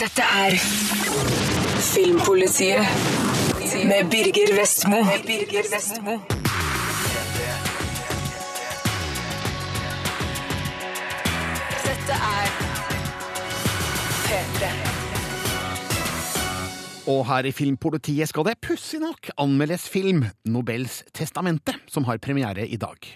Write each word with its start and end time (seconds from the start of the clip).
Dette 0.00 0.22
er 0.24 0.54
Filmpolitiet 1.82 2.80
med 3.84 4.10
Birger 4.10 4.54
Vestmo. 4.56 5.00
Dette 11.84 12.16
er 12.18 12.48
P3. 14.26 14.70
Og 17.12 17.26
her 17.26 17.44
i 17.44 17.52
Filmpolitiet 17.52 18.28
skal 18.32 18.48
det 18.48 18.56
pussig 18.64 19.00
nok 19.02 19.28
anmeldes 19.36 19.88
film 19.92 20.24
Nobels 20.44 21.02
testamente, 21.12 21.76
som 21.88 22.04
har 22.08 22.16
premiere 22.22 22.68
i 22.68 22.76
dag. 22.80 23.12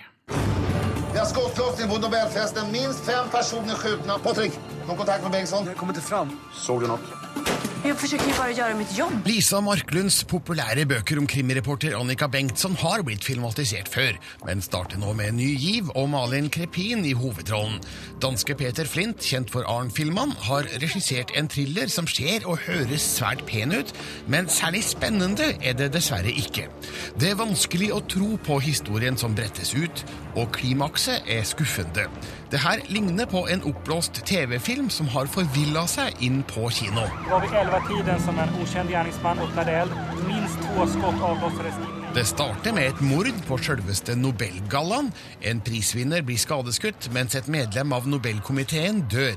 Det 1.16 1.22
er 1.22 1.28
skottlossning 1.28 1.88
på 1.90 1.96
Nobelfesten. 1.96 2.66
Minst 2.72 3.06
fem 3.08 3.30
personer 3.32 3.78
skjutne. 3.80 4.18
Patrick, 4.24 4.58
noen 4.84 4.98
kontakt 5.00 5.22
med 5.24 5.32
Bengtsson? 5.32 5.64
Jag 5.64 5.76
kommer 5.80 5.96
ikke 5.96 6.04
fram. 6.04 6.34
Så 6.52 6.76
du 6.76 6.84
noe? 6.90 7.55
Jeg 7.86 7.94
forsøker 8.00 8.32
bare 8.34 8.50
å 8.50 8.56
gjøre 8.56 8.76
mitt 8.80 8.92
jobb. 8.98 9.12
Lisa 9.28 9.60
Marklunds 9.62 10.16
populære 10.26 10.88
bøker 10.90 11.20
om 11.20 11.26
krimreporter 11.30 11.94
Annika 11.94 12.26
Bengtsson 12.26 12.74
har 12.80 13.04
blitt 13.06 13.22
filmatisert 13.22 13.86
før, 13.92 14.16
men 14.42 14.62
starter 14.64 14.98
nå 14.98 15.12
med 15.14 15.30
en 15.30 15.38
ny 15.38 15.52
giv 15.54 15.92
og 15.92 16.08
Malin 16.10 16.48
Krepin 16.50 17.04
i 17.06 17.12
hovedrollen. 17.14 17.78
Danske 18.22 18.56
Peter 18.58 18.90
Flint, 18.90 19.22
kjent 19.22 19.52
for 19.54 19.68
Arn-filmene, 19.70 20.34
har 20.48 20.66
regissert 20.82 21.30
en 21.38 21.46
thriller 21.52 21.92
som 21.92 22.08
ser 22.10 22.48
og 22.50 22.64
høres 22.64 23.06
svært 23.06 23.44
pen 23.46 23.76
ut, 23.76 23.94
men 24.26 24.50
særlig 24.50 24.82
spennende 24.88 25.52
er 25.62 25.78
det 25.78 25.92
dessverre 25.94 26.34
ikke. 26.34 26.66
Det 27.14 27.30
er 27.30 27.38
vanskelig 27.38 27.92
å 27.94 28.02
tro 28.10 28.32
på 28.48 28.58
historien 28.66 29.14
som 29.20 29.38
brettes 29.38 29.76
ut, 29.78 30.02
og 30.34 30.50
klimakset 30.58 31.30
er 31.30 31.46
skuffende. 31.46 32.08
Det 32.50 32.60
her 32.62 32.82
ligner 32.90 33.26
på 33.30 33.46
en 33.50 33.62
oppblåst 33.66 34.20
TV-film 34.26 34.90
som 34.90 35.08
har 35.14 35.30
forvilla 35.30 35.86
seg 35.90 36.18
inn 36.22 36.42
på 36.46 36.68
kino. 36.74 37.06
Det 37.26 37.64
var 37.70 37.75
vid 37.76 37.82
11-tiden 37.82 38.20
som 38.20 38.38
en 38.38 38.48
ukjent 38.62 38.90
gjerningsmann 38.90 39.38
öppnade 39.38 39.70
eld. 39.70 39.90
Minst 40.28 40.58
to 40.60 40.86
skudd 40.86 41.22
avlossades 41.22 41.74
Det 42.14 42.24
starter 42.24 42.72
med 42.72 42.88
et 42.88 43.00
mord 43.00 43.28
på 43.48 43.58
selveste 43.58 44.16
Nobelgallaen. 44.16 45.10
En 45.40 45.60
prisvinner 45.60 46.22
blir 46.22 46.38
skadeskutt, 46.40 47.10
mens 47.12 47.36
et 47.36 47.48
medlem 47.48 47.92
av 47.92 48.08
Nobelkomiteen 48.08 49.02
dør. 49.12 49.36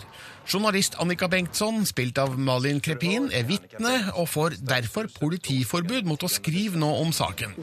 Journalist 0.50 0.95
Annika 0.97 1.28
Bengtsson, 1.30 1.83
spilt 1.86 2.17
av 2.17 2.31
Malin 2.42 2.80
Krepin, 2.81 3.28
er 3.38 3.44
vitne 3.45 3.92
og 4.16 4.25
får 4.31 4.55
derfor 4.66 5.05
politiforbud 5.14 6.08
mot 6.09 6.23
å 6.25 6.30
skrive 6.31 6.80
noe 6.81 7.03
om 7.03 7.11
saken. 7.14 7.53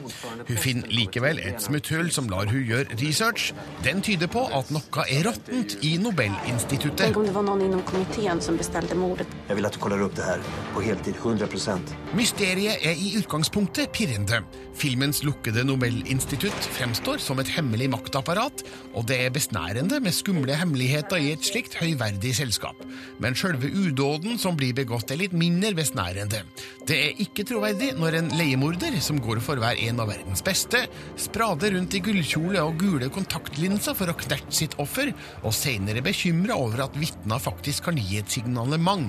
Hun 0.46 0.60
finner 0.62 0.92
likevel 0.94 1.40
et 1.42 1.58
smutthull 1.64 2.12
som 2.14 2.30
lar 2.30 2.46
hun 2.46 2.62
gjøre 2.62 2.94
research. 3.00 3.48
Den 3.82 4.04
tyder 4.06 4.30
på 4.30 4.44
at 4.54 4.70
noe 4.70 5.06
er 5.10 5.26
råttent 5.26 5.74
i 5.82 5.96
Nobelinstituttet. 5.98 7.08
Tenk 7.08 7.18
om 7.18 7.26
det 7.26 7.34
var 7.34 7.48
noen 7.48 7.64
innom 7.66 7.82
komiteen 7.90 8.38
som 8.44 8.60
bestilte 8.60 8.94
mordet. 8.94 9.26
Jeg 9.50 9.58
vil 9.58 9.66
at 9.66 9.74
du 9.74 9.82
kaller 9.82 10.06
opp 10.06 10.14
det 10.14 10.28
her 10.28 10.46
på 10.76 10.84
heltid, 10.86 11.18
100 11.18 11.50
procent. 11.50 11.90
Mysteriet 12.14 12.86
er 12.86 12.94
i 12.94 13.16
utgangspunktet 13.18 13.90
pirrende. 13.98 14.44
Filmens 14.78 15.24
lukkede 15.26 15.66
Nobelinstitutt 15.66 16.70
fremstår 16.78 17.18
som 17.24 17.42
et 17.42 17.50
hemmelig 17.56 17.90
maktapparat, 17.98 18.62
og 18.94 19.10
det 19.10 19.24
er 19.26 19.34
besnærende 19.34 19.98
med 20.04 20.14
skumle 20.14 20.54
hemmeligheter 20.54 21.18
i 21.18 21.34
et 21.34 21.50
slikt 21.50 21.80
høyverdig 21.82 22.36
selskap. 22.38 22.75
Men 23.22 23.36
sjølve 23.38 23.70
udåden 23.72 24.38
som 24.40 24.56
blir 24.58 24.74
begått, 24.76 25.10
er 25.12 25.20
litt 25.20 25.34
mindre 25.36 25.72
besnærende. 25.76 26.42
Det 26.86 26.96
er 27.08 27.22
ikke 27.24 27.46
troverdig 27.48 27.92
når 27.98 28.18
en 28.20 28.30
leiemorder, 28.36 28.98
som 29.02 29.18
går 29.22 29.40
for 29.44 29.58
å 29.58 29.64
være 29.64 29.88
en 29.88 30.02
av 30.02 30.10
verdens 30.10 30.44
beste, 30.46 30.82
sprader 31.20 31.74
rundt 31.76 31.96
i 31.96 32.02
gullkjole 32.04 32.62
og 32.62 32.78
gule 32.80 33.08
kontaktlinser 33.12 33.96
for 33.98 34.12
å 34.12 34.16
knerte 34.20 34.54
sitt 34.54 34.76
offer, 34.82 35.12
og 35.42 35.54
senere 35.56 36.04
bekymra 36.04 36.58
over 36.60 36.84
at 36.86 36.98
vitner 37.00 37.42
faktisk 37.42 37.88
kan 37.88 38.00
gi 38.00 38.20
et 38.20 38.32
signalement. 38.32 39.08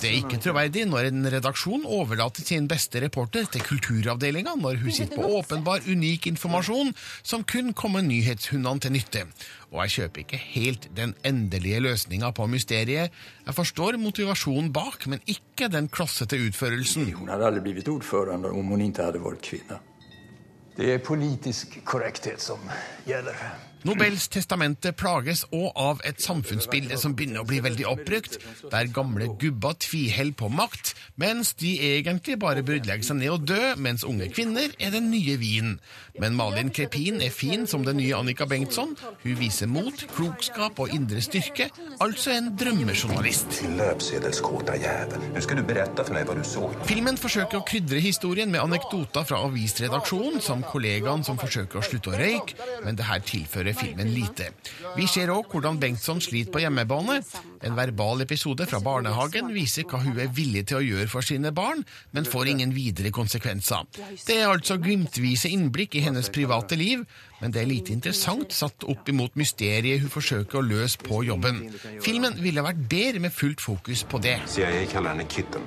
Det 0.00 0.08
er 0.08 0.18
ikke 0.20 0.40
troverdig 0.42 0.86
når 0.90 1.10
en 1.10 1.30
redaksjon 1.34 1.86
overlater 1.88 2.46
sin 2.46 2.68
beste 2.70 3.02
reporter 3.02 3.48
til 3.50 3.64
kulturavdelinga 3.66 4.56
når 4.60 4.80
hun 4.84 4.94
sitter 4.94 5.20
på 5.20 5.32
åpenbar 5.40 5.86
unik 5.90 6.30
informasjon 6.32 6.94
som 7.22 7.44
kun 7.48 7.74
kommer 7.76 8.04
nyhetshundene 8.06 8.86
til 8.86 8.96
nytte. 8.96 9.26
Og 9.70 9.84
jeg 9.84 9.92
kjøper 9.94 10.24
ikke 10.24 10.40
helt 10.50 10.88
den 10.96 11.12
endelige 11.26 11.80
løsninga 11.84 12.32
på 12.34 12.46
mysteriet. 12.50 13.14
Jeg 13.46 13.54
forstår 13.54 13.98
motivasjonen 14.02 14.72
bak, 14.74 15.06
men 15.06 15.22
ikke 15.30 15.68
den 15.70 15.86
klossete 15.88 16.40
utførelsen. 16.48 17.12
Hun 17.14 17.30
hadde 17.30 17.46
aldri 17.46 17.76
blitt 17.78 17.90
ordfører 17.92 18.34
om 18.50 18.74
hun 18.74 18.82
ikke 18.88 19.06
hadde 19.06 19.22
vært 19.22 19.46
kvinne. 19.46 19.78
Det 20.76 20.94
er 20.94 21.02
politisk 21.04 21.78
korrekthet 21.84 22.42
som 22.42 22.58
gäller. 23.06 23.36
Nobels 23.88 24.26
testamente 24.28 24.92
plages 24.92 25.46
òg 25.56 25.70
av 25.78 26.02
et 26.04 26.20
samfunnsbilde 26.20 26.98
som 27.00 27.14
begynner 27.16 27.40
å 27.40 27.48
bli 27.48 27.62
veldig 27.64 27.86
oppbrukt, 27.88 28.36
der 28.72 28.90
gamle 28.92 29.30
gubber 29.40 29.76
tviholder 29.80 30.36
på 30.36 30.50
makt, 30.52 30.92
mens 31.20 31.54
de 31.60 31.72
egentlig 31.94 32.36
bare 32.42 32.64
burde 32.66 32.90
legge 32.90 33.08
seg 33.08 33.20
ned 33.22 33.32
og 33.32 33.46
dø, 33.48 33.60
mens 33.80 34.04
unge 34.04 34.28
kvinner 34.34 34.74
er 34.78 34.92
den 34.92 35.08
nye 35.12 35.38
vinen. 35.40 35.78
Men 36.20 36.36
Malin 36.36 36.72
Krepin 36.74 37.22
er 37.24 37.32
fin 37.32 37.64
som 37.70 37.86
den 37.86 37.96
nye 38.00 38.18
Annika 38.18 38.44
Bengtsson. 38.50 38.92
Hun 39.22 39.38
viser 39.38 39.70
mot, 39.70 40.04
klokskap 40.12 40.80
og 40.82 40.92
indre 40.92 41.22
styrke, 41.24 41.70
altså 42.04 42.34
en 42.34 42.52
drømmejournalist. 42.60 43.62
Din 43.62 43.78
löpsedelskåta 43.80 44.76
jävel. 44.76 45.24
Nu 45.32 45.40
ska 45.40 45.56
du 45.56 45.64
berette 45.64 46.04
for 46.04 46.16
meg 46.16 46.28
hva 46.28 46.36
du 46.36 46.44
så. 46.44 46.66
Filmen 46.90 47.16
forsøker 47.20 47.60
å 47.60 47.64
krydre 47.66 48.02
historien 48.04 48.52
med 48.52 48.60
anekdoter 48.60 49.24
fra 49.24 49.40
avisredaksjonen, 49.48 50.40
som 50.44 50.64
kollegaen 50.66 51.24
som 51.24 51.40
forsøker 51.40 51.80
å 51.80 51.86
slutte 51.86 52.12
å 52.12 52.20
røyke, 52.20 52.58
men 52.84 52.98
det 52.98 53.08
her 53.08 53.24
tilfører 53.24 53.69
filmen 53.76 54.10
lite. 54.14 54.50
Vi 54.96 55.06
ser 55.10 55.32
òg 55.32 55.50
hvordan 55.52 55.78
Bengtsson 55.80 56.20
sliter 56.22 56.52
på 56.54 56.62
hjemmebane. 56.62 57.20
En 57.66 57.76
verbal 57.76 58.24
episode 58.24 58.66
fra 58.70 58.80
barnehagen 58.84 59.52
viser 59.54 59.86
hva 59.88 60.00
hun 60.02 60.18
er 60.18 60.32
villig 60.34 60.66
til 60.70 60.80
å 60.80 60.84
gjøre 60.84 61.08
for 61.12 61.26
sine 61.26 61.52
barn, 61.54 61.84
men 62.16 62.28
får 62.28 62.52
ingen 62.54 62.74
videre 62.74 63.12
konsekvenser. 63.14 63.86
Det 64.26 64.38
er 64.38 64.48
altså 64.48 64.78
glimtvise 64.80 65.50
innblikk 65.52 65.98
i 65.98 66.04
hennes 66.06 66.30
private 66.32 66.78
liv, 66.80 67.04
men 67.40 67.54
det 67.54 67.62
er 67.62 67.70
lite 67.70 67.94
interessant 67.96 68.52
satt 68.56 68.84
opp 68.88 69.08
imot 69.08 69.38
mysteriet 69.40 70.02
hun 70.02 70.12
forsøker 70.12 70.60
å 70.60 70.66
løse 70.66 71.00
på 71.00 71.22
jobben. 71.28 71.66
Filmen 72.04 72.38
ville 72.40 72.64
vært 72.64 72.84
bedre 72.90 73.24
med 73.26 73.34
fullt 73.34 73.64
fokus 73.64 74.04
på 74.08 74.22
det. 74.24 74.38
CIA 74.50 74.86
kaller 74.92 75.14
henne 75.14 75.28
Kitten. 75.30 75.64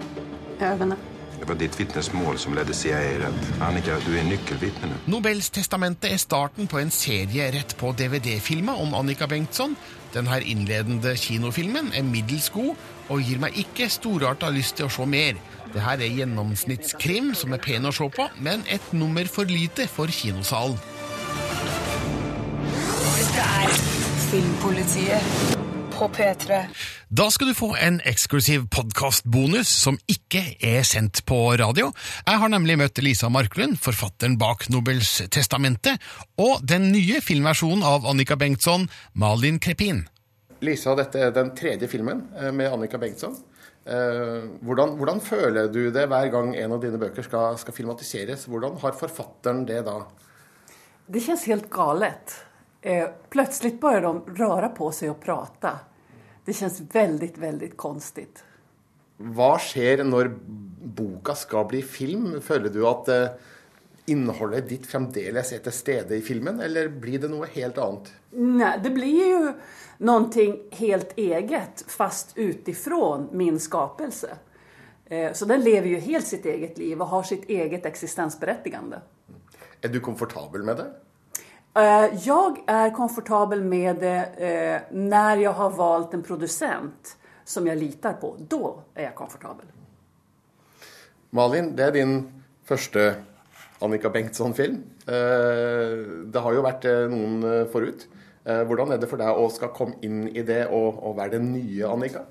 Ögonen. 0.61 1.12
Det 1.43 1.49
var 1.49 1.57
ditt 1.59 1.75
vittnesmål 1.75 2.37
som 2.39 2.53
ledde 2.55 2.71
CIA 2.71 2.99
rett. 3.19 3.47
Annika, 3.67 3.97
du 4.05 4.13
er 4.15 4.23
nøkkelvitne 4.23 4.87
nå. 4.87 4.99
Nobels 5.11 5.49
testamente 5.51 6.07
er 6.07 6.21
starten 6.21 6.69
på 6.71 6.79
en 6.79 6.91
serie 6.95 7.49
rett 7.51 7.73
på 7.75 7.89
DVD-filmer 7.99 8.79
om 8.79 8.95
Annika 8.95 9.27
Bengtsson. 9.27 9.73
Denne 10.13 10.37
innledende 10.39 11.11
kinofilmen 11.19 11.89
er 11.99 12.05
middels 12.07 12.47
god 12.55 12.79
og 13.11 13.27
gir 13.27 13.41
meg 13.43 13.59
ikke 13.59 13.89
storarta 13.91 14.53
lyst 14.55 14.77
til 14.79 14.87
å 14.87 14.93
se 14.95 15.03
mer. 15.03 15.35
Det 15.73 15.83
her 15.83 15.99
er 15.99 16.15
gjennomsnittskrim 16.21 17.33
som 17.35 17.51
er 17.51 17.59
pen 17.65 17.89
å 17.89 17.91
se 17.91 18.07
på, 18.07 18.29
men 18.39 18.63
et 18.71 18.93
nummer 18.95 19.27
for 19.27 19.43
lite 19.43 19.89
for 19.91 20.07
kinosalen. 20.07 20.79
Dette 23.19 23.49
er 23.59 23.75
Filmpolitiet 24.29 25.59
på 25.97 26.07
P3. 26.13 26.59
Da 27.13 27.27
skal 27.31 27.49
du 27.51 27.55
få 27.57 27.69
en 27.77 27.99
eksklusiv 28.09 28.65
podkastbonus 28.73 29.69
som 29.69 29.97
ikke 30.09 30.41
er 30.63 30.83
sendt 30.87 31.21
på 31.29 31.37
radio. 31.59 31.91
Jeg 32.25 32.41
har 32.41 32.51
nemlig 32.53 32.77
møtt 32.81 33.01
Lisa 33.05 33.29
Marklund, 33.33 33.77
forfatteren 33.81 34.37
bak 34.41 34.65
Nobels 34.73 35.15
testamente, 35.33 35.95
og 36.41 36.63
den 36.65 36.89
nye 36.93 37.21
filmversjonen 37.23 37.85
av 37.87 38.07
Annika 38.09 38.37
Bengtsson, 38.39 38.87
Malin 39.13 39.59
Krepin. 39.63 40.05
Lisa, 40.63 40.95
dette 40.95 41.19
er 41.19 41.33
den 41.35 41.51
tredje 41.57 41.89
filmen 41.91 42.25
eh, 42.39 42.51
med 42.55 42.71
Annika 42.71 42.97
Bengtsson. 43.01 43.35
Eh, 43.83 44.45
Hvordan, 44.63 44.95
hvordan 44.95 45.19
føler 45.21 45.67
du 45.67 45.89
det 45.91 46.07
hver 46.07 46.29
gang 46.31 46.53
en 46.55 46.75
av 46.77 46.81
dine 46.83 46.99
bøker 47.01 47.25
skal, 47.25 47.57
skal 47.59 47.75
filmatiseres? 47.75 48.47
Hvordan 48.47 48.79
har 48.81 48.95
forfatteren 48.95 49.65
det 49.67 49.81
da? 49.85 49.97
Det 51.11 51.19
kjennes 51.25 51.43
helt 51.51 51.67
galet. 51.73 52.37
Eh, 52.85 53.09
plötsligt 53.29 53.81
börjar 53.81 54.01
de 54.01 54.21
röra 54.35 54.69
på 54.69 54.91
sig 54.91 55.09
och 55.09 55.21
prata. 55.21 55.79
Det 56.45 56.53
känns 56.53 56.81
väldigt, 56.91 57.37
väldigt 57.37 57.77
konstigt. 57.77 58.43
Hva 59.17 59.55
skjer 59.61 60.01
når 60.03 60.33
boka 60.83 61.35
skal 61.35 61.69
bli 61.71 61.79
film? 61.81 62.41
Føler 62.43 62.73
du 62.73 62.81
at 62.83 63.07
eh, 63.07 63.29
innholdet 64.11 64.67
ditt 64.67 64.87
fremdeles 64.89 65.53
er 65.55 65.61
til 65.63 65.75
stede 65.75 66.17
i 66.17 66.25
filmen, 66.25 66.59
eller 66.59 66.89
blir 66.91 67.23
det 67.23 67.29
noe 67.31 67.47
helt 67.53 67.79
annet? 67.79 68.09
Nei, 68.35 68.73
det 68.83 68.91
blir 68.91 69.29
jo 69.29 69.53
noe 70.03 70.47
helt 70.75 71.15
eget 71.15 71.85
fast 71.87 72.35
utifrån 72.35 73.29
min 73.31 73.61
skapelse. 73.63 74.35
Eh, 75.05 75.31
så 75.31 75.47
den 75.47 75.63
lever 75.63 75.87
jo 75.93 76.03
helt 76.03 76.27
sitt 76.27 76.51
eget 76.51 76.83
liv 76.83 76.99
og 76.99 77.15
har 77.15 77.31
sitt 77.31 77.47
eget 77.47 77.87
eksistensberettigende. 77.87 78.99
Er 79.79 79.95
du 79.95 80.01
komfortabel 80.03 80.67
med 80.67 80.83
det? 80.83 80.91
Eh, 81.75 82.09
Jag 82.25 82.63
är 82.67 82.89
komfortabel 82.89 83.63
med 83.63 83.95
det 83.95 84.85
når 84.91 85.09
när 85.09 85.37
jag 85.37 85.53
har 85.53 85.69
valt 85.69 86.13
en 86.13 86.23
producent 86.23 87.17
som 87.45 87.67
jeg 87.67 87.77
litar 87.77 88.13
på. 88.13 88.35
Da 88.39 88.83
er 88.95 89.03
jeg 89.03 89.15
komfortabel. 89.15 89.65
Malin, 91.31 91.75
det 91.75 91.85
er 91.85 91.91
din 91.91 92.27
første 92.65 93.15
Annika 93.81 94.09
Bengtsson-film. 94.09 94.83
Eh, 95.07 96.29
Det 96.31 96.41
har 96.41 96.53
jo 96.53 96.61
vært 96.61 96.85
eh, 96.85 97.07
noen 97.09 97.43
eh, 97.43 97.65
forut. 97.71 98.05
Eh, 98.45 98.63
Hvordan 98.63 98.91
er 98.91 98.97
det 99.01 99.09
for 99.09 99.17
deg 99.17 99.33
å 99.33 99.49
skal 99.49 99.73
komme 99.73 99.97
inn 100.01 100.27
i 100.29 100.43
det 100.43 100.67
og, 100.69 101.01
og 101.03 101.17
være 101.17 101.39
den 101.39 101.51
nye 101.53 101.89
Annika? 101.89 102.21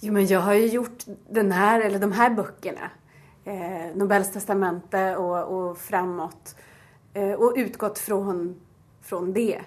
Jo, 0.00 0.12
men 0.12 0.26
jeg 0.26 0.40
har 0.40 0.54
jo 0.54 0.66
gjort 0.66 1.04
den 1.28 1.52
här, 1.52 1.80
eller 1.80 1.98
de 1.98 2.12
her 2.12 2.30
bøkene. 2.30 2.90
eh, 3.44 3.92
Nobels 3.94 4.30
testamente 4.30 5.16
og, 5.16 5.52
og 5.52 5.76
framåt, 5.78 6.54
eh, 6.56 6.69
och 7.14 7.52
utgått 7.56 7.98
från, 7.98 8.60
från 9.02 9.32
det. 9.32 9.60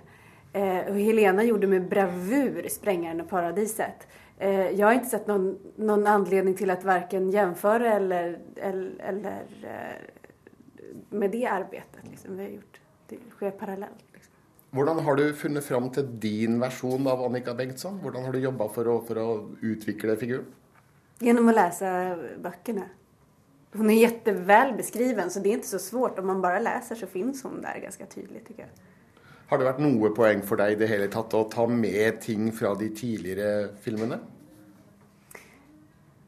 Eh, 0.54 0.78
och 0.90 1.00
Helena 1.00 1.44
gjorde 1.44 1.68
med 1.68 1.90
bravur 1.90 2.68
Sprängaren 2.70 3.22
och 3.22 3.30
paradiset. 3.30 4.08
Eh, 4.38 4.70
jag 4.70 4.88
har 4.88 4.94
inte 4.94 5.10
sett 5.10 5.28
någon, 5.28 5.58
någon 5.76 6.08
anledning 6.08 6.54
till 6.56 6.70
att 6.70 6.84
varken 6.84 7.30
jämföra 7.32 7.94
eller, 7.94 8.40
eller, 8.56 8.92
eller 9.00 9.44
eh, 9.64 9.98
med 11.10 11.32
det 11.32 11.46
arbetet. 11.46 12.04
Liksom. 12.12 12.38
Vi 12.38 12.44
har 12.44 12.50
gjort, 12.52 12.80
det 13.10 13.18
sker 13.30 13.52
parallellt. 13.52 14.06
Liksom. 14.14 14.34
Hvordan 14.72 15.00
har 15.00 15.16
du 15.16 15.34
funnet 15.34 15.66
fram 15.66 15.90
til 15.90 16.20
din 16.20 16.60
versjon 16.60 17.08
av 17.08 17.22
Annika 17.24 17.54
Bengtsson? 17.54 18.00
Hvordan 18.02 18.24
har 18.26 18.32
du 18.34 18.40
jobba 18.40 18.68
for, 18.70 18.86
å- 18.88 19.02
for 19.08 19.18
å 19.18 19.56
utvikle 19.62 20.16
figuren? 20.16 20.46
Genom 21.20 21.50
att 21.50 21.56
läsa 21.56 22.18
böckerna. 22.44 22.82
Hon 23.74 23.90
är 23.90 23.94
jätteväl 23.94 24.74
beskriven 24.74 25.32
så 25.32 25.40
det 25.40 25.50
är 25.50 25.54
inte 25.54 25.68
så 25.68 25.80
svårt. 25.80 26.20
Om 26.20 26.28
man 26.28 26.42
bara 26.42 26.60
läser 26.60 26.96
så 26.96 27.08
finns 27.08 27.44
hon 27.44 27.62
där 27.62 27.80
ganska 27.80 28.06
tydligt 28.06 28.48
tycker 28.48 28.62
jag. 28.62 28.70
Har 29.50 29.60
det 29.60 29.66
vært 29.68 29.82
noe 29.84 30.10
poeng 30.16 30.40
for 30.42 30.58
deg 30.58 30.74
i 30.74 30.78
det 30.80 30.88
hele 30.90 31.08
tatt 31.14 31.34
å 31.38 31.44
ta 31.52 31.68
med 31.70 32.22
ting 32.24 32.48
fra 32.56 32.72
de 32.80 32.88
tidligere 32.96 33.74
filmene? 33.84 34.18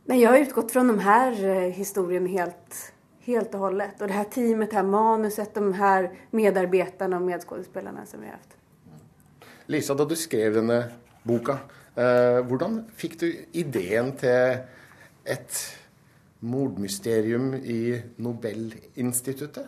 Nej, 0.05 0.21
jag 0.21 0.29
har 0.29 0.37
utgått 0.37 0.71
från 0.71 0.87
de 0.87 0.99
här 0.99 1.43
eh, 1.43 1.71
historierna 1.73 2.27
helt, 2.29 2.93
helt 3.19 3.53
och 3.53 3.59
hållet. 3.59 4.01
Och 4.01 4.07
det 4.07 4.13
här 4.13 4.23
teamet, 4.23 4.69
det 4.69 4.75
här 4.75 4.83
manuset, 4.83 5.53
de 5.53 5.73
här 5.73 6.11
medarbetarna 6.31 7.15
och 7.15 7.21
medskådespelarna 7.21 8.05
som 8.05 8.19
vi 8.21 8.25
har 8.25 8.33
haft. 8.33 8.57
Lisa, 9.65 9.93
da 9.93 10.05
du 10.05 10.15
skrev 10.15 10.53
denne 10.53 10.83
boka, 11.23 11.57
eh, 11.95 12.43
hvordan 12.45 12.83
fikk 12.93 13.17
du 13.19 13.27
ideen 13.57 14.11
til 14.21 14.61
et 15.25 15.57
mordmysterium 16.39 17.53
i 17.53 18.03
Nobelinstituttet? 18.15 19.65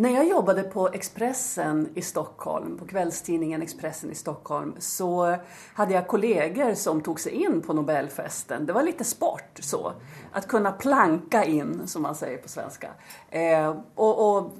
När 0.00 0.10
jag 0.10 0.28
jobbade 0.28 0.62
på 0.62 0.88
Expressen 0.88 1.88
i 1.94 2.02
Stockholm, 2.02 2.78
på 2.78 2.86
kvällstidningen 2.86 3.62
Expressen 3.62 4.10
i 4.10 4.14
Stockholm, 4.14 4.74
så 4.78 5.36
hade 5.74 5.94
jag 5.94 6.06
kollegor 6.06 6.74
som 6.74 7.00
tog 7.00 7.20
sig 7.20 7.32
in 7.32 7.62
på 7.62 7.72
Nobelfesten. 7.72 8.66
Det 8.66 8.72
var 8.72 8.82
lite 8.82 9.04
sport 9.04 9.58
så, 9.60 9.92
att 10.32 10.48
kunna 10.48 10.72
planka 10.72 11.44
in, 11.44 11.82
som 11.86 12.02
man 12.02 12.14
säger 12.14 12.38
på 12.38 12.48
svenska. 12.48 12.90
Eh, 13.30 13.76
och, 13.94 14.36
och 14.36 14.52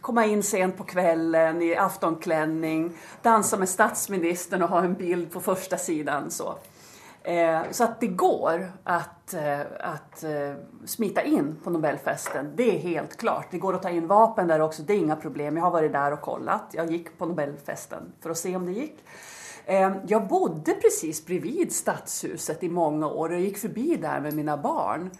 komma 0.00 0.26
in 0.26 0.42
sent 0.42 0.76
på 0.76 0.84
kvällen 0.84 1.62
i 1.62 1.76
aftonklänning, 1.76 2.92
dansa 3.22 3.56
med 3.56 3.68
statsministern 3.68 4.62
och 4.62 4.68
ha 4.68 4.84
en 4.84 4.94
bild 4.94 5.32
på 5.32 5.40
första 5.40 5.76
sidan. 5.76 6.30
Så. 6.30 6.54
Eh, 7.24 7.62
så 7.70 7.84
att 7.84 8.00
det 8.00 8.06
går 8.06 8.72
att, 8.84 9.34
eh, 9.34 9.60
att 9.80 10.24
eh, 10.24 10.54
smita 10.84 11.22
in 11.22 11.56
på 11.64 11.70
Nobelfesten, 11.70 12.52
det 12.56 12.76
är 12.76 12.78
helt 12.78 13.16
klart. 13.16 13.46
Det 13.50 13.58
går 13.58 13.74
att 13.74 13.82
ta 13.82 13.90
in 13.90 14.06
vapen 14.06 14.48
där 14.48 14.60
också, 14.60 14.82
det 14.82 14.92
är 14.92 14.98
inga 14.98 15.16
problem. 15.16 15.56
Jag 15.56 15.64
har 15.64 15.70
varit 15.70 15.92
där 15.92 16.12
och 16.12 16.20
kollat. 16.20 16.64
Jag 16.72 16.90
gick 16.90 17.18
på 17.18 17.26
Nobelfesten 17.26 18.12
för 18.20 18.30
att 18.30 18.38
se 18.38 18.56
om 18.56 18.66
det 18.66 18.72
gick. 18.72 19.04
Jag 20.06 20.28
bodde 20.28 20.74
precis 20.74 21.26
bredvid 21.26 21.72
Stadshuset 21.72 22.62
i 22.62 22.68
många 22.68 23.08
år 23.08 23.32
och 23.32 23.40
gick 23.40 23.58
förbi 23.58 23.96
där 23.96 24.20
med 24.20 24.34
mina 24.34 24.56
barn. 24.56 25.10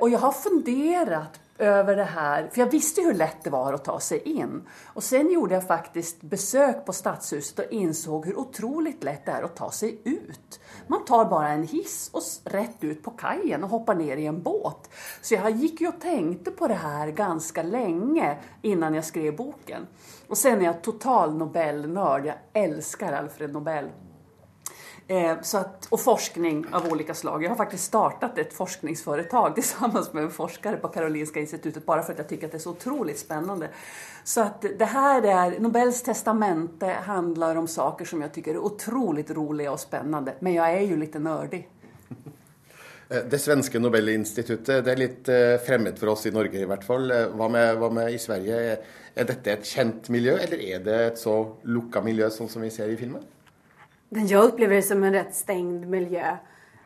Och 0.00 0.10
jag 0.10 0.18
har 0.18 0.32
funderat 0.32 1.40
över 1.62 1.96
det 1.96 2.04
här, 2.04 2.48
för 2.52 2.60
jag 2.60 2.70
visste 2.70 3.00
hur 3.00 3.14
lätt 3.14 3.44
det 3.44 3.50
var 3.50 3.72
att 3.72 3.84
ta 3.84 4.00
sig 4.00 4.18
in. 4.18 4.68
Och 4.86 5.02
sen 5.02 5.30
gjorde 5.30 5.54
jag 5.54 5.66
faktiskt 5.66 6.22
besök 6.22 6.86
på 6.86 6.92
Stadshuset 6.92 7.58
och 7.58 7.72
insåg 7.72 8.26
hur 8.26 8.38
otroligt 8.38 9.04
lätt 9.04 9.26
det 9.26 9.32
är 9.32 9.42
att 9.42 9.56
ta 9.56 9.70
sig 9.70 10.00
ut. 10.04 10.60
Man 10.86 11.04
tar 11.04 11.24
bara 11.24 11.48
en 11.48 11.62
hiss 11.62 12.10
och 12.12 12.52
rett 12.52 12.84
ut 12.84 13.02
på 13.02 13.10
kajen 13.10 13.64
och 13.64 13.70
hoppar 13.70 13.94
ner 13.94 14.16
i 14.16 14.26
en 14.26 14.42
båt. 14.42 14.90
Så 15.20 15.34
jag 15.34 15.50
gick 15.50 15.80
ju 15.80 15.88
och 15.88 16.00
tänkte 16.00 16.50
på 16.50 16.68
det 16.68 16.74
här 16.74 17.08
ganska 17.08 17.62
länge 17.62 18.36
innan 18.62 18.94
jag 18.94 19.04
skrev 19.04 19.36
boken. 19.36 19.86
Och 20.28 20.38
sen 20.38 20.60
är 20.60 20.64
jag 20.64 20.82
total 20.82 21.36
Nobelnörd. 21.36 22.26
Jag 22.26 22.36
älskar 22.52 23.12
Alfred 23.12 23.52
Nobel. 23.52 23.88
Eh, 25.12 25.40
så 25.42 25.58
att, 25.58 25.86
och 25.90 26.00
forskning 26.00 26.66
av 26.72 26.92
olika 26.92 27.14
slag. 27.14 27.44
Jag 27.44 27.48
har 27.48 27.56
faktiskt 27.56 27.84
startat 27.84 28.38
ett 28.38 28.52
forskningsföretag 28.52 29.54
tillsammans 29.54 30.12
med 30.12 30.22
en 30.22 30.30
forskare 30.30 30.76
på 30.76 30.88
Karolinska 30.88 31.40
institutet 31.40 31.86
bara 31.86 32.02
för 32.02 32.12
att 32.12 32.18
jag 32.18 32.28
tycker 32.28 32.46
att 32.46 32.52
det 32.52 32.58
är 32.58 32.60
så 32.60 32.70
otroligt 32.70 33.18
spännande. 33.18 33.68
Så 34.24 34.40
att 34.40 34.64
det 34.78 34.84
här 34.84 35.22
är, 35.22 35.60
Nobels 35.60 36.02
testamente 36.02 36.86
handlar 36.86 37.56
om 37.56 37.68
saker 37.68 38.04
som 38.04 38.22
jag 38.22 38.34
tycker 38.34 38.54
är 38.54 38.58
otroligt 38.58 39.30
roliga 39.30 39.72
och 39.72 39.80
spännande. 39.80 40.34
Men 40.38 40.54
jag 40.54 40.70
är 40.70 40.80
ju 40.80 40.96
lite 40.96 41.18
nördig. 41.18 41.68
Eh, 43.08 43.24
Det 43.30 43.38
svenske 43.38 43.78
Nobelinstituttet 43.78 44.84
det 44.86 44.92
er 44.92 45.00
litt 45.00 45.28
eh, 45.28 45.58
fremmed 45.66 45.98
for 45.98 46.08
oss 46.14 46.22
i 46.26 46.30
Norge 46.32 46.62
i 46.62 46.68
hvert 46.70 46.84
fall. 46.86 47.10
Eh, 47.10 47.26
Hva 47.36 47.48
med, 47.50 47.76
hva 47.76 47.90
med 47.92 48.14
i 48.14 48.18
Sverige? 48.18 48.60
Er 49.12 49.26
dette 49.28 49.52
et 49.52 49.66
kjent 49.68 50.08
miljø, 50.08 50.38
eller 50.38 50.62
er 50.64 50.80
det 50.86 51.00
et 51.10 51.20
så 51.20 51.34
lukka 51.68 52.00
miljø 52.00 52.30
som 52.32 52.48
vi 52.62 52.70
ser 52.72 52.88
i 52.88 52.96
filmen? 52.96 53.26
Men 54.14 54.26
jag 54.26 54.44
upplever 54.44 54.76
det 54.76 54.82
som 54.82 55.04
en 55.04 55.12
rätt 55.12 55.34
stängd 55.34 55.88
miljö. 55.88 56.36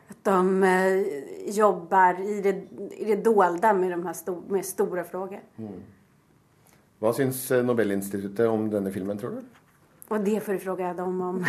Att 0.07 0.23
de 0.23 0.63
eh, 0.63 1.49
jobbar 1.49 2.21
i 2.21 2.41
det, 2.41 2.63
i 2.97 3.05
det 3.05 3.15
dolda 3.15 3.73
med 3.73 3.91
de 3.91 4.05
här 4.05 4.13
sto, 4.13 4.43
med 4.47 4.65
stora 4.65 5.03
frågor. 5.03 5.39
Hva 7.03 7.11
syns 7.13 7.41
eh, 7.51 7.65
Nobelinstituttet 7.65 8.47
om 8.47 8.69
denne 8.71 8.91
filmen, 8.95 9.19
tror 9.19 9.35
du? 9.35 9.43
Og 10.07 10.23
det 10.23 10.39
får 10.39 10.53
du 10.53 10.59
fråga 10.59 10.93
dem 10.93 11.21
om. 11.21 11.45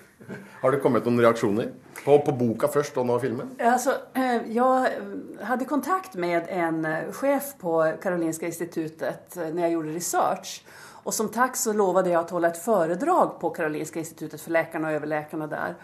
Har 0.62 0.74
det 0.74 0.82
kommet 0.82 1.06
noen 1.06 1.22
reaksjoner? 1.22 1.70
På, 2.02 2.18
på 2.26 2.34
boka 2.34 2.66
først, 2.68 2.98
og 2.98 3.06
nå 3.06 3.20
filmen? 3.22 3.54
Altså, 3.62 3.94
jeg 4.18 4.42
jag 4.58 4.90
eh, 5.38 5.66
kontakt 5.70 6.18
med 6.18 6.50
en 6.50 6.82
sjef 6.82 7.14
chef 7.14 7.54
på 7.62 7.78
Karolinska 8.02 8.50
instituttet 8.50 9.38
når 9.38 9.68
jeg 9.68 9.76
gjorde 9.76 9.94
research. 9.94 10.64
Och 11.02 11.14
som 11.14 11.28
tack 11.28 11.56
så 11.56 11.72
lovade 11.72 12.10
jag 12.10 12.20
att 12.20 12.30
hålla 12.30 12.48
ett 12.48 12.64
föredrag 12.64 13.40
på 13.40 13.50
Karolinska 13.50 13.98
institutet 13.98 14.40
för 14.40 14.50
läkarna 14.50 14.88
och 14.88 14.94
överläkarna 14.94 15.46
där. 15.46 15.74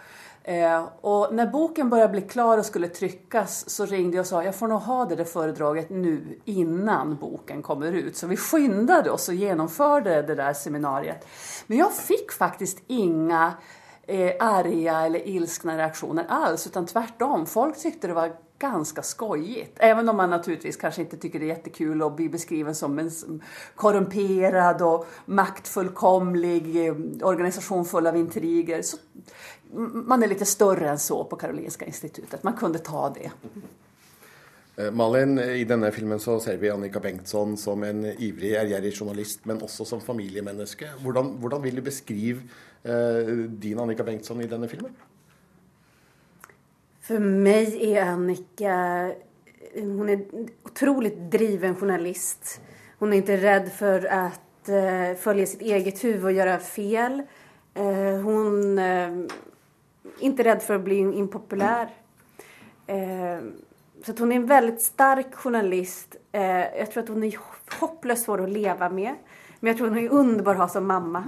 Eh, 0.42 0.88
och 1.00 1.34
när 1.34 1.46
boken 1.46 1.90
började 1.90 2.12
bli 2.12 2.20
klar 2.20 2.58
och 2.58 2.66
skulle 2.66 2.88
tryckas 2.88 3.70
så 3.70 3.86
ringde 3.86 4.16
jag 4.16 4.22
och 4.22 4.26
sa 4.26 4.44
jag 4.44 4.54
får 4.54 4.68
nog 4.68 4.80
ha 4.80 5.04
det 5.04 5.16
där 5.16 5.24
föredraget 5.24 5.90
nu 5.90 6.40
innan 6.44 7.16
boken 7.16 7.62
kommer 7.62 7.92
ut. 7.92 8.16
Så 8.16 8.26
vi 8.26 8.36
skyndade 8.36 9.10
oss 9.10 9.28
och 9.28 9.34
genomförde 9.34 10.22
det 10.22 10.34
där 10.34 10.52
seminariet. 10.52 11.26
Men 11.66 11.78
jag 11.78 11.92
fick 11.92 12.32
faktiskt 12.32 12.78
inga 12.86 13.52
eh, 14.06 14.32
arga 14.40 15.00
eller 15.00 15.28
ilskna 15.28 15.78
reaktioner 15.78 16.26
alls, 16.28 16.66
utan 16.66 16.86
tvärtom. 16.86 17.46
Folk 17.46 17.78
tyckte 17.78 18.06
det 18.06 18.14
var 18.14 18.32
ganska 18.58 19.02
skojigt. 19.02 19.76
Även 19.76 20.08
om 20.08 20.16
man 20.16 20.30
naturligtvis 20.30 20.76
kanske 20.76 21.02
inte 21.02 21.16
tycker 21.16 21.38
det 21.38 21.44
är 21.44 21.48
jättekul 21.48 22.02
att 22.02 22.16
bli 22.16 22.28
beskriven 22.28 22.74
som 22.74 22.98
en 22.98 23.10
korrumperad 23.74 24.82
och 24.82 25.06
maktfullkomlig 25.26 26.86
eh, 26.86 26.94
organisation 27.22 27.84
full 27.84 28.06
av 28.06 28.16
intriger. 28.16 28.82
Så, 28.82 28.96
man 29.92 30.22
är 30.22 30.28
lite 30.28 30.44
större 30.44 30.88
än 30.88 30.98
så 30.98 31.24
på 31.24 31.36
Karolinska 31.36 31.86
institutet. 31.86 32.42
Man 32.42 32.52
kunde 32.52 32.78
ta 32.78 33.14
det. 33.14 33.30
Eh, 34.82 34.90
Malin, 34.92 35.38
i 35.38 35.64
denne 35.64 35.90
filmen 35.92 36.20
så 36.20 36.40
ser 36.40 36.56
vi 36.56 36.70
Annika 36.70 37.00
Bengtsson 37.00 37.56
som 37.56 37.82
en 37.82 38.04
ivrig, 38.04 38.52
ærgjerrig 38.54 38.94
journalist, 38.98 39.44
men 39.44 39.62
også 39.62 39.84
som 39.84 40.00
familiemenneske. 40.00 40.90
Hvordan, 41.02 41.34
hvordan 41.38 41.62
vil 41.62 41.76
du 41.76 41.82
beskrive 41.82 42.42
eh, 42.82 43.26
din 43.62 43.78
Annika 43.78 44.02
Bengtsson 44.02 44.40
i 44.40 44.46
denne 44.46 44.68
filmen? 44.68 44.94
För 47.08 47.18
mig 47.18 47.94
är 47.94 48.02
Annika, 48.02 49.10
hon 49.74 50.08
är 50.08 50.24
otroligt 50.62 51.30
driven 51.30 51.76
journalist. 51.76 52.60
Hon 52.98 53.12
är 53.12 53.16
inte 53.16 53.36
rädd 53.36 53.72
för 53.72 54.04
att 54.04 54.68
eh, 54.68 55.16
följa 55.18 55.46
sitt 55.46 55.60
eget 55.60 56.04
huvud 56.04 56.24
och 56.24 56.32
göra 56.32 56.58
fel. 56.58 57.22
Eh, 57.74 58.20
hon 58.22 58.78
är 58.78 59.28
inte 60.18 60.42
rädd 60.42 60.62
för 60.62 60.74
att 60.74 60.80
bli 60.80 60.98
impopulär. 60.98 61.88
Eh, 62.86 63.38
så 64.04 64.12
hon 64.18 64.32
är 64.32 64.36
en 64.36 64.46
väldigt 64.46 64.82
stark 64.82 65.34
journalist. 65.34 66.16
Eh, 66.32 66.78
jag 66.78 66.90
tror 66.90 67.02
att 67.02 67.08
hon 67.08 67.24
är 67.24 67.38
hopplöst 67.80 68.24
svår 68.24 68.42
att 68.42 68.50
leva 68.50 68.88
med. 68.88 69.14
Men 69.60 69.68
jag 69.68 69.76
tror 69.76 69.88
hon 69.88 69.98
är 69.98 70.08
underbar 70.08 70.52
att 70.52 70.58
ha 70.58 70.68
som 70.68 70.86
mamma. 70.86 71.24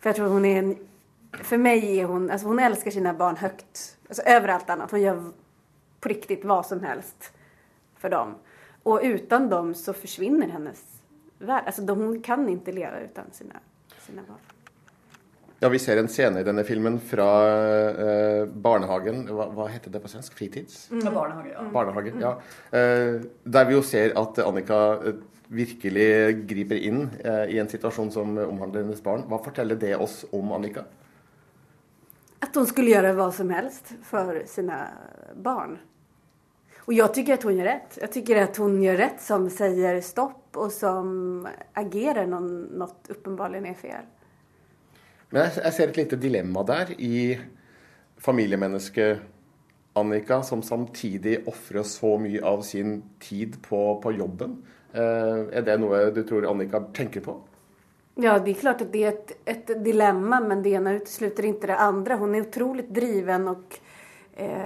För 0.00 0.08
jag 0.08 0.16
tror 0.16 0.28
hon 0.28 0.44
är 0.44 0.58
en 0.58 0.76
för 1.32 1.58
mig 1.58 1.98
är 1.98 2.04
hon, 2.04 2.30
alltså 2.30 2.46
hon 2.46 2.58
älskar 2.58 2.90
sina 2.90 3.14
barn 3.14 3.36
högt. 3.36 3.98
Alltså 4.08 4.22
över 4.22 4.48
allt 4.48 4.70
annat. 4.70 4.90
Hon 4.90 5.00
gör 5.00 5.32
på 6.00 6.08
riktigt 6.08 6.44
vad 6.44 6.66
som 6.66 6.80
helst 6.80 7.32
för 7.96 8.10
dem. 8.10 8.34
Och 8.82 9.00
utan 9.02 9.48
dem 9.50 9.74
så 9.74 9.92
försvinner 9.92 10.48
hennes 10.48 10.84
värld. 11.38 11.62
Alltså 11.66 11.82
de, 11.82 11.98
hon 11.98 12.22
kan 12.22 12.48
inte 12.48 12.72
leva 12.72 13.00
utan 13.00 13.24
sina, 13.32 13.54
sina 14.06 14.22
barn. 14.28 14.38
Ja, 15.62 15.68
Vi 15.68 15.78
ser 15.78 15.96
en 15.96 16.08
scene 16.08 16.40
i 16.40 16.44
denne 16.44 16.64
filmen 16.64 17.00
fra 17.00 17.26
eh, 17.90 18.46
barnehagen. 18.46 19.26
Hva, 19.28 19.50
hva 19.52 19.66
heter 19.68 19.92
det 19.92 20.00
på 20.00 20.08
svensk? 20.08 20.32
Fritids? 20.38 20.86
Mm. 20.90 21.04
ja. 21.04 21.64
Barnehage, 21.72 22.12
ja. 22.20 22.30
Eh, 22.72 23.20
der 23.44 23.68
vi 23.68 23.76
jo 23.76 23.82
ser 23.82 24.14
at 24.16 24.40
Annika 24.40 24.78
eh, 25.04 25.18
virkelig 25.52 26.46
griper 26.48 26.80
inn 26.80 27.10
eh, 27.20 27.52
i 27.52 27.58
en 27.60 27.68
situasjon 27.68 28.08
som 28.14 28.38
omhandler 28.38 28.86
hennes 28.86 29.04
barn. 29.04 29.26
Hva 29.28 29.42
forteller 29.44 29.76
det 29.76 29.98
oss 30.00 30.22
om 30.32 30.48
Annika? 30.56 30.86
Att 32.50 32.56
hon 32.56 32.66
skulle 32.66 32.90
göra 32.90 33.12
vad 33.12 33.34
som 33.34 33.50
helst 33.50 33.92
för 34.02 34.42
sina 34.46 34.88
barn. 35.36 35.78
Och 36.78 36.92
jag 36.92 37.14
tycker 37.14 37.34
att 37.34 37.42
hon 37.42 37.56
gör 37.56 37.64
rätt. 37.64 37.98
Jag 38.00 38.12
tycker 38.12 38.42
att 38.42 38.56
hon 38.56 38.82
gör 38.82 38.96
rätt 38.96 39.20
som 39.20 39.50
säger 39.50 40.00
stopp 40.00 40.56
och 40.56 40.72
som 40.72 41.48
agerer 41.72 42.26
når 42.26 42.40
något 42.78 43.04
uppenbarligen 43.08 43.66
är 43.66 43.74
fel. 43.74 44.04
Men 45.30 45.46
jeg 45.64 45.72
ser 45.74 45.88
et 45.88 45.96
lite 45.96 46.16
dilemma 46.16 46.64
der 46.66 46.90
i 46.98 47.38
familiemennesket 48.18 49.20
Annika, 49.94 50.42
som 50.42 50.62
samtidig 50.62 51.46
ofrer 51.46 51.82
så 51.82 52.16
mye 52.18 52.42
av 52.42 52.62
sin 52.62 53.02
tid 53.20 53.62
på, 53.62 54.00
på 54.02 54.12
jobben. 54.12 54.56
Eh, 54.92 55.46
er 55.54 55.62
det 55.62 55.78
noe 55.78 56.10
du 56.10 56.24
tror 56.26 56.50
Annika 56.50 56.80
tenker 56.94 57.22
på? 57.22 57.36
Ja, 58.22 58.38
det 58.38 58.50
är 58.50 58.54
klart 58.54 58.80
att 58.80 58.92
det 58.92 59.04
är 59.04 59.08
ett, 59.08 59.32
ett 59.44 59.84
dilemma, 59.84 60.40
men 60.40 60.62
det 60.62 60.68
ena 60.68 60.92
utesluter 60.92 61.44
inte 61.44 61.66
det 61.66 61.76
andra. 61.76 62.14
Hon 62.14 62.34
är 62.34 62.40
otroligt 62.40 62.88
driven 62.88 63.48
och 63.48 63.78
eh, 64.34 64.62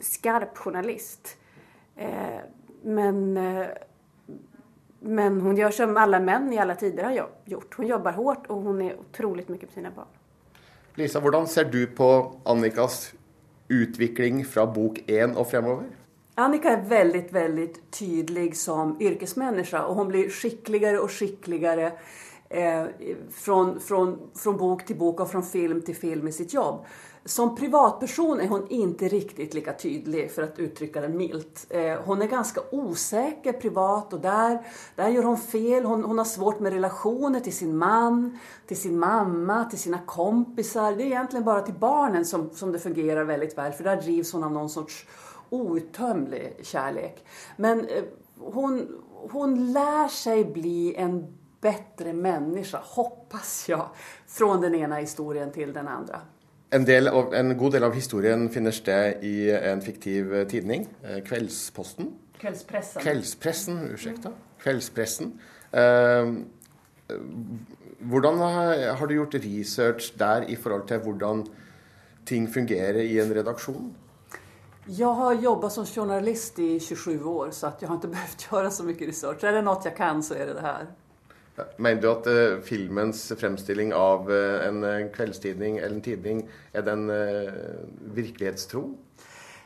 skarp 0.00 0.58
journalist. 0.58 1.36
Eh, 1.96 2.08
men, 2.82 3.36
eh, 3.36 3.66
men 5.00 5.40
hon 5.40 5.56
gör 5.56 5.70
som 5.70 5.96
alla 5.96 6.20
män 6.20 6.52
i 6.52 6.58
alla 6.58 6.74
tider 6.74 7.04
har 7.04 7.28
gjort. 7.44 7.74
Hon 7.76 7.86
jobbar 7.86 8.12
hårt 8.12 8.46
och 8.46 8.56
hon 8.56 8.82
är 8.82 8.96
otroligt 9.00 9.48
mycket 9.48 9.68
på 9.68 9.74
sina 9.74 9.90
barn. 9.90 10.06
Lisa, 10.94 11.20
hvordan 11.20 11.46
ser 11.46 11.64
du 11.64 11.86
på 11.86 12.32
Annikas 12.44 13.14
utvikling 13.68 14.44
fra 14.44 14.66
bok 14.66 14.98
én 15.06 15.36
og 15.36 15.50
fremover? 15.50 15.86
Annika 16.36 16.70
är 16.70 16.82
väldigt, 16.82 17.32
väldigt 17.32 17.90
tydlig 17.90 18.56
som 18.56 18.96
yrkesmänniska 19.00 19.84
och 19.84 19.94
hon 19.94 20.08
blir 20.08 20.30
skickligare 20.30 20.98
och 20.98 21.10
skickligare 21.10 21.92
eh, 22.48 22.84
från, 23.30 23.80
från, 23.80 24.30
från 24.34 24.56
bok 24.56 24.86
till 24.86 24.96
bok 24.96 25.20
och 25.20 25.30
från 25.30 25.42
film 25.42 25.82
till 25.82 25.96
film 25.96 26.28
i 26.28 26.32
sitt 26.32 26.54
jobb. 26.54 26.84
Som 27.26 27.56
privatperson 27.56 28.40
är 28.40 28.48
hon 28.48 28.68
inte 28.68 29.08
riktigt 29.08 29.54
lika 29.54 29.72
tydlig 29.72 30.30
för 30.30 30.42
att 30.42 30.58
uttrycka 30.58 31.00
det 31.00 31.08
milt. 31.08 31.66
Eh, 31.70 32.00
hon 32.04 32.22
är 32.22 32.26
ganska 32.26 32.60
osäker 32.72 33.52
privat 33.52 34.12
och 34.12 34.20
där, 34.20 34.66
där 34.96 35.08
gör 35.08 35.22
hon 35.22 35.38
fel. 35.38 35.84
Hon, 35.84 36.04
hon 36.04 36.18
har 36.18 36.24
svårt 36.24 36.60
med 36.60 36.72
relationer 36.72 37.40
till 37.40 37.56
sin 37.56 37.76
man, 37.76 38.38
till 38.66 38.76
sin 38.76 38.98
mamma, 38.98 39.64
till 39.64 39.78
sina 39.78 39.98
kompisar. 40.06 40.92
Det 40.92 41.02
är 41.02 41.06
egentligen 41.06 41.44
bara 41.44 41.60
till 41.60 41.74
barnen 41.74 42.24
som, 42.24 42.50
som 42.50 42.72
det 42.72 42.78
fungerar 42.78 43.24
väldigt 43.24 43.58
väl 43.58 43.72
för 43.72 43.84
där 43.84 43.96
drivs 43.96 44.32
hon 44.32 44.44
av 44.44 44.52
någon 44.52 44.70
sorts 44.70 45.06
outtömlig 45.50 46.56
kärlek. 46.62 47.24
Men 47.56 47.80
eh, 47.80 48.04
hon, 48.38 48.88
hon 49.30 49.72
lär 49.72 50.08
sig 50.08 50.44
bli 50.44 50.94
en 50.94 51.26
bättre 51.64 52.12
människa, 52.12 52.80
hoppas 52.82 53.68
jag, 53.68 53.88
från 54.26 54.60
den 54.60 54.74
ena 54.74 54.96
historien 54.96 55.52
till 55.52 55.72
den 55.72 55.88
andra. 55.88 56.20
En, 56.70 56.84
del 56.84 57.08
av, 57.08 57.34
en, 57.34 57.56
god 57.58 57.72
del 57.72 57.84
av 57.84 57.94
historien 57.94 58.48
finner 58.48 58.70
sted 58.70 59.24
i 59.24 59.50
en 59.50 59.80
fiktiv 59.80 60.44
tidning, 60.48 60.88
eh, 61.02 61.24
Kveldsposten. 61.24 62.12
Kveldspressen. 62.38 63.02
Kveldspressen, 63.02 63.78
Unnskyld. 63.78 64.28
Kveldspressen. 64.58 65.40
Eh, 65.70 66.32
hvordan 67.98 68.38
har 68.98 69.06
du 69.06 69.14
gjort 69.14 69.34
research 69.34 70.12
der 70.18 70.44
i 70.48 70.56
forhold 70.56 70.88
til 70.88 70.98
hvordan 70.98 71.46
ting 72.26 72.48
fungerer 72.48 73.00
i 73.00 73.20
en 73.20 73.34
redaksjon? 73.34 73.94
Jag 74.86 75.14
har 75.14 75.34
jobbat 75.34 75.72
som 75.72 75.86
journalist 75.86 76.58
i 76.58 76.80
27 76.80 77.24
år 77.24 77.50
så 77.50 77.66
jeg 77.66 77.74
jag 77.80 77.88
har 77.88 77.94
inte 77.94 78.08
behövt 78.16 78.48
göra 78.52 78.70
så 78.70 78.84
mycket 78.84 79.08
research. 79.08 79.44
Är 79.44 79.52
det 79.52 79.62
något 79.62 79.84
jag 79.84 79.96
kan 79.96 80.22
så 80.22 80.34
är 80.34 80.46
det 80.46 80.54
det 80.54 80.60
här. 80.60 80.86
Mener 81.78 82.00
du 82.02 82.08
at 82.10 82.26
uh, 82.26 82.60
filmens 82.66 83.32
fremstilling 83.38 83.92
av 83.94 84.30
uh, 84.30 84.68
en 84.68 84.84
uh, 84.84 85.10
kveldstidning 85.14 85.78
eller 85.78 85.96
en 85.96 86.02
tidning 86.02 86.48
er 86.74 86.82
den 86.82 87.06
virkelighetstro? 88.14 88.88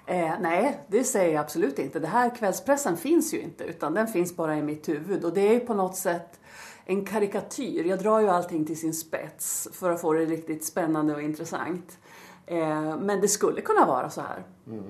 Eh, 0.09 0.33
nej, 0.41 0.81
det 0.89 1.05
säger 1.05 1.35
jag 1.35 1.41
absolut 1.41 1.79
inte. 1.79 2.01
Det 2.01 2.07
här 2.07 2.35
kvällspressen 2.35 2.97
finns 2.97 3.35
ju 3.35 3.41
inte 3.41 3.65
utan 3.65 3.95
den 3.95 4.07
finns 4.07 4.37
bara 4.37 4.57
i 4.57 4.63
mitt 4.63 4.89
huvud 4.89 5.25
och 5.25 5.35
det 5.35 5.55
är 5.55 5.61
på 5.61 5.75
något 5.75 5.97
sätt 5.97 6.41
en 6.85 7.05
karikatyr. 7.05 7.85
Jag 7.85 7.99
drar 7.99 8.21
ju 8.21 8.29
allting 8.29 8.65
till 8.65 8.79
sin 8.81 8.95
spets 8.95 9.69
för 9.73 9.91
att 9.91 10.01
få 10.01 10.13
det 10.13 10.25
riktigt 10.25 10.65
spännande 10.65 11.15
och 11.15 11.23
intressant. 11.23 11.99
Eh, 12.47 12.99
men 12.99 13.21
det 13.21 13.29
skulle 13.29 13.61
kunna 13.61 13.87
vara 13.87 14.11
så 14.11 14.21
här. 14.21 14.43
Mm. 14.67 14.85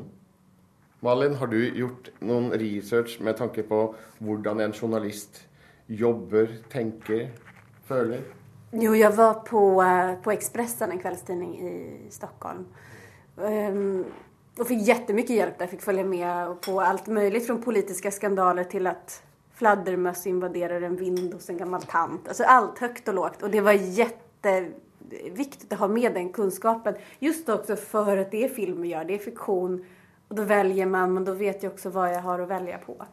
Malin, 1.00 1.34
har 1.34 1.46
du 1.46 1.78
gjort 1.78 2.10
noen 2.18 2.50
research 2.50 3.20
med 3.20 3.36
tanke 3.36 3.62
på 3.62 3.94
hvordan 4.18 4.60
en 4.60 4.72
journalist 4.72 5.47
jobber, 5.88 6.48
tenker, 6.70 7.28
føler? 7.88 8.22
Jo, 8.72 8.92
jeg 8.94 9.12
var 9.16 9.42
på, 9.48 9.82
eh, 9.82 10.14
på 10.22 10.32
Expressen, 10.32 10.92
en 10.92 11.00
kveldstidning 11.00 11.60
i 11.60 12.10
Stockholm. 12.10 12.66
Um, 13.36 14.04
og 14.58 14.66
fikk 14.66 14.82
jättemycket 14.82 15.36
hjelp. 15.36 15.58
där. 15.58 15.66
fikk 15.66 15.82
følge 15.82 16.04
med 16.04 16.60
på 16.60 16.80
alt 16.80 17.06
mulig, 17.06 17.46
fra 17.46 17.56
politiske 17.56 18.10
skandaler 18.10 18.64
til 18.64 18.86
at 18.86 19.22
fladdermøss 19.54 20.26
invaderer 20.26 20.82
en 20.82 20.96
vind 20.96 21.34
hos 21.34 21.50
en 21.50 21.58
gammel 21.58 21.82
tant. 21.82 22.28
Alltså 22.28 22.44
allt 22.44 22.78
högt 22.78 23.08
og 23.08 23.14
lågt. 23.14 23.42
Og 23.42 23.50
det 23.50 23.60
var 23.60 23.72
jätteviktigt 23.72 25.72
å 25.72 25.76
ha 25.76 25.88
med 25.88 26.14
den 26.14 26.32
kunskapen. 26.32 26.94
Just 27.20 27.48
också 27.48 27.76
för 27.76 28.16
att 28.16 28.30
det 28.30 28.44
er 28.44 28.48
film 28.48 28.82
vi 28.82 28.88
gjør, 28.88 29.04
det 29.04 29.14
er 29.14 29.18
fiktion. 29.18 29.84
Og 30.30 30.36
da 30.36 30.42
velger 30.42 30.86
man, 30.86 31.14
men 31.14 31.24
da 31.24 31.32
vet 31.32 31.62
jeg 31.62 31.72
også 31.72 31.90
hva 31.90 32.12
jeg 32.12 32.20
har 32.20 32.40
å 32.40 32.46
velge 32.46 32.78
på. 32.86 33.06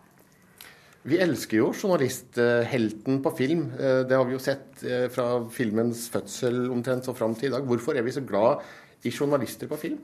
Vi 1.05 1.17
elsker 1.21 1.59
jo 1.59 1.67
journalisthelten 1.69 3.19
på 3.21 3.31
film. 3.37 3.67
Eh, 3.77 3.99
det 4.09 4.17
har 4.17 4.25
vi 4.25 4.33
jo 4.33 4.41
sett 4.41 4.81
eh, 4.81 5.05
fra 5.13 5.27
filmens 5.53 6.07
fødsel 6.09 6.63
omtrent 6.73 7.05
og 7.11 7.17
fram 7.19 7.35
til 7.37 7.51
i 7.51 7.53
dag. 7.53 7.67
Hvorfor 7.69 7.93
er 7.93 8.05
vi 8.07 8.13
så 8.15 8.23
glad 8.25 8.65
i 9.05 9.11
journalister 9.13 9.69
på 9.69 9.77
film? 9.77 9.99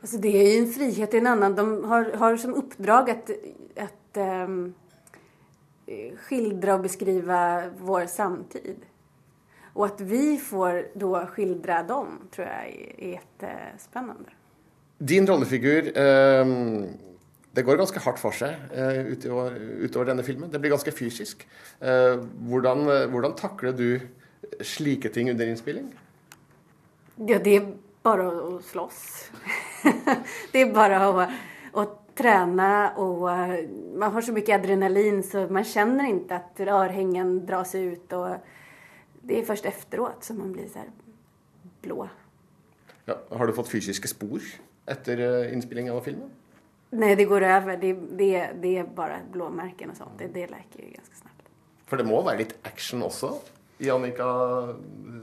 Alltså 0.00 0.16
det 0.18 0.32
er 0.32 0.48
jo 0.48 0.62
en 0.62 0.72
frihet 0.72 1.14
i 1.14 1.20
en 1.20 1.28
annen. 1.34 1.58
De 1.58 1.66
har, 1.92 2.08
har 2.24 2.40
som 2.40 2.56
oppdrag 2.56 3.12
å 3.12 3.86
um, 4.16 4.56
skildre 6.24 6.78
og 6.78 6.88
beskrive 6.88 7.44
vår 7.84 8.08
samtid. 8.10 8.88
Og 9.76 9.86
at 9.90 10.00
vi 10.08 10.38
får 10.40 10.86
da 10.96 11.26
skildre 11.36 11.84
dem 11.92 12.16
tror 12.32 12.48
jeg 12.48 13.12
er 13.12 13.76
spennende. 13.80 14.32
Din 14.96 15.28
rollefigur 15.28 15.92
um 16.00 17.11
det 17.52 17.64
går 17.66 17.76
ganske 17.76 18.00
hardt 18.00 18.20
for 18.20 18.36
seg 18.36 18.56
uh, 18.72 19.12
utover, 19.12 19.56
utover, 19.84 20.08
denne 20.08 20.24
filmen. 20.24 20.50
Det 20.52 20.60
blir 20.60 20.72
ganske 20.72 20.94
fysisk. 20.94 21.44
Uh, 21.82 22.22
hvordan, 22.48 22.86
hvordan, 23.12 23.36
takler 23.36 23.76
du 23.76 24.00
slike 24.64 25.12
ting 25.12 25.30
under 25.30 25.48
innspilling? 25.48 25.90
Ja, 27.28 27.38
det 27.38 27.56
er 27.58 27.68
bare 28.02 28.28
å 28.32 28.56
slåss. 28.64 29.02
det 30.52 30.64
er 30.64 30.72
bare 30.72 31.02
å, 31.04 31.26
å 31.76 31.86
trene 32.16 32.70
og 33.00 33.22
Man 33.96 34.12
har 34.12 34.24
så 34.24 34.34
mye 34.34 34.56
adrenalin 34.56 35.22
så 35.24 35.46
man 35.52 35.64
kjenner 35.64 36.08
ikke 36.08 36.40
at 36.40 36.66
rørhengen 36.68 37.38
dras 37.48 37.76
ut. 37.76 38.16
Og 38.16 39.28
det 39.28 39.38
er 39.38 39.48
først 39.48 39.68
etterpå 39.68 40.08
som 40.24 40.40
man 40.40 40.52
blir 40.56 40.68
så 40.72 40.88
blå. 41.84 42.06
Ja, 43.06 43.18
har 43.36 43.46
du 43.46 43.54
fått 43.56 43.70
fysiske 43.70 44.08
spor 44.10 44.44
etter 44.90 45.20
innspillingen 45.52 45.94
av 45.94 46.04
filmen? 46.06 46.30
Nej, 46.94 47.16
det 47.16 47.24
går 47.24 47.42
över. 47.42 47.76
Det, 47.76 47.92
det, 47.92 48.50
det 48.62 48.78
är 48.78 48.84
bara 48.84 49.16
blåmärken 49.32 49.90
och 49.90 49.96
sånt. 49.96 50.10
Det, 50.18 50.26
det 50.26 50.46
läker 50.46 50.78
ju 50.78 50.90
ganska 50.90 51.14
snabbt. 51.14 51.48
For 51.86 51.96
det 51.96 52.04
må 52.04 52.22
være 52.24 52.42
litt 52.44 52.54
action 52.68 53.02
også 53.02 53.34
i 53.78 53.90
Annika 53.90 54.26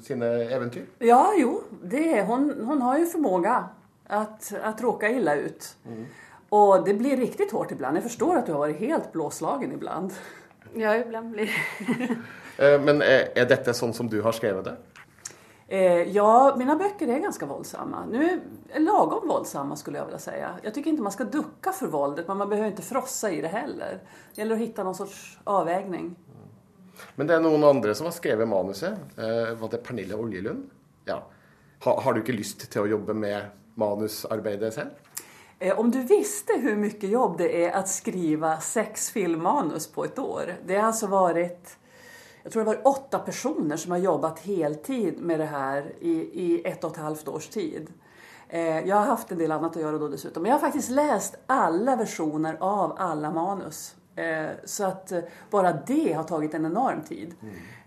sine 0.02 0.28
eventyr? 0.50 0.86
Ja, 1.00 1.34
jo. 1.38 1.64
Det, 1.84 2.22
hon, 2.28 2.50
hon 2.66 2.82
har 2.82 2.98
ju 2.98 3.06
förmåga 3.06 3.70
att, 4.08 4.54
att 4.64 4.82
råka 4.82 5.10
illa 5.10 5.36
ut. 5.36 5.76
Mm. 5.88 6.06
Och 6.50 6.86
det 6.86 6.94
blir 6.94 7.18
riktigt 7.18 7.52
hårt 7.52 7.72
ibland. 7.72 7.98
Jag 7.98 8.04
förstår 8.04 8.38
att 8.38 8.46
du 8.46 8.52
har 8.52 8.60
varit 8.60 8.80
helt 8.80 9.12
blåslagen 9.12 9.72
ibland. 9.72 10.14
Ja, 10.74 10.96
ibland 10.96 11.32
blir 11.32 11.46
det. 11.46 12.16
Eh, 12.60 12.82
men 12.82 13.02
är, 13.02 13.38
är 13.38 13.46
detta 13.46 13.74
sånt 13.74 13.96
som 13.96 14.10
du 14.10 14.22
har 14.22 14.32
skrivit 14.32 14.64
det? 14.64 14.76
Eh, 15.72 16.04
ja, 16.04 16.56
mina 16.58 16.76
böcker 16.76 17.08
är 17.08 17.20
ganska 17.20 17.46
våldsamma. 17.46 18.06
Nu 18.12 18.42
är 18.70 18.80
lagom 18.80 19.28
våldsamma 19.28 19.76
skulle 19.76 19.98
jag 19.98 20.06
vilja 20.06 20.20
säga. 20.20 20.56
Jag 20.62 20.74
tycker 20.74 20.90
inte 20.90 21.04
man 21.04 21.12
ska 21.12 21.24
ducka 21.24 21.72
för 21.72 21.88
våldet 21.88 22.28
men 22.28 22.38
man 22.38 22.50
behöver 22.50 22.70
inte 22.70 22.82
frossa 22.82 23.32
i 23.32 23.42
det 23.42 23.48
heller. 23.48 24.00
Det 24.36 24.42
gäller 24.42 24.56
att 24.56 24.62
hitta 24.62 24.84
någon 24.84 24.96
sorts 24.96 25.40
avvägning. 25.44 26.16
Men 27.16 27.28
det 27.28 27.36
är 27.36 27.40
någon 27.40 27.64
andra 27.64 27.96
som 27.96 28.06
har 28.06 28.12
skrivit 28.12 28.48
manuset. 28.48 28.94
Eh, 29.18 29.58
var 29.60 29.70
det 29.70 29.78
Pernille 29.78 30.16
Oljelund? 30.16 30.70
Ja. 31.06 31.28
Ha, 31.84 32.02
har 32.02 32.14
du 32.14 32.20
inte 32.20 32.32
lust 32.32 32.72
till 32.72 32.82
att 32.82 32.90
jobba 32.90 33.14
med 33.14 33.46
manusarbetet 33.76 34.76
själv? 34.76 34.90
Eh, 35.60 35.80
om 35.80 35.92
du 35.92 36.04
visste 36.04 36.54
hur 36.54 36.76
mycket 36.76 37.10
jobb 37.10 37.38
det 37.38 37.66
är 37.66 37.72
att 37.72 37.90
skriva 37.90 38.60
sex 38.60 39.10
filmmanus 39.10 39.88
på 39.88 40.06
ett 40.06 40.20
år. 40.20 40.56
Det 40.66 40.76
har 40.76 40.88
alltså 40.88 41.08
varit 41.08 41.78
jag 42.43 42.51
tror 42.51 42.63
det 42.63 42.67
var 42.67 42.88
åtta 42.88 43.19
personer 43.19 43.77
som 43.77 43.91
har 43.91 43.98
jobbat 43.98 44.39
heltid 44.39 45.22
med 45.22 45.39
det 45.39 45.46
här 45.46 45.93
i, 46.00 46.12
i 46.34 46.62
ett 46.65 46.84
och 46.84 46.91
ett 46.91 46.98
halvt 46.98 47.27
års 47.27 47.48
tid. 47.48 47.88
Eh, 48.50 48.79
jag 48.88 48.96
har 48.96 49.05
haft 49.05 49.31
en 49.31 49.38
del 49.38 49.51
annat 49.51 49.75
att 49.75 49.81
göra 49.81 49.98
då 49.98 50.08
dessutom. 50.08 50.43
Men 50.43 50.50
jag 50.50 50.55
har 50.55 50.62
faktiskt 50.62 50.89
läst 50.89 51.36
alla 51.46 51.96
versioner 51.96 52.58
av 52.60 52.96
alla 52.98 53.31
manus. 53.31 53.96
Eh, 54.15 54.50
så 54.65 54.84
att 54.84 55.12
eh, 55.12 55.19
bara 55.50 55.72
det 55.72 56.13
har 56.13 56.24
tagit 56.24 56.53
en 56.53 56.65
enorm 56.65 57.01
tid. 57.01 57.36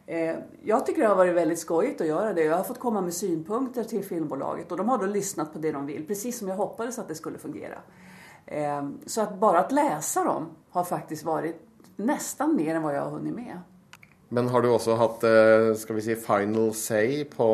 Eh, 0.06 0.37
jag 0.62 0.87
tycker 0.87 1.02
det 1.02 1.09
har 1.09 1.16
varit 1.16 1.35
väldigt 1.35 1.59
skojigt 1.59 2.00
att 2.00 2.06
göra 2.06 2.32
det. 2.32 2.42
Jag 2.42 2.56
har 2.56 2.64
fått 2.64 2.78
komma 2.78 3.00
med 3.00 3.14
synpunkter 3.14 3.85
till 3.85 4.04
filmbolaget 4.04 4.73
och 4.73 4.78
de 4.78 4.88
har 4.88 4.99
då 4.99 5.06
lyssnat 5.06 5.52
på 5.52 5.59
det 5.59 5.73
de 5.73 5.87
vill, 5.87 6.06
precis 6.06 6.38
som 6.38 6.49
jag 6.49 6.56
hoppades 6.56 6.99
att 6.99 7.09
det 7.09 7.14
skulle 7.14 7.38
fungera. 7.38 7.78
Eh, 8.47 8.88
så 9.06 9.21
att 9.21 9.38
bara 9.38 9.59
att 9.59 9.73
läsa 9.73 10.25
dem 10.25 10.47
har 10.71 10.85
faktiskt 10.85 11.25
varit 11.25 11.56
nästan 11.97 12.56
mer 12.56 12.75
än 12.75 12.82
vad 12.82 12.97
jag 12.97 13.02
har 13.02 13.11
hunnit 13.11 13.35
med. 13.35 13.59
Men 14.33 14.49
har 14.49 14.62
du 14.62 14.71
også 14.73 14.95
hatt 14.97 15.25
eh, 15.29 15.75
skal 15.77 15.99
vi 15.99 16.03
si, 16.07 16.15
final 16.17 16.71
say 16.75 17.25
på, 17.25 17.49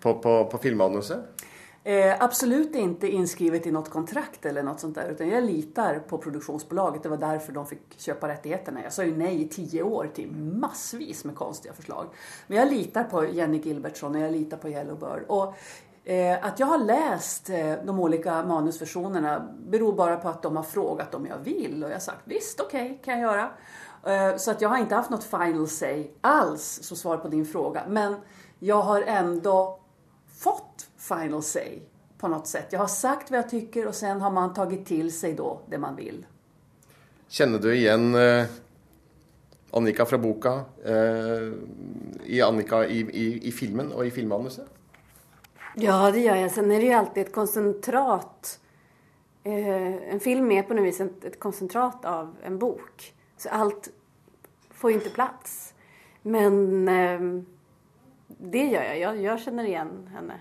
på, 0.00 0.14
på, 0.14 0.32
på 0.48 0.58
filmmanuset? 0.58 1.44
Eh, 1.86 2.22
absolut 2.22 2.74
inte 2.74 3.08
inskrivet 3.08 3.66
i 3.66 3.70
något 3.70 3.90
kontrakt 3.90 4.46
eller 4.46 4.62
något 4.62 4.80
sånt 4.80 4.94
där. 4.94 5.08
Utan 5.08 5.28
jag 5.28 5.44
litar 5.44 5.98
på 5.98 6.18
produktionsbolaget. 6.18 7.02
Det 7.02 7.08
var 7.08 7.16
därför 7.16 7.52
de 7.52 7.66
fick 7.66 7.80
köpa 7.96 8.28
rättigheterna. 8.28 8.82
Jag 8.82 8.92
sa 8.92 9.04
ju 9.04 9.16
nej 9.16 9.42
i 9.42 9.48
tio 9.48 9.82
år 9.82 10.10
till 10.14 10.32
massvis 10.36 11.24
med 11.24 11.34
konstiga 11.34 11.74
förslag. 11.74 12.06
Men 12.46 12.58
jag 12.58 12.72
litar 12.72 13.04
på 13.04 13.26
Jenny 13.26 13.58
Gilbertsson 13.58 14.14
och 14.14 14.20
jag 14.20 14.32
litar 14.32 14.56
på 14.56 14.68
Yellowbird. 14.68 15.22
Och 15.26 15.54
eh, 16.04 16.44
att 16.44 16.60
jag 16.60 16.66
har 16.66 16.78
läst 16.78 17.50
eh, 17.50 17.74
de 17.84 18.00
olika 18.00 18.42
manusversionerna 18.42 19.48
beror 19.66 19.92
bara 19.92 20.16
på 20.16 20.28
att 20.28 20.42
de 20.42 20.56
har 20.56 20.62
frågat 20.62 21.14
om 21.14 21.26
jag 21.26 21.38
vill. 21.38 21.84
Och 21.84 21.90
jag 21.90 21.94
har 21.94 22.00
sagt 22.00 22.22
visst, 22.24 22.60
okej, 22.60 22.84
okay, 22.84 22.98
kan 22.98 23.20
jag 23.20 23.32
göra. 23.32 23.50
Eh, 24.06 24.36
så 24.36 24.50
att 24.50 24.60
jag 24.60 24.68
har 24.68 24.78
inte 24.78 24.94
haft 24.94 25.10
något 25.10 25.24
final 25.24 25.68
say 25.68 26.06
alls 26.20 26.78
som 26.82 26.96
svar 26.96 27.16
på 27.16 27.28
din 27.28 27.46
fråga. 27.46 27.82
Men 27.88 28.16
jag 28.58 28.82
har 28.82 29.02
ändå 29.02 29.78
fått 30.38 30.88
final 30.96 31.42
say 31.42 31.78
på 32.18 32.28
något 32.28 32.46
sätt. 32.46 32.66
Jag 32.70 32.80
har 32.80 32.86
sagt 32.86 33.30
vad 33.30 33.38
jag 33.38 33.50
tycker 33.50 33.86
och 33.86 33.94
sen 33.94 34.20
har 34.20 34.30
man 34.30 34.54
tagit 34.54 34.86
till 34.86 35.12
sig 35.12 35.34
då 35.34 35.60
det 35.70 35.78
man 35.78 35.96
vill. 35.96 36.26
Känner 37.28 37.58
du 37.58 37.76
igen 37.76 38.14
eh, 38.14 38.44
Annika 39.70 40.06
fra 40.06 40.18
boka 40.18 40.60
eh, 40.84 41.52
i 42.24 42.42
Annika 42.42 42.86
i, 42.86 43.00
i, 43.00 43.48
i, 43.48 43.52
filmen 43.52 43.92
och 43.92 44.06
i 44.06 44.10
filmmanuset? 44.10 44.66
Ja, 45.74 46.10
det 46.10 46.20
gör 46.20 46.36
jag. 46.36 46.50
Sen 46.50 46.70
är 46.70 46.80
det 46.80 46.86
ju 46.86 46.92
alltid 46.92 47.26
ett 47.26 47.32
koncentrat. 47.32 48.60
Eh, 49.42 50.12
en 50.12 50.20
film 50.20 50.52
är 50.52 50.62
på 50.62 50.74
något 50.74 50.84
vis 50.84 51.00
ett, 51.00 51.24
ett 51.24 51.40
koncentrat 51.40 52.04
av 52.04 52.36
en 52.42 52.58
bok. 52.58 53.14
Så 53.36 53.48
allt 53.48 53.88
får 54.70 54.90
ju 54.90 54.96
inte 54.96 55.10
plats. 55.10 55.74
Men 56.22 56.88
eh, 56.88 57.42
det 58.28 58.66
gör 58.66 58.82
jag. 58.82 58.98
jag. 58.98 59.22
Jag 59.22 59.40
känner 59.40 59.64
igen 59.64 60.10
henne. 60.14 60.34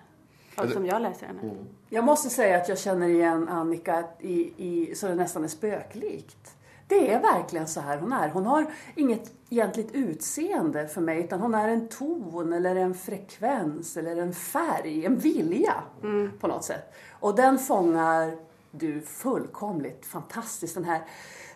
Som 0.74 0.86
jag 0.86 1.02
läser 1.02 1.28
henne. 1.28 1.42
Mm. 1.42 1.66
Jag 1.90 2.04
måste 2.04 2.30
säga 2.30 2.58
att 2.58 2.70
jag 2.70 2.80
känner 2.80 3.08
igen 3.08 3.50
Annika 3.50 4.04
i, 4.20 4.54
i, 4.58 4.96
så 4.96 5.08
det 5.08 5.16
nästan 5.16 5.44
är 5.44 5.48
spöklikt. 5.48 6.56
Det 6.88 7.14
är 7.14 7.22
verkligen 7.22 7.68
så 7.68 7.80
här 7.80 7.98
hon 7.98 8.14
är. 8.14 8.30
Hon 8.30 8.46
har 8.46 8.66
inget 8.96 9.32
egentligt 9.50 9.92
utseende 9.92 10.88
för 10.88 11.02
mig 11.02 11.20
utan 11.20 11.40
hon 11.40 11.56
är 11.56 11.68
en 11.68 11.88
ton 11.88 12.54
eller 12.54 12.76
en 12.76 12.94
frekvens 12.94 13.98
eller 13.98 14.16
en 14.16 14.34
färg, 14.34 15.06
en 15.06 15.18
vilja 15.18 15.74
mm. 16.04 16.32
på 16.40 16.48
något 16.48 16.64
sätt. 16.64 16.94
Och 17.12 17.36
den 17.36 17.60
fångar 17.60 18.38
du 18.72 19.02
fullkomligt 19.02 20.06
fantastiskt. 20.06 20.76
Den 20.76 20.86
här, 20.86 21.02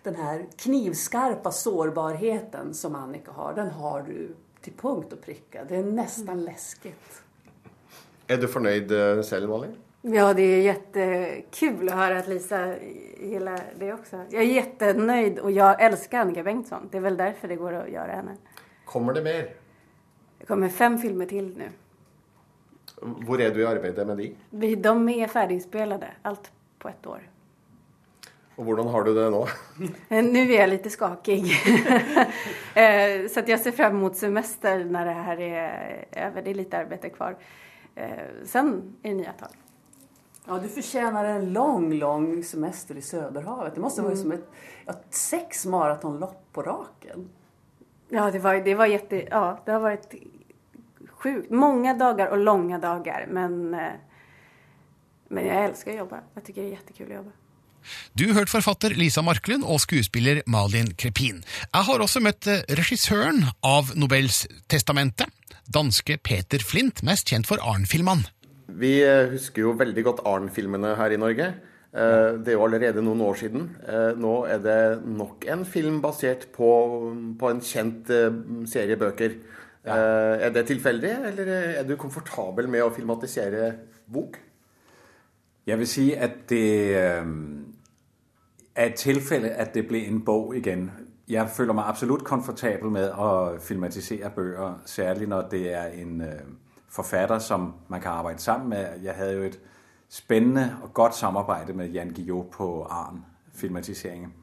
den 0.04 0.16
här 0.16 0.46
knivskarpa 0.58 1.52
sårbarheten 1.52 2.74
som 2.74 2.96
Annika 2.96 3.32
har, 3.32 3.54
den 3.54 3.70
har 3.70 4.02
du 4.02 4.36
till 4.62 4.74
punkt 4.74 5.14
och 5.14 5.22
pricka. 5.22 5.64
Det 5.70 5.76
är 5.76 5.84
nästan 5.84 6.30
mm. 6.30 6.46
läskigt. 6.46 7.22
Är 8.28 8.38
du 8.38 8.48
förnöjd 8.48 8.90
selv, 8.90 9.24
själv, 9.24 9.50
Malin? 9.50 9.76
Ja, 10.02 10.34
det 10.34 10.42
är 10.42 10.62
jättekul 10.62 11.90
att 11.90 11.96
höra 11.96 12.20
att 12.20 12.28
Lisa 12.28 12.76
gillar 13.22 13.64
det 13.80 13.94
också. 13.94 14.26
Jag 14.30 14.44
är 14.44 14.48
jättenöjd 14.48 15.40
och 15.40 15.52
jag 15.52 15.82
älskar 15.82 16.20
Annika 16.20 16.44
Bengtsson. 16.44 16.90
Det 16.92 16.98
är 16.98 17.02
väl 17.02 17.18
därför 17.18 17.48
det 17.48 17.56
går 17.56 17.74
att 17.74 17.90
göra 17.90 18.12
henne. 18.12 18.38
Kommer 18.86 19.14
det 19.14 19.22
mer? 19.22 19.54
Det 20.40 20.46
kommer 20.46 20.70
fem 20.70 20.98
filmer 20.98 21.26
till 21.26 21.58
nu. 21.58 21.70
Var 23.02 23.40
är 23.40 23.56
du 23.56 23.62
i 23.62 23.66
arbetet 23.66 24.08
med 24.08 24.18
de? 24.18 24.76
De 24.76 25.10
är 25.10 25.28
färdiginspelade, 25.28 26.08
allt 26.22 26.52
på 26.80 26.90
ett 26.90 27.08
år. 27.08 27.30
Och 28.58 28.66
hvordan 28.66 28.88
har 28.88 29.04
du 29.04 29.14
det 29.14 29.30
nå? 29.30 29.48
Nå 30.10 30.22
nu 30.22 30.54
är 30.54 30.60
jag 30.60 30.70
lite 30.70 30.90
skakig. 30.90 31.54
Eh, 32.74 33.28
så 33.28 33.40
att 33.40 33.48
jag 33.48 33.60
ser 33.60 33.72
fram 33.72 33.96
emot 33.96 34.16
semester 34.16 34.86
när 34.86 35.06
det 35.06 35.12
här 35.12 35.40
är 35.42 36.06
över. 36.12 36.42
Det 36.42 36.50
är 36.50 36.54
lite 36.54 36.78
arbete 36.78 37.10
kvar. 37.10 37.38
Eh, 37.96 38.10
sen 38.46 38.96
är 39.04 39.10
det 39.10 39.16
nya 39.16 39.32
tag. 39.32 39.50
Ja, 40.48 40.60
du 40.60 40.70
förtjänar 40.70 41.26
en 41.26 41.54
lång, 41.54 41.94
lång 41.94 42.44
semester 42.44 42.96
i 42.96 43.02
Söderhavet. 43.02 43.76
Det 43.76 43.82
måste 43.82 44.02
vara 44.02 44.12
mm. 44.12 44.24
som 44.24 44.32
ett 44.32 44.50
ja, 44.86 44.94
sex 45.10 45.66
maratonlopp 45.66 46.46
på 46.54 46.62
raken. 46.62 47.30
Ja, 48.10 48.32
det 48.32 48.40
var, 48.40 48.56
det 48.56 48.76
var 48.76 48.86
jätte... 48.86 49.28
Ja, 49.32 49.60
det 49.66 49.72
har 49.72 49.80
varit 49.80 50.14
sjukt. 51.10 51.50
Många 51.50 51.94
dagar 51.94 52.28
och 52.28 52.38
långa 52.38 52.80
dagar. 52.80 53.28
Men, 53.30 53.70
men 55.28 55.46
jag 55.46 55.66
älskar 55.66 55.92
att 55.92 55.98
jobba. 55.98 56.20
Jag 56.34 56.44
tycker 56.44 56.62
det 56.62 56.68
är 56.68 56.72
jättekul 56.72 57.12
att 57.12 57.16
jobba. 57.16 57.32
Du 58.18 58.26
hørte 58.34 58.52
forfatter 58.52 58.96
Lisa 58.98 59.22
Marklund 59.26 59.66
og 59.68 59.82
skuespiller 59.84 60.42
Malin 60.50 60.90
Krepin. 60.98 61.44
Jeg 61.70 61.88
har 61.90 62.04
også 62.04 62.22
møtt 62.24 62.48
eh, 62.50 62.64
regissøren 62.80 63.44
av 63.66 63.94
Nobels 64.00 64.46
testamente, 64.72 65.28
danske 65.70 66.18
Peter 66.24 66.64
Flint, 66.64 67.04
mest 67.08 67.30
kjent 67.30 67.50
for 67.50 67.62
Arn-filmene. 67.62 68.28
Vi 68.78 68.98
eh, 69.06 69.30
husker 69.34 69.66
jo 69.66 69.76
veldig 69.80 70.06
godt 70.08 70.24
Arn-filmene 70.28 70.96
her 71.00 71.14
i 71.14 71.20
Norge. 71.22 71.52
Eh, 71.94 72.32
det 72.42 72.54
er 72.54 72.58
jo 72.58 72.66
allerede 72.66 73.06
noen 73.06 73.24
år 73.28 73.40
siden. 73.44 73.70
Nå 74.20 74.34
er 74.50 74.64
det 74.64 74.80
nok 75.06 75.48
en 75.52 75.64
film 75.68 76.02
basert 76.04 76.50
på, 76.56 76.72
på 77.40 77.54
en 77.54 77.64
kjent 77.64 78.12
serie 78.70 79.00
bøker. 79.00 79.40
Ja. 79.88 79.96
Er 80.44 80.52
det 80.52 80.66
tilfeldig, 80.68 81.14
eller 81.30 81.50
er 81.54 81.86
du 81.88 81.94
komfortabel 81.96 82.68
med 82.68 82.84
å 82.84 82.92
filmatisere 82.92 83.70
bok? 84.12 84.36
Jeg 85.68 85.80
vil 85.82 85.90
si 85.90 86.06
at 86.16 86.46
det 86.48 87.24
et 88.86 88.96
tilfælde, 88.96 89.50
at 89.50 89.74
det 89.74 89.88
blev 89.88 90.12
en 90.12 90.26
bog 90.26 90.56
igen. 90.56 90.92
Jeg 91.28 91.50
føler 91.50 91.74
mig 91.74 91.86
absolut 91.88 92.24
komfortabel 92.24 92.90
med 92.90 93.10
at 93.10 93.62
filmatisere 93.62 94.30
bøger, 94.30 94.82
særligt 94.86 95.30
når 95.30 95.42
det 95.42 95.74
er 95.74 95.86
en 95.86 96.22
øh, 96.22 96.40
forfatter, 96.90 97.40
som 97.40 97.74
man 97.88 98.02
kan 98.02 98.12
arbejde 98.12 98.40
sammen 98.40 98.70
med. 98.70 98.86
Jeg 99.04 99.14
havde 99.14 99.34
jo 99.34 99.44
et 99.44 99.60
spændende 100.10 100.76
og 100.84 100.94
godt 100.94 101.16
samarbejde 101.16 101.74
med 101.74 101.90
Jan 101.90 102.10
Guillou 102.10 102.44
på 102.52 102.84
Arn 102.84 103.26
filmatiseringen. 103.54 104.34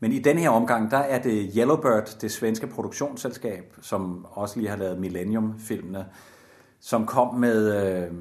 Men 0.00 0.12
i 0.12 0.18
den 0.18 0.38
her 0.38 0.50
omgang, 0.50 0.90
der 0.90 0.98
er 0.98 1.22
det 1.22 1.52
Yellowbird, 1.56 2.16
det 2.20 2.32
svenske 2.32 2.66
produktionsselskab, 2.66 3.76
som 3.80 4.26
også 4.30 4.58
lige 4.58 4.68
har 4.68 4.76
lavet 4.76 4.98
Millennium-filmene, 4.98 6.06
som 6.80 7.06
kom 7.06 7.34
med 7.34 7.86
øh, 7.86 8.12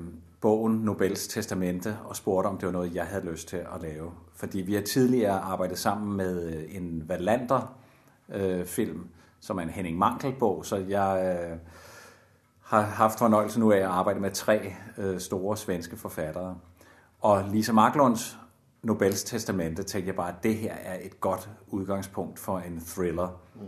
bogen 0.42 0.76
Nobels 0.76 1.28
Testamente 1.28 1.98
og 2.06 2.16
spurgte, 2.16 2.48
om 2.48 2.58
det 2.58 2.66
var 2.66 2.72
noget, 2.72 2.96
jeg 2.96 3.06
havde 3.06 3.26
lyst 3.26 3.48
til 3.48 3.58
at 3.58 3.82
lave. 3.82 4.12
Fordi 4.36 4.62
vi 4.62 4.74
har 4.74 4.82
tidligere 4.82 5.40
arbejdet 5.40 5.78
sammen 5.78 6.18
med 6.18 6.54
øh, 6.54 6.76
en 6.76 7.04
Wallander-film, 7.10 9.00
øh, 9.00 9.06
som 9.40 9.58
er 9.58 9.62
en 9.62 9.70
Henning 9.70 9.98
Mankel-bog, 9.98 10.66
så 10.66 10.78
jeg 10.78 11.38
øh, 11.52 11.58
har 12.62 12.82
haft 12.82 13.18
fornøjelse 13.20 13.60
nu 13.60 13.72
af 13.72 13.78
at 13.78 13.84
arbejde 13.84 14.20
med 14.20 14.32
tre 14.32 14.74
store 15.18 15.58
svenske 15.58 15.98
forfattere. 15.98 16.58
Og 17.22 17.44
Lisa 17.52 17.74
Marklunds 17.74 18.38
Nobels 18.84 19.24
Testamente 19.24 19.84
tænkte 19.84 20.08
jeg 20.08 20.16
bare, 20.16 20.30
at 20.30 20.44
det 20.44 20.56
her 20.56 20.74
er 20.74 20.98
et 21.02 21.22
godt 21.22 21.50
udgangspunkt 21.68 22.40
for 22.40 22.60
en 22.60 22.82
thriller. 22.86 23.42
Mm. 23.56 23.62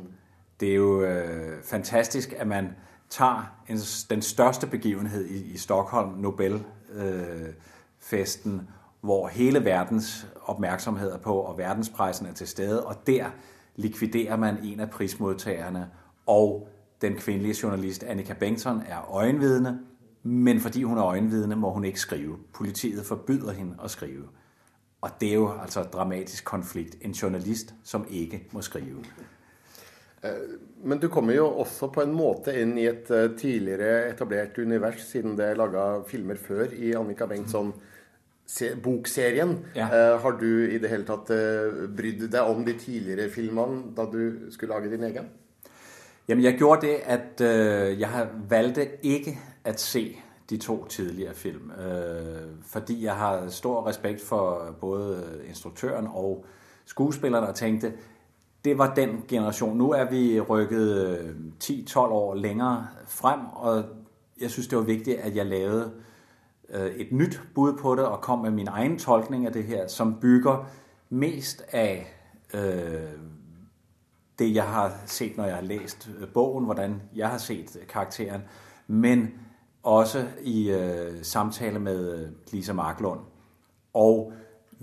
Det 0.60 0.70
er 0.70 0.76
jo 0.76 1.02
øh, 1.02 1.64
fantastisk, 1.64 2.34
at 2.38 2.48
man 2.48 2.76
tager 3.14 3.56
en, 3.70 3.78
den 4.10 4.22
største 4.22 4.68
begivenhed 4.68 5.26
i, 5.26 5.58
Stockholm, 5.58 6.10
Nobelfesten, 6.10 8.70
hvor 9.02 9.28
hele 9.28 9.66
verdens 9.66 10.28
opmærksomhed 10.42 11.12
er 11.12 11.18
på, 11.18 11.36
og 11.36 11.58
verdenspressen 11.58 12.26
er 12.26 12.34
til 12.34 12.48
stede, 12.48 12.86
og 12.86 13.08
der 13.08 13.26
likviderer 13.76 14.36
man 14.36 14.58
en 14.64 14.80
af 14.80 14.90
prismodtagerne, 14.90 15.90
og 16.26 16.68
den 17.02 17.16
kvindelige 17.16 17.56
journalist 17.64 18.04
Annika 18.04 18.34
Bengtsson 18.34 18.84
er 18.88 19.12
øjenvidne, 19.12 19.80
men 20.24 20.60
fordi 20.60 20.84
hun 20.84 20.98
er 20.98 21.04
øjenvidne, 21.04 21.56
må 21.56 21.72
hun 21.72 21.86
ikke 21.86 22.00
skrive. 22.00 22.38
Politiet 22.54 23.06
forbyder 23.06 23.52
hende 23.52 23.76
at 23.84 23.92
skrive. 23.92 24.24
Og 25.02 25.10
det 25.22 25.30
er 25.30 25.34
jo 25.34 25.52
altså 25.62 25.84
dramatisk 25.84 26.46
konflikt. 26.46 26.96
En 27.02 27.12
journalist, 27.12 27.74
som 27.84 28.06
ikke 28.10 28.48
må 28.52 28.62
skrive. 28.62 29.04
Eh, 30.24 30.32
men 30.84 31.00
du 31.00 31.08
kommer 31.12 31.34
jo 31.36 31.46
også 31.64 31.88
på 31.92 32.02
en 32.04 32.14
måte 32.16 32.60
inn 32.60 32.78
i 32.80 32.86
et 32.88 33.12
eh, 33.12 33.32
tidligere 33.40 34.10
etablert 34.12 34.58
univers, 34.60 35.08
siden 35.10 35.38
det 35.40 35.46
er 35.50 35.56
laga 35.60 36.04
filmer 36.08 36.36
før 36.40 36.68
i 36.72 36.96
Annika 36.96 37.26
Bengtsson-bokserien. 37.28 39.58
Ja. 39.76 39.88
Eh, 39.88 40.22
har 40.24 40.32
du 40.40 40.70
i 40.70 40.78
det 40.80 40.90
hele 40.92 41.06
tatt 41.08 41.28
brydd 41.98 42.32
deg 42.32 42.44
om 42.48 42.64
de 42.64 42.74
tidligere 42.80 43.30
filmene 43.32 43.84
da 43.98 44.04
du 44.08 44.40
skulle 44.54 44.74
lage 44.78 44.90
din 44.94 45.04
egen? 45.10 45.28
Jamen, 46.30 46.46
jeg 46.46 46.58
gjorde 46.58 46.82
det 46.88 46.98
at 47.04 47.42
jeg 48.00 48.28
valgte 48.48 48.88
ikke 49.04 49.34
å 49.68 49.70
se 49.76 50.16
de 50.48 50.58
to 50.58 50.86
tidligere 50.88 51.36
film. 51.36 51.72
Fordi 52.72 53.04
jeg 53.04 53.16
har 53.20 53.50
stor 53.52 53.84
respekt 53.90 54.22
for 54.24 54.72
både 54.80 55.44
instruktøren 55.50 56.08
og 56.08 56.46
skuespilleren 56.88 57.48
og 57.50 57.56
tenkte 57.60 57.92
det 58.66 58.78
var 58.78 58.94
den 58.96 59.24
generation. 59.28 59.78
Nu 59.78 59.92
er 59.92 60.10
vi 60.10 60.40
rykket 60.40 61.18
øh, 61.20 61.36
10-12 61.64 61.98
år 61.98 62.36
længere 62.36 62.88
frem, 63.08 63.40
og 63.54 63.84
jeg 64.42 64.52
synes, 64.52 64.68
det 64.68 64.78
var 64.78 64.84
vigtigt, 64.84 65.18
at 65.18 65.36
jeg 65.36 65.46
lavede 65.46 65.92
øh, 66.70 66.92
et 66.92 67.12
nyt 67.12 67.42
bud 67.56 67.78
på 67.78 67.96
det, 67.96 68.06
og 68.06 68.22
kom 68.22 68.40
med 68.40 68.52
min 68.52 68.68
egen 68.68 69.00
tolkning 69.00 69.46
af 69.46 69.54
det 69.54 69.64
her, 69.64 69.88
som 69.88 70.20
bygger 70.20 70.70
mest 71.10 71.64
af 71.72 72.14
øh, 72.54 73.20
det, 74.40 74.56
jeg 74.56 74.64
har 74.64 74.94
set, 75.06 75.38
når 75.38 75.46
jeg 75.46 75.56
har 75.56 75.64
læst 75.64 76.10
øh, 76.20 76.28
bogen, 76.28 76.66
hvordan 76.66 77.02
jeg 77.16 77.30
har 77.30 77.38
set 77.38 77.78
karakteren, 77.90 78.42
men 78.88 79.32
også 79.84 80.28
i 80.42 80.72
øh, 80.72 81.24
samtale 81.24 81.80
med 81.80 82.20
øh, 82.20 82.30
Lisa 82.52 82.74
Marklund. 82.74 83.20
Og 83.94 84.34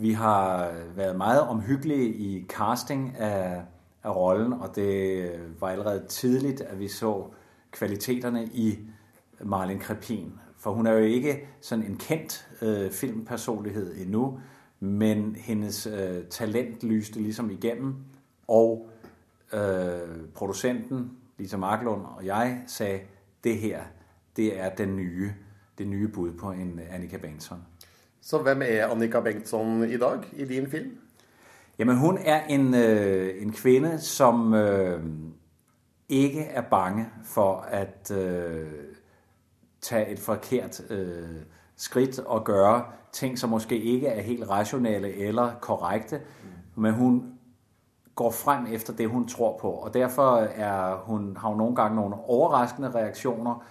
vi 0.01 0.13
har 0.13 0.73
været 0.97 1.17
meget 1.17 1.41
omhyggelige 1.41 2.15
i 2.15 2.47
casting 2.49 3.17
af, 3.19 3.63
af 4.05 4.17
rollen, 4.17 4.53
og 4.53 4.77
det 4.77 5.31
var 5.61 5.69
allerede 5.69 6.07
tidligt, 6.09 6.61
at 6.61 6.79
vi 6.79 6.89
så 6.89 7.27
kvaliteterne 7.71 8.45
i 8.45 8.79
Marlene 9.45 9.81
Krepin. 9.81 10.33
For 10.57 10.73
hun 10.73 10.87
er 10.87 10.93
jo 10.93 10.99
ikke 10.99 11.49
sådan 11.61 11.85
en 11.85 11.97
kendt 11.97 12.49
øh, 12.63 12.91
filmpersonlighed 12.91 13.97
endnu, 13.97 14.41
men 14.81 15.37
hendes 15.37 15.87
øh, 15.87 16.25
talent 16.31 16.85
lyste 16.85 17.21
ligesom 17.21 17.51
igennem, 17.51 17.95
og 18.49 18.91
øh, 19.53 20.29
producenten, 20.35 21.11
Lisa 21.39 21.57
Marklund 21.57 22.03
og 22.05 22.27
jeg, 22.27 22.63
sagde, 22.67 23.01
det 23.45 23.59
her, 23.59 23.83
det 24.37 24.61
er 24.61 24.69
den 24.75 24.97
nye, 24.97 25.33
det 25.79 25.87
nye 25.87 26.09
bud 26.09 26.33
på 26.33 26.51
en 26.51 26.81
Annika 26.91 27.17
Bengtsson. 27.17 27.63
Så 28.23 28.39
hvem 28.39 28.63
er 28.65 28.87
Annika 28.87 29.21
Bengtsson 29.21 29.85
i 29.85 29.97
dag 29.97 30.19
i 30.33 30.45
din 30.45 30.71
film? 30.71 30.99
Jamen 31.79 31.97
hun 31.97 32.19
er 32.25 32.45
en, 32.45 32.75
øh, 32.75 33.43
en 33.43 33.53
kvinde, 33.53 33.99
som 33.99 34.55
øh, 34.55 35.05
ikke 36.09 36.43
er 36.43 36.63
bange 36.63 37.09
for 37.25 37.67
at 37.69 38.11
øh, 38.11 38.67
tage 39.81 40.09
et 40.09 40.19
forkert 40.19 40.91
øh, 40.91 41.29
skridt 41.77 42.19
og 42.19 42.45
gøre 42.45 42.85
ting, 43.13 43.39
som 43.39 43.51
måske 43.51 43.81
ikke 43.81 44.07
er 44.07 44.23
helt 44.23 44.51
rationelle 44.51 45.15
eller 45.17 45.53
korrekte, 45.61 46.21
men 46.75 46.95
hun 46.95 47.33
går 48.15 48.31
frem 48.31 48.67
efter 48.67 48.93
det, 48.93 49.09
hun 49.09 49.29
tror 49.29 49.59
på. 49.59 49.71
Og 49.71 49.95
derfor 49.95 50.37
er 50.37 50.97
hun, 50.97 51.37
har 51.37 51.49
hun 51.49 51.59
nogle 51.59 51.77
gange 51.77 51.97
nogle 51.97 52.15
overraskende 52.15 52.91
reaktioner, 52.91 53.65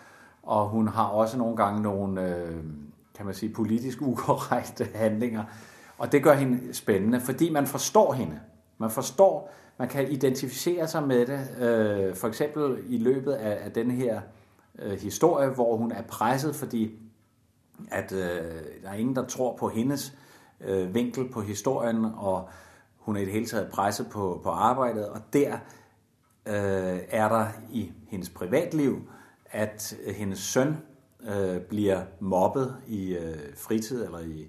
og 0.44 0.70
hun 0.70 0.88
har 0.88 1.06
også 1.06 1.38
nogle 1.38 1.56
gange 1.56 1.82
nogle, 1.82 2.36
øh, 2.36 2.64
kan 3.20 3.26
man 3.26 3.36
sige, 3.36 3.54
politisk 3.54 4.02
ukorrekte 4.02 4.88
handlinger. 4.96 5.44
Og 5.98 6.12
det 6.12 6.24
gør 6.24 6.34
hende 6.34 6.74
spændende, 6.74 7.22
fordi 7.22 7.50
man 7.50 7.68
forstår 7.68 8.14
hende. 8.14 8.40
Man 8.78 8.92
forstår, 8.92 9.54
man 9.80 9.88
kan 9.88 10.12
identificere 10.12 10.88
sig 10.88 11.04
med 11.04 11.26
det. 11.26 11.62
Øh, 11.62 12.16
for 12.16 12.28
eksempel 12.28 12.84
i 12.90 12.98
løbet 12.98 13.32
af, 13.32 13.66
af 13.66 13.72
den 13.72 13.92
her 13.92 14.22
øh, 14.80 15.00
historie, 15.00 15.50
hvor 15.50 15.78
hun 15.78 15.92
er 15.92 16.02
presset, 16.02 16.56
fordi 16.56 17.00
at 17.92 18.12
øh, 18.12 18.20
der 18.84 18.90
er 18.90 18.94
ingen, 18.94 19.16
der 19.16 19.26
tror 19.26 19.58
på 19.58 19.70
hendes 19.70 20.14
vinkel 20.94 21.30
på 21.30 21.42
historien, 21.42 22.06
og 22.06 22.50
hun 22.98 23.16
er 23.16 23.22
i 23.22 23.26
det 23.26 23.34
hele 23.34 23.46
taget 23.46 23.72
presset 23.72 24.08
på, 24.12 24.40
på 24.44 24.50
arbejdet, 24.50 25.10
og 25.10 25.22
der 25.34 25.58
er 27.12 27.30
der 27.30 27.48
i 27.72 27.92
hendes 28.08 28.30
privatliv, 28.30 29.10
at 29.52 29.98
hendes 30.16 30.40
søn 30.40 30.78
øh, 31.28 31.62
bliver 31.62 32.04
mobbet 32.20 32.76
i 32.88 33.16
øh, 33.16 33.56
fritid 33.56 34.06
eller 34.06 34.20
i, 34.20 34.48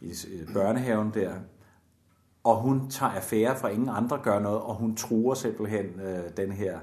i 0.00 0.14
børnehaven 0.54 1.10
der, 1.14 1.34
og 2.44 2.56
hun 2.56 2.90
tager 2.90 3.12
affære 3.12 3.56
fra 3.56 3.68
ingen 3.68 3.88
andre 3.88 4.20
gør 4.22 4.38
noget, 4.38 4.60
og 4.60 4.74
hun 4.74 4.96
truer 4.96 5.34
simpelthen 5.34 6.00
øh, 6.00 6.36
den 6.36 6.52
her 6.52 6.78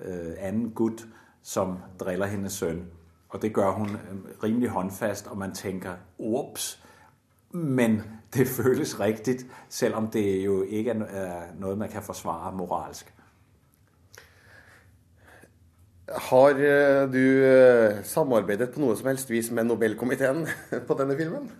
øh, 0.00 0.32
anden 0.38 0.70
gut, 0.70 1.06
som 1.42 1.78
driller 2.00 2.26
hendes 2.26 2.52
søn. 2.52 2.86
Og 3.28 3.42
det 3.42 3.54
gør 3.54 3.70
hun 3.70 3.88
øh, 3.88 4.42
rimelig 4.42 4.68
håndfast, 4.68 5.26
og 5.26 5.38
man 5.38 5.54
tænker, 5.54 5.94
ups, 6.18 6.84
men 7.50 8.02
det 8.34 8.48
føles 8.62 9.00
rigtigt, 9.00 9.46
selvom 9.68 10.08
det 10.08 10.44
jo 10.44 10.62
ikke 10.62 10.90
er 10.90 11.42
noget, 11.58 11.78
man 11.78 11.88
kan 11.88 12.02
forsvare 12.02 12.52
moralsk. 12.52 13.14
Har 16.16 16.54
øh, 16.56 17.12
du 17.12 17.18
øh, 17.18 18.04
samarbeidet 18.04 18.70
på 18.70 18.80
noe 18.80 18.96
som 18.96 19.06
helst 19.06 19.30
vis 19.30 19.50
med 19.50 19.64
Nobelkomiteen 19.64 20.46
på 20.88 20.96
denne 20.98 21.16
filmen? 21.16 21.50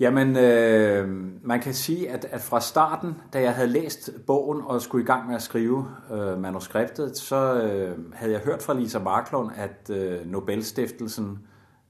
Jamen, 0.00 0.36
øh, 0.36 1.08
man 1.42 1.60
kan 1.60 1.74
si 1.74 2.06
at, 2.06 2.24
at 2.24 2.40
fra 2.40 2.60
starten, 2.60 3.16
da 3.32 3.42
jeg 3.42 3.54
hadde 3.54 3.72
læst 3.72 4.10
bogen 4.26 4.62
og 4.64 4.82
skulle 4.82 5.02
i 5.02 5.06
gang 5.06 5.26
med 5.28 5.36
å 5.36 5.38
skrive 5.44 5.86
øh, 6.12 6.38
manuskriptet, 6.40 7.16
så 7.18 7.62
øh, 7.62 8.14
hadde 8.14 8.32
jeg 8.32 8.40
hørt 8.40 8.62
fra 8.62 8.74
Lisa 8.74 8.98
Marklund, 8.98 9.50
at 9.56 9.90
øh, 9.90 10.26
Nobelstiftelsen 10.26 11.38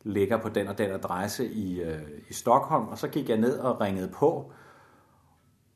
ligger 0.02 0.36
på 0.36 0.48
den 0.48 0.68
og 0.68 0.78
den 0.78 0.90
adresse 0.90 1.46
i, 1.46 1.80
øh, 1.80 2.02
i 2.28 2.32
Stockholm. 2.32 2.88
Og 2.88 2.98
så 2.98 3.08
gikk 3.08 3.28
jeg 3.28 3.38
ned 3.38 3.58
og 3.58 3.80
ringte 3.80 4.08
på 4.08 4.52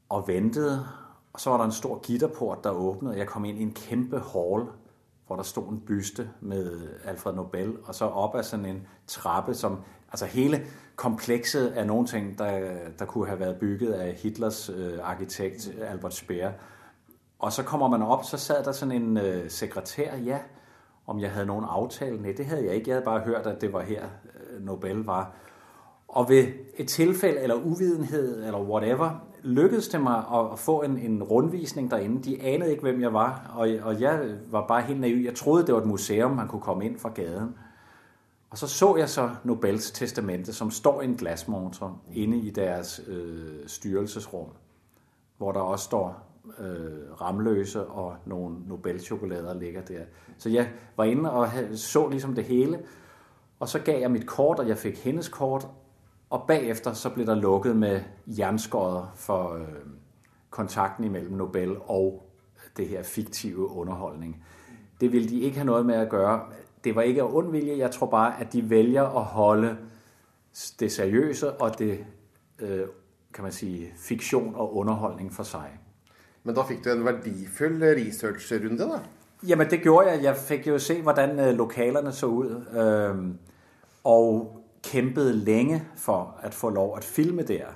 og 0.09 0.29
ventet. 0.29 0.87
Og 1.33 1.41
så 1.41 1.51
var 1.51 1.57
der 1.57 1.65
en 1.65 1.73
stor 1.73 2.01
gitterport, 2.03 2.65
der 2.65 2.71
åpnet. 2.71 3.17
jeg 3.17 3.27
kom 3.27 3.45
inn 3.45 3.57
i 3.57 3.63
en 3.63 3.75
kjempe 3.75 4.23
hall, 4.33 4.69
hvor 5.27 5.37
der 5.37 5.43
stod 5.43 5.69
en 5.69 5.81
byste 5.81 6.31
med 6.41 6.89
Alfred 7.05 7.35
Nobel, 7.35 7.77
og 7.85 7.95
så 7.95 8.05
op 8.05 8.37
ad 8.37 8.43
sådan 8.43 8.67
en 8.67 8.87
trappe, 9.07 9.55
som 9.55 9.79
altså 10.13 10.27
hele 10.27 10.67
komplekset 10.97 11.67
af 11.67 11.87
nogle 11.87 12.07
ting, 12.07 12.39
der, 12.39 12.77
der 12.99 13.05
kunne 13.05 13.27
have 13.27 13.41
været 13.41 13.57
bygget 13.57 13.93
af 13.93 14.15
Hitlers 14.15 14.71
øh, 14.71 14.99
arkitekt 15.03 15.75
Albert 15.81 16.15
Speer. 16.15 16.53
Og 17.39 17.53
så 17.53 17.63
kommer 17.63 17.89
man 17.89 18.03
op, 18.03 18.25
så 18.25 18.37
sad 18.37 18.65
der 18.65 18.73
sådan 18.73 19.03
en 19.03 19.17
øh, 19.17 19.51
sekretær, 19.51 20.17
ja, 20.17 20.39
om 21.07 21.21
jeg 21.21 21.31
havde 21.31 21.47
nogen 21.47 21.65
aftale. 21.69 22.23
Nej, 22.23 22.35
det 22.37 22.47
havde 22.47 22.65
jeg 22.65 22.75
ikke. 22.75 22.89
Jeg 22.89 22.95
havde 22.95 23.05
bare 23.05 23.21
hørt, 23.21 23.47
at 23.47 23.61
det 23.61 23.73
var 23.73 23.83
her, 23.83 24.05
øh, 24.51 24.65
Nobel 24.65 24.97
var. 24.97 25.33
Og 26.09 26.29
ved 26.29 26.47
et 26.77 26.89
tilfælde, 26.89 27.41
eller 27.41 27.55
uvidenhed, 27.55 28.45
eller 28.45 28.61
whatever, 28.63 29.27
lykkedes 29.45 29.89
det 29.89 30.01
mig 30.01 30.25
at 30.35 30.59
få 30.59 30.83
en, 30.83 30.99
en 30.99 31.23
rundvisning 31.23 31.91
derinde. 31.91 32.23
De 32.23 32.43
anede 32.43 32.71
ikke, 32.71 32.83
hvem 32.83 33.01
jeg 33.01 33.13
var, 33.13 33.51
og, 33.55 33.69
og 33.83 34.01
jeg 34.01 34.35
var 34.51 34.67
bare 34.67 34.83
helt 34.83 35.01
naiv. 35.01 35.25
Jeg 35.25 35.35
troede, 35.35 35.67
det 35.67 35.75
var 35.75 35.81
et 35.81 35.87
museum, 35.87 36.31
man 36.31 36.49
kunne 36.49 36.63
komme 36.63 36.85
ind 36.85 36.99
fra 36.99 37.09
gaden. 37.15 37.55
Og 38.51 38.59
så 38.59 38.67
så 38.67 38.97
jeg 38.97 39.09
så 39.09 39.31
Nobels 39.45 39.91
testamente, 39.91 40.53
som 40.53 40.71
står 40.71 41.03
i 41.03 41.05
en 41.05 41.15
glasmontre 41.15 41.97
inde 42.13 42.39
i 42.39 42.51
deres 42.51 43.01
øh, 43.07 43.67
styrelsesrum, 43.67 44.49
hvor 45.39 45.53
der 45.53 45.61
også 45.61 45.85
står 45.85 46.27
øh, 46.59 47.21
ramløse 47.21 47.87
og 47.87 48.17
nogle 48.25 48.57
Nobelchokolader 48.67 49.55
ligger 49.55 49.83
der. 49.83 50.01
Så 50.39 50.49
jeg 50.49 50.69
var 50.97 51.05
inde 51.05 51.33
og 51.33 51.49
så 51.75 52.09
ligesom 52.09 52.35
det 52.35 52.45
hele, 52.45 52.81
og 53.61 53.69
så 53.69 53.79
gav 53.79 54.01
jeg 54.01 54.11
mit 54.11 54.27
kort, 54.27 54.59
og 54.59 54.69
jeg 54.69 54.79
fik 54.79 55.05
hendes 55.05 55.29
kort, 55.29 55.69
og 56.31 56.45
bagefter 56.49 56.93
så 56.93 57.11
blev 57.11 57.27
der 57.27 57.35
lukket 57.35 57.77
med 57.77 58.01
jernskodder 58.27 59.13
for 59.17 59.55
øh, 59.55 59.63
kontakten 60.51 61.05
imellem 61.05 61.33
Nobel 61.33 61.77
og 61.87 62.23
det 62.77 62.89
her 62.89 63.03
fiktive 63.03 63.69
underholdning. 63.69 64.45
Det 65.01 65.13
ville 65.13 65.29
de 65.29 65.41
ikke 65.41 65.57
have 65.57 65.67
noget 65.67 65.87
med 65.87 65.95
at 65.95 66.09
gøre. 66.09 66.41
Det 66.85 66.95
var 66.95 67.03
ikke 67.03 67.23
af 67.23 67.29
ond 67.33 67.51
vilje, 67.51 67.79
jeg 67.79 67.91
tror 67.91 68.07
bare, 68.07 68.41
at 68.41 68.53
de 68.53 68.71
vælger 68.71 69.03
at 69.03 69.25
holde 69.25 69.77
det 70.81 70.93
seriøse 70.93 71.53
og 71.53 71.79
det, 71.79 72.05
øh, 72.59 72.87
kan 73.35 73.45
man 73.45 73.53
sige, 73.53 73.93
fiktion 73.97 74.55
og 74.55 74.77
underholdning 74.77 75.33
for 75.33 75.43
sig. 75.43 75.79
Men 76.45 76.55
da 76.55 76.63
fik 76.63 76.85
du 76.85 76.91
en 76.91 77.05
værdifuld 77.05 77.83
researchrunde, 77.83 78.79
da? 78.79 78.99
Jamen, 79.49 79.71
det 79.71 79.83
gjorde 79.83 80.11
jeg. 80.11 80.23
Jeg 80.23 80.37
fik 80.37 80.67
jo 80.67 80.79
se, 80.79 81.03
hvordan 81.03 81.39
øh, 81.39 81.55
lokalerne 81.55 82.13
så 82.13 82.27
ud. 82.27 82.65
Øh, 82.73 83.35
og 84.05 84.61
kæmpede 84.85 85.33
længe 85.33 85.89
for 85.97 86.39
at 86.43 86.55
få 86.55 86.71
lov 86.71 86.97
at 86.97 87.05
filme 87.05 87.43
der. 87.43 87.67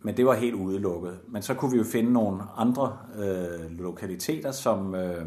Men 0.00 0.16
det 0.16 0.26
var 0.26 0.34
helt 0.34 0.54
udelukket. 0.54 1.20
Men 1.28 1.42
så 1.42 1.54
kunne 1.54 1.70
vi 1.70 1.78
jo 1.78 1.84
finde 1.84 2.12
nogle 2.12 2.42
andre 2.56 2.98
øh, 3.16 3.70
lokaliteter, 3.78 4.52
som 4.52 4.94
øh, 4.94 5.26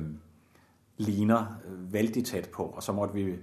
ligner 0.98 1.46
veldig 1.66 1.94
vældig 1.94 2.26
tæt 2.26 2.50
på. 2.54 2.64
Og 2.64 2.84
så 2.84 2.92
måtte 2.92 3.14
vi 3.14 3.36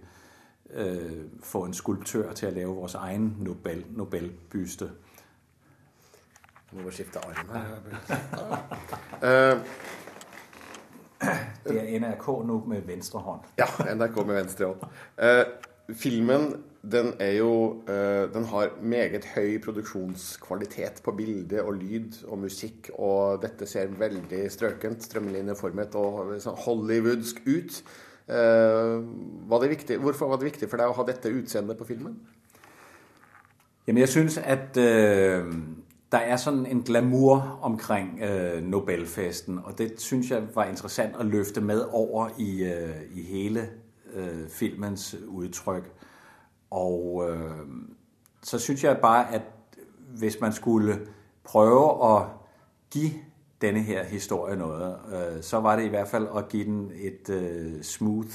øh, 0.71 1.25
få 1.43 1.65
en 1.65 1.75
skulptør 1.75 2.33
til 2.33 2.47
at 2.47 2.53
lave 2.53 2.75
vores 2.75 2.95
egen 2.95 3.37
Nobel, 3.41 3.85
Nobelbyste. 3.91 4.91
Må 6.73 6.83
vi 6.83 6.93
skifte 6.93 7.19
arm 7.19 7.49
her. 7.53 7.65
det 11.65 11.95
er 11.95 11.99
NRK 12.01 12.47
nu 12.47 12.65
med 12.67 12.83
venstre 12.83 13.21
hånd. 13.21 13.41
Ja, 13.59 13.95
NRK 13.95 14.27
med 14.27 14.35
venstre 14.35 14.67
hånd. 14.67 14.79
Uh, 15.23 15.97
filmen 15.97 16.65
den, 16.93 17.13
er 17.21 17.33
jo, 17.39 17.51
uh, 17.89 18.27
den 18.35 18.49
har 18.51 18.73
meget 18.83 19.29
høy 19.35 19.59
produksjonskvalitet 19.65 21.03
på 21.05 21.15
bilde 21.19 21.63
og 21.63 21.75
lyd 21.81 22.23
og 22.29 22.39
musikk. 22.47 22.91
Og 22.95 23.43
dette 23.43 23.67
ser 23.67 23.93
veldig 23.99 24.47
strøkent, 24.53 25.05
strømlinjeformet 25.05 25.99
og 25.99 26.35
sånn 26.43 26.59
hollywoodsk 26.67 27.43
ut. 27.47 27.83
Uh, 28.27 29.05
var 29.51 29.69
viktig, 29.71 30.01
hvorfor 30.03 30.33
var 30.33 30.41
det 30.41 30.53
viktig 30.53 30.71
for 30.71 30.83
deg 30.83 30.91
å 30.91 30.99
ha 30.99 31.07
dette 31.07 31.35
utseendet 31.35 31.79
på 31.79 31.89
filmen? 31.89 32.19
Jamen, 33.87 34.01
jeg 34.01 34.09
synes, 34.09 34.39
at 34.39 34.77
øh, 34.77 35.55
der 36.13 36.19
er 36.19 36.37
sådan 36.37 36.67
en 36.67 36.83
glamour 36.83 37.59
omkring 37.63 38.21
øh, 38.23 38.63
Nobelfesten, 38.63 39.59
og 39.65 39.79
det 39.79 40.01
synes 40.01 40.31
jeg 40.31 40.43
var 40.55 40.65
interessant 40.65 41.15
at 41.21 41.27
løfte 41.27 41.61
med 41.61 41.81
over 41.91 42.29
i, 42.39 42.65
øh, 42.65 42.97
i 43.15 43.23
hele 43.23 43.69
øh, 44.15 44.49
filmens 44.49 45.17
udtryk. 45.29 45.93
Og 46.77 47.27
øh, 47.29 47.67
så 48.43 48.59
synes 48.59 48.85
jeg 48.85 48.99
bare, 49.03 49.35
at 49.35 49.43
hvis 50.19 50.41
man 50.41 50.53
skulle 50.53 51.07
prøve 51.45 52.17
at 52.17 52.27
give 52.91 53.11
denne 53.61 53.81
her 53.81 54.05
historie 54.05 54.57
noget, 54.57 54.99
øh, 55.13 55.43
så 55.43 55.61
var 55.61 55.77
det 55.77 55.85
i 55.85 55.89
hvert 55.89 56.09
fald 56.09 56.29
at 56.37 56.49
give 56.49 56.65
den 56.65 56.93
et 56.95 57.31
øh, 57.31 57.83
smooth 57.83 58.31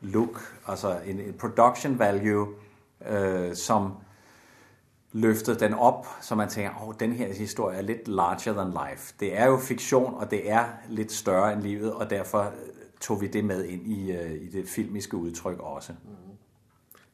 look, 0.00 0.40
altså 0.66 0.98
en, 1.06 1.20
en 1.20 1.34
production 1.38 1.98
value, 1.98 2.48
øh, 3.08 3.54
som 3.54 3.92
løftede 5.12 5.60
den 5.60 5.74
op, 5.74 6.06
så 6.20 6.34
man 6.34 6.48
tænker, 6.48 6.70
åh, 6.70 6.88
oh, 6.88 6.94
den 7.00 7.12
her 7.12 7.32
historie 7.32 7.78
er 7.78 7.82
lidt 7.82 8.08
larger 8.08 8.52
than 8.52 8.70
life. 8.70 9.14
Det 9.20 9.38
er 9.38 9.46
jo 9.46 9.58
fiktion, 9.58 10.14
og 10.14 10.30
det 10.30 10.50
er 10.50 10.64
lidt 10.88 11.12
større 11.12 11.52
end 11.52 11.62
livet, 11.62 11.92
og 11.92 12.10
derfor 12.10 12.52
tog 13.00 13.20
vi 13.20 13.26
det 13.26 13.44
med 13.44 13.64
ind 13.64 13.86
i, 13.86 14.12
øh, 14.12 14.32
i 14.32 14.48
det 14.48 14.68
filmiske 14.68 15.16
udtryk 15.16 15.58
også. 15.60 15.92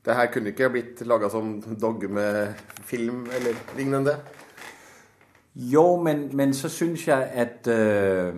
Det 0.07 0.17
her 0.17 0.27
kunne 0.33 0.49
ikke 0.49 0.71
blitt 0.71 1.07
laga 1.07 1.29
som 1.29 1.63
dogmefilm 1.83 3.27
eller 3.37 3.77
lignende? 3.77 4.17
Jo, 5.57 5.97
men, 5.97 6.37
men 6.37 6.55
så 6.55 6.69
synes 6.69 7.09
jeg, 7.09 7.31
at 7.33 7.67
øh, 7.67 8.35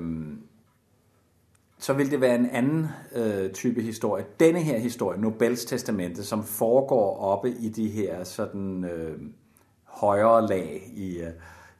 så 1.79 1.93
vil 1.93 2.11
det 2.11 2.21
være 2.21 2.35
en 2.35 2.51
anden 2.51 2.87
øh, 3.15 3.53
type 3.53 3.83
historie. 3.83 4.25
Denne 4.41 4.63
her 4.63 4.79
historie, 4.79 5.21
Nobels 5.21 5.65
testamente, 5.65 6.25
som 6.25 6.45
foregår 6.45 7.17
oppe 7.17 7.51
i 7.51 7.69
de 7.69 7.89
her 7.89 8.25
sådan 8.25 8.85
øh, 8.85 9.19
højere 9.85 10.47
lag 10.49 10.91
i, 10.95 11.19
øh, 11.21 11.31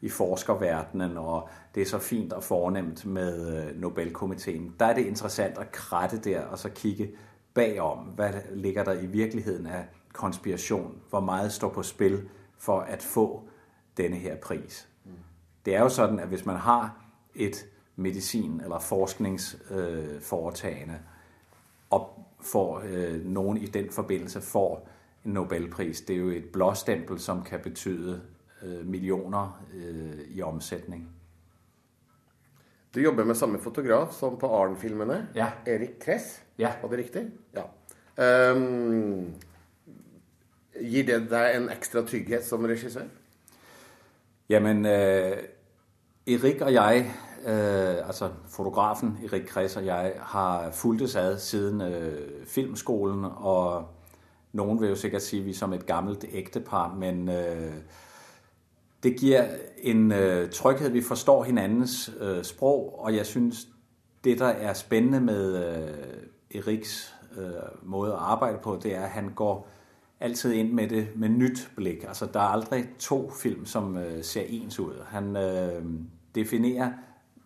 i 0.01 0.09
forskerverdenen, 0.09 1.16
og 1.16 1.48
det 1.74 1.81
er 1.81 1.87
så 1.87 1.98
fint 1.98 2.33
og 2.33 2.42
fornemt 2.42 3.07
med 3.07 3.57
øh, 3.57 3.81
Nobelkomiteen. 3.81 4.74
Der 4.81 4.87
er 4.87 4.94
det 4.94 5.07
interessant 5.07 5.59
at 5.59 5.72
kratte 5.72 6.18
der, 6.18 6.40
og 6.40 6.59
så 6.59 6.68
kigge 6.68 7.11
bagom, 7.58 7.98
hvad 7.98 8.32
ligger 8.52 8.84
der 8.84 8.92
i 8.92 9.06
virkeligheden 9.06 9.66
af 9.66 9.86
konspiration, 10.12 11.00
hvor 11.10 11.20
meget 11.20 11.52
står 11.52 11.68
på 11.68 11.82
spil 11.82 12.28
for 12.58 12.80
at 12.80 13.02
få 13.02 13.48
denne 13.96 14.16
her 14.16 14.36
pris. 14.36 14.88
Det 15.64 15.74
er 15.74 15.80
jo 15.80 15.88
sådan, 15.88 16.18
at 16.18 16.28
hvis 16.28 16.46
man 16.46 16.56
har 16.56 17.04
et 17.34 17.66
medicin- 17.96 18.62
eller 18.62 18.78
forskningsforetagende, 18.78 20.94
øh, 20.94 21.00
og 21.90 22.26
får 22.40 22.82
øh, 22.84 23.24
nogen 23.24 23.56
i 23.56 23.66
den 23.66 23.90
forbindelse 23.90 24.40
får 24.40 24.88
en 25.24 25.32
Nobelpris, 25.32 26.00
det 26.00 26.16
er 26.16 26.20
jo 26.20 26.28
et 26.28 26.44
blåstempel, 26.52 27.18
som 27.18 27.42
kan 27.42 27.60
betyde 27.60 28.22
øh, 28.62 28.86
millioner 28.86 29.62
øh, 29.74 30.20
i 30.28 30.42
omsætning. 30.42 31.08
Du 32.94 33.00
jobber 33.00 33.24
med 33.24 33.34
samme 33.34 33.58
fotograf 33.58 34.12
som 34.12 34.38
på 34.38 34.56
Arn-filmene. 34.56 35.28
Ja. 35.34 35.52
Erik 35.66 35.90
Kress. 36.00 36.47
Ja. 36.58 36.72
Var 36.82 36.88
det 36.88 36.98
riktig? 36.98 37.26
Ja. 37.54 37.62
Um, 38.52 39.34
gir 40.80 41.06
det 41.06 41.30
deg 41.30 41.56
en 41.56 41.70
ekstra 41.70 42.02
trygghet 42.06 42.44
som 42.44 42.64
regissør? 42.64 43.06
Jamen, 44.48 44.86
øh, 44.86 45.36
Erik 46.26 46.60
og 46.60 46.72
jeg, 46.72 47.14
øh, 47.46 48.06
altså 48.06 48.30
fotografen 48.48 49.18
Erik 49.24 49.46
Kress 49.46 49.76
og 49.76 49.86
jeg, 49.86 50.12
har 50.18 50.70
fulgtes 50.70 51.16
ad 51.16 51.38
siden 51.38 51.80
øh, 51.80 52.46
filmskolen, 52.46 53.24
og 53.24 53.88
nogen 54.52 54.80
vil 54.80 54.88
jo 54.88 54.94
sikkert 54.94 55.22
sige, 55.22 55.40
at 55.40 55.46
vi 55.46 55.50
er 55.50 55.54
som 55.54 55.72
et 55.72 55.86
gammelt 55.86 56.24
ægtepar, 56.32 56.94
men 56.94 57.28
øh, 57.28 57.74
det 59.02 59.16
giver 59.16 59.46
en 59.78 60.12
øh, 60.12 60.50
tryghed, 60.50 60.90
vi 60.90 61.02
forstår 61.02 61.44
hinandens 61.44 62.10
øh, 62.20 62.44
sprog, 62.44 62.98
og 62.98 63.16
jeg 63.16 63.26
synes, 63.26 63.68
det 64.24 64.38
der 64.38 64.46
er 64.46 64.72
spændende 64.72 65.20
med 65.20 65.64
øh, 65.64 65.94
Eriks 66.54 67.16
øh, 67.37 67.52
måde 67.82 68.12
at 68.12 68.18
arbejde 68.18 68.58
på, 68.58 68.80
det 68.82 68.94
er, 68.94 69.02
at 69.02 69.11
han 69.11 69.32
går 69.34 69.68
altid 70.20 70.52
ind 70.52 70.72
med 70.72 70.88
det 70.88 71.08
med 71.16 71.28
nyt 71.28 71.70
blik. 71.76 72.04
Altså, 72.04 72.26
der 72.26 72.40
er 72.40 72.48
aldrig 72.48 72.88
to 72.98 73.30
film, 73.30 73.66
som 73.66 73.96
øh, 73.96 74.24
ser 74.24 74.42
ens 74.48 74.80
ud. 74.80 75.02
Han 75.06 75.37
øh, 75.37 75.84
definerer, 76.34 76.92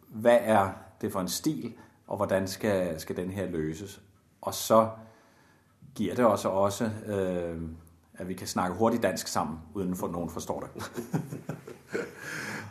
hvad 0.09 0.39
er 0.43 0.71
det 1.01 1.13
for 1.13 1.21
en 1.21 1.29
stil, 1.29 1.73
og 2.07 2.17
hvordan 2.17 2.49
skal, 2.49 3.01
skal 3.01 3.17
den 3.17 3.31
her 3.31 3.47
løses. 3.47 4.03
Og 4.41 4.55
så 4.55 4.89
giver 5.95 6.15
det 6.15 6.25
også, 6.25 6.49
også 6.49 6.91
øh, 7.07 7.63
at 8.23 8.29
vi 8.29 8.39
kan 8.39 8.51
snakke 8.51 8.79
hurtig 8.79 9.03
dansk 9.03 9.29
sammen, 9.29 9.59
uden 9.75 9.93
at 9.93 10.15
noen 10.15 10.31
forstår 10.31 10.65
det. 10.67 10.87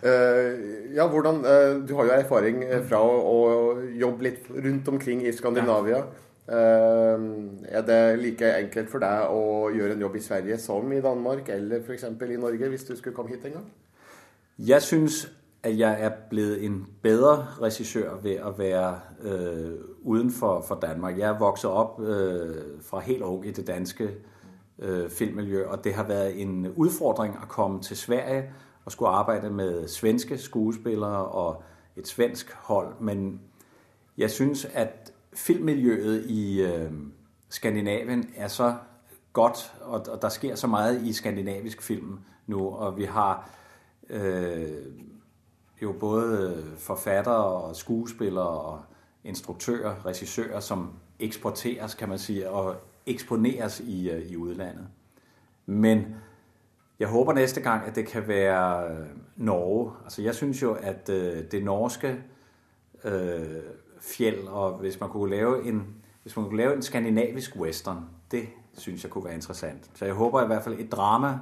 uh, 0.03 0.49
ja, 0.97 1.07
hvordan, 1.07 1.43
uh, 1.45 1.77
du 1.87 1.95
har 1.99 2.09
jo 2.09 2.17
erfaring 2.17 2.63
fra 2.89 3.01
å, 3.03 3.19
å 3.19 3.75
jobbe 3.99 4.29
litt 4.29 4.49
rundt 4.49 4.89
omkring 4.91 5.25
i 5.27 5.35
Skandinavia. 5.35 6.03
Er 6.51 7.83
det 7.87 7.99
like 8.19 8.47
enkelt 8.57 8.89
for 8.91 8.99
deg 8.99 9.29
å 9.31 9.69
gjøre 9.71 9.93
en 9.95 10.01
jobb 10.03 10.17
i 10.17 10.23
Sverige 10.25 10.57
som 10.59 10.89
i 10.91 10.99
Danmark, 10.99 11.47
eller 11.53 11.79
f.eks. 11.85 12.09
i 12.09 12.39
Norge, 12.41 12.71
hvis 12.73 12.83
du 12.89 12.95
skulle 12.97 13.15
komme 13.15 13.31
hit 13.31 13.45
en 13.47 13.59
gang? 13.59 13.69
Jeg 14.59 14.81
synes, 14.81 15.29
at 15.63 15.77
jeg 15.77 16.03
er 16.03 16.09
blevet 16.29 16.65
en 16.65 16.87
bedre 17.03 17.47
regissør 17.61 18.15
ved 18.15 18.31
at 18.31 18.57
være 18.57 18.99
øh, 19.21 19.79
uden 20.01 20.31
for, 20.31 20.61
for 20.67 20.75
Danmark. 20.75 21.19
Jeg 21.19 21.29
er 21.29 21.39
vokset 21.39 21.69
opp 21.69 22.01
øh, 22.01 22.55
fra 22.81 22.99
helt 22.99 23.21
ung 23.21 23.47
i 23.47 23.51
det 23.51 23.67
danske 23.67 24.09
øh, 24.81 25.09
filmmiljø, 25.09 25.67
og 25.67 25.83
det 25.83 25.93
har 25.93 26.03
været 26.03 26.41
en 26.41 26.73
udfordring 26.75 27.37
at 27.41 27.47
komme 27.47 27.81
til 27.81 27.97
Sverige 27.97 28.53
og 28.85 28.91
skulle 28.91 29.09
arbejde 29.09 29.49
med 29.49 29.87
svenske 29.87 30.37
skuespillere 30.37 31.25
og 31.25 31.63
et 31.95 32.07
svensk 32.07 32.51
hold. 32.53 32.93
Men 32.99 33.41
jeg 34.17 34.31
synes, 34.31 34.65
at 34.65 35.13
filmmiljøet 35.33 36.25
i 36.25 36.61
øh, 36.61 36.91
Skandinavien 37.49 38.29
er 38.35 38.47
så 38.47 38.75
godt, 39.33 39.73
og, 39.81 40.05
og 40.09 40.21
der 40.21 40.29
sker 40.29 40.55
så 40.55 40.67
meget 40.67 41.01
i 41.01 41.13
skandinavisk 41.13 41.81
film 41.81 42.19
nu, 42.47 42.69
og 42.69 42.97
vi 42.97 43.05
har 43.05 43.49
øh, 44.09 44.71
jo 45.81 45.91
både 45.99 46.63
forfattere 46.77 47.45
og 47.45 47.75
skuespillere 47.75 48.49
og 48.49 48.81
instruktører, 49.23 50.05
regissører, 50.05 50.59
som 50.59 50.93
eksporteres, 51.19 51.95
kan 51.95 52.09
man 52.09 52.19
sige, 52.19 52.49
og 52.49 52.75
eksponeres 53.05 53.79
i, 53.79 54.09
øh, 54.09 54.31
i 54.31 54.37
udlandet. 54.37 54.87
Men 55.65 56.15
jeg 56.99 57.07
håper 57.07 57.33
næste 57.33 57.61
gang, 57.61 57.87
at 57.87 57.95
det 57.95 58.07
kan 58.07 58.27
være 58.27 58.97
Norge. 59.35 59.91
Altså 60.03 60.21
jeg 60.21 60.35
synes 60.35 60.61
jo, 60.61 60.73
at 60.73 61.09
øh, 61.09 61.51
det 61.51 61.63
norske 61.63 62.23
øh, 63.03 63.61
fjeld, 64.01 64.47
og 64.47 64.77
hvis 64.77 64.99
man 64.99 65.09
kunne 65.09 65.31
lave 65.31 65.65
en, 65.65 65.95
hvis 66.21 66.35
man 66.35 66.45
kunne 66.45 66.57
lave 66.57 66.75
en 66.75 66.81
skandinavisk 66.81 67.55
western, 67.55 68.05
det 68.31 68.47
synes 68.77 69.03
jeg 69.03 69.11
kunne 69.11 69.25
være 69.25 69.33
interessant. 69.33 69.91
Så 69.93 70.05
jeg 70.05 70.13
håber 70.13 70.43
i 70.43 70.47
hvert 70.47 70.63
fald 70.63 70.79
et 70.79 70.91
drama, 70.91 71.39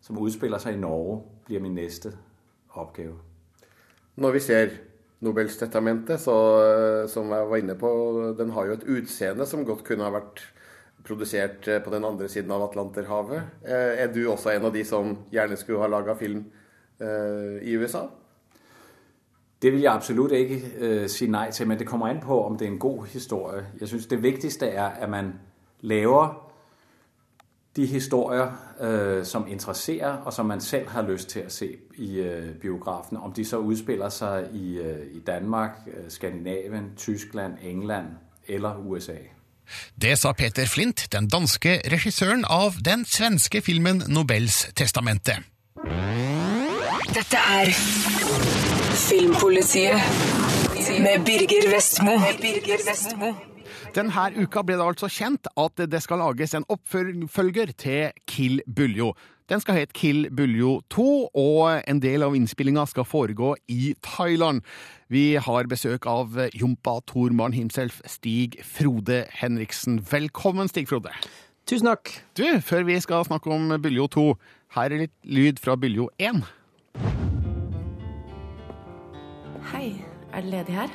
som 0.00 0.18
udspiller 0.18 0.58
sig 0.58 0.72
i 0.72 0.76
Norge, 0.76 1.22
bliver 1.44 1.60
min 1.60 1.74
næste 1.74 2.12
opgave. 2.70 3.14
Når 4.16 4.30
vi 4.30 4.40
ser 4.40 4.68
Nobels 5.20 5.56
testamente, 5.56 6.18
så, 6.18 7.06
som 7.08 7.30
jeg 7.30 7.50
var 7.50 7.56
inne 7.56 7.74
på, 7.74 8.34
den 8.38 8.50
har 8.50 8.64
jo 8.64 8.72
et 8.72 8.84
utseende 8.84 9.46
som 9.46 9.64
godt 9.64 9.84
kunne 9.84 10.04
ha 10.04 10.10
vært 10.10 10.54
produsert 11.08 11.68
på 11.84 11.90
den 11.94 12.04
andre 12.04 12.28
siden 12.28 12.50
av 12.52 12.68
Atlanterhavet. 12.68 13.42
Er 13.64 14.12
du 14.12 14.26
også 14.30 14.50
en 14.50 14.64
av 14.68 14.72
de 14.74 14.84
som 14.84 15.16
gjerne 15.32 15.56
skulle 15.56 15.80
ha 15.82 15.88
laga 15.88 16.14
film 16.14 16.44
eh, 17.00 17.58
i 17.62 17.76
USA? 17.76 18.06
Det 19.62 19.72
vil 19.72 19.80
jeg 19.80 19.92
absolutt 19.92 20.32
ikke 20.32 21.08
si 21.10 21.26
nei 21.26 21.48
til, 21.50 21.66
men 21.66 21.78
det 21.78 21.86
kommer 21.86 22.06
an 22.06 22.20
på, 22.22 22.36
om 22.44 22.58
det 22.58 22.68
er 22.68 22.70
en 22.70 22.78
god 22.78 23.06
historie. 23.10 23.64
Jeg 23.80 23.88
synes, 23.88 24.06
det 24.06 24.22
viktigste 24.22 24.68
er, 24.68 25.00
at 25.02 25.10
man 25.10 25.32
laver 25.80 26.48
de 27.76 27.86
historier, 27.86 28.52
som 29.22 29.46
interesserer, 29.48 30.16
og 30.24 30.32
som 30.32 30.46
man 30.46 30.60
selv 30.60 30.88
har 30.88 31.02
lyst 31.02 31.28
til 31.28 31.46
å 31.46 31.50
se 31.50 31.68
i 31.98 32.22
biografen. 32.60 33.16
Om 33.16 33.32
de 33.32 33.44
så 33.44 33.58
utspiller 33.58 34.08
seg 34.08 34.54
i, 34.54 34.78
i 35.12 35.20
Danmark, 35.26 35.86
Skandinavia, 36.08 36.82
Tyskland, 36.96 37.58
England 37.62 38.06
eller 38.48 38.78
USA. 38.86 39.37
Det 39.94 40.16
sa 40.18 40.32
Peter 40.36 40.66
Flint, 40.70 41.06
den 41.12 41.28
danske 41.28 41.78
regissøren 41.90 42.44
av 42.44 42.80
den 42.84 43.04
svenske 43.08 43.62
filmen 43.64 44.04
Nobels 44.08 44.66
testamente. 44.78 45.38
Dette 47.08 47.40
er 47.40 47.72
Filmpolitiet 48.98 49.96
med 51.00 51.24
Birger 51.24 51.70
Vestmo. 51.72 52.18
Birger 52.40 52.82
Vestmo. 52.86 53.32
Denne 53.94 54.28
uka 54.36 54.62
ble 54.66 54.76
det 54.76 54.84
altså 54.84 55.08
kjent 55.10 55.48
at 55.56 55.84
det 55.90 56.00
skal 56.04 56.20
lages 56.22 56.54
en 56.56 56.66
oppfølger 56.68 57.72
til 57.78 58.12
Kill 58.28 58.60
Buljo. 58.66 59.14
Den 59.48 59.62
skal 59.64 59.78
hete 59.78 59.94
Kill 59.96 60.26
Buljo 60.36 60.82
2, 60.92 61.04
og 61.32 61.82
en 61.88 62.00
del 62.04 62.20
av 62.26 62.34
innspillinga 62.36 62.82
skal 62.90 63.06
foregå 63.08 63.54
i 63.72 63.94
Thailand. 64.04 64.60
Vi 65.08 65.38
har 65.40 65.70
besøk 65.70 66.04
av 66.04 66.36
Jompa 66.52 66.98
Tormann 67.08 67.56
himself, 67.56 68.02
Stig 68.04 68.58
Frode 68.60 69.22
Henriksen. 69.32 70.02
Velkommen, 70.10 70.68
Stig 70.68 70.90
Frode. 70.90 71.14
Tusen 71.64 71.88
takk. 71.88 72.12
Du, 72.36 72.44
før 72.60 72.84
vi 72.90 72.98
skal 73.00 73.24
snakke 73.24 73.48
om 73.48 73.72
Buljo 73.80 74.04
2, 74.12 74.26
her 74.76 74.92
er 74.92 75.06
litt 75.06 75.16
lyd 75.24 75.64
fra 75.64 75.78
Buljo 75.80 76.10
1. 76.20 76.44
Hei, 79.72 79.88
er 80.28 80.44
det 80.44 80.52
ledig 80.58 80.76
her? 80.76 80.92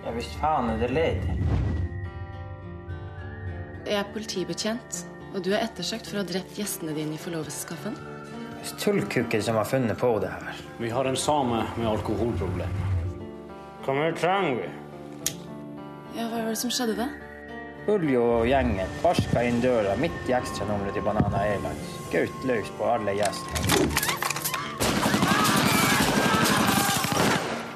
Ja 0.00 0.16
hvis 0.16 0.32
faen 0.40 0.72
er 0.72 0.80
det 0.80 0.92
ledig. 0.96 1.38
Jeg 3.84 4.00
er 4.00 4.12
politibetjent, 4.16 5.04
og 5.34 5.42
du 5.44 5.52
er 5.54 5.62
ettersøkt 5.64 6.08
for 6.10 6.18
å 6.18 6.24
ha 6.24 6.28
drept 6.28 6.58
gjestene 6.58 6.94
dine 6.96 7.14
i 7.16 7.20
forlovelseskaffen. 7.20 7.96
Tullkukker 8.80 9.40
som 9.40 9.56
har 9.56 9.68
funnet 9.68 9.98
på 9.98 10.12
det 10.20 10.30
her. 10.32 10.60
Vi 10.80 10.90
har 10.92 11.08
en 11.08 11.16
same 11.16 11.64
med 11.76 11.88
alkoholproblem. 11.88 12.78
Hva 13.86 14.10
trenger 14.18 14.60
vi? 14.60 14.68
Ja, 16.18 16.26
hva 16.28 16.42
var 16.42 16.50
det 16.50 16.58
som 16.60 16.72
skjedde 16.74 16.98
da? 16.98 17.08
Uljo 17.88 18.22
og 18.40 18.48
gjengen 18.50 18.90
barska 19.00 19.42
inn 19.48 19.62
døra 19.62 19.94
midt 19.98 20.28
i 20.28 20.34
ekstranummeret 20.36 20.98
til 20.98 21.06
Banana 21.06 21.40
Airlines. 21.46 21.96
Gaut 22.12 22.44
løs 22.50 22.68
på 22.76 22.90
alle 22.90 23.16
gjestene. 23.16 24.08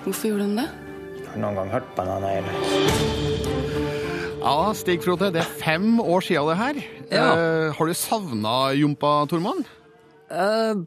Hvorfor 0.04 0.28
gjorde 0.28 0.50
de 0.50 0.60
det? 0.60 0.68
Har 1.30 1.40
noen 1.40 1.62
gang 1.62 1.74
hørt 1.78 1.96
Banana 1.96 2.36
Airlines? 2.36 3.43
Ja, 4.44 4.74
Stig 4.76 5.00
Frode, 5.00 5.30
det 5.33 5.40
er 5.40 5.52
fem 5.57 5.94
år 6.02 6.20
siden 6.26 6.50
det 6.50 6.57
her. 6.59 6.78
Ja. 7.09 7.28
Eh, 7.33 7.68
har 7.72 7.88
du 7.88 7.94
savna 7.96 8.74
Jompa, 8.76 9.12
Tormann? 9.30 9.62
Eh, 10.28 10.83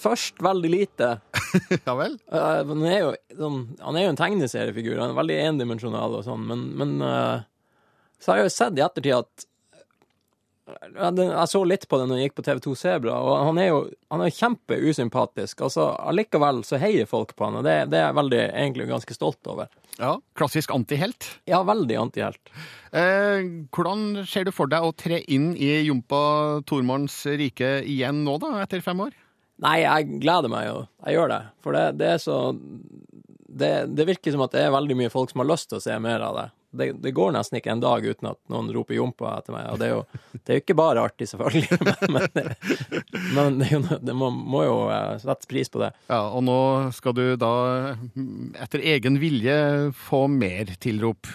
først 0.00 0.40
veldig 0.40 0.70
lite. 0.72 1.10
ja 1.84 1.96
vel? 1.98 2.14
Eh, 2.32 2.62
han, 2.70 2.86
er 2.88 3.02
jo, 3.02 3.10
sånn, 3.36 3.58
han 3.82 3.98
er 4.00 4.06
jo 4.06 4.14
en 4.14 4.20
tegneseriefigur, 4.22 4.96
han 5.02 5.12
er 5.12 5.18
veldig 5.18 5.36
endimensjonal 5.50 6.16
og 6.16 6.24
sånn, 6.24 6.46
men, 6.48 6.64
men 6.80 6.94
eh, 7.04 7.44
så 8.24 8.32
har 8.32 8.40
jeg 8.40 8.48
jo 8.48 8.54
sett 8.56 8.80
i 8.80 8.86
ettertid 8.86 9.18
at 9.18 9.46
jeg 10.64 11.48
så 11.50 11.60
litt 11.68 11.84
på 11.90 11.98
det 12.00 12.06
når 12.08 12.18
jeg 12.18 12.28
gikk 12.28 12.36
på 12.38 12.44
TV2 12.46 12.74
Sebra, 12.80 13.16
og 13.20 13.48
han 13.50 13.58
er 13.60 13.66
jo 13.68 13.80
han 14.14 14.22
er 14.24 14.32
kjempeusympatisk. 14.32 15.64
Altså, 15.66 15.90
allikevel 16.08 16.62
så 16.64 16.78
heier 16.80 17.08
folk 17.10 17.34
på 17.36 17.48
han, 17.48 17.58
og 17.60 17.66
det, 17.66 17.74
det 17.92 18.00
er 18.00 18.06
jeg 18.06 18.18
veldig, 18.20 18.40
egentlig 18.48 18.86
ganske 18.88 19.16
stolt 19.16 19.50
over. 19.52 19.68
Ja, 19.98 20.14
Klassisk 20.38 20.72
antihelt. 20.74 21.28
Ja, 21.50 21.60
veldig 21.66 21.98
antihelt. 22.06 22.54
Eh, 22.96 23.44
hvordan 23.74 24.24
ser 24.30 24.48
du 24.48 24.54
for 24.54 24.70
deg 24.70 24.86
å 24.86 24.94
tre 24.96 25.20
inn 25.28 25.52
i 25.54 25.74
Jompa 25.84 26.62
Tormanns 26.66 27.20
rike 27.36 27.76
igjen 27.84 28.24
nå, 28.24 28.38
da, 28.42 28.56
etter 28.64 28.82
fem 28.84 29.04
år? 29.04 29.12
Nei, 29.62 29.78
jeg 29.84 30.18
gleder 30.24 30.50
meg 30.50 30.66
jo. 30.66 30.78
Jeg 31.04 31.18
gjør 31.18 31.30
det. 31.30 31.42
For 31.62 31.76
det, 31.76 31.84
det 32.00 32.10
er 32.16 32.22
så 32.22 32.38
det, 33.54 33.72
det 33.94 34.06
virker 34.08 34.34
som 34.34 34.42
at 34.46 34.54
det 34.54 34.64
er 34.66 34.74
veldig 34.74 34.96
mye 34.98 35.12
folk 35.12 35.30
som 35.30 35.44
har 35.44 35.52
lyst 35.52 35.70
til 35.70 35.78
å 35.78 35.84
se 35.84 35.94
mer 36.02 36.24
av 36.26 36.38
det. 36.40 36.46
Det, 36.74 36.88
det 37.04 37.12
går 37.16 37.32
nesten 37.36 37.58
ikke 37.60 37.72
en 37.72 37.82
dag 37.84 38.04
uten 38.04 38.28
at 38.32 38.38
noen 38.52 38.68
roper 38.74 38.96
jompa 38.98 39.36
etter 39.38 39.54
meg. 39.56 39.70
Og 39.72 39.78
det 39.80 39.88
er 39.88 39.94
jo, 39.94 40.02
det 40.34 40.44
er 40.54 40.58
jo 40.58 40.64
ikke 40.64 40.76
bare 40.78 41.04
artig, 41.06 41.28
selvfølgelig, 41.30 41.78
men, 42.14 42.14
men, 42.16 42.28
det, 42.34 42.44
men 43.36 43.58
det, 43.62 44.00
det 44.10 44.16
må, 44.18 44.28
må 44.34 44.64
jo 44.66 44.76
sette 45.22 45.48
pris 45.50 45.70
på 45.72 45.82
det. 45.84 45.92
Ja, 46.10 46.20
Og 46.34 46.44
nå 46.46 46.58
skal 46.96 47.16
du 47.16 47.24
da, 47.40 47.54
etter 48.66 48.84
egen 48.94 49.18
vilje, 49.22 49.58
få 50.06 50.26
mer 50.30 50.74
tilrop. 50.82 51.30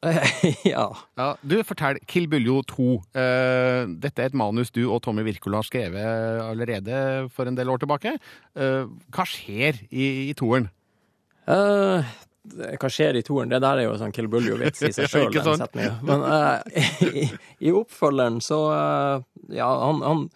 ja. 0.64 0.86
Du, 1.44 1.58
fortell. 1.68 1.98
Kill 2.08 2.24
Buljo 2.32 2.62
2. 2.70 2.84
Eh, 3.20 3.82
dette 4.00 4.22
er 4.24 4.30
et 4.30 4.36
manus 4.38 4.72
du 4.72 4.86
og 4.86 5.02
Tommy 5.04 5.24
Wirkola 5.26 5.60
har 5.60 5.68
skrevet 5.68 6.40
allerede 6.46 7.02
for 7.34 7.50
en 7.50 7.58
del 7.58 7.68
år 7.68 7.82
tilbake. 7.82 8.14
Eh, 8.56 8.86
hva 9.12 9.26
skjer 9.28 9.82
i, 9.92 10.06
i 10.30 10.34
toeren? 10.38 10.70
Eh, 11.50 12.00
det- 12.00 12.29
hva 12.42 12.88
skjer 12.88 13.18
i 13.18 13.22
toeren? 13.22 13.50
Det 13.52 13.60
der 13.60 13.82
er 13.82 13.86
jo 13.86 13.96
sånn 14.00 14.14
Kill 14.16 14.28
Buljo-vits 14.32 14.82
i 14.86 14.92
seg 14.96 15.08
sjøl. 15.12 15.56
Sant? 15.58 15.76
Men 16.06 16.24
uh, 16.24 16.60
i, 17.04 17.26
i 17.60 17.72
oppfølgeren 17.74 18.40
så 18.44 18.60
uh, 18.72 19.24
Ja, 19.52 19.68
han, 19.84 20.00
han 20.02 20.28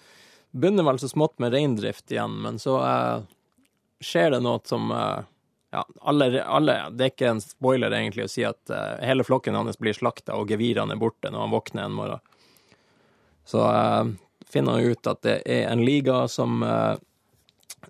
begynner 0.53 0.87
vel 0.87 1.01
så 1.03 1.09
smått 1.11 1.38
med 1.43 1.55
reindrift 1.55 2.12
igjen, 2.12 2.37
men 2.45 2.61
så 2.62 2.77
uh, 2.83 3.23
skjer 4.05 4.35
det 4.35 4.43
noe 4.45 4.61
som 4.69 4.90
ja, 4.93 5.81
alle, 6.07 6.27
alle, 6.45 6.75
Det 6.93 7.07
er 7.07 7.12
ikke 7.14 7.31
en 7.33 7.40
spoiler 7.43 7.95
egentlig 7.97 8.27
å 8.27 8.31
si 8.31 8.45
at 8.47 8.71
hele 9.03 9.25
flokken 9.27 9.57
hans 9.57 9.81
blir 9.81 9.97
slakta, 9.97 10.37
og 10.37 10.53
gevirene 10.53 10.95
er 10.95 11.01
borte 11.01 11.33
når 11.33 11.47
han 11.47 11.55
våkner 11.55 11.88
en 11.88 11.97
morgen. 11.97 12.21
Så 13.49 13.64
finner 14.53 14.77
han 14.77 14.93
ut 14.93 15.09
at 15.11 15.23
det 15.25 15.38
er 15.51 15.64
en 15.73 15.83
liga 15.83 16.21
som 16.31 16.62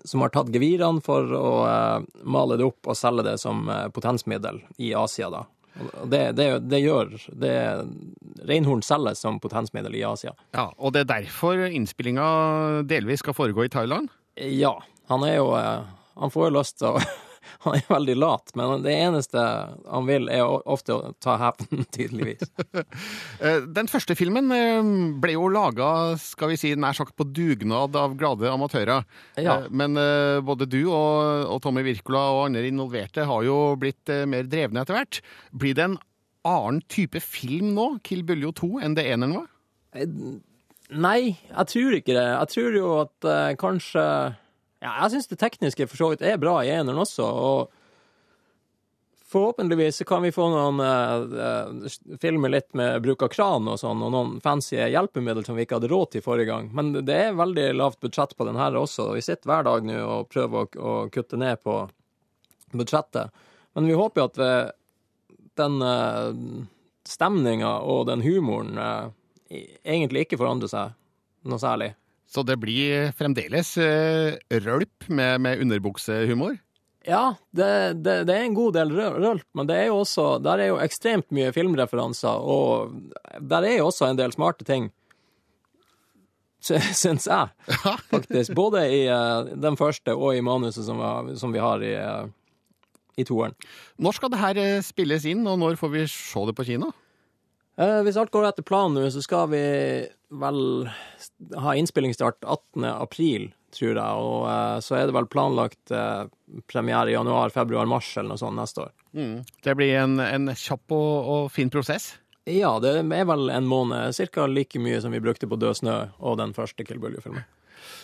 som 0.03 0.23
har 0.25 0.33
tatt 0.33 0.51
gevirene 0.53 1.03
for 1.05 1.31
å 1.37 1.49
eh, 1.69 2.05
male 2.23 2.57
det 2.59 2.67
opp 2.67 2.91
og 2.91 2.97
selge 2.97 3.25
det 3.27 3.37
som 3.41 3.67
eh, 3.69 3.87
potensmiddel 3.95 4.61
i 4.77 4.93
Asia, 4.97 5.29
da. 5.33 5.45
Og 5.75 6.07
det, 6.07 6.21
det, 6.39 6.47
det 6.71 6.79
gjør 6.79 7.09
det, 7.35 7.55
Reinhorn 8.47 8.83
selges 8.85 9.19
som 9.25 9.41
potensmiddel 9.43 9.97
i 9.99 10.05
Asia. 10.07 10.31
Ja, 10.55 10.69
Og 10.77 10.93
det 10.95 11.03
er 11.03 11.11
derfor 11.17 11.65
innspillinga 11.67 12.27
delvis 12.87 13.23
skal 13.25 13.35
foregå 13.35 13.65
i 13.65 13.71
Thailand? 13.73 14.07
Ja. 14.39 14.77
Han 15.11 15.23
er 15.27 15.35
jo 15.37 15.51
eh, 15.59 15.83
Han 16.15 16.31
får 16.31 16.47
jo 16.47 16.55
lyst 16.55 16.79
til 16.79 16.95
å 16.95 17.03
Han 17.63 17.77
er 17.77 17.85
veldig 17.87 18.15
lat, 18.19 18.51
men 18.59 18.83
det 18.83 18.93
eneste 18.99 19.39
han 19.39 20.07
vil, 20.09 20.27
er 20.33 20.43
ofte 20.45 20.95
å 20.95 21.13
ta 21.23 21.37
hevn, 21.41 21.85
tydeligvis. 21.95 22.49
Eh, 23.45 23.61
Den 23.75 23.89
første 23.91 24.15
filmen 24.15 24.51
eh, 24.55 24.87
ble 25.21 25.33
jo 25.35 25.47
laga, 25.51 26.15
skal 26.19 26.53
vi 26.53 26.57
si, 26.59 26.71
nær 26.79 26.95
sagt 26.95 27.15
på 27.19 27.25
dugnad 27.27 27.95
av 27.99 28.15
glade 28.19 28.47
amatører. 28.51 29.03
Ja. 29.35 29.57
Eh, 29.65 29.69
Men 29.69 29.99
eh, 29.99 30.39
både 30.45 30.67
du 30.71 30.81
og, 30.85 31.45
og 31.51 31.59
Tommy 31.63 31.83
Wirkola 31.85 32.23
og 32.35 32.43
andre 32.47 32.65
involverte 32.69 33.25
har 33.27 33.45
jo 33.47 33.57
blitt 33.79 34.11
mer 34.29 34.47
drevne 34.49 34.83
etter 34.83 34.97
hvert. 34.99 35.21
Blir 35.55 35.75
det 35.77 35.87
en 35.89 35.97
annen 36.45 36.81
type 36.91 37.19
film 37.23 37.73
nå, 37.75 37.89
Kill 38.05 38.23
Buljo 38.27 38.53
2, 38.55 38.71
enn 38.85 38.95
det 38.97 39.07
eneren 39.11 39.39
var? 39.41 39.49
Nei, 40.93 41.35
jeg 41.49 41.67
tror 41.71 41.95
ikke 41.97 42.13
det. 42.13 42.25
Jeg 42.29 42.51
tror 42.53 42.75
jo 42.77 42.89
at 43.01 43.27
uh, 43.27 43.53
kanskje 43.57 44.03
Ja, 44.85 44.91
jeg 45.01 45.15
syns 45.15 45.31
det 45.31 45.39
tekniske 45.41 45.87
for 45.89 45.97
så 45.97 46.11
vidt 46.11 46.21
er 46.21 46.37
bra 46.37 46.59
i 46.61 46.69
eneren 46.69 47.01
også, 47.01 47.25
og 47.25 47.73
forhåpentligvis 49.33 50.03
kan 50.05 50.21
vi 50.21 50.29
få 50.31 50.45
noen 50.53 50.77
eh, 50.85 51.39
eh, 51.45 51.95
filmer 52.21 52.53
litt 52.53 52.69
med 52.77 53.01
bruk 53.01 53.25
av 53.25 53.31
kran 53.33 53.65
og 53.71 53.79
sånn, 53.81 54.03
og 54.05 54.13
noen 54.13 54.35
fancy 54.43 54.77
hjelpemidler 54.77 55.47
som 55.47 55.57
vi 55.57 55.65
ikke 55.65 55.79
hadde 55.79 55.89
råd 55.89 56.13
til 56.13 56.23
forrige 56.23 56.51
gang. 56.51 56.69
Men 56.77 56.93
det 56.99 57.17
er 57.17 57.39
veldig 57.39 57.65
lavt 57.79 57.99
budsjett 58.05 58.37
på 58.37 58.45
den 58.45 58.61
her 58.61 58.77
også. 58.77 59.09
Vi 59.17 59.25
sitter 59.25 59.49
hver 59.49 59.65
dag 59.65 59.89
nå 59.89 59.97
og 60.03 60.29
prøver 60.29 60.61
å, 60.61 60.69
å 60.77 60.93
kutte 61.09 61.41
ned 61.41 61.65
på 61.65 61.81
budsjettet. 62.77 63.33
Men 63.73 63.89
vi 63.89 63.97
håper 63.97 64.21
jo 64.21 64.29
at 64.29 64.39
ved 64.39 64.71
den 65.59 65.81
uh, 65.81 66.31
stemninga 67.07 67.77
og 67.87 68.05
den 68.11 68.23
humoren 68.23 68.77
uh, 68.79 69.09
egentlig 69.49 70.25
ikke 70.25 70.39
forandrer 70.39 70.71
seg 70.71 70.95
noe 71.49 71.59
særlig. 71.61 71.93
Så 72.27 72.43
det 72.43 72.57
blir 72.59 73.11
fremdeles 73.15 73.75
eh, 73.77 74.35
rølp 74.65 75.09
med, 75.13 75.41
med 75.45 75.61
underbuksehumor? 75.61 76.57
Ja, 77.05 77.35
det, 77.53 78.01
det, 78.01 78.15
det 78.25 78.33
er 78.33 78.47
en 78.47 78.55
god 78.57 78.73
del 78.73 78.89
rølp, 78.97 79.45
men 79.53 79.67
det 79.69 79.75
er 79.77 79.87
jo 79.91 79.99
også, 80.01 80.39
der 80.41 80.63
er 80.63 80.71
jo 80.71 80.79
ekstremt 80.81 81.27
mye 81.37 81.51
filmreferanser, 81.53 82.33
og 82.41 82.95
der 83.45 83.67
er 83.69 83.75
jo 83.77 83.91
også 83.91 84.07
en 84.09 84.17
del 84.17 84.33
smarte 84.33 84.65
ting. 84.65 84.87
Syns 86.65 87.27
jeg, 87.29 87.51
faktisk. 88.13 88.55
Både 88.57 88.81
i 88.89 89.03
uh, 89.05 89.45
den 89.53 89.77
første 89.77 90.15
og 90.17 90.33
i 90.33 90.41
manuset 90.41 90.87
som, 90.87 90.97
vi 90.97 91.05
har- 91.05 91.35
som 91.37 91.53
vi 91.53 91.61
har 91.61 91.83
i, 91.85 91.93
uh, 91.93 92.25
i 93.21 93.23
toeren. 93.27 93.53
Når 94.01 94.17
skal 94.17 94.33
det 94.33 94.41
her 94.41 94.61
spilles 94.81 95.27
inn, 95.29 95.45
og 95.47 95.59
når 95.61 95.77
får 95.77 95.93
vi 95.93 96.07
se 96.09 96.45
det 96.49 96.55
på 96.57 96.65
kino? 96.73 96.89
Uh, 97.77 98.01
hvis 98.07 98.17
alt 98.17 98.33
går 98.33 98.49
etter 98.49 98.65
planen 98.65 98.97
nå, 98.97 99.05
så 99.13 99.21
skal 99.21 99.45
vi 99.53 99.61
vel 100.41 100.89
ha 101.59 101.75
innspillingsstart 101.75 102.43
18. 102.43 102.85
april, 102.91 103.49
tror 103.75 103.93
jeg. 103.93 104.25
Og 104.27 104.45
uh, 104.47 104.77
så 104.83 104.99
er 104.99 105.07
det 105.07 105.15
vel 105.17 105.29
planlagt 105.31 105.93
uh, 105.95 106.27
premiere 106.71 107.11
i 107.11 107.17
januar, 107.17 107.53
februar, 107.55 107.89
mars 107.89 108.11
eller 108.17 108.33
noe 108.33 108.41
sånt 108.41 108.59
neste 108.59 108.85
år. 108.87 108.93
Mm. 109.15 109.35
Det 109.63 109.75
blir 109.79 109.97
en, 110.03 110.19
en 110.19 110.53
kjapp 110.53 110.95
og, 110.95 111.33
og 111.35 111.51
fin 111.55 111.71
prosess? 111.73 112.13
Ja, 112.45 112.75
det 112.81 112.97
er 113.01 113.25
vel 113.25 113.49
en 113.49 113.65
måned. 113.65 114.13
Cirka 114.13 114.45
like 114.45 114.79
mye 114.81 114.99
som 115.01 115.15
vi 115.15 115.23
brukte 115.23 115.49
på 115.49 115.57
Død 115.57 115.81
snø 115.81 115.95
og 116.19 116.37
den 116.41 116.53
første 116.53 116.85
Kill 116.85 117.01
Buljo-filmen. 117.01 117.45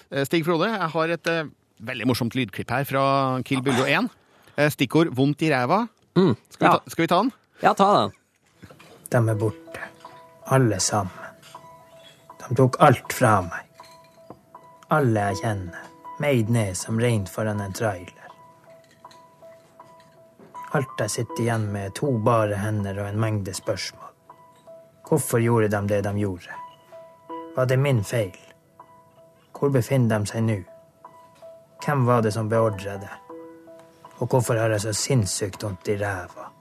Eh, 0.10 0.26
Stig 0.26 0.48
Frode, 0.48 0.72
jeg 0.72 0.90
har 0.96 1.14
et 1.14 1.30
uh, 1.30 1.52
veldig 1.86 2.10
morsomt 2.10 2.36
lydklipp 2.38 2.74
her 2.74 2.88
fra 2.90 3.04
Kill 3.46 3.62
Buljo 3.66 3.86
1. 3.86 4.10
Eh, 4.58 4.72
stikkord 4.74 5.14
'vondt 5.16 5.46
i 5.46 5.52
ræva'. 5.54 5.86
Skal, 6.12 6.36
vi 6.60 6.66
ja. 6.66 6.74
ta, 6.74 6.92
skal 6.92 7.04
vi 7.04 7.08
ta 7.08 7.22
den? 7.22 7.32
Ja, 7.62 7.74
ta 7.74 7.90
den. 8.00 8.18
De 9.12 9.22
er 9.30 9.40
borte. 9.40 9.90
Alle 10.52 10.80
sammen. 10.80 11.21
De 12.52 12.56
tok 12.56 12.76
alt 12.84 13.14
fra 13.16 13.38
meg. 13.46 13.68
Alle 14.92 15.22
jeg 15.30 15.38
kjenner. 15.40 15.86
Meid 16.20 16.50
ned 16.52 16.76
som 16.76 16.98
rein 17.00 17.24
foran 17.24 17.62
en 17.64 17.72
trailer. 17.72 18.28
Alt 20.76 21.00
jeg 21.00 21.14
sitter 21.14 21.46
igjen 21.46 21.70
med, 21.72 21.86
er 21.86 21.96
to 21.96 22.12
bare 22.26 22.60
hender 22.60 23.00
og 23.00 23.08
en 23.08 23.24
mengde 23.24 23.56
spørsmål. 23.56 24.12
Hvorfor 25.08 25.40
gjorde 25.40 25.72
de 25.72 25.82
det 25.94 26.02
de 26.04 26.14
gjorde? 26.20 26.60
Var 27.56 27.72
det 27.72 27.80
min 27.80 28.04
feil? 28.04 28.36
Hvor 29.56 29.72
befinner 29.72 30.20
de 30.20 30.36
seg 30.36 30.44
nå? 30.44 30.60
Hvem 31.86 32.04
var 32.04 32.28
det 32.28 32.36
som 32.36 32.52
beordra 32.52 33.00
det? 33.00 33.16
Og 34.20 34.28
hvorfor 34.28 34.60
har 34.60 34.76
jeg 34.76 34.90
så 34.90 34.92
sinnssykt 34.92 35.64
vondt 35.64 35.88
i 35.88 36.02
ræva? 36.04 36.52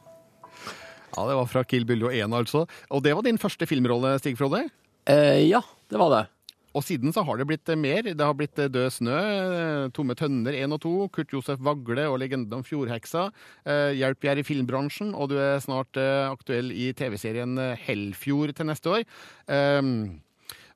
Ja, 1.17 1.27
Det 1.27 1.35
var 1.35 1.47
fra 1.51 1.65
Kill 1.65 1.85
Bill 1.85 2.07
1, 2.15 2.31
altså. 2.31 2.69
Og 2.91 3.03
det 3.03 3.17
var 3.17 3.27
din 3.27 3.43
første 3.43 3.67
filmrolle, 3.67 4.21
Stig 4.23 4.39
Frode? 4.39 4.69
Eh, 5.09 5.49
ja, 5.49 5.63
det 5.89 5.99
var 6.01 6.13
det. 6.17 6.27
Og 6.71 6.85
siden 6.87 7.11
så 7.15 7.25
har 7.27 7.39
det 7.39 7.49
blitt 7.51 7.69
eh, 7.73 7.79
mer. 7.79 8.07
Det 8.07 8.23
har 8.27 8.37
blitt 8.39 8.59
eh, 8.63 8.71
Død 8.71 8.95
snø, 8.95 9.19
eh, 9.19 9.89
Tomme 9.95 10.15
tønner 10.19 10.55
1 10.55 10.77
og 10.77 10.83
2, 10.85 10.93
Kurt 11.17 11.35
Josef 11.35 11.63
Vagle 11.67 12.07
og 12.07 12.21
Legenden 12.23 12.61
om 12.61 12.65
fjordheksa. 12.67 13.29
Hjelp, 13.67 14.23
jeg 14.23 14.33
er 14.33 14.43
i 14.43 14.47
filmbransjen, 14.47 15.13
og 15.15 15.33
du 15.33 15.37
er 15.41 15.59
snart 15.63 15.99
aktuell 15.99 16.71
i 16.73 16.91
TV-serien 16.97 17.59
Hellfjord 17.81 18.55
til 18.57 18.71
neste 18.71 18.95
år. 18.95 19.05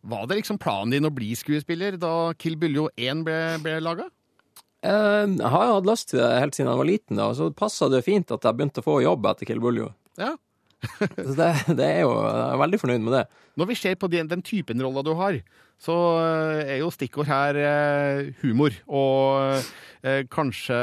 Var 0.05 0.27
det 0.29 0.39
liksom 0.41 0.59
planen 0.61 0.93
din 0.93 1.09
å 1.09 1.15
bli 1.15 1.31
skuespiller 1.39 1.97
da 2.01 2.35
Kill 2.39 2.59
Buljo 2.61 2.89
1 2.99 3.23
ble, 3.27 3.39
ble 3.65 3.79
laga? 3.83 4.09
Jeg 4.85 5.39
har 5.55 5.71
hatt 5.71 5.89
lyst 5.89 6.11
til 6.11 6.21
det 6.21 6.43
helt 6.43 6.57
siden 6.57 6.69
jeg 6.69 6.81
var 6.83 6.91
liten, 6.91 7.21
da, 7.21 7.31
og 7.31 7.39
så 7.39 7.49
passa 7.57 7.89
det 7.93 8.03
fint 8.05 8.35
at 8.35 8.45
jeg 8.45 8.59
begynte 8.59 8.83
å 8.83 8.89
få 8.89 8.99
jobb 9.05 9.31
etter 9.31 9.49
Kill 9.49 9.63
Buljo. 9.65 9.89
Ja. 10.21 10.35
Så 11.17 11.35
det, 11.39 11.51
det 11.79 11.87
er 11.87 12.01
jo, 12.05 12.13
jeg 12.25 12.47
er 12.55 12.61
veldig 12.65 12.81
fornøyd 12.83 13.05
med 13.07 13.17
det. 13.19 13.25
Når 13.61 13.69
vi 13.71 13.77
ser 13.79 13.95
på 14.01 14.09
den, 14.13 14.29
den 14.31 14.43
typen 14.47 14.83
roller 14.83 15.05
du 15.07 15.13
har, 15.19 15.39
så 15.85 15.95
eh, 16.23 16.75
er 16.77 16.81
jo 16.83 16.91
stikkord 16.95 17.29
her 17.31 17.59
eh, 17.61 18.33
humor. 18.43 18.75
Og 18.89 19.61
eh, 20.07 20.23
kanskje 20.33 20.79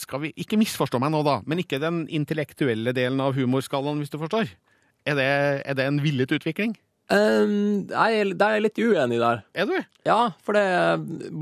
skal 0.00 0.24
vi 0.24 0.32
Ikke 0.42 0.58
misforstå 0.60 1.00
meg 1.02 1.12
nå, 1.14 1.22
da, 1.26 1.38
men 1.48 1.62
ikke 1.62 1.80
den 1.82 2.04
intellektuelle 2.08 2.94
delen 2.96 3.20
av 3.24 3.36
humorskalaen, 3.38 4.00
hvis 4.02 4.12
du 4.12 4.18
forstår. 4.22 4.52
Er 5.08 5.16
det, 5.16 5.28
er 5.64 5.76
det 5.78 5.86
en 5.88 6.00
villet 6.04 6.32
utvikling? 6.36 6.74
Um, 7.10 7.88
jeg, 7.90 8.18
er- 8.20 8.34
der 8.38 8.44
er 8.52 8.58
jeg 8.60 8.62
litt 8.68 8.76
uenig 8.78 9.16
der. 9.18 9.40
Er 9.58 9.66
du? 9.66 9.72
Ja, 10.06 10.18
for 10.46 10.54
det 10.54 10.62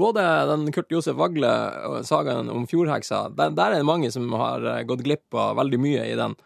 både 0.00 0.22
den 0.48 0.70
Kurt 0.72 0.88
Josef 0.94 1.18
Vagle 1.18 1.50
og 1.90 1.98
sagaen 2.08 2.48
om 2.48 2.64
fjordheksa, 2.70 3.26
der, 3.36 3.50
der 3.52 3.74
er 3.74 3.82
det 3.82 3.88
mange 3.88 4.08
som 4.14 4.30
har 4.32 4.64
eh, 4.64 4.84
gått 4.88 5.02
glipp 5.04 5.36
av 5.36 5.58
veldig 5.60 5.80
mye 5.82 6.06
i 6.08 6.14
den. 6.16 6.38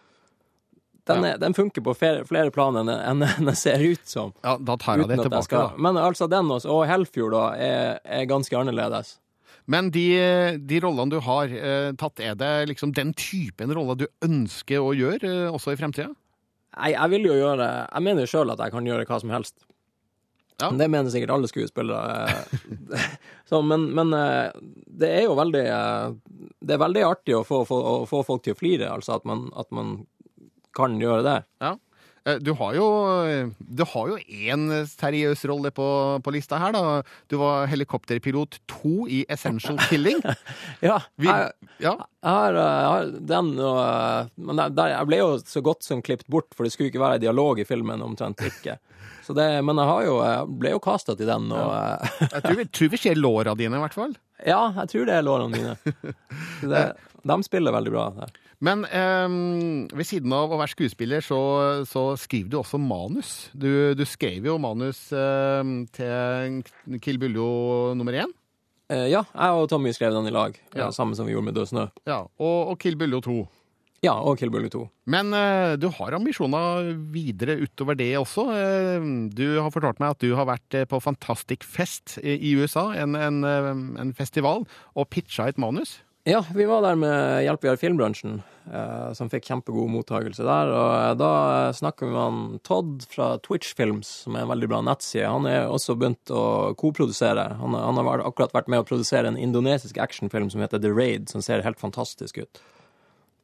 Den, 1.11 1.25
er, 1.27 1.39
den 1.43 1.55
funker 1.57 1.83
på 1.83 1.97
flere, 1.99 2.23
flere 2.29 2.53
plan 2.55 2.77
enn 2.79 3.23
den 3.25 3.55
ser 3.59 3.83
ut 3.83 4.05
som. 4.07 4.31
Ja, 4.45 4.55
da 4.63 4.77
tar 4.79 5.01
jeg 5.01 5.09
det 5.11 5.17
tilbake, 5.25 5.41
jeg 5.41 5.49
skal- 5.49 5.73
da. 5.73 5.83
Men 5.83 5.99
altså 5.99 6.29
den 6.31 6.47
også, 6.55 6.71
og 6.71 6.85
Hellfjord 6.87 7.35
da, 7.35 7.43
er, 7.59 7.99
er 8.05 8.29
ganske 8.31 8.55
annerledes. 8.55 9.17
Men 9.67 9.91
de, 9.95 10.05
de 10.59 10.79
rollene 10.83 11.11
du 11.11 11.21
har 11.23 11.51
eh, 11.51 11.91
tatt, 11.99 12.19
er 12.23 12.35
det 12.39 12.53
liksom 12.71 12.95
den 12.95 13.13
typen 13.15 13.71
roller 13.75 13.99
du 13.99 14.07
ønsker 14.27 14.83
å 14.83 14.95
gjøre 14.95 15.23
eh, 15.47 15.51
også 15.55 15.75
i 15.75 15.79
fremtida? 15.79 16.09
Nei, 16.79 16.95
jeg 16.95 17.11
vil 17.13 17.27
jo 17.29 17.35
gjøre 17.37 17.67
Jeg 17.93 18.03
mener 18.07 18.25
jo 18.25 18.31
sjøl 18.33 18.51
at 18.55 18.63
jeg 18.65 18.73
kan 18.73 18.87
gjøre 18.89 19.05
hva 19.07 19.19
som 19.21 19.31
helst. 19.35 19.55
Men 20.63 20.79
Det 20.79 20.87
mener 20.91 21.11
sikkert 21.11 21.33
alle 21.35 21.49
skuespillere. 21.51 22.31
eh. 22.31 23.07
Så, 23.51 23.59
men 23.67 23.89
men 23.95 24.13
eh, 24.15 24.51
det 25.03 25.09
er 25.19 25.25
jo 25.27 25.35
veldig 25.39 25.63
eh, 25.67 26.13
Det 26.63 26.75
er 26.77 26.83
veldig 26.83 27.03
artig 27.09 27.35
å 27.37 27.43
få, 27.47 27.63
få, 27.69 27.79
å 28.03 28.07
få 28.09 28.23
folk 28.27 28.43
til 28.47 28.55
å 28.55 28.59
flire, 28.59 28.89
altså 28.95 29.17
at 29.19 29.27
man, 29.29 29.49
at 29.59 29.71
man 29.75 30.07
kan 30.77 30.99
gjøre 31.01 31.23
det. 31.27 31.39
Ja. 31.63 31.75
Eh, 32.25 32.37
Du 32.39 32.53
har 32.55 32.75
jo 32.77 32.85
Du 33.59 33.83
har 33.85 34.09
jo 34.13 34.17
én 34.31 34.69
seriøs 34.87 35.43
rolle 35.51 35.73
på, 35.75 35.87
på 36.23 36.33
lista 36.35 36.59
her, 36.63 36.73
da. 36.77 37.03
Du 37.29 37.37
var 37.41 37.67
helikopterpilot 37.67 38.61
to 38.71 39.09
i 39.11 39.25
Essential 39.29 39.77
Killing. 39.89 40.21
Ja, 40.81 41.01
Vi- 41.19 41.27
jeg, 41.29 41.51
ja. 41.83 41.97
jeg, 42.23 42.31
har, 42.31 42.55
eh, 42.63 43.11
den 43.33 43.53
og 43.59 43.81
eh, 43.83 44.31
Men 44.37 44.63
der, 44.75 44.95
jeg 44.95 45.07
ble 45.11 45.19
jo 45.19 45.33
så 45.43 45.61
godt 45.67 45.83
som 45.83 46.03
klippet 46.03 46.29
bort, 46.31 46.53
for 46.55 46.63
det 46.65 46.73
skulle 46.77 46.93
ikke 46.93 47.03
være 47.03 47.19
dialog 47.25 47.59
i 47.59 47.67
filmen, 47.67 48.03
omtrent 48.07 48.39
ikke. 48.47 48.79
Så 49.27 49.35
det, 49.39 49.45
men 49.63 49.79
jeg 49.79 49.87
har 49.87 50.03
jo, 50.07 50.15
jeg 50.27 50.47
ble 50.59 50.71
jo 50.73 50.81
kasta 50.83 51.15
til 51.19 51.29
den, 51.31 51.45
og 51.55 51.69
ja. 51.75 52.11
Jeg 52.39 52.43
tror 52.43 52.57
vi, 52.59 52.65
tror 52.75 52.89
vi 52.91 52.99
ser 52.99 53.19
låra 53.19 53.53
dine, 53.59 53.79
i 53.79 53.83
hvert 53.85 53.95
fall. 53.95 54.15
Ja, 54.47 54.73
jeg 54.81 54.89
tror 54.91 55.07
det 55.07 55.15
er 55.15 55.23
lårene 55.23 55.55
mine. 55.55 55.77
Det, 56.67 56.81
de 57.31 57.37
spiller 57.47 57.75
veldig 57.75 57.93
bra 57.95 58.07
der. 58.17 58.33
Men 58.63 58.85
eh, 58.87 59.33
ved 59.99 60.07
siden 60.07 60.33
av 60.37 60.53
å 60.55 60.59
være 60.61 60.71
skuespiller, 60.77 61.25
så, 61.27 61.39
så 61.89 62.13
skriver 62.21 62.53
du 62.53 62.59
også 62.61 62.79
manus. 62.79 63.33
Du, 63.59 63.95
du 63.99 64.05
skrev 64.07 64.47
jo 64.47 64.59
manus 64.63 65.09
eh, 65.17 65.73
til 65.97 67.01
Kill 67.03 67.19
Buljo 67.23 67.49
nummer 67.99 68.21
én. 68.23 68.31
Eh, 68.93 69.09
ja, 69.11 69.25
jeg 69.33 69.57
og 69.59 69.67
Tommy 69.73 69.91
skrev 69.97 70.15
den 70.15 70.29
i 70.31 70.35
lag, 70.35 70.55
Ja. 70.75 70.85
ja. 70.87 70.93
samme 70.95 71.17
som 71.19 71.27
vi 71.27 71.35
gjorde 71.35 71.49
med 71.49 71.57
Død 71.59 71.73
snø. 71.73 71.89
Ja, 72.07 72.21
og, 72.39 72.73
og 72.75 72.79
Kill 72.83 72.99
Buljo 73.01 73.23
2. 73.25 73.37
Ja, 74.03 74.17
og 74.19 74.35
Kill 74.41 74.51
Buljo 74.51 74.69
2. 74.75 74.81
Men 75.15 75.31
eh, 75.39 75.75
du 75.79 75.87
har 75.95 76.17
ambisjoner 76.19 76.89
videre 77.15 77.55
utover 77.63 77.95
det 77.99 78.11
også. 78.19 78.49
Eh, 78.51 79.05
du 79.31 79.45
har 79.63 79.71
fortalt 79.75 80.03
meg 80.03 80.17
at 80.17 80.23
du 80.23 80.33
har 80.39 80.49
vært 80.51 80.75
eh, 80.79 80.87
på 80.91 80.99
Fantastic 81.03 81.63
Fest 81.67 82.17
i 82.23 82.35
i 82.51 82.55
USA, 82.59 82.89
en, 82.99 83.15
en, 83.15 83.43
eh, 83.47 83.69
en 84.03 84.11
festival, 84.19 84.67
og 84.99 85.11
pitcha 85.15 85.47
et 85.51 85.59
manus. 85.63 86.01
Ja, 86.25 86.45
vi 86.55 86.65
var 86.65 86.85
der 86.85 86.95
med 86.95 87.43
Hjelp 87.43 87.65
har 87.67 87.79
filmbransjen, 87.81 88.37
eh, 88.71 89.09
som 89.19 89.27
fikk 89.31 89.49
kjempegod 89.49 89.89
mottakelse 89.91 90.45
der. 90.47 90.71
Og 90.71 90.91
eh, 90.95 91.15
da 91.19 91.31
snakker 91.75 92.07
vi 92.07 92.27
med 92.37 92.61
Todd 92.63 93.03
fra 93.11 93.33
Twitch 93.43 93.73
Films, 93.75 94.07
som 94.23 94.37
er 94.39 94.45
en 94.45 94.53
veldig 94.53 94.69
bra 94.71 94.79
nettside. 94.87 95.27
Han 95.27 95.49
er 95.51 95.67
også 95.67 95.97
begynt 95.99 96.31
å 96.31 96.45
koprodusere. 96.79 97.49
Han, 97.59 97.75
han 97.75 97.99
har 97.99 98.23
akkurat 98.23 98.55
vært 98.55 98.71
med 98.71 98.85
å 98.85 98.87
produsere 98.87 99.33
en 99.33 99.41
indonesisk 99.41 99.99
actionfilm 99.99 100.47
som 100.55 100.63
heter 100.63 100.79
The 100.79 100.95
Raid, 100.95 101.27
som 101.33 101.43
ser 101.43 101.67
helt 101.67 101.83
fantastisk 101.83 102.39
ut. 102.45 102.63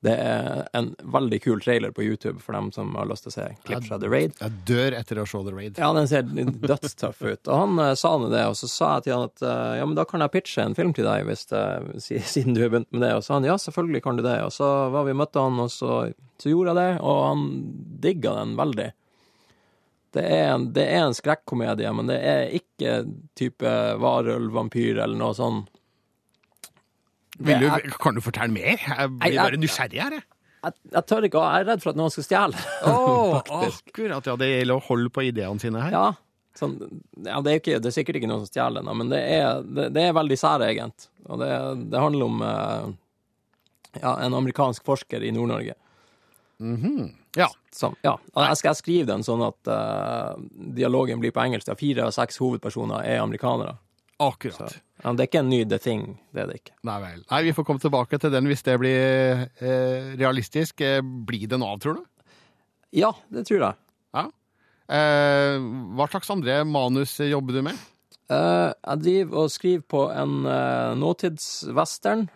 Det 0.00 0.12
er 0.14 0.68
en 0.78 0.92
veldig 1.10 1.40
kul 1.42 1.62
trailer 1.62 1.90
på 1.90 2.04
YouTube 2.04 2.38
for 2.38 2.54
dem 2.54 2.68
som 2.74 2.92
har 2.94 3.08
lyst 3.10 3.24
til 3.26 3.32
å 3.32 3.34
se 3.34 3.46
klipp 3.66 3.88
fra 3.88 3.96
The 3.98 4.10
Raid. 4.12 4.36
Jeg 4.38 4.60
dør 4.68 4.94
etter 4.94 5.18
å 5.18 5.24
se 5.26 5.40
The 5.42 5.54
Raid. 5.56 5.80
Ja, 5.82 5.88
den 5.96 6.06
ser 6.10 6.28
dødstøff 6.28 7.24
ut. 7.24 7.48
Og 7.48 7.54
han 7.56 7.80
uh, 7.82 7.94
sa 7.98 8.12
nå 8.14 8.28
det, 8.30 8.44
og 8.46 8.54
så 8.60 8.70
sa 8.70 8.92
jeg 8.92 9.08
til 9.08 9.16
han 9.16 9.26
at 9.26 9.42
uh, 9.42 9.74
ja, 9.80 9.88
men 9.88 9.98
da 9.98 10.06
kan 10.06 10.22
jeg 10.22 10.34
pitche 10.36 10.62
en 10.62 10.78
film 10.78 10.94
til 10.94 11.08
deg, 11.08 11.26
hvis 11.26 11.48
det, 11.50 11.64
siden 12.34 12.54
du 12.54 12.62
har 12.62 12.70
begynt 12.76 12.92
med 12.94 13.02
det. 13.08 13.10
Og 13.16 13.24
så 13.24 13.32
sa 13.32 13.40
han 13.40 13.48
ja, 13.50 13.58
selvfølgelig 13.58 14.04
kan 14.06 14.20
du 14.20 14.22
det. 14.28 14.38
Og 14.46 14.54
så 14.54 14.70
var 14.94 15.08
vi 15.08 15.18
møtte 15.18 15.42
han, 15.42 15.58
og 15.64 15.74
så, 15.74 15.98
så 16.38 16.52
gjorde 16.54 16.76
jeg 16.76 16.80
det, 16.84 17.02
og 17.02 17.20
han 17.24 17.44
digga 18.06 18.36
den 18.38 18.54
veldig. 18.60 18.88
Det 20.14 20.24
er, 20.24 20.44
en, 20.54 20.70
det 20.78 20.86
er 20.88 21.02
en 21.08 21.18
skrekkomedie, 21.18 21.90
men 21.92 22.06
det 22.08 22.20
er 22.22 22.54
ikke 22.56 23.00
type 23.36 23.74
varulv, 23.98 24.54
vampyr 24.54 25.02
eller 25.02 25.18
noe 25.18 25.34
sånn. 25.36 25.64
Vil 27.38 27.62
du, 27.62 27.94
kan 28.02 28.16
du 28.18 28.22
fortelle 28.24 28.52
mer? 28.54 28.80
Jeg 28.82 29.10
blir 29.14 29.38
bare 29.38 29.60
nysgjerrig 29.60 30.02
her, 30.02 30.18
jeg. 30.18 30.26
Jeg, 30.58 30.74
jeg 30.90 31.06
tør 31.06 31.26
ikke, 31.28 31.42
jeg 31.44 31.62
er 31.62 31.68
redd 31.68 31.82
for 31.84 31.92
at 31.92 31.98
noen 32.00 32.10
skal 32.10 32.26
stjele. 32.26 32.62
Åh, 32.90 33.36
akkurat, 33.68 34.26
ja. 34.26 34.34
Det 34.40 34.48
gjelder 34.50 34.74
å 34.74 34.86
holde 34.88 35.12
på 35.14 35.22
ideene 35.28 35.62
sine 35.62 35.84
her. 35.84 35.94
Ja, 35.94 36.08
sånn, 36.58 36.74
ja 37.22 37.38
det, 37.44 37.52
er 37.52 37.60
ikke, 37.62 37.76
det 37.78 37.92
er 37.92 37.94
sikkert 37.94 38.18
ikke 38.18 38.30
noen 38.30 38.42
som 38.42 38.50
stjeler 38.50 38.82
den, 38.82 38.98
men 38.98 39.12
det 39.12 39.20
er, 39.36 39.62
det, 39.62 39.90
det 39.94 40.08
er 40.08 40.16
veldig 40.18 40.38
særegent. 40.40 41.06
Og 41.28 41.44
det, 41.44 41.52
det 41.92 42.02
handler 42.02 42.26
om 42.26 42.42
eh, 42.48 42.88
ja, 44.00 44.16
en 44.16 44.34
amerikansk 44.34 44.86
forsker 44.88 45.22
i 45.22 45.30
Nord-Norge. 45.36 45.78
Mhm. 46.58 47.12
Ja. 47.38 47.46
Som, 47.70 47.94
ja. 48.02 48.16
Jeg 48.34 48.58
skal 48.58 48.74
skrive 48.74 49.06
den 49.12 49.22
sånn 49.22 49.44
at 49.46 49.68
uh, 49.70 50.34
dialogen 50.74 51.20
blir 51.22 51.30
på 51.30 51.44
engelsk. 51.44 51.70
Fire 51.78 52.08
av 52.08 52.14
seks 52.16 52.40
hovedpersoner 52.42 53.04
er 53.06 53.20
amerikanere. 53.22 53.76
Akkurat. 54.18 54.74
Så, 54.74 54.80
ja, 55.04 55.12
det 55.14 55.22
er 55.22 55.28
ikke 55.30 55.42
en 55.44 55.50
ny 55.52 55.60
The 55.70 55.78
Thing. 55.82 56.06
Det 56.34 56.42
er 56.42 56.48
det 56.50 56.56
ikke. 56.58 56.74
Nei 56.88 56.96
vel. 57.04 57.20
Nei, 57.30 57.42
vi 57.46 57.52
får 57.54 57.66
komme 57.68 57.82
tilbake 57.82 58.18
til 58.18 58.32
den 58.34 58.48
hvis 58.50 58.64
det 58.66 58.74
blir 58.82 59.44
eh, 59.46 60.08
realistisk. 60.18 60.82
Eh, 60.82 60.98
blir 61.02 61.46
det 61.50 61.60
noe 61.62 61.76
av, 61.76 61.82
tror 61.84 62.00
du? 62.00 62.32
Ja, 62.98 63.12
det 63.30 63.46
tror 63.46 63.62
jeg. 63.62 63.78
Ja. 64.16 64.24
Eh, 64.88 65.68
hva 65.94 66.08
slags 66.10 66.32
andre 66.34 66.64
manus 66.66 67.14
jobber 67.22 67.58
du 67.58 67.62
med? 67.68 67.78
Eh, 68.28 68.70
jeg 68.74 69.04
driver 69.04 69.44
og 69.44 69.54
skriver 69.54 69.86
på 69.88 70.02
en 70.12 70.42
uh, 70.44 70.98
nåtidswestern. 70.98 72.26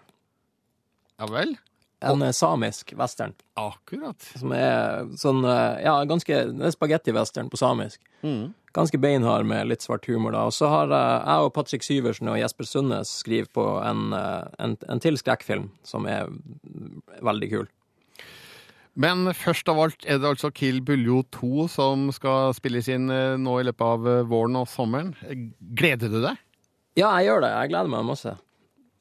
Ja 1.21 1.29
vel? 1.29 1.57
En 2.03 2.23
og... 2.23 2.35
samisk 2.37 2.95
western. 2.99 3.35
Akkurat. 3.61 4.31
Som 4.39 4.55
er 4.57 5.07
sånn 5.21 5.45
eh, 5.45 5.83
Ja, 5.85 5.99
ganske 6.09 6.43
er 6.49 6.75
spagetti-western 6.75 7.51
på 7.53 7.61
samisk. 7.61 8.01
Mm. 8.23 8.53
Ganske 8.73 8.99
beinhard 8.99 9.45
med 9.49 9.69
litt 9.69 9.85
svart 9.85 10.07
humor, 10.09 10.33
da. 10.33 10.47
Og 10.49 10.57
så 10.57 10.71
har 10.73 10.95
eh, 10.95 11.29
jeg 11.29 11.47
og 11.47 11.53
Patrick 11.59 11.87
Syversen 11.87 12.33
og 12.33 12.41
Jesper 12.41 12.69
Sundnes 12.69 13.13
skrevet 13.23 13.53
på 13.55 13.67
en, 13.85 14.11
eh, 14.17 14.43
en, 14.65 14.79
en 14.89 15.05
til 15.05 15.21
skrekkfilm 15.21 15.71
som 15.87 16.09
er 16.11 16.33
veldig 17.23 17.53
kul. 17.53 17.71
Men 18.93 19.25
først 19.33 19.69
av 19.73 19.79
alt 19.81 20.05
er 20.05 20.19
det 20.21 20.29
altså 20.35 20.51
Kill 20.53 20.83
Buljo 20.85 21.23
2 21.33 21.67
som 21.73 22.09
skal 22.13 22.53
spilles 22.57 22.91
inn 22.93 23.09
eh, 23.13 23.39
nå 23.41 23.59
i 23.61 23.67
løpet 23.69 23.85
av 23.87 24.09
eh, 24.09 24.25
våren 24.29 24.59
og 24.61 24.69
sommeren. 24.69 25.15
Gleder 25.79 26.13
du 26.13 26.21
deg? 26.21 26.41
Ja, 26.99 27.09
jeg 27.17 27.31
gjør 27.31 27.47
det. 27.47 27.53
Jeg 27.55 27.73
gleder 27.73 27.93
meg 27.95 28.05
masse. 28.11 28.35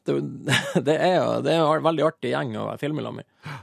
Det, 0.08 0.16
det 0.88 0.96
er 0.98 1.18
jo 1.20 1.28
det 1.46 1.54
er 1.58 1.66
en 1.66 1.86
veldig 1.86 2.08
artig 2.08 2.32
gjeng 2.34 2.56
å 2.62 2.70
filme 2.82 3.04
sammen 3.06 3.22
med. 3.24 3.60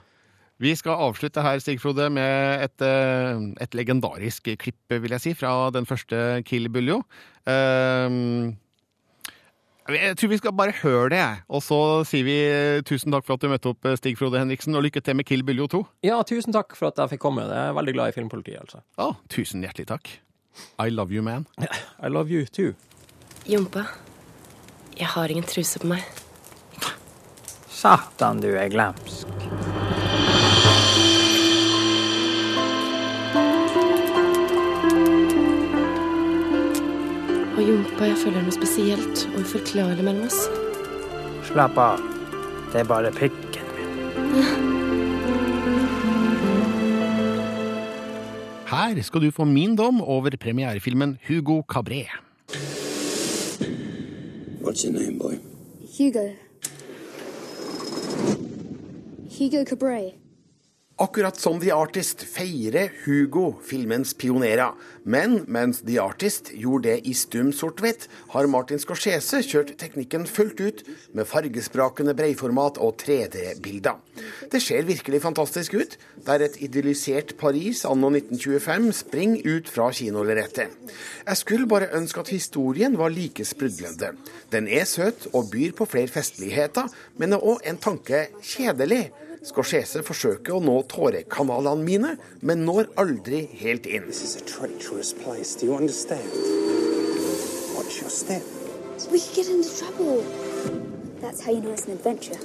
Vi 0.58 0.72
skal 0.74 0.98
avslutte 1.06 1.42
her, 1.44 1.60
Stig 1.62 1.78
Frode, 1.78 2.08
med 2.10 2.64
et, 2.64 2.82
eh, 2.82 3.42
et 3.62 3.76
legendarisk 3.78 4.48
klipp, 4.58 4.80
vil 4.90 5.14
jeg 5.14 5.22
si, 5.22 5.34
fra 5.38 5.68
den 5.70 5.86
første 5.86 6.42
Kill 6.48 6.66
Buljo. 6.74 7.04
Eh, 7.46 8.16
Jeg 9.88 10.16
tror 10.20 10.28
vi 10.28 10.36
skal 10.36 10.52
bare 10.52 10.74
høre 10.82 11.08
det, 11.14 11.16
jeg. 11.22 11.38
Og 11.48 11.62
så 11.64 11.78
sier 12.04 12.26
vi 12.26 12.34
tusen 12.84 13.14
takk 13.14 13.24
for 13.24 13.38
at 13.38 13.40
du 13.46 13.48
møtte 13.48 13.70
opp, 13.70 13.86
Stig 13.96 14.18
Frode 14.20 14.36
Henriksen, 14.42 14.74
og 14.76 14.82
lykke 14.84 15.00
til 15.00 15.16
med 15.16 15.24
Kill 15.30 15.40
Buljo 15.46 15.64
2. 15.78 15.80
Ja, 16.04 16.18
tusen 16.28 16.52
takk 16.52 16.74
for 16.76 16.90
at 16.90 16.98
jeg 17.00 17.14
fikk 17.14 17.22
komme. 17.24 17.46
Jeg 17.48 17.70
er 17.70 17.78
veldig 17.78 17.94
glad 17.96 18.10
i 18.12 18.16
filmpolitiet, 18.18 18.60
altså. 18.66 18.82
Å, 19.00 19.14
tusen 19.32 19.64
hjertelig 19.64 19.86
takk. 19.88 20.10
I 20.82 20.90
love 20.90 21.14
you, 21.14 21.22
man. 21.22 21.46
I 22.04 22.10
love 22.12 22.28
you 22.34 22.44
too. 22.44 22.74
Jompa, 23.48 23.86
jeg 24.98 25.08
har 25.14 25.32
ingen 25.32 25.46
truse 25.48 25.80
på 25.80 25.88
meg. 25.94 26.04
Satan, 27.78 28.40
du 28.42 28.48
er 28.58 28.66
glemsk. 28.72 29.28
Og 37.54 37.60
Jompa 37.62 38.08
jeg 38.08 38.16
føler 38.18 38.42
noe 38.42 38.56
spesielt 38.56 39.22
og 39.30 39.44
uforklarlig 39.44 40.08
mellom 40.08 40.26
oss. 40.26 40.40
Slapp 41.46 41.78
av. 41.78 42.02
Det 42.72 42.82
er 42.82 42.90
bare 42.90 43.14
pikken 43.14 43.70
min. 43.76 43.94
Her 48.72 49.02
skal 49.06 49.22
du 49.22 49.30
få 49.38 49.46
min 49.46 49.78
dom 49.78 50.02
over 50.02 50.34
premierefilmen 50.34 51.14
Hugo 51.30 51.62
Cabret. 51.62 52.10
What's 54.66 54.82
your 54.82 54.98
name, 54.98 55.14
boy? 55.22 55.38
Hugo. 55.94 56.26
Hugo 59.38 59.64
Cabret. 59.64 60.14
Akkurat 60.98 61.36
som 61.38 61.60
The 61.62 61.70
Artist 61.70 62.24
feirer 62.26 62.88
Hugo 63.04 63.52
filmens 63.62 64.10
pionerer. 64.18 64.72
Men 65.06 65.44
mens 65.46 65.78
The 65.86 66.00
Artist 66.02 66.48
gjorde 66.58 66.88
det 66.88 67.06
i 67.06 67.12
stum 67.14 67.52
sort-hvitt, 67.54 68.08
har 68.32 68.48
Martin 68.50 68.82
Scorsese 68.82 69.38
kjørt 69.46 69.76
teknikken 69.78 70.26
fullt 70.26 70.58
ut 70.58 70.82
med 71.14 71.28
fargesprakende 71.30 72.16
breiformat 72.18 72.80
og 72.82 72.96
3D-bilder. 72.98 74.00
Det 74.50 74.58
ser 74.64 74.90
virkelig 74.90 75.22
fantastisk 75.22 75.78
ut, 75.78 75.94
der 76.26 76.42
et 76.48 76.58
idyllisert 76.66 77.36
Paris 77.38 77.84
anno 77.86 78.10
1925 78.10 78.90
springer 79.04 79.46
ut 79.46 79.70
fra 79.70 79.92
kinolerretet. 79.94 80.74
Jeg 81.22 81.42
skulle 81.44 81.70
bare 81.70 81.92
ønske 81.94 82.26
at 82.26 82.34
historien 82.34 82.98
var 82.98 83.14
like 83.14 83.46
sprudlende. 83.46 84.16
Den 84.50 84.66
er 84.66 84.82
søt 84.82 85.30
og 85.30 85.54
byr 85.54 85.78
på 85.78 85.86
flere 85.86 86.10
festligheter, 86.10 86.90
men 87.22 87.38
er 87.38 87.48
òg 87.54 87.62
en 87.62 87.78
tanke 87.78 88.26
kjedelig. 88.42 89.04
Scorsese 89.46 90.02
forsøker 90.02 90.56
å 90.56 90.62
nå 90.62 90.76
tårekanalene 90.90 91.84
mine, 91.84 92.14
men 92.42 92.64
når 92.66 92.90
aldri 92.98 93.44
helt 93.60 93.86
inn. 93.86 94.08
Treacherous 94.48 95.12
place. 95.12 95.54
Do 95.54 95.66
you 95.66 95.76
understand? 95.76 96.26
Watch 97.76 98.00
your 98.00 98.10
step. 98.10 98.42
We 99.12 99.20
could 99.20 99.36
get 99.36 99.48
into 99.48 99.70
trouble. 99.78 100.24
That's 101.20 101.44
how 101.44 101.52
you 101.52 101.60
know 101.60 101.72
it's 101.72 101.86
an 101.86 101.92
adventure. 101.92 102.38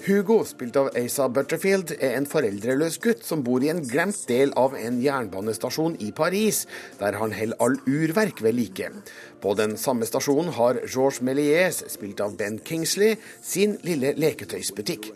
Hugo, 0.00 0.38
spilt 0.48 0.78
av 0.80 0.86
Asa 0.96 1.26
Butterfield, 1.28 1.90
er 2.00 2.14
en 2.16 2.24
foreldreløs 2.24 2.94
gutt 3.04 3.20
som 3.26 3.42
bor 3.44 3.60
i 3.60 3.68
en 3.68 3.82
glemt 3.84 4.22
del 4.30 4.54
av 4.56 4.72
en 4.78 4.96
jernbanestasjon 5.02 5.98
i 6.00 6.08
Paris, 6.16 6.62
der 7.02 7.18
han 7.20 7.34
holder 7.36 7.60
all 7.60 7.76
urverk 7.84 8.40
ved 8.40 8.56
like. 8.56 8.88
På 9.44 9.52
den 9.58 9.76
samme 9.76 10.08
stasjonen 10.08 10.54
har 10.56 10.80
Georges 10.86 11.20
Méliès, 11.20 11.82
spilt 11.92 12.24
av 12.24 12.38
Ben 12.40 12.56
Kingsley, 12.64 13.18
sin 13.44 13.76
lille 13.84 14.14
leketøysbutikk. 14.16 15.10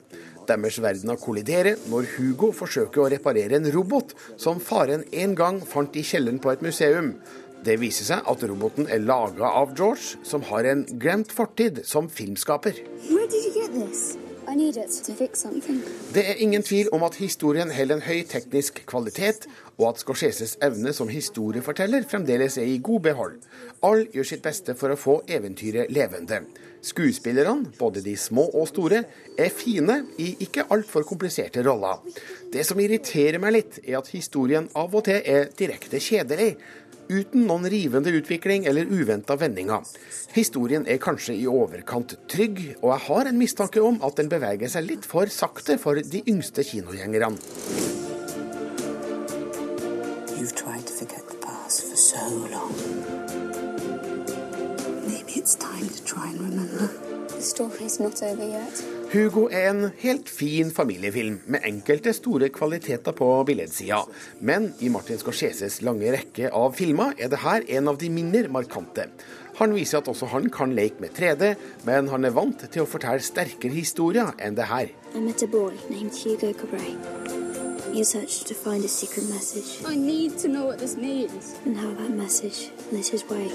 Deres 0.48 0.80
verdener 0.82 1.16
kolliderer 1.20 1.80
når 1.90 2.10
Hugo 2.16 2.50
forsøker 2.56 3.04
å 3.04 3.08
reparere 3.12 3.56
en 3.58 3.70
robot 3.72 4.12
som 4.40 4.60
faren 4.60 5.06
en 5.12 5.34
gang 5.38 5.62
fant 5.64 5.96
i 5.96 6.04
kjelleren 6.04 6.42
på 6.42 6.52
et 6.52 6.64
museum. 6.64 7.14
Det 7.64 7.78
viser 7.80 8.04
seg 8.10 8.26
at 8.28 8.44
roboten 8.44 8.90
er 8.92 9.00
laga 9.00 9.48
av 9.62 9.72
George, 9.78 10.18
som 10.26 10.44
har 10.50 10.68
en 10.68 10.84
glemt 11.00 11.32
fortid 11.32 11.80
som 11.88 12.10
filmskaper. 12.12 12.76
Det 16.14 16.24
er 16.28 16.42
ingen 16.44 16.62
tvil 16.62 16.90
om 16.92 17.06
at 17.06 17.16
historien 17.16 17.72
holder 17.72 17.96
en 17.96 18.04
høy 18.04 18.20
teknisk 18.28 18.82
kvalitet, 18.90 19.48
og 19.78 19.88
at 19.90 20.02
Scorseses 20.02 20.56
evne 20.62 20.92
som 20.94 21.10
historieforteller 21.10 22.06
fremdeles 22.10 22.58
er 22.60 22.68
i 22.70 22.80
god 22.82 23.02
behold. 23.08 23.40
Alle 23.82 24.06
gjør 24.14 24.28
sitt 24.28 24.44
beste 24.44 24.76
for 24.78 24.94
å 24.94 24.98
få 24.98 25.18
eventyret 25.26 25.90
levende. 25.94 26.44
Skuespillerne, 26.84 27.72
både 27.78 28.02
de 28.04 28.12
små 28.20 28.44
og 28.52 28.68
store, 28.68 29.02
er 29.40 29.52
fine 29.52 30.02
i 30.20 30.34
ikke 30.44 30.66
altfor 30.74 31.06
kompliserte 31.08 31.64
roller. 31.64 32.02
Det 32.52 32.64
som 32.66 32.80
irriterer 32.80 33.40
meg 33.40 33.56
litt, 33.56 33.78
er 33.86 33.98
at 34.02 34.12
historien 34.12 34.68
av 34.76 34.94
og 34.94 35.06
til 35.08 35.22
er 35.24 35.48
direkte 35.56 36.00
kjedelig. 36.02 36.52
Uten 37.04 37.44
noen 37.48 37.66
rivende 37.68 38.12
utvikling 38.16 38.64
eller 38.68 38.88
uventa 38.88 39.36
vendinger. 39.36 39.84
Historien 40.36 40.86
er 40.88 41.02
kanskje 41.02 41.36
i 41.36 41.48
overkant 41.48 42.16
trygg, 42.32 42.62
og 42.80 42.94
jeg 42.94 43.06
har 43.08 43.28
en 43.28 43.40
mistanke 43.40 43.84
om 43.84 44.00
at 44.04 44.16
den 44.20 44.32
beveger 44.32 44.72
seg 44.72 44.88
litt 44.88 45.08
for 45.08 45.28
sakte 45.32 45.76
for 45.80 46.00
de 46.00 46.24
yngste 46.28 46.64
kinogjengerne. 46.64 48.13
You've 50.38 50.54
tried 50.54 50.84
to 50.86 50.92
forget 50.92 51.28
the 51.28 51.38
past 51.46 51.82
for 51.88 51.96
so 51.96 52.26
long. 52.54 52.72
Maybe 55.06 55.32
it's 55.40 55.54
time 55.54 55.88
to 55.88 56.04
try 56.04 56.26
and 56.30 56.40
remember. 56.40 56.88
The 57.28 57.42
story's 57.42 58.00
not 58.00 58.22
over 58.22 58.42
yet. 58.42 58.84
Hugo 59.12 59.46
er 59.46 59.70
en 59.70 59.90
helt 59.98 60.28
fin 60.28 60.70
familiefilm, 60.74 61.38
med 61.46 61.60
enkelte 61.64 62.12
store 62.12 62.48
kvaliteter 62.48 63.12
på 63.12 63.44
billedsida. 63.46 64.00
Men 64.40 64.72
i 64.80 64.88
Martin 64.88 65.18
Scorseses 65.18 65.78
lange 65.82 66.10
rekke 66.16 66.50
av 66.50 66.74
filmer 66.74 67.14
er 67.18 67.30
det 67.30 67.38
her 67.44 67.62
en 67.78 67.88
av 67.88 68.00
de 68.00 68.10
mindre 68.10 68.50
markante. 68.50 69.06
Han 69.60 69.74
viser 69.74 70.00
at 70.00 70.10
også 70.10 70.26
han 70.34 70.50
kan 70.50 70.74
leke 70.74 70.98
med 71.04 71.14
3D, 71.14 71.54
men 71.86 72.10
han 72.10 72.26
er 72.26 72.34
vant 72.34 72.66
til 72.66 72.82
å 72.82 72.90
fortelle 72.90 73.22
sterkere 73.22 73.78
historier 73.78 74.34
enn 74.42 74.58
det 74.58 74.66
her. 74.66 74.90
I 75.14 75.22
met 75.22 75.46
a 75.46 75.46
boy 75.46 75.78
named 75.90 76.18
Hugo 76.24 76.50
Cabret. 76.58 77.53
He 77.94 78.02
searched 78.02 78.48
to 78.48 78.54
find 78.54 78.84
a 78.84 78.88
secret 78.88 79.28
message. 79.30 79.78
I 79.86 79.94
need 79.94 80.32
to 80.42 80.48
know 80.48 80.66
what 80.66 80.78
this 80.78 80.96
means. 80.96 81.54
And 81.64 81.76
how 81.76 81.94
that 81.94 82.10
message 82.10 82.72
lit 82.90 83.06
his 83.06 83.22
way. 83.30 83.46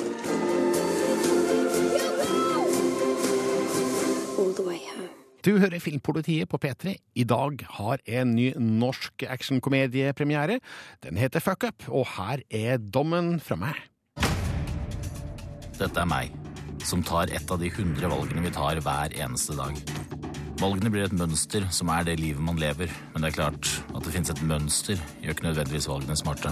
All 4.40 4.54
the 4.56 4.64
way 4.64 4.80
home. 4.96 5.10
Du 5.46 5.58
hører 5.58 5.80
Filmpolitiet 5.80 6.50
på 6.50 6.58
P3. 6.58 6.96
I 7.16 7.24
dag 7.24 7.66
har 7.70 8.00
en 8.06 8.36
ny 8.36 8.54
norsk 8.56 9.24
actionkomediepremiere. 9.28 10.60
Den 11.04 11.18
heter 11.18 11.40
Fuck 11.40 11.64
Up, 11.64 11.90
og 11.90 12.08
her 12.16 12.40
er 12.50 12.78
dommen 12.78 13.42
fra 13.44 13.60
meg. 13.60 13.76
Dette 15.80 16.00
er 16.00 16.08
meg, 16.08 16.32
som 16.80 17.04
tar 17.04 17.28
et 17.28 17.52
av 17.52 17.60
de 17.60 17.76
hundre 17.76 18.08
valgene 18.08 18.48
vi 18.48 18.56
tar 18.56 18.80
hver 18.88 19.20
eneste 19.20 19.60
dag. 19.60 19.84
Valgene 20.60 20.90
blir 20.92 21.06
et 21.08 21.14
mønster 21.16 21.64
som 21.72 21.88
er 21.94 22.04
det 22.04 22.18
livet 22.20 22.44
man 22.44 22.58
lever, 22.60 22.92
men 23.14 23.24
det 23.24 23.30
er 23.30 23.36
klart 23.38 23.70
at 23.94 24.04
det 24.04 24.12
finnes 24.12 24.32
et 24.34 24.42
mønster, 24.44 25.00
gjør 25.24 25.38
ikke 25.38 25.46
nødvendigvis 25.46 25.88
valgene 25.88 26.18
smarte. 26.20 26.52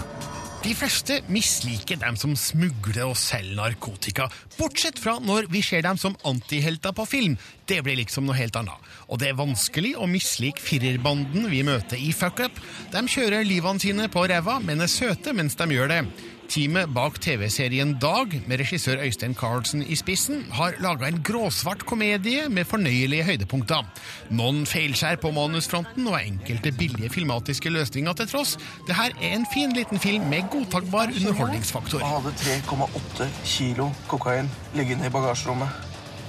De 0.64 0.72
fleste 0.74 1.18
misliker 1.28 2.00
dem 2.00 2.16
som 2.16 2.32
smugler 2.32 3.04
og 3.04 3.18
selger 3.20 3.58
narkotika, 3.58 4.30
bortsett 4.56 4.96
fra 4.98 5.18
når 5.20 5.50
vi 5.52 5.60
ser 5.62 5.84
dem 5.84 6.00
som 6.00 6.16
antihelter 6.26 6.96
på 6.96 7.04
film. 7.06 7.36
Det 7.68 7.82
blir 7.84 8.00
liksom 8.00 8.24
noe 8.24 8.38
helt 8.38 8.56
annet. 8.56 8.88
Og 9.12 9.20
det 9.20 9.28
er 9.28 9.38
vanskelig 9.38 9.92
å 10.00 10.08
mislike 10.08 10.64
firerbanden 10.64 11.44
vi 11.52 11.60
møter 11.68 12.00
i 12.00 12.08
Fuck 12.16 12.40
Up. 12.48 12.64
De 12.94 13.04
kjører 13.12 13.44
livene 13.44 13.84
sine 13.84 14.08
på 14.08 14.24
ræva, 14.24 14.56
men 14.64 14.80
er 14.80 14.90
søte 14.90 15.36
mens 15.36 15.58
de 15.60 15.68
gjør 15.76 15.92
det. 15.92 16.02
Teamet 16.48 16.88
bak 16.96 17.18
TV-serien 17.20 17.90
Dag, 18.00 18.32
med 18.48 18.60
regissør 18.62 19.02
Øystein 19.04 19.34
Carlsen 19.36 19.82
i 19.82 19.96
spissen, 19.96 20.46
har 20.52 20.78
laga 20.80 21.10
en 21.10 21.20
gråsvart 21.22 21.84
komedie 21.86 22.48
med 22.48 22.64
fornøyelige 22.64 23.26
høydepunkter. 23.26 23.84
Noen 24.32 24.62
feilskjær 24.66 25.20
på 25.20 25.30
manusfronten 25.36 26.08
og 26.08 26.16
enkelte 26.22 26.72
billige 26.72 27.12
filmatiske 27.12 27.68
løsninger 27.74 28.16
til 28.16 28.30
tross. 28.32 28.56
Det 28.88 28.96
her 28.96 29.12
er 29.20 29.36
en 29.36 29.44
fin 29.52 29.76
liten 29.76 30.00
film 30.00 30.24
med 30.32 30.48
godtakbar 30.50 31.12
underholdningsfaktor. 31.12 32.00
Han 32.00 32.22
hadde 32.22 32.34
3,8 32.40 33.28
kilo 33.44 33.90
kokain 34.08 34.48
liggende 34.74 35.06
i 35.06 35.12
bagasjerommet. 35.12 35.68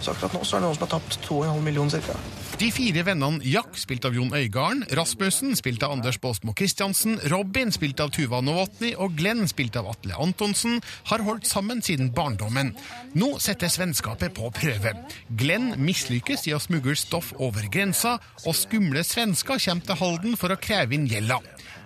Så 0.02 0.12
akkurat 0.12 0.36
nå 0.36 0.44
så 0.44 0.58
er 0.58 0.60
det 0.60 0.68
noen 0.68 0.80
som 0.82 0.88
har 0.90 0.96
tapt 0.98 1.20
2,5 1.30 1.64
millioner 1.64 2.04
ca. 2.04 2.20
De 2.60 2.68
fire 2.76 3.06
vennene 3.08 3.40
Jack, 3.48 3.78
spilt 3.80 4.04
av 4.04 4.18
Jon 4.18 4.34
Øigarden, 4.36 4.82
Rasmussen, 4.98 5.54
spilt 5.56 5.80
av 5.86 5.94
Anders 5.96 6.18
Baasmo 6.20 6.52
Christiansen, 6.52 7.14
Robin, 7.32 7.70
spilt 7.72 8.02
av 8.04 8.10
Tuva 8.12 8.42
Novotny, 8.44 8.90
og 9.00 9.14
Glenn, 9.16 9.46
spilt 9.48 9.78
av 9.80 9.88
Atle 9.88 10.18
Antonsen, 10.20 10.82
har 11.08 11.24
holdt 11.24 11.48
sammen 11.48 11.80
siden 11.86 12.10
barndommen. 12.12 12.74
Nå 13.16 13.30
settes 13.40 13.78
vennskapet 13.80 14.36
på 14.36 14.50
prøve. 14.58 14.92
Glenn 15.40 15.70
mislykkes 15.80 16.44
i 16.50 16.56
å 16.58 16.60
smugle 16.60 16.98
stoff 17.00 17.30
over 17.40 17.70
grensa, 17.72 18.18
og 18.44 18.60
skumle 18.60 19.06
svensker 19.08 19.64
kommer 19.64 19.88
til 19.88 20.00
Halden 20.02 20.36
for 20.42 20.52
å 20.52 20.60
kreve 20.60 21.00
inn 21.00 21.08
gjelda. 21.08 21.40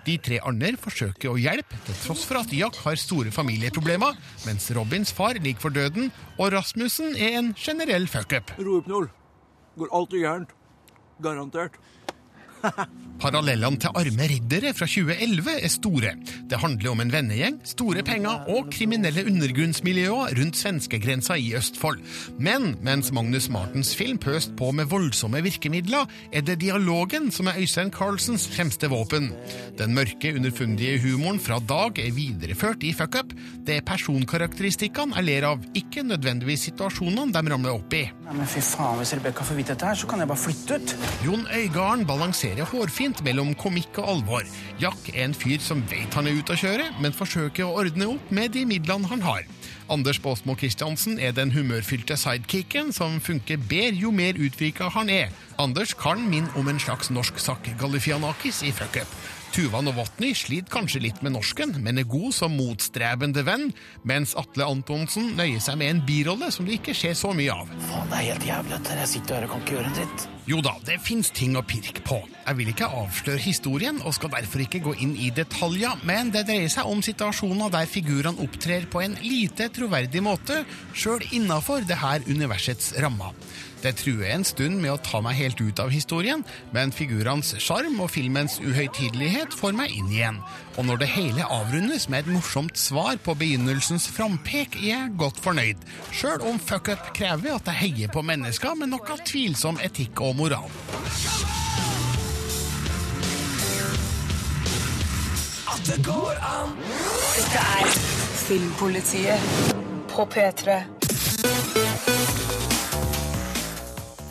De 0.09 0.17
tre 0.25 0.41
andre 0.41 0.73
forsøker 0.81 1.35
å 1.35 1.37
hjelpe, 1.37 1.83
til 1.85 2.01
tross 2.01 2.25
for 2.25 2.41
at 2.41 2.57
Jack 2.57 2.81
har 2.81 2.97
store 2.97 3.29
familieproblemer, 3.35 4.17
mens 4.47 4.71
Robins 4.73 5.13
far 5.13 5.37
ligger 5.37 5.67
for 5.67 5.77
døden, 5.77 6.09
og 6.39 6.49
Rasmussen 6.57 7.13
er 7.13 7.37
en 7.43 7.53
generell 7.53 8.09
fuck-up. 8.09 8.57
Rohypnol. 8.57 9.11
Går 9.77 9.95
alltid 10.01 10.25
gærent. 10.25 10.59
Garantert. 11.21 11.71
Parallellene 13.23 13.79
til 13.79 13.93
Arme 13.95 14.25
riddere 14.27 14.73
fra 14.75 14.87
2011 14.89 15.53
er 15.63 15.71
store. 15.71 16.09
Det 16.49 16.57
handler 16.59 16.91
om 16.91 16.99
en 16.99 17.11
vennegjeng, 17.13 17.59
store 17.67 18.03
penger 18.03 18.49
og 18.51 18.67
kriminelle 18.73 19.23
undergrunnsmiljøer 19.29 20.33
rundt 20.39 20.59
svenskegrensa 20.59 21.37
i 21.39 21.53
Østfold. 21.55 22.01
Men 22.43 22.73
mens 22.83 23.13
Magnus 23.15 23.47
Martens 23.53 23.93
film 23.95 24.19
pøst 24.19 24.55
på 24.59 24.71
med 24.75 24.89
voldsomme 24.91 25.39
virkemidler, 25.45 26.09
er 26.33 26.43
det 26.43 26.59
dialogen 26.65 27.29
som 27.31 27.47
er 27.47 27.61
Øystein 27.63 27.93
Carlsens 27.95 28.49
fremste 28.51 28.89
våpen. 28.91 29.31
Den 29.79 29.95
mørke, 29.95 30.33
underfundige 30.35 30.99
humoren 31.05 31.39
fra 31.39 31.61
Dag 31.63 32.03
er 32.03 32.11
videreført 32.11 32.83
i 32.83 32.91
Fuck 32.97 33.19
Up. 33.21 33.31
Det 33.63 33.79
er 33.79 33.87
personkarakteristikkene 33.87 35.15
jeg 35.21 35.29
ler 35.29 35.47
av, 35.53 35.63
ikke 35.77 36.03
nødvendigvis 36.03 36.67
situasjonene 36.67 37.31
de 37.31 37.55
ramler 37.55 37.77
opp 37.77 37.95
i. 37.95 38.03
Nei, 38.25 38.35
men 38.35 38.49
fy 38.49 38.59
faen, 38.65 38.99
Hvis 38.99 39.15
Rebekka 39.15 39.47
får 39.47 39.57
vite 39.61 39.73
dette, 39.75 39.87
her, 39.87 39.95
så 39.95 40.07
kan 40.11 40.19
jeg 40.19 40.27
bare 40.27 40.43
flytte 40.43 40.75
ut. 40.79 40.95
Jon 41.23 41.47
Øygarden 41.53 42.05
balanserer 42.07 42.52
balanserer 42.53 42.69
hårfint 42.69 43.23
mellom 43.23 43.53
komikk 43.55 43.97
og 43.97 44.09
alvor. 44.09 44.43
Jack 44.79 45.09
er 45.13 45.25
en 45.25 45.33
fyr 45.33 45.59
som 45.59 45.81
vet 45.89 46.13
han 46.13 46.27
er 46.27 46.37
ute 46.37 46.53
å 46.53 46.59
kjøre, 46.59 46.91
men 47.01 47.13
forsøker 47.13 47.65
å 47.65 47.81
ordne 47.81 48.07
opp 48.13 48.31
med 48.31 48.53
de 48.53 48.65
midlene 48.65 49.07
han 49.09 49.21
har. 49.21 49.43
Anders 49.89 50.19
Baasmo 50.19 50.55
Christiansen 50.55 51.19
er 51.19 51.33
den 51.33 51.51
humørfylte 51.51 52.15
sidekicken 52.17 52.93
som 52.93 53.19
funker 53.19 53.57
bedre 53.57 53.99
jo 54.05 54.11
mer 54.11 54.37
utvika 54.37 54.89
han 54.93 55.09
er. 55.09 55.31
Anders 55.57 55.93
kan 55.93 56.21
minne 56.29 56.51
om 56.55 56.67
en 56.67 56.79
slags 56.79 57.09
norsk 57.09 57.39
Zack 57.39 57.73
Galifianakis 57.79 58.63
i 58.63 58.71
Fuck 58.71 59.01
Up. 59.01 59.42
Tuva 59.53 59.83
Novotny 59.85 60.31
sliter 60.33 60.71
kanskje 60.73 60.99
litt 61.03 61.19
med 61.21 61.35
norsken, 61.35 61.75
men 61.85 62.01
er 62.01 62.07
god 62.09 62.33
som 62.33 62.55
motstrebende 62.57 63.43
venn, 63.45 63.67
mens 64.01 64.31
Atle 64.39 64.65
Antonsen 64.65 65.35
nøyer 65.37 65.61
seg 65.61 65.77
med 65.77 65.91
en 65.91 65.99
birolle 66.07 66.47
som 66.49 66.65
det 66.65 66.79
ikke 66.79 66.95
skjer 66.97 67.13
så 67.19 67.35
mye 67.37 67.53
av. 67.53 67.69
Faen, 67.85 68.07
det 68.09 68.17
er 68.17 68.25
helt 68.31 68.47
jævlig 68.47 68.73
at 68.79 68.89
jeg 68.97 69.11
sitter 69.11 69.37
her 69.37 69.45
og 69.45 69.53
kan 69.53 69.61
ikke 69.61 69.75
gjøre 69.75 69.91
en 69.91 69.99
dritt. 69.99 70.25
Jo 70.49 70.63
da, 70.65 70.73
det 70.89 70.97
fins 71.05 71.29
ting 71.37 71.53
å 71.53 71.61
pirke 71.69 72.01
på. 72.01 72.17
Jeg 72.47 72.57
vil 72.57 72.71
ikke 72.73 72.89
avsløre 72.97 73.43
historien, 73.45 74.01
og 74.01 74.17
skal 74.17 74.33
derfor 74.33 74.65
ikke 74.65 74.81
gå 74.87 74.95
inn 75.05 75.13
i 75.21 75.29
detaljer, 75.37 76.01
men 76.09 76.33
det 76.33 76.47
dreier 76.49 76.73
seg 76.73 76.89
om 76.89 77.05
situasjoner 77.05 77.69
der 77.77 77.93
figurene 77.93 78.41
opptrer 78.41 78.89
på 78.89 79.05
en 79.05 79.19
lite 79.21 79.69
troverdig 79.75 80.25
måte, 80.25 80.63
sjøl 80.97 81.21
innafor 81.29 81.85
det 81.85 82.01
her 82.01 82.25
universets 82.25 82.95
rammer. 83.05 83.37
Det 83.83 83.91
truer 83.99 84.29
en 84.31 84.45
stund 84.47 84.77
med 84.79 84.93
å 84.93 84.99
ta 85.03 85.19
meg 85.19 85.35
helt 85.35 85.59
ut 85.59 85.79
av 85.83 85.89
historien, 85.91 86.39
men 86.71 86.93
figurenes 86.95 87.51
sjarm 87.59 87.97
og 87.99 88.13
filmens 88.13 88.55
uhøytidelighet 88.63 89.51
får 89.59 89.75
meg 89.75 89.91
inn 89.91 90.07
igjen. 90.07 90.37
Og 90.77 90.87
når 90.87 91.01
det 91.01 91.09
hele 91.11 91.43
avrundes 91.51 92.07
med 92.07 92.23
et 92.23 92.31
morsomt 92.31 92.79
svar 92.79 93.19
på 93.25 93.35
begynnelsens 93.35 94.07
frampek, 94.07 94.77
er 94.79 94.87
jeg 94.87 95.17
godt 95.19 95.41
fornøyd, 95.43 95.83
sjøl 96.15 96.47
om 96.47 96.61
fuck 96.63 96.93
up 96.95 97.11
krever 97.17 97.57
at 97.57 97.67
jeg 97.73 97.81
heier 97.81 98.13
på 98.13 98.23
mennesker 98.23 98.79
med 98.79 98.93
noe 98.95 99.19
tvilsom 99.27 99.81
etikk 99.83 100.23
og 100.23 100.39
moral. 100.39 100.71
At 105.73 105.83
det 105.89 105.99
går 106.07 106.39
an! 106.39 106.77
Dette 107.35 107.67
er 107.83 107.95
Filmpolitiet 108.43 109.51
på 110.13 110.23
P3. 110.31 110.83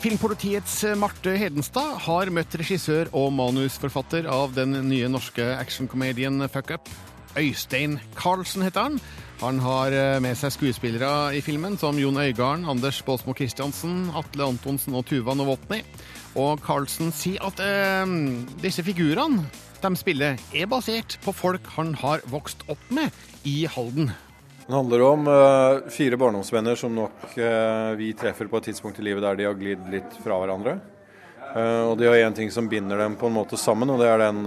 Filmpolitiets 0.03 0.81
Marte 0.99 1.31
Hedenstad 1.39 1.93
har 2.03 2.27
møtt 2.35 2.57
regissør 2.59 3.07
og 3.15 3.29
manusforfatter 3.37 4.25
av 4.27 4.51
den 4.51 4.75
nye 4.89 5.07
norske 5.07 5.45
actionkomedien 5.55 6.43
Fuck 6.51 6.73
Up. 6.75 6.89
Øystein 7.39 7.95
Carlsen 8.19 8.65
heter 8.67 8.89
han. 8.89 8.97
Han 9.39 9.61
har 9.63 9.95
eh, 9.95 10.17
med 10.19 10.35
seg 10.35 10.51
skuespillere 10.57 11.31
i 11.37 11.39
filmen 11.45 11.79
som 11.79 11.95
Jon 11.95 12.19
Øigarden, 12.19 12.67
Anders 12.67 12.99
Baasmo 13.07 13.31
Christiansen, 13.31 14.09
Atle 14.11 14.49
Antonsen 14.51 14.99
og 14.99 15.07
Tuva 15.07 15.37
Novotny. 15.39 15.79
Og 16.35 16.59
Carlsen 16.67 17.15
sier 17.15 17.39
at 17.47 17.63
eh, 17.63 18.03
disse 18.59 18.83
figurene 18.83 19.47
de 19.79 19.95
spiller, 19.99 20.35
er 20.51 20.67
basert 20.67 21.15
på 21.23 21.31
folk 21.31 21.71
han 21.77 21.95
har 22.03 22.27
vokst 22.27 22.67
opp 22.67 22.91
med 22.91 23.07
i 23.47 23.63
Halden. 23.71 24.11
Den 24.65 24.75
handler 24.75 25.01
om 25.01 25.27
uh, 25.27 25.89
fire 25.89 26.17
barndomsvenner 26.17 26.75
som 26.75 26.95
nok 26.95 27.25
uh, 27.35 27.91
vi 27.99 28.13
treffer 28.15 28.47
på 28.47 28.61
et 28.61 28.69
tidspunkt 28.69 28.99
i 28.99 29.03
livet 29.03 29.23
der 29.25 29.35
de 29.35 29.47
har 29.49 29.57
glidd 29.59 29.89
litt 29.91 30.15
fra 30.23 30.37
hverandre. 30.39 30.77
Uh, 31.51 31.89
og 31.89 31.97
de 31.99 32.07
har 32.07 32.21
én 32.23 32.35
ting 32.35 32.51
som 32.51 32.69
binder 32.71 33.01
dem 33.03 33.17
på 33.19 33.27
en 33.27 33.35
måte 33.35 33.59
sammen, 33.59 33.91
og 33.91 33.99
det 33.99 34.07
er 34.07 34.23
den, 34.23 34.39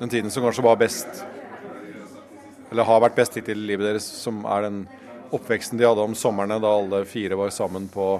den 0.00 0.14
tiden 0.14 0.32
som 0.32 0.46
kanskje 0.46 0.64
var 0.64 0.80
best 0.80 1.20
Eller 2.72 2.88
har 2.88 3.04
vært 3.04 3.18
best 3.18 3.36
hittil 3.36 3.60
i 3.60 3.68
livet 3.74 3.90
deres, 3.90 4.08
som 4.08 4.40
er 4.48 4.64
den 4.64 4.82
oppveksten 5.32 5.76
de 5.76 5.84
hadde 5.84 6.08
om 6.08 6.16
somrene 6.16 6.56
da 6.60 6.72
alle 6.72 7.04
fire 7.08 7.36
var 7.36 7.52
sammen 7.52 7.90
på 7.92 8.14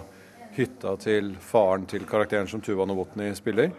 hytta 0.53 0.99
til 1.01 1.33
faren 1.41 1.89
til 1.89 2.05
karakteren 2.09 2.49
som 2.49 2.61
Tuva 2.61 2.85
Novotny 2.85 3.31
spiller. 3.37 3.73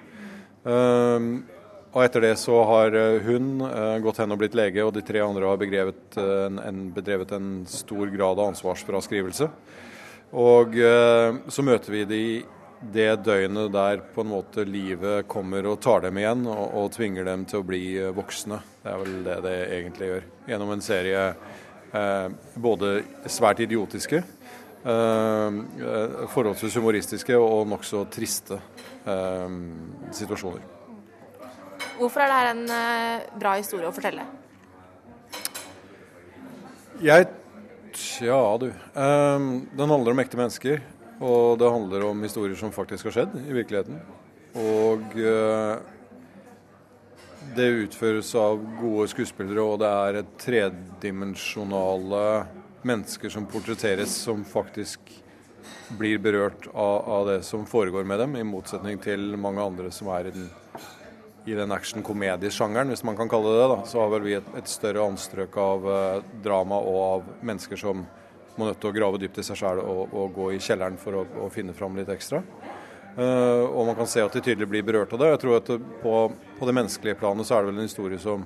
Og 1.93 2.01
etter 2.01 2.25
det 2.25 2.33
så 2.41 2.57
har 2.65 2.95
hun 3.27 3.61
uh, 3.61 3.99
gått 4.01 4.19
hen 4.23 4.33
og 4.33 4.39
blitt 4.41 4.57
lege, 4.57 4.81
og 4.81 4.95
de 4.95 5.03
tre 5.05 5.21
andre 5.21 5.45
har 5.45 5.59
begrevet, 5.61 6.17
en, 6.17 6.57
en, 6.57 6.83
bedrevet 6.95 7.35
en 7.37 7.51
stor 7.69 8.09
grad 8.13 8.41
av 8.41 8.49
ansvarsfraskrivelse. 8.53 9.49
Og 10.33 10.73
så 11.53 11.61
møter 11.61 11.93
vi 11.93 11.99
de 12.09 12.23
det 12.89 13.21
døgnet 13.21 13.69
der 13.69 13.99
på 14.15 14.23
en 14.23 14.31
måte 14.31 14.65
livet 14.65 15.27
kommer 15.29 15.67
og 15.69 15.77
tar 15.85 16.01
dem 16.07 16.17
igjen 16.17 16.47
og, 16.49 16.63
og 16.73 16.89
tvinger 16.95 17.27
dem 17.27 17.45
til 17.45 17.61
å 17.61 17.67
bli 17.67 17.83
voksne. 18.17 18.57
Det 18.81 18.89
er 18.89 19.03
vel 19.03 19.19
det 19.27 19.37
det 19.45 19.53
egentlig 19.77 20.09
gjør. 20.09 20.25
Gjennom 20.49 20.73
en 20.73 20.81
serie 20.81 21.21
både 22.57 22.95
svært 23.29 23.61
idiotiske, 23.61 24.23
forholdsvis 26.33 26.79
humoristiske 26.81 27.37
og 27.37 27.67
nokså 27.69 28.07
triste 28.11 28.57
situasjoner. 29.05 30.82
Hvorfor 31.97 32.23
er 32.23 32.31
dette 32.31 32.53
en 32.53 32.63
uh, 32.71 33.39
bra 33.39 33.55
historie 33.59 33.89
å 33.89 33.95
fortelle? 33.95 34.25
Jeg 37.03 37.29
Ja, 38.23 38.57
du. 38.57 38.69
Um, 38.95 39.67
den 39.75 39.91
handler 39.91 40.13
om 40.13 40.21
ekte 40.23 40.39
mennesker. 40.39 40.81
Og 41.23 41.59
det 41.61 41.69
handler 41.69 42.05
om 42.09 42.23
historier 42.25 42.57
som 42.59 42.73
faktisk 42.73 43.07
har 43.07 43.17
skjedd 43.17 43.35
i 43.43 43.53
virkeligheten. 43.55 43.99
Og 44.59 45.13
uh, 45.17 45.77
det 47.53 47.69
utføres 47.85 48.31
av 48.39 48.61
gode 48.79 49.07
skuespillere, 49.11 49.61
og 49.61 49.79
det 49.83 49.91
er 49.91 50.19
et 50.21 50.31
tredimensjonale 50.41 52.23
mennesker 52.83 53.31
som 53.31 53.45
portretteres, 53.49 54.15
som 54.25 54.43
faktisk 54.47 54.99
blir 55.99 56.17
berørt 56.23 56.67
av, 56.73 56.97
av, 57.05 57.27
det 57.29 57.39
som 57.47 57.65
foregår 57.69 58.07
med 58.07 58.19
dem, 58.23 58.35
i 58.39 58.47
motsetning 58.47 58.99
til 59.03 59.35
mange 59.39 59.63
andre 59.63 59.91
som 59.93 60.09
er 60.15 60.29
i 60.29 60.35
den 60.35 60.49
i 61.45 61.55
den 61.57 61.71
action-komediesjangeren, 61.75 62.93
hvis 62.93 63.03
man 63.03 63.17
kan 63.19 63.29
kalle 63.31 63.51
det 63.51 63.63
det, 63.67 63.79
så 63.91 63.99
har 64.03 64.11
vel 64.13 64.23
vi 64.23 64.35
et, 64.37 64.51
et 64.57 64.69
større 64.69 65.03
anstrøk 65.11 65.57
av 65.59 65.89
eh, 65.91 66.21
drama 66.43 66.79
og 66.79 66.99
av 67.01 67.25
mennesker 67.43 67.79
som 67.79 68.05
må 68.55 68.69
nødt 68.69 68.79
til 68.79 68.91
å 68.91 68.95
grave 68.95 69.19
dypt 69.19 69.41
i 69.41 69.45
seg 69.45 69.59
sjøl 69.59 69.81
og, 69.81 70.13
og, 70.13 70.31
gå 70.35 70.51
i 70.53 70.61
kjelleren 70.61 70.97
for 71.01 71.19
å, 71.19 71.25
å 71.43 71.49
finne 71.51 71.75
fram 71.75 71.97
litt 71.97 72.11
ekstra. 72.13 72.43
Eh, 73.13 73.63
og 73.65 73.89
man 73.89 73.97
kan 73.97 74.09
se 74.09 74.23
at 74.23 74.33
de 74.33 74.43
tydelig 74.45 74.69
blir 74.69 74.85
berørt 74.85 75.13
av 75.13 75.21
det. 75.21 75.31
Jeg 75.33 75.41
tror 75.43 75.57
at 75.59 75.71
på, 76.03 76.17
på, 76.59 76.67
det 76.69 76.77
menneskelige 76.79 77.19
planet 77.19 77.49
så 77.49 77.57
er 77.57 77.63
det 77.63 77.73
vel 77.73 77.81
en 77.81 77.89
historie 77.89 78.21
som 78.21 78.45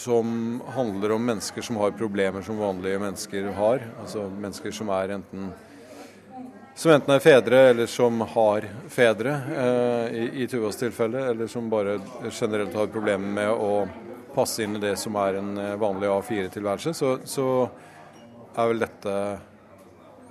som 0.00 0.62
handler 0.72 1.12
om 1.12 1.26
mennesker 1.28 1.62
som 1.62 1.76
har 1.76 1.90
problemer 1.92 2.40
som 2.42 2.56
vanlige 2.56 3.00
mennesker 3.02 3.50
har. 3.52 3.82
Altså 4.00 4.22
mennesker 4.32 4.72
som 4.72 4.88
er 4.96 5.12
enten 5.18 5.50
som 6.74 6.92
enten 6.92 7.14
er 7.14 7.24
fedre 7.24 7.58
eller 7.70 7.86
som 7.90 8.20
har 8.34 8.66
fedre, 8.88 9.34
eh, 9.56 10.20
i, 10.20 10.28
i 10.42 10.46
Tuvas 10.48 10.78
tilfelle, 10.80 11.26
eller 11.32 11.50
som 11.50 11.70
bare 11.70 11.98
generelt 12.30 12.74
har 12.74 12.92
problemer 12.92 13.34
med 13.40 13.50
å 13.50 13.72
passe 14.34 14.62
inn 14.62 14.76
i 14.76 14.82
det 14.82 14.96
som 14.96 15.16
er 15.20 15.40
en 15.40 15.58
eh, 15.58 15.76
vanlig 15.80 16.08
A4-tilværelse, 16.08 16.94
så, 16.94 17.14
så, 17.24 17.46
er 18.58 18.66
vel 18.66 18.82
dette 18.82 19.12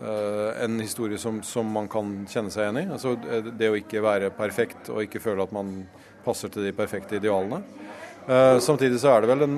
eh, 0.04 0.64
en 0.66 0.80
historie 0.82 1.18
som, 1.18 1.40
som, 1.44 1.68
man 1.72 1.88
kan 1.92 2.12
kjenne 2.30 2.52
seg 2.52 2.66
igjen 2.66 2.82
i. 2.82 2.86
Altså, 2.96 3.16
eh, 3.32 3.52
det 3.60 3.72
å 3.72 3.78
ikke 3.80 4.04
være 4.04 4.32
perfekt 4.36 4.92
og 4.92 5.04
ikke 5.06 5.22
føle 5.24 5.46
at 5.46 5.56
man 5.56 5.72
passer 6.26 6.52
til 6.52 6.68
de 6.68 6.76
perfekte 6.76 7.20
idealene. 7.20 7.62
Uh, 8.30 8.60
samtidig 8.62 9.00
så 9.02 9.10
er 9.10 9.24
det 9.24 9.30
vel 9.32 9.42
en, 9.42 9.54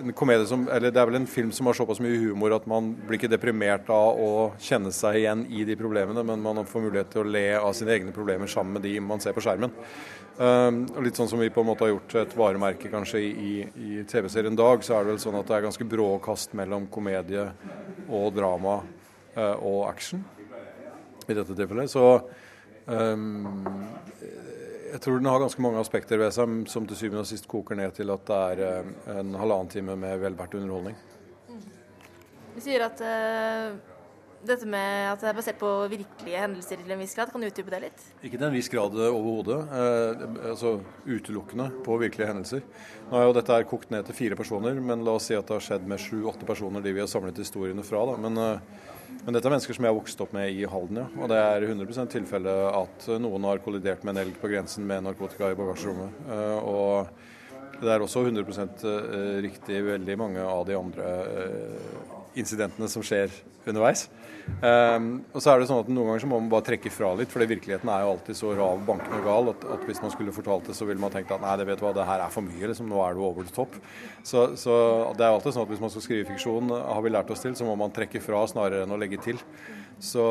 en, 0.00 0.12
komedie 0.16 0.46
som, 0.50 0.64
eller 0.74 0.90
det 0.90 0.98
er 0.98 1.06
vel 1.06 1.20
en 1.20 1.28
film 1.30 1.52
som 1.54 1.68
har 1.70 1.76
såpass 1.78 2.00
mye 2.02 2.16
humor 2.18 2.50
at 2.56 2.64
man 2.66 2.88
blir 3.06 3.14
ikke 3.14 3.30
deprimert 3.30 3.86
av 3.94 4.18
å 4.18 4.30
kjenne 4.58 4.90
seg 4.90 5.20
igjen 5.20 5.44
i 5.54 5.62
de 5.68 5.76
problemene, 5.78 6.24
men 6.26 6.42
man 6.42 6.66
får 6.66 6.82
mulighet 6.82 7.12
til 7.12 7.22
å 7.22 7.30
le 7.30 7.44
av 7.60 7.76
sine 7.78 7.94
egne 7.94 8.14
problemer 8.16 8.50
sammen 8.50 8.74
med 8.74 8.82
de 8.88 8.96
man 8.98 9.22
ser 9.22 9.36
på 9.36 9.44
skjermen. 9.44 9.70
Uh, 10.34 10.82
og 10.96 10.98
litt 11.06 11.20
sånn 11.20 11.30
som 11.30 11.38
vi 11.38 11.52
på 11.54 11.62
en 11.62 11.70
måte 11.70 11.86
har 11.86 11.92
gjort 11.92 12.16
et 12.24 12.34
varemerke 12.40 12.90
kanskje 12.90 13.22
i, 13.22 13.52
i 13.62 14.02
TV-serien 14.10 14.58
Dag, 14.58 14.82
så 14.82 14.96
er 14.96 15.06
det 15.06 15.14
vel 15.14 15.22
sånn 15.22 15.38
at 15.38 15.46
det 15.46 15.54
er 15.60 15.68
ganske 15.68 15.86
brå 15.94 16.10
kast 16.24 16.58
mellom 16.58 16.90
komedie 16.90 17.46
og 18.08 18.32
drama 18.34 18.80
uh, 19.38 19.54
og 19.62 19.84
action 19.92 20.26
i 21.28 21.38
dette 21.38 21.54
tilfellet. 21.54 21.94
Så 21.94 22.04
um, 22.86 23.54
jeg 24.92 25.00
tror 25.04 25.20
den 25.20 25.28
har 25.30 25.42
ganske 25.42 25.62
mange 25.62 25.80
aspekter 25.82 26.20
ved 26.20 26.32
seg 26.34 26.64
som 26.70 26.88
til 26.88 26.98
syvende 26.98 27.24
og 27.24 27.30
sist 27.30 27.48
koker 27.50 27.78
ned 27.78 27.94
til 27.96 28.10
at 28.14 28.24
det 28.28 28.40
er 28.54 28.64
eh, 28.66 28.90
en 29.18 29.36
halvannen 29.38 29.70
time 29.72 29.96
med 29.98 30.18
velbært 30.22 30.56
underholdning. 30.58 30.96
Du 32.58 32.64
sier 32.64 32.82
at 32.82 32.98
uh, 33.04 33.76
dette 34.48 34.66
med 34.66 35.12
at 35.12 35.20
det 35.22 35.28
er 35.30 35.36
basert 35.36 35.60
på 35.60 35.68
virkelige 35.92 36.40
hendelser 36.42 36.80
til 36.80 36.90
en 36.90 36.98
viss 36.98 37.14
grad. 37.14 37.30
Kan 37.30 37.44
du 37.44 37.46
utdype 37.46 37.70
det 37.70 37.80
litt? 37.84 38.06
Ikke 38.18 38.34
til 38.34 38.48
en 38.48 38.56
viss 38.56 38.70
grad 38.72 38.96
overhodet. 38.98 39.60
Uh, 39.70 40.40
altså 40.50 40.72
utelukkende 41.06 41.68
på 41.86 42.00
virkelige 42.02 42.32
hendelser. 42.32 42.66
Nå 43.12 43.20
er 43.20 43.28
jo 43.28 43.36
dette 43.38 43.54
er 43.54 43.68
kokt 43.70 43.94
ned 43.94 44.08
til 44.08 44.18
fire 44.18 44.38
personer, 44.38 44.80
men 44.82 45.06
la 45.06 45.14
oss 45.20 45.30
si 45.30 45.38
at 45.38 45.46
det 45.46 45.54
har 45.54 45.66
skjedd 45.68 45.86
med 45.90 46.02
sju-åtte 46.02 46.48
personer, 46.48 46.82
de 46.82 46.96
vi 46.96 47.04
har 47.04 47.10
samlet 47.10 47.38
historiene 47.38 47.86
fra. 47.86 48.02
da, 48.10 48.18
men 48.26 48.42
uh, 48.42 48.97
men 49.24 49.34
dette 49.36 49.48
er 49.48 49.52
mennesker 49.52 49.76
som 49.76 49.84
jeg 49.84 49.92
har 49.92 49.98
vokst 49.98 50.20
opp 50.24 50.34
med 50.36 50.52
i 50.54 50.62
Halden, 50.68 51.02
ja. 51.02 51.06
Og 51.18 51.30
det 51.32 51.38
er 51.40 51.66
100% 51.68 52.12
tilfelle 52.12 52.52
at 52.72 53.08
noen 53.20 53.48
har 53.48 53.62
kollidert 53.64 54.04
med 54.06 54.14
en 54.14 54.22
elg 54.24 54.38
på 54.40 54.50
grensen 54.50 54.86
med 54.88 55.04
narkotika 55.04 55.50
i 55.52 55.58
bagasjerommet. 55.58 56.22
Eh, 56.28 56.58
og 56.68 57.10
Det 57.78 57.92
er 57.94 58.02
også 58.02 58.24
100 58.26 58.42
eh, 58.90 59.36
riktig 59.44 59.84
veldig 59.86 60.16
mange 60.18 60.42
av 60.42 60.64
de 60.66 60.74
andre 60.74 61.10
eh, 61.30 61.92
incidentene 62.40 62.88
som 62.90 63.04
skjer 63.06 63.30
underveis. 63.68 64.08
Um, 64.58 65.08
og 65.30 65.42
så 65.42 65.52
er 65.52 65.60
det 65.60 65.68
sånn 65.70 65.84
at 65.84 65.90
Noen 65.92 66.08
ganger 66.08 66.22
så 66.24 66.28
må 66.30 66.38
man 66.40 66.48
bare 66.50 66.66
trekke 66.66 66.90
fra 66.90 67.12
litt, 67.18 67.30
for 67.30 67.44
virkeligheten 67.46 67.90
er 67.94 68.02
jo 68.02 68.12
alltid 68.14 68.38
så 68.40 68.50
rav, 68.58 68.80
bankende 68.88 69.20
gal 69.22 69.52
at, 69.52 69.66
at 69.76 69.84
hvis 69.86 70.00
man 70.02 70.10
skulle 70.10 70.34
fortalt 70.34 70.66
det, 70.66 70.74
så 70.74 70.88
ville 70.88 71.02
man 71.02 71.12
tenkt 71.14 71.30
at 71.34 71.42
nei, 71.44 71.52
det 71.60 71.68
vet 71.68 71.78
du 71.78 71.84
hva, 71.86 71.92
det 71.94 72.06
her 72.08 72.24
er 72.24 72.32
for 72.34 72.46
mye, 72.46 72.70
liksom, 72.70 72.88
nå 72.90 72.98
er 73.04 73.14
du 73.14 73.22
over 73.22 73.46
the 73.46 73.54
top. 73.54 73.76
Så, 74.26 74.48
så 74.58 74.78
det 75.18 75.26
er 75.26 75.30
alltid 75.30 75.54
sånn 75.54 75.68
at 75.68 75.74
hvis 75.74 75.84
man 75.84 75.92
skal 75.94 76.06
skrive 76.08 76.26
fiksjon, 76.32 76.74
har 76.74 77.04
vi 77.04 77.14
lært 77.14 77.30
oss 77.34 77.44
til, 77.44 77.54
så 77.58 77.68
må 77.68 77.76
man 77.78 77.94
trekke 77.94 78.22
fra 78.24 78.42
snarere 78.50 78.82
enn 78.86 78.96
å 78.96 78.98
legge 78.98 79.20
til. 79.22 79.38
Så, 80.02 80.24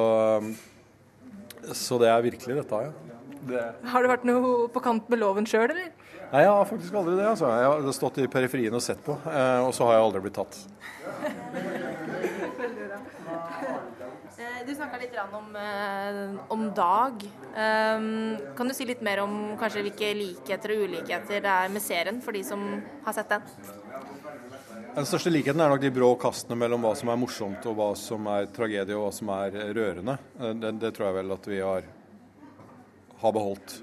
så 1.72 2.02
det 2.04 2.12
er 2.12 2.28
virkelig 2.28 2.60
dette, 2.62 2.84
ja. 2.90 3.16
Det. 3.48 3.64
Har 3.94 4.04
du 4.04 4.10
vært 4.12 4.26
noe 4.28 4.68
på 4.74 4.82
kant 4.84 5.08
med 5.14 5.22
loven 5.22 5.46
sjøl, 5.48 5.70
eller? 5.70 5.94
Nei, 6.34 6.42
jeg 6.44 6.52
har 6.52 6.66
faktisk 6.68 6.98
aldri 7.00 7.16
det. 7.16 7.28
altså. 7.30 7.48
Jeg 7.48 7.68
har 7.72 7.94
stått 7.96 8.18
i 8.20 8.28
periferien 8.32 8.76
og 8.76 8.84
sett 8.84 9.00
på, 9.06 9.16
eh, 9.32 9.60
og 9.64 9.72
så 9.76 9.88
har 9.88 9.96
jeg 9.96 10.08
aldri 10.10 10.24
blitt 10.26 10.36
tatt. 10.42 10.60
Eh, 14.68 14.70
Du 14.70 14.76
snakka 14.76 14.98
litt 15.00 15.16
om, 15.34 15.56
eh, 15.56 16.52
om 16.52 16.74
Dag. 16.74 17.24
Um, 17.56 18.38
kan 18.56 18.68
du 18.68 18.74
si 18.74 18.86
litt 18.86 19.02
mer 19.02 19.20
om 19.20 19.58
kanskje 19.58 19.84
hvilke 19.86 20.14
likheter 20.14 20.74
og 20.76 20.90
ulikheter 20.90 21.42
det 21.42 21.46
er 21.46 21.70
med 21.70 21.82
serien, 21.82 22.22
for 22.22 22.34
de 22.34 22.44
som 22.44 22.84
har 23.06 23.14
sett 23.14 23.30
den? 23.30 23.42
Den 24.96 25.06
største 25.06 25.32
likheten 25.32 25.62
er 25.62 25.70
nok 25.70 25.82
de 25.82 25.92
brå 25.92 26.18
kastene 26.20 26.58
mellom 26.58 26.82
hva 26.82 26.96
som 26.98 27.10
er 27.10 27.16
morsomt 27.18 27.66
og 27.66 27.76
hva 27.78 27.96
som 27.96 28.28
er 28.28 28.48
tragedie 28.48 28.96
og 28.98 29.06
hva 29.08 29.14
som 29.14 29.30
er 29.30 29.52
rørende. 29.74 30.18
Eh, 30.40 30.54
Det, 30.54 30.80
det 30.80 30.94
tror 30.94 31.08
jeg 31.08 31.16
vel 31.24 31.32
at 31.32 31.48
vi 31.48 31.60
har, 31.60 31.84
har 33.22 33.32
beholdt. 33.32 33.82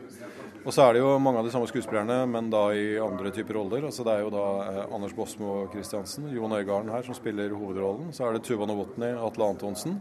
Og 0.66 0.72
så 0.72 0.82
er 0.88 0.92
det 0.94 1.00
jo 1.00 1.18
mange 1.18 1.38
av 1.38 1.44
de 1.44 1.50
samme 1.52 1.68
skuespillerne, 1.68 2.26
men 2.28 2.50
da 2.50 2.68
i 2.72 2.98
andre 2.98 3.30
typer 3.30 3.54
roller. 3.54 3.84
Altså 3.84 4.04
Det 4.04 4.12
er 4.12 4.20
jo 4.20 4.30
da 4.30 4.44
eh, 4.68 4.94
Anders 4.94 5.12
Bosmo 5.16 5.66
Christiansen, 5.72 6.28
Jon 6.34 6.52
Øigarden 6.52 6.90
her 6.90 7.02
som 7.02 7.14
spiller 7.14 7.48
hovedrollen. 7.56 8.12
Så 8.12 8.28
er 8.28 8.32
det 8.34 8.44
Tuva 8.44 8.66
Novotny, 8.66 9.14
Atle 9.16 9.48
Antonsen, 9.48 10.00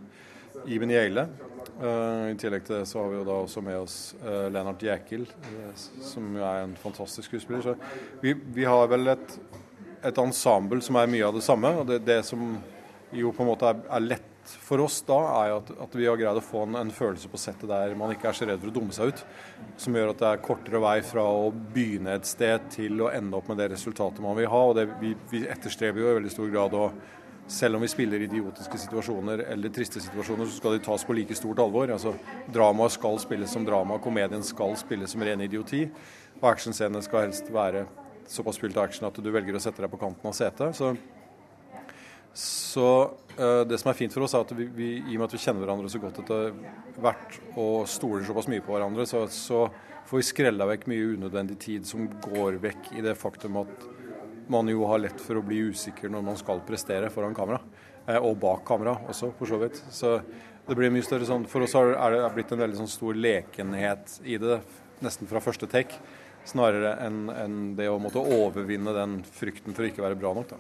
Iben 0.66 0.94
Gjelle. 0.94 1.28
Eh, 1.82 2.32
I 2.32 2.36
tillegg 2.40 2.66
til 2.68 2.78
det 2.78 2.88
så 2.90 3.02
har 3.02 3.10
vi 3.12 3.20
jo 3.20 3.28
da 3.28 3.38
også 3.44 3.64
med 3.66 3.80
oss 3.82 3.98
uh, 4.22 4.48
Lennart 4.54 4.84
Jäkel, 4.86 5.26
eh, 5.26 5.72
som 6.06 6.28
jo 6.38 6.44
er 6.46 6.64
en 6.64 6.76
fantastisk 6.80 7.32
skuespiller. 7.32 7.64
Så 7.66 8.22
vi, 8.22 8.36
vi 8.56 8.68
har 8.68 8.86
vel 8.92 9.16
et, 9.16 9.40
et 10.06 10.22
ensemble 10.22 10.84
som 10.86 11.00
er 11.02 11.10
mye 11.12 11.26
av 11.28 11.40
det 11.40 11.46
samme. 11.46 11.74
og 11.82 11.90
det, 11.90 12.04
det 12.06 12.22
som 12.28 12.54
jo 13.14 13.34
på 13.34 13.44
en 13.44 13.52
måte 13.52 13.72
er, 13.72 13.82
er 13.98 14.06
lett 14.06 14.30
for 14.44 14.82
oss 14.84 15.00
da, 15.08 15.18
er 15.40 15.50
jo 15.54 15.58
at, 15.62 15.72
at 15.86 15.94
vi 15.96 16.08
har 16.10 16.20
greid 16.20 16.38
å 16.40 16.44
få 16.44 16.66
en, 16.68 16.78
en 16.82 16.92
følelse 16.94 17.30
på 17.32 17.40
settet 17.40 17.70
der 17.72 17.94
man 17.96 18.12
ikke 18.12 18.28
er 18.30 18.36
så 18.36 18.48
redd 18.48 18.60
for 18.60 18.74
å 18.74 18.76
dumme 18.76 18.96
seg 18.96 19.14
ut. 19.14 19.26
Som 19.80 19.98
gjør 19.98 20.12
at 20.12 20.22
det 20.22 20.30
er 20.30 20.46
kortere 20.46 20.84
vei 20.84 20.98
fra 21.08 21.24
å 21.24 21.50
begynne 21.54 22.18
et 22.18 22.30
sted 22.30 22.70
til 22.74 23.06
å 23.06 23.12
ende 23.14 23.40
opp 23.40 23.50
med 23.52 23.62
det 23.62 23.72
resultatet 23.74 24.24
man 24.24 24.38
vil 24.38 24.52
ha. 24.52 24.64
og 24.70 24.78
det, 24.78 24.88
vi, 25.02 25.14
vi 25.32 25.46
etterstreber 25.48 26.04
jo 26.04 26.12
i 26.12 26.18
veldig 26.20 26.34
stor 26.36 26.52
grad 26.54 26.78
å 26.78 26.88
selv 27.48 27.76
om 27.76 27.82
vi 27.82 27.88
spiller 27.92 28.24
idiotiske 28.24 28.78
situasjoner 28.86 29.44
eller 29.52 29.72
triste 29.74 30.02
situasjoner, 30.02 30.48
så 30.48 30.58
skal 30.58 30.78
de 30.78 30.84
tas 30.86 31.04
på 31.04 31.16
like 31.18 31.36
stort 31.36 31.60
alvor. 31.60 31.92
Altså, 31.92 32.14
Dramaet 32.54 32.96
skal 32.96 33.20
spilles 33.22 33.52
som 33.52 33.66
drama, 33.68 34.00
komedien 34.02 34.44
skal 34.48 34.78
spilles 34.80 35.12
som 35.12 35.24
ren 35.26 35.44
idioti. 35.44 35.84
Og 36.40 36.48
actionscenene 36.54 37.04
skal 37.04 37.28
helst 37.28 37.52
være 37.54 37.86
såpass 38.32 38.60
fylt 38.62 38.78
av 38.78 38.88
action 38.88 39.10
at 39.10 39.20
du 39.20 39.30
velger 39.32 39.58
å 39.58 39.62
sette 39.62 39.84
deg 39.84 39.92
på 39.92 40.00
kanten 40.02 40.30
av 40.30 40.36
setet. 40.38 40.78
Så, 40.78 40.94
så 42.34 42.90
uh, 43.38 43.64
det 43.68 43.80
som 43.82 43.92
er 43.92 44.00
fint 44.00 44.16
for 44.16 44.26
oss, 44.26 44.36
er 44.38 44.46
at 44.48 44.54
vi, 44.58 44.70
vi, 44.72 44.92
i 45.02 45.18
og 45.18 45.24
med 45.24 45.28
at 45.28 45.36
vi 45.36 45.44
kjenner 45.44 45.66
hverandre 45.66 45.92
så 45.92 46.02
godt 46.02 46.22
etter 46.24 46.54
hvert 47.04 47.42
og 47.60 47.90
stoler 47.92 48.24
såpass 48.28 48.48
mye 48.52 48.64
på 48.64 48.76
hverandre, 48.76 49.08
så, 49.10 49.26
så 49.28 49.68
får 50.08 50.22
vi 50.22 50.30
skrella 50.32 50.68
vekk 50.72 50.88
mye 50.92 51.12
unødvendig 51.18 51.60
tid 51.64 51.88
som 51.90 52.08
går 52.24 52.62
vekk 52.64 52.94
i 52.98 53.04
det 53.06 53.18
faktum 53.20 53.62
at 53.66 53.88
man 54.52 54.68
jo 54.72 54.86
har 54.90 55.02
lett 55.04 55.22
for 55.22 55.40
å 55.40 55.46
bli 55.46 55.60
usikker 55.72 56.12
når 56.12 56.26
man 56.26 56.40
skal 56.40 56.64
prestere 56.68 57.12
foran 57.14 57.36
kamera. 57.36 57.60
Eh, 58.08 58.18
og 58.18 58.38
bak 58.42 58.66
kamera 58.68 58.96
også, 59.08 59.32
for 59.38 59.50
så 59.50 59.60
vidt. 59.62 59.80
Så 59.94 60.18
det 60.68 60.76
blir 60.80 60.92
mye 60.94 61.06
større 61.06 61.28
sånn 61.28 61.46
For 61.50 61.66
oss 61.66 61.76
har 61.76 62.16
det 62.16 62.34
blitt 62.36 62.52
en 62.56 62.62
veldig 62.64 62.82
sånn 62.82 62.92
stor 62.92 63.18
lekenhet 63.20 64.20
i 64.24 64.38
det, 64.42 64.62
nesten 65.04 65.30
fra 65.30 65.44
første 65.44 65.70
take. 65.72 66.00
Snarere 66.48 66.98
enn 67.06 67.28
en 67.32 67.60
det 67.78 67.88
å 67.88 68.00
måtte 68.04 68.20
overvinne 68.20 68.92
den 68.96 69.22
frykten 69.24 69.76
for 69.76 69.86
å 69.86 69.92
ikke 69.92 70.04
være 70.04 70.20
bra 70.20 70.34
nok. 70.36 70.56
da. 70.56 70.60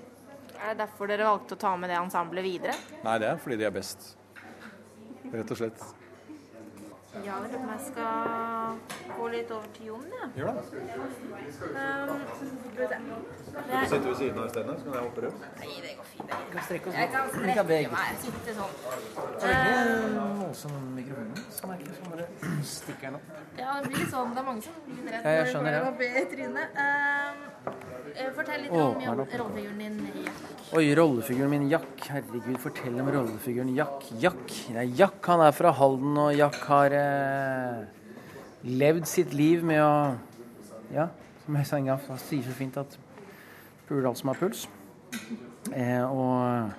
Er 0.63 0.71
det 0.71 0.85
derfor 0.85 1.11
dere 1.11 1.27
valgte 1.27 1.57
å 1.57 1.59
ta 1.59 1.73
med 1.75 1.91
det 1.91 1.97
ensemblet 1.99 2.45
videre? 2.45 2.77
Nei, 3.03 3.17
det 3.19 3.27
er 3.33 3.41
fordi 3.43 3.59
de 3.59 3.67
er 3.67 3.75
best. 3.75 4.13
Rett 5.33 5.51
og 5.51 5.59
slett. 5.59 5.83
Ja, 7.13 7.19
jeg 7.21 7.41
lurer 7.43 7.49
på 7.53 7.57
om 7.61 7.69
jeg 7.69 7.81
skal 7.87 9.17
gå 9.17 9.27
litt 9.33 9.51
over 9.53 9.67
til 9.75 9.85
Jon, 9.85 10.05
ja. 10.17 10.27
Gjør 10.37 10.47
det. 10.47 10.63
Um, 10.63 10.71
skal 11.13 11.29
vi 11.33 11.51
se. 11.53 12.97
Du 13.53 13.85
sitter 13.91 14.07
ved 14.07 14.15
siden 14.21 14.39
av 14.39 14.47
isteden, 14.47 14.79
så 14.79 14.85
kan 14.85 14.93
jeg 14.93 15.03
hoppe 15.03 15.21
rundt. 15.25 15.45
Nei, 15.59 15.75
det 15.83 15.91
går 15.99 16.07
fint. 16.13 16.33
Jeg 16.33 16.49
kan 16.55 16.65
strekke 16.69 16.95
Jeg 16.97 17.11
kan 17.13 17.29
strekke 17.35 17.91
meg. 17.93 18.17
Sitte 18.23 18.55
sånn. 18.57 18.73
Det 19.43 19.51
er 19.51 19.91
ikke 19.93 20.25
voldsom 20.41 20.79
mikrofon, 20.97 21.31
så 21.59 21.69
merker 21.69 21.91
jeg 21.91 21.99
sånn 21.99 22.15
bare 22.15 22.27
stikker 22.73 23.05
den 23.07 23.19
opp. 23.19 23.31
Ja, 23.61 23.77
det 23.77 23.93
blir 23.93 24.01
litt 24.01 24.13
sånn. 24.15 24.33
Det 24.33 24.41
er 24.41 24.49
mange 24.49 24.65
som 24.65 24.81
blir 24.87 24.97
litt 24.97 25.13
redd 25.13 25.29
Ja, 25.29 25.37
jeg 25.37 25.53
når 25.53 25.77
de 25.77 25.85
får 25.85 25.97
be 26.01 26.09
i 26.09 26.25
trynet. 26.33 26.81
Um, 26.87 28.02
fortell 28.35 28.61
litt 28.61 28.71
Åh, 28.71 29.09
om 29.09 29.19
oppe? 29.23 29.37
rollefiguren 29.39 29.79
din 29.79 29.97
Jack. 30.25 30.41
Oi, 30.73 30.85
rollefiguren 30.95 31.49
min 31.49 31.65
Jack. 31.69 32.05
Herregud, 32.09 32.59
fortell 32.61 32.99
om 33.01 33.09
rollefiguren 33.11 33.73
Jack. 33.75 34.05
Jack, 34.21 34.53
Nei, 34.75 34.85
Jack 34.99 35.25
han 35.31 35.41
er 35.45 35.55
fra 35.55 35.71
Halden, 35.77 36.17
og 36.21 36.33
Jack 36.37 36.59
har 36.69 36.95
eh, 36.97 37.81
levd 38.69 39.09
sitt 39.09 39.33
liv 39.37 39.65
med 39.65 39.81
å 39.83 39.95
Ja, 40.93 41.07
som 41.45 41.57
Øystein 41.57 41.89
Gaff 41.89 42.05
sier 42.21 42.45
så 42.45 42.53
fint, 42.53 42.77
at 42.77 42.97
puler 43.87 44.11
alt 44.11 44.19
som 44.19 44.29
har 44.29 44.37
puls. 44.37 44.67
Eh, 45.73 46.03
og 46.05 46.69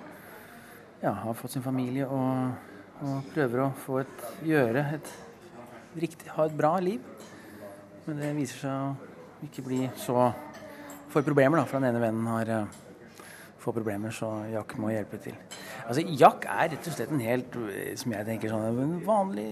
ja, 1.03 1.11
har 1.11 1.35
fått 1.35 1.57
sin 1.57 1.65
familie 1.65 2.07
og, 2.07 2.55
og 3.03 3.27
prøver 3.33 3.65
å 3.65 3.71
få 3.85 3.99
et 4.05 4.27
gjøre 4.47 4.85
et 4.95 5.13
riktig 5.95 6.31
Ha 6.35 6.47
et 6.47 6.55
bra 6.55 6.77
liv. 6.83 7.03
Men 8.05 8.19
det 8.21 8.35
viser 8.37 8.65
seg 8.65 8.71
å 8.71 9.47
ikke 9.47 9.63
bli 9.65 9.81
så 9.99 10.29
Får 11.15 11.23
problemer, 11.23 11.61
da, 11.61 11.63
for 11.63 11.79
den 11.79 11.87
ene 11.87 11.99
vennen 12.03 12.25
har 12.27 12.49
eh, 12.51 12.79
får 13.63 13.71
problemer, 13.77 14.11
så 14.11 14.27
Jack 14.51 14.73
må 14.83 14.89
hjelpe 14.91 15.15
til. 15.23 15.37
Altså, 15.85 16.01
Jack 16.11 16.43
er 16.43 16.73
rett 16.73 16.89
og 16.91 16.95
slett 16.97 17.13
en 17.15 17.21
helt, 17.23 17.55
eh, 17.71 17.93
som 17.95 18.11
jeg 18.11 18.27
tenker 18.27 18.51
sånn, 18.51 18.81
en 18.83 18.97
vanlig 19.05 19.45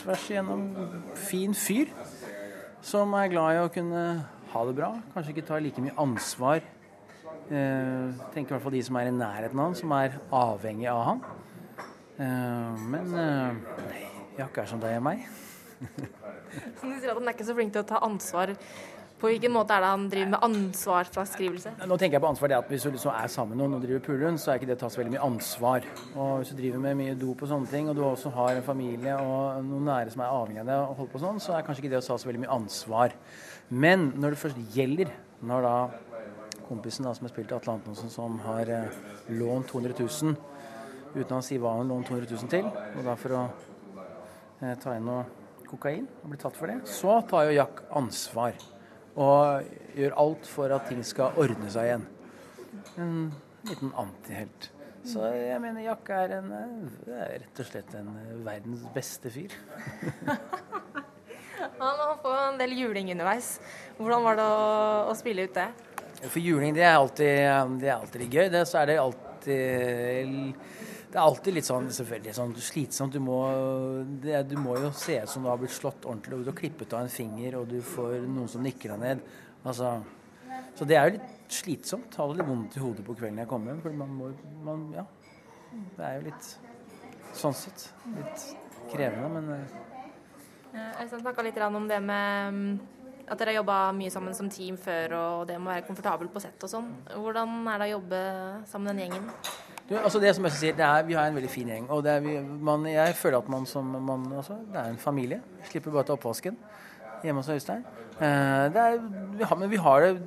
tvers 0.00 0.24
igjennom 0.32 0.62
fin 1.26 1.52
fyr. 1.52 1.92
Som 2.84 3.12
er 3.18 3.28
glad 3.34 3.52
i 3.52 3.60
å 3.66 3.68
kunne 3.74 4.00
ha 4.54 4.62
det 4.64 4.74
bra. 4.78 4.88
Kanskje 5.12 5.34
ikke 5.34 5.44
ta 5.50 5.60
like 5.60 5.84
mye 5.84 5.92
ansvar. 6.00 6.64
Eh, 7.44 8.24
tenker 8.32 8.48
i 8.48 8.54
hvert 8.54 8.64
fall 8.64 8.76
de 8.78 8.82
som 8.88 8.96
er 9.02 9.10
i 9.10 9.14
nærheten 9.18 9.60
av 9.60 9.68
han, 9.68 9.76
som 9.76 9.92
er 9.98 10.16
avhengig 10.40 10.88
av 10.88 11.02
han. 11.10 11.22
Eh, 12.16 12.82
men 12.94 13.12
eh, 13.26 13.78
nei, 13.90 14.02
Jack 14.40 14.64
er 14.64 14.72
som 14.72 14.80
deg 14.80 14.96
og 15.02 15.06
meg. 15.10 15.28
så 16.80 16.88
du 16.88 16.96
sier 16.96 17.12
at 17.12 17.18
han 17.20 17.28
er 17.28 17.36
ikke 17.36 17.50
så 17.52 17.60
flink 17.60 17.76
til 17.76 17.84
å 17.84 17.90
ta 17.92 18.00
ansvar. 18.08 18.56
På 19.24 19.30
hvilken 19.32 19.54
måte 19.54 19.72
er 19.72 19.80
det 19.80 19.88
han 19.88 20.02
driver 20.12 20.30
med 20.34 20.42
ansvarsfraskrivelse? 20.44 21.70
Nå 21.88 21.96
tenker 21.96 22.18
jeg 22.18 22.20
på 22.20 22.28
ansvar 22.28 22.50
det 22.52 22.56
at 22.58 22.66
Hvis 22.68 22.82
du 22.84 22.90
liksom 22.90 23.14
er 23.14 23.30
sammen 23.32 23.54
med 23.56 23.62
noen 23.62 23.78
og 23.78 23.86
driver 23.86 24.02
pulerund, 24.04 24.36
så 24.36 24.50
er 24.52 24.58
ikke 24.58 24.66
det 24.68 24.74
å 24.76 24.80
ta 24.82 24.90
så 24.92 25.00
veldig 25.00 25.14
mye 25.14 25.22
ansvar. 25.24 25.86
Og 26.12 26.32
Hvis 26.42 26.50
du 26.52 26.58
driver 26.58 26.82
med 26.82 26.98
mye 26.98 27.14
dop 27.16 27.40
og 27.40 27.48
sånne 27.48 27.70
ting, 27.70 27.88
og 27.88 27.96
du 27.96 28.02
også 28.04 28.34
har 28.34 28.50
en 28.52 28.66
familie 28.66 29.14
og 29.16 29.64
noen 29.64 29.88
nære 29.88 30.12
som 30.12 30.20
er 30.26 30.34
avhengig 30.34 30.60
av 30.60 30.68
det, 30.68 30.76
og 30.76 30.92
holder 30.98 31.14
på 31.14 31.22
sånn, 31.22 31.40
så 31.40 31.54
er 31.56 31.64
kanskje 31.64 31.84
ikke 31.86 31.92
det 31.94 32.02
å 32.02 32.04
ta 32.04 32.18
så 32.20 32.28
veldig 32.28 32.42
mye 32.42 32.58
ansvar. 32.58 33.14
Men 33.70 34.04
når 34.12 34.36
det 34.36 34.40
først 34.42 34.76
gjelder, 34.76 35.14
når 35.40 35.70
da 35.70 35.72
kompisen 36.68 37.08
da, 37.08 37.16
som 37.16 37.24
har 37.24 37.32
spilt 37.32 37.56
Atle 37.56 37.78
Antonsen, 37.78 38.12
som 38.12 38.36
har 38.44 38.74
eh, 38.76 39.00
lånt 39.40 39.72
200 39.72 39.96
000 40.02 40.36
uten 41.14 41.38
å 41.38 41.40
si 41.48 41.56
hva 41.56 41.78
han 41.78 41.88
lånt 41.88 42.12
200 42.12 42.28
000 42.28 42.52
til, 42.58 42.68
og 42.68 43.08
da 43.08 43.16
for 43.24 43.38
å 43.40 43.42
eh, 44.60 44.76
ta 44.84 44.98
inn 44.98 45.08
noe 45.08 45.24
kokain 45.72 46.04
og 46.20 46.28
bli 46.28 46.44
tatt 46.44 46.60
for 46.60 46.68
det, 46.68 46.82
så 46.84 47.22
tar 47.24 47.48
jo 47.48 47.58
Jack 47.62 47.86
ansvar 47.96 48.73
og 49.14 49.64
gjør 49.94 50.16
alt 50.18 50.46
for 50.50 50.74
at 50.74 50.88
ting 50.90 51.02
skal 51.06 51.36
ordne 51.40 51.70
seg 51.70 51.90
igjen. 51.90 52.06
En 52.98 53.16
liten 53.68 53.92
antihelt. 53.98 54.70
Så 55.04 55.26
jeg 55.36 55.60
mener 55.60 55.84
Jack 55.84 56.08
er, 56.16 56.38
en, 56.38 56.52
eh, 56.56 57.12
er 57.12 57.34
rett 57.42 57.60
og 57.60 57.66
slett 57.68 57.90
en 57.98 58.08
eh, 58.22 58.36
verdens 58.46 58.86
beste 58.94 59.32
fyr. 59.32 59.52
Han 61.80 62.00
har 62.00 62.14
fått 62.22 62.38
en 62.38 62.56
del 62.60 62.72
juling 62.78 63.10
underveis. 63.12 63.58
Hvordan 63.98 64.24
var 64.24 64.38
det 64.40 64.46
å, 64.48 64.62
å 65.10 65.16
spille 65.18 65.44
ut 65.44 65.58
det? 65.58 65.68
For 66.24 66.40
juling, 66.40 66.72
det 66.76 66.86
er 66.86 66.96
alltid, 66.96 67.34
det 67.82 67.90
er 67.90 67.98
alltid 67.98 68.24
gøy. 68.32 68.48
Det, 68.54 68.64
så 68.68 68.80
er 68.80 68.90
det 68.90 68.96
alltid 69.02 70.54
Det 71.14 71.20
er 71.20 71.28
alltid 71.28 71.54
litt 71.54 71.66
sånn 71.68 71.84
selvfølgelig 71.94 72.32
sånn 72.34 72.52
slitsomt. 72.58 73.14
Du 73.14 73.22
må, 73.22 73.38
det, 74.22 74.40
du 74.50 74.56
må 74.58 74.74
jo 74.82 74.90
se 74.98 75.20
ut 75.22 75.30
som 75.30 75.46
du 75.46 75.50
har 75.52 75.60
blitt 75.60 75.76
slått 75.76 76.08
ordentlig, 76.08 76.40
og 76.40 76.42
du 76.42 76.50
har 76.50 76.58
klippet 76.58 76.96
av 76.96 77.04
en 77.04 77.12
finger, 77.12 77.60
og 77.60 77.70
du 77.70 77.78
får 77.86 78.16
noen 78.24 78.50
som 78.50 78.66
nikker 78.66 78.96
deg 78.96 79.04
ned. 79.04 79.22
Altså, 79.62 79.94
så 80.74 80.88
det 80.90 80.98
er 80.98 81.06
jo 81.06 81.14
litt 81.20 81.54
slitsomt. 81.54 82.18
Har 82.18 82.34
litt 82.34 82.50
vondt 82.50 82.74
i 82.74 82.82
hodet 82.82 83.06
på 83.06 83.14
kvelden 83.14 83.38
jeg 83.44 83.50
kommer 83.52 83.70
hjem. 83.70 83.84
For 83.86 84.02
man 84.02 84.18
må 84.18 84.32
man, 84.66 84.88
Ja. 84.96 85.06
Det 85.94 86.04
er 86.06 86.18
jo 86.18 86.26
litt 86.28 86.52
sånn 87.34 87.54
sett 87.58 87.88
litt 88.14 88.44
krevende, 88.90 89.30
men 89.38 89.48
eh, 89.56 89.80
Eh, 90.74 91.06
snakka 91.06 91.42
litt 91.42 91.58
om 91.62 91.86
det 91.86 92.00
med 92.02 92.54
mm, 92.54 92.78
at 93.30 93.38
dere 93.38 93.52
har 93.52 93.60
jobba 93.60 93.76
mye 93.94 94.10
sammen 94.10 94.34
som 94.34 94.48
team 94.50 94.76
før, 94.76 95.14
og 95.14 95.46
det 95.46 95.58
må 95.62 95.70
være 95.70 95.86
komfortabel 95.86 96.28
på 96.32 96.42
sett 96.42 96.66
og 96.66 96.72
sånn. 96.72 96.88
Hvordan 97.14 97.60
er 97.70 97.78
det 97.78 97.86
å 97.86 97.92
jobbe 97.92 98.22
sammen 98.66 98.90
den 98.90 99.04
gjengen? 99.04 99.28
Du, 99.88 99.96
altså 99.98 100.20
det 100.20 100.30
som 100.32 100.46
jeg 100.48 100.56
sier, 100.56 100.76
det 100.76 100.84
er, 100.84 101.02
Vi 101.04 101.12
har 101.12 101.26
en 101.28 101.34
veldig 101.36 101.50
fin 101.50 101.68
gjeng. 101.68 101.90
og 101.90 102.06
er 102.06 102.20
vi, 102.20 102.38
man, 102.40 102.86
Jeg 102.86 103.14
føler 103.14 103.38
at 103.38 103.48
man 103.48 103.66
som 103.66 103.84
man, 103.84 104.32
også, 104.32 104.56
Det 104.72 104.80
er 104.80 104.88
en 104.88 104.96
familie. 104.98 105.40
Slipper 105.64 105.90
bare 105.90 106.04
til 106.04 106.16
oppvasken 106.16 106.56
hjemme 107.24 107.40
hos 107.40 107.48
Øystein. 107.48 107.84
Eh, 108.20 108.26
er, 108.26 108.98
vi 109.36 109.44
har, 109.44 109.56
men 109.56 109.70
vi 109.70 109.76
har 109.76 110.00
det 110.00 110.22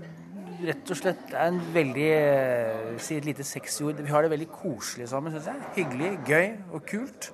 rett 0.65 0.89
og 0.89 0.97
slett 0.97 1.19
det 1.29 1.37
er 1.37 1.51
en 1.51 1.59
veldig 1.73 2.07
eh, 2.13 2.95
Si 2.97 3.17
et 3.17 3.25
lite 3.25 3.43
sexjord. 3.43 4.01
Vi 4.01 4.09
har 4.09 4.21
det 4.21 4.31
veldig 4.31 4.47
koselig 4.49 5.09
sammen, 5.09 5.33
syns 5.33 5.49
jeg. 5.51 5.67
Hyggelig, 5.75 6.19
gøy 6.25 6.47
og 6.73 6.85
kult. 6.89 7.31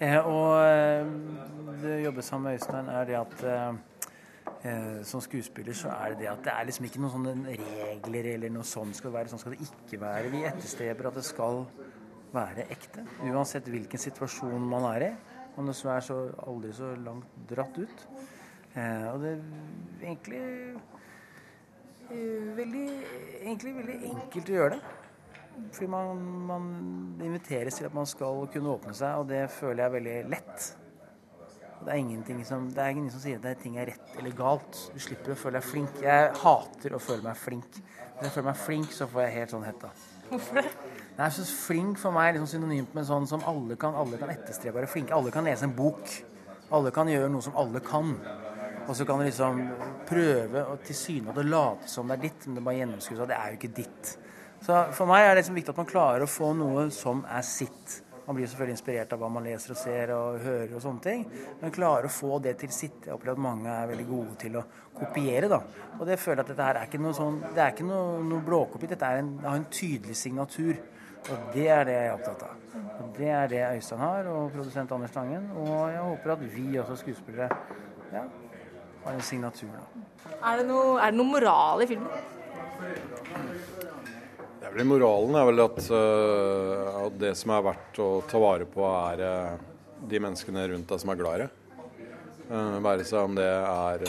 Eh, 0.00 0.18
og 0.18 1.78
det 1.82 1.96
å 1.96 2.04
jobbe 2.08 2.22
sammen 2.22 2.50
med 2.50 2.60
Øystein 2.60 2.90
er 2.90 3.10
det 3.10 3.18
at 3.18 3.46
som 5.02 5.18
skuespiller 5.18 5.74
så 5.74 5.90
er 5.90 6.12
det 6.12 6.20
det 6.20 6.28
at 6.30 6.42
det 6.46 6.52
er 6.54 6.66
liksom 6.68 6.84
ikke 6.86 7.00
noen 7.02 7.14
sånne 7.16 7.54
regler 7.58 8.28
eller 8.36 8.52
noe 8.54 8.66
sånn 8.68 8.92
skal 8.94 9.10
det 9.10 9.16
være, 9.16 9.30
sånn 9.32 9.40
skal 9.42 9.56
det 9.56 9.66
ikke 9.66 9.98
være. 9.98 10.30
Vi 10.30 10.44
etterstreber 10.46 11.08
at 11.10 11.18
det 11.18 11.24
skal 11.26 11.64
være 12.32 12.66
ekte. 12.72 13.04
Uansett 13.28 13.68
hvilken 13.70 14.00
situasjon 14.00 14.64
man 14.70 14.86
er 14.94 15.06
i. 15.08 15.12
Om 15.58 15.68
det 15.68 15.76
så 15.76 15.92
er 15.92 16.04
så 16.06 16.18
aldri 16.48 16.72
så 16.76 16.94
langt 16.96 17.28
dratt 17.50 17.76
ut. 17.76 18.04
Eh, 18.72 19.06
og 19.10 19.20
det 19.20 19.32
er 19.34 20.06
egentlig 20.06 20.40
eh, 22.08 22.52
veldig, 22.56 22.86
egentlig 23.42 23.74
veldig 23.76 23.98
enkelt 24.14 24.52
å 24.52 24.58
gjøre 24.58 24.78
det. 24.78 24.98
Fordi 25.76 25.88
man, 25.92 26.22
man 26.48 26.70
inviteres 27.20 27.76
til 27.76 27.90
at 27.90 27.96
man 27.96 28.08
skal 28.08 28.46
kunne 28.54 28.72
åpne 28.72 28.94
seg, 28.96 29.20
og 29.20 29.28
det 29.28 29.42
føler 29.52 29.82
jeg 29.82 29.90
er 29.90 29.96
veldig 29.98 30.16
lett. 30.32 30.70
Det 31.82 31.90
er, 31.90 31.98
ingenting 31.98 32.44
som, 32.46 32.68
det 32.70 32.82
er 32.82 32.94
ingen 32.94 33.10
som 33.10 33.22
sier 33.22 33.40
at 33.40 33.46
det 33.46 33.56
ting 33.64 33.76
er 33.80 33.90
rett 33.90 34.16
eller 34.18 34.34
galt. 34.38 34.78
Du 34.94 35.00
slipper 35.02 35.34
å 35.34 35.38
føle 35.38 35.58
deg 35.58 35.66
flink. 35.66 36.00
Jeg 36.04 36.32
hater 36.42 36.94
å 36.94 37.00
føle 37.02 37.26
meg 37.26 37.38
flink. 37.40 37.78
Hvis 37.82 38.28
jeg 38.28 38.34
føler 38.36 38.48
meg 38.52 38.60
flink, 38.62 38.92
så 38.94 39.08
får 39.10 39.24
jeg 39.24 39.34
helt 39.40 39.54
sånn 39.56 39.66
hetta. 39.66 39.90
Hvorfor 40.32 40.60
det? 40.62 40.68
Nei, 41.18 41.28
så 41.34 41.44
Flink 41.44 41.98
for 42.00 42.14
meg 42.14 42.30
er 42.30 42.38
liksom 42.38 42.52
synonymt 42.54 42.94
med 42.96 43.04
sånn 43.08 43.26
som 43.28 43.42
alle 43.50 43.76
kan, 43.80 43.96
alle 43.98 44.20
kan 44.20 44.30
etterstrebe 44.32 44.78
å 44.78 44.80
være 44.80 44.92
flinke. 44.92 45.16
Alle 45.16 45.32
kan 45.34 45.44
lese 45.44 45.66
en 45.68 45.74
bok. 45.76 46.14
Alle 46.72 46.92
kan 46.94 47.10
gjøre 47.10 47.28
noe 47.32 47.44
som 47.44 47.58
alle 47.60 47.82
kan. 47.84 48.14
Og 48.86 48.94
så 48.96 49.04
kan 49.06 49.20
du 49.20 49.26
liksom 49.26 49.60
prøve 50.08 50.62
å 50.66 50.78
tilsynelatende 50.82 51.50
late 51.50 51.90
som 51.90 52.08
det 52.08 52.16
er 52.16 52.22
ditt, 52.24 52.46
men 52.46 52.56
det 52.56 52.64
bare 52.64 52.78
gjennomskues 52.80 53.20
at 53.22 53.30
det 53.30 53.36
er 53.38 53.52
jo 53.52 53.58
ikke 53.60 53.74
ditt. 53.76 54.14
Så 54.62 54.78
for 54.96 55.10
meg 55.10 55.26
er 55.26 55.32
det 55.32 55.42
liksom 55.42 55.58
viktig 55.58 55.74
at 55.74 55.82
man 55.82 55.90
klarer 55.90 56.24
å 56.24 56.30
få 56.30 56.52
noe 56.56 56.88
som 56.94 57.22
er 57.28 57.44
sitt. 57.46 57.98
Man 58.26 58.36
blir 58.38 58.46
selvfølgelig 58.46 58.76
inspirert 58.76 59.12
av 59.14 59.22
hva 59.22 59.28
man 59.34 59.46
leser 59.46 59.74
og 59.74 59.78
ser 59.80 60.12
og 60.14 60.38
hører 60.44 60.74
og 60.76 60.82
sånne 60.84 61.02
ting. 61.02 61.24
Men 61.60 61.74
klarer 61.74 62.06
å 62.06 62.12
få 62.12 62.38
det 62.44 62.54
til 62.60 62.70
sitt. 62.74 63.00
Jeg 63.06 63.14
opplever 63.16 63.34
at 63.38 63.42
mange 63.42 63.72
er 63.72 63.90
veldig 63.90 64.06
gode 64.08 64.36
til 64.44 64.58
å 64.60 64.64
kopiere, 64.94 65.50
da. 65.50 65.58
Og 65.98 66.06
det 66.06 66.20
føler 66.22 66.42
jeg 66.42 66.46
at 66.46 66.52
dette 66.52 66.68
her 66.68 66.80
er 66.80 66.90
ikke 66.90 67.02
noe 67.02 67.16
sånn 67.16 67.40
Det 67.48 67.62
er 67.64 67.74
ikke 67.74 67.88
noe, 67.88 68.20
noe 68.28 68.46
blåkopi. 68.46 68.90
Dette 68.92 69.10
en, 69.18 69.32
har 69.42 69.58
en 69.58 69.70
tydelig 69.72 70.18
signatur. 70.18 70.78
Og 71.22 71.50
det 71.54 71.66
er 71.70 71.84
det 71.86 71.96
jeg 71.96 72.06
er 72.08 72.16
opptatt 72.16 72.46
av. 72.46 72.62
Og 73.02 73.10
det 73.18 73.28
er 73.30 73.50
det 73.50 73.62
Øystein 73.76 74.00
har, 74.02 74.30
og 74.30 74.50
produsent 74.54 74.94
Anders 74.94 75.14
Tangen. 75.14 75.50
Og 75.58 75.74
jeg 75.90 76.02
håper 76.02 76.34
at 76.34 76.46
vi 76.54 76.66
også 76.82 76.96
skuespillere 77.02 77.48
ja, 78.12 78.24
har 79.04 79.12
en 79.12 79.26
signatur, 79.26 79.70
da. 79.74 80.04
Er 80.50 80.62
det 80.62 80.66
noe, 80.70 80.98
er 80.98 81.10
det 81.10 81.18
noe 81.18 81.30
moral 81.30 81.84
i 81.84 81.90
filmen? 81.90 82.10
Vel 84.72 84.88
Moralen 84.88 85.34
er 85.36 85.48
vel 85.50 85.60
at, 85.66 85.80
uh, 85.92 87.00
at 87.04 87.16
det 87.20 87.34
som 87.36 87.50
er 87.52 87.64
verdt 87.66 87.98
å 88.00 88.06
ta 88.28 88.38
vare 88.40 88.64
på, 88.64 88.86
er 88.88 89.20
uh, 89.20 89.58
de 90.08 90.20
menneskene 90.24 90.64
rundt 90.70 90.88
deg 90.88 91.02
som 91.02 91.12
er 91.12 91.20
glad 91.20 91.34
i 91.34 91.42
deg. 91.42 91.58
Uh, 92.48 92.78
være 92.84 93.04
seg 93.04 93.20
om 93.20 93.36
det 93.36 93.44
er 93.48 94.06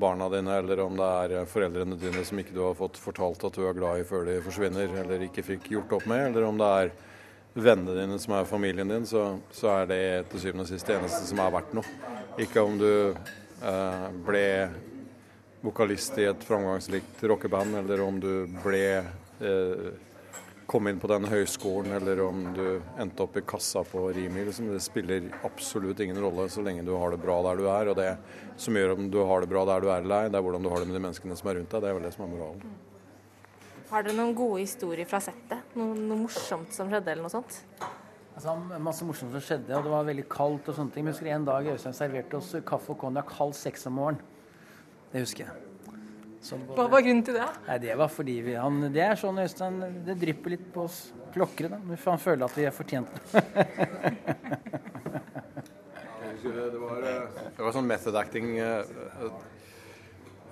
barna 0.00 0.30
dine, 0.32 0.56
eller 0.62 0.80
om 0.86 0.96
det 0.96 1.10
er 1.20 1.50
foreldrene 1.52 2.00
dine 2.00 2.24
som 2.24 2.40
ikke 2.40 2.56
du 2.56 2.62
har 2.64 2.80
fått 2.80 2.96
fortalt 3.00 3.44
at 3.44 3.60
du 3.60 3.68
er 3.68 3.76
glad 3.76 4.00
i 4.00 4.08
før 4.08 4.24
de 4.30 4.40
forsvinner, 4.46 4.96
eller 5.04 5.28
ikke 5.28 5.44
fikk 5.52 5.68
gjort 5.76 5.92
opp 6.00 6.08
med, 6.08 6.30
eller 6.30 6.48
om 6.48 6.60
det 6.60 6.72
er 6.80 6.96
vennene 7.60 8.00
dine 8.00 8.18
som 8.24 8.38
er 8.38 8.48
familien 8.48 8.88
din, 8.88 9.04
så, 9.08 9.34
så 9.52 9.74
er 9.82 9.90
det 9.90 10.02
til 10.32 10.46
syvende 10.46 10.64
og 10.64 10.72
sist 10.72 10.88
det 10.88 10.96
eneste 10.96 11.26
som 11.28 11.44
er 11.44 11.56
verdt 11.60 11.76
noe. 11.76 11.96
Ikke 12.40 12.64
om 12.64 12.80
du 12.80 12.92
uh, 13.12 14.06
ble 14.24 14.46
vokalist 15.60 16.16
i 16.16 16.30
et 16.30 16.44
framgangsrikt 16.48 17.20
rockeband, 17.28 17.82
eller 17.82 18.00
om 18.00 18.16
du 18.22 18.46
ble 18.64 19.02
kom 20.70 20.86
inn 20.86 21.00
på 21.02 21.08
den 21.10 21.24
høyskolen, 21.26 21.90
eller 21.96 22.20
om 22.22 22.42
du 22.54 22.64
endte 23.02 23.24
opp 23.24 23.34
i 23.40 23.42
kassa 23.42 23.82
på 23.82 24.04
Rimi. 24.14 24.44
Liksom. 24.46 24.68
Det 24.70 24.82
spiller 24.84 25.24
absolutt 25.46 25.98
ingen 26.04 26.20
rolle 26.22 26.44
så 26.52 26.62
lenge 26.62 26.84
du 26.86 26.92
har 26.94 27.10
det 27.10 27.18
bra 27.24 27.40
der 27.48 27.58
du 27.58 27.64
er. 27.66 27.90
Og 27.90 27.96
det 27.98 28.12
som 28.60 28.76
gjør 28.78 28.94
om 28.94 29.08
du 29.10 29.18
har 29.26 29.42
det 29.42 29.50
bra 29.50 29.64
der 29.66 29.82
du 29.82 29.88
er 29.90 30.04
eller 30.04 30.28
ei, 30.28 30.30
det 30.30 30.38
er 30.38 30.44
hvordan 30.46 30.62
du 30.62 30.70
har 30.70 30.78
det 30.78 30.86
med 30.90 31.00
de 31.00 31.02
menneskene 31.08 31.38
som 31.40 31.50
er 31.50 31.58
rundt 31.58 31.74
deg. 31.74 31.82
Det 31.82 31.90
er 31.90 31.98
vel 31.98 32.06
det 32.06 32.12
som 32.14 32.26
er 32.26 32.30
moralen. 32.36 32.76
Har 33.90 34.06
dere 34.06 34.14
noen 34.20 34.36
gode 34.38 34.60
historier 34.62 35.08
fra 35.10 35.18
settet? 35.24 35.72
Noe, 35.74 35.96
noe 35.98 36.20
morsomt 36.20 36.70
som 36.76 36.92
skjedde, 36.92 37.16
eller 37.16 37.26
noe 37.26 37.34
sånt? 37.34 37.56
Altså, 38.36 38.54
masse 38.78 39.08
morsomt 39.08 39.34
som 39.34 39.42
skjedde, 39.42 39.74
og 39.74 39.88
det 39.88 39.94
var 39.96 40.06
veldig 40.06 40.26
kaldt 40.30 40.70
og 40.70 40.78
sånne 40.78 40.94
ting. 40.94 41.02
Men 41.02 41.10
jeg 41.10 41.18
husker 41.18 41.34
en 41.34 41.48
dag 41.50 41.72
Øystein 41.74 41.98
serverte 41.98 42.38
oss 42.38 42.52
kaffe 42.70 42.94
og 42.94 43.02
konjakk 43.02 43.34
halv 43.40 43.58
seks 43.58 43.90
om 43.90 43.98
morgenen. 43.98 44.22
Det 45.10 45.24
husker 45.26 45.48
jeg. 45.48 45.69
Både... 46.40 46.76
Hva 46.78 46.86
var 46.88 47.04
grunnen 47.04 47.24
til 47.26 47.36
det? 47.36 47.46
Nei, 47.66 47.78
Det 47.82 47.96
var 48.00 48.08
fordi 48.08 48.36
vi, 48.46 48.54
han, 48.56 48.80
det 48.94 49.02
er 49.04 49.18
sånn 49.20 49.38
Øystein, 49.42 49.76
det 50.06 50.16
drypper 50.22 50.54
litt 50.54 50.66
på 50.72 50.86
oss 50.86 50.98
klokkere. 51.34 51.68
da. 51.76 51.78
Han 52.06 52.22
føler 52.22 52.46
at 52.46 52.56
vi 52.56 52.66
er 52.66 52.74
fortjent 52.74 53.12
det. 53.32 53.44
det, 56.40 56.80
var, 56.80 57.04
det 57.04 57.60
var 57.60 57.74
sånn 57.76 57.90
method 57.90 58.16
acting 58.16 58.54
uh, 58.56 59.28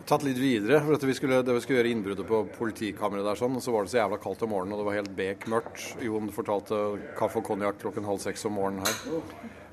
tatt 0.09 0.25
litt 0.25 0.39
videre. 0.41 0.81
for 0.85 0.97
at 0.97 1.07
Vi 1.09 1.17
skulle, 1.17 1.41
det 1.45 1.57
vi 1.57 1.63
skulle 1.65 1.81
gjøre 1.81 1.93
innbruddet 1.93 2.29
på 2.29 2.43
politikammeret 2.59 3.27
der, 3.27 3.41
sånn, 3.41 3.57
og 3.57 3.65
så 3.65 3.75
var 3.75 3.85
det 3.85 3.93
så 3.93 4.03
jævla 4.03 4.21
kaldt 4.23 4.45
om 4.47 4.53
morgenen, 4.55 4.77
og 4.77 4.83
det 4.83 4.89
var 4.91 4.99
helt 5.01 5.17
bekmørkt. 5.17 5.87
Jon 6.05 6.29
fortalte 6.35 6.83
kaffe 7.19 7.41
og 7.41 7.49
konjakk 7.49 7.81
klokken 7.83 8.09
halv 8.09 8.23
seks 8.25 8.47
om 8.49 8.57
morgenen 8.61 8.85
her. 8.87 8.95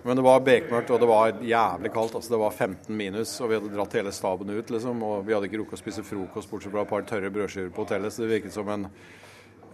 Men 0.06 0.20
det 0.20 0.22
var 0.22 0.41
bekmørkt, 0.45 0.91
og 0.93 0.99
det 1.01 1.08
var 1.10 1.32
jævlig 1.41 1.89
kaldt. 1.89 2.16
altså 2.16 2.34
Det 2.36 2.38
var 2.38 2.51
15 2.51 2.97
minus, 2.97 3.32
og 3.41 3.49
vi 3.49 3.56
hadde 3.58 3.72
dratt 3.74 3.93
hele 3.97 4.12
staben 4.14 4.51
ut, 4.53 4.70
liksom. 4.70 4.99
Og 5.01 5.24
vi 5.26 5.34
hadde 5.34 5.47
ikke 5.49 5.64
rukket 5.64 5.80
å 5.80 5.82
spise 5.82 6.03
frokost, 6.06 6.49
bortsett 6.51 6.74
fra 6.76 6.84
et 6.86 6.91
par 6.91 7.08
tørre 7.10 7.32
brødskiver 7.34 7.72
på 7.74 7.82
hotellet. 7.88 8.14
Så 8.14 8.22
det 8.22 8.28
virket 8.30 8.53
som 8.53 8.70
en, 8.70 8.84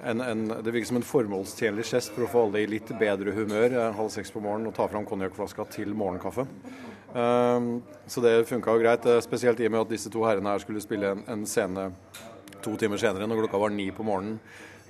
en, 0.07 0.21
en, 0.23 0.45
det 0.63 0.71
virket 0.71 0.87
som 0.87 1.01
en 1.01 1.07
formålstjenlig 1.09 1.83
gest 1.89 2.13
for 2.15 2.23
å 2.23 2.29
få 2.31 2.45
alle 2.45 2.61
i 2.63 2.69
litt 2.77 2.93
bedre 3.01 3.33
humør 3.35 3.75
eh, 3.75 3.89
halv 3.97 4.13
seks 4.13 4.31
på 4.31 4.39
morgenen 4.39 4.71
og 4.71 4.77
ta 4.77 4.87
fram 4.87 5.03
konjakkflaska 5.09 5.65
til 5.75 5.91
morgenkaffen. 5.99 6.47
Um, 7.11 7.67
så 8.07 8.23
det 8.23 8.37
funka 8.47 8.71
jo 8.71 8.83
greit, 8.85 9.05
eh, 9.11 9.19
spesielt 9.25 9.59
i 9.59 9.67
og 9.67 9.73
med 9.75 9.83
at 9.83 9.91
disse 9.91 10.11
to 10.13 10.23
herrene 10.23 10.53
her 10.53 10.63
skulle 10.63 10.83
spille 10.83 11.11
en, 11.11 11.25
en 11.27 11.43
scene 11.43 11.89
to 12.63 12.77
timer 12.79 13.01
senere, 13.03 13.27
når 13.27 13.49
klokka 13.49 13.59
var 13.65 13.75
ni 13.75 13.89
på 13.91 14.07
morgenen. 14.07 14.39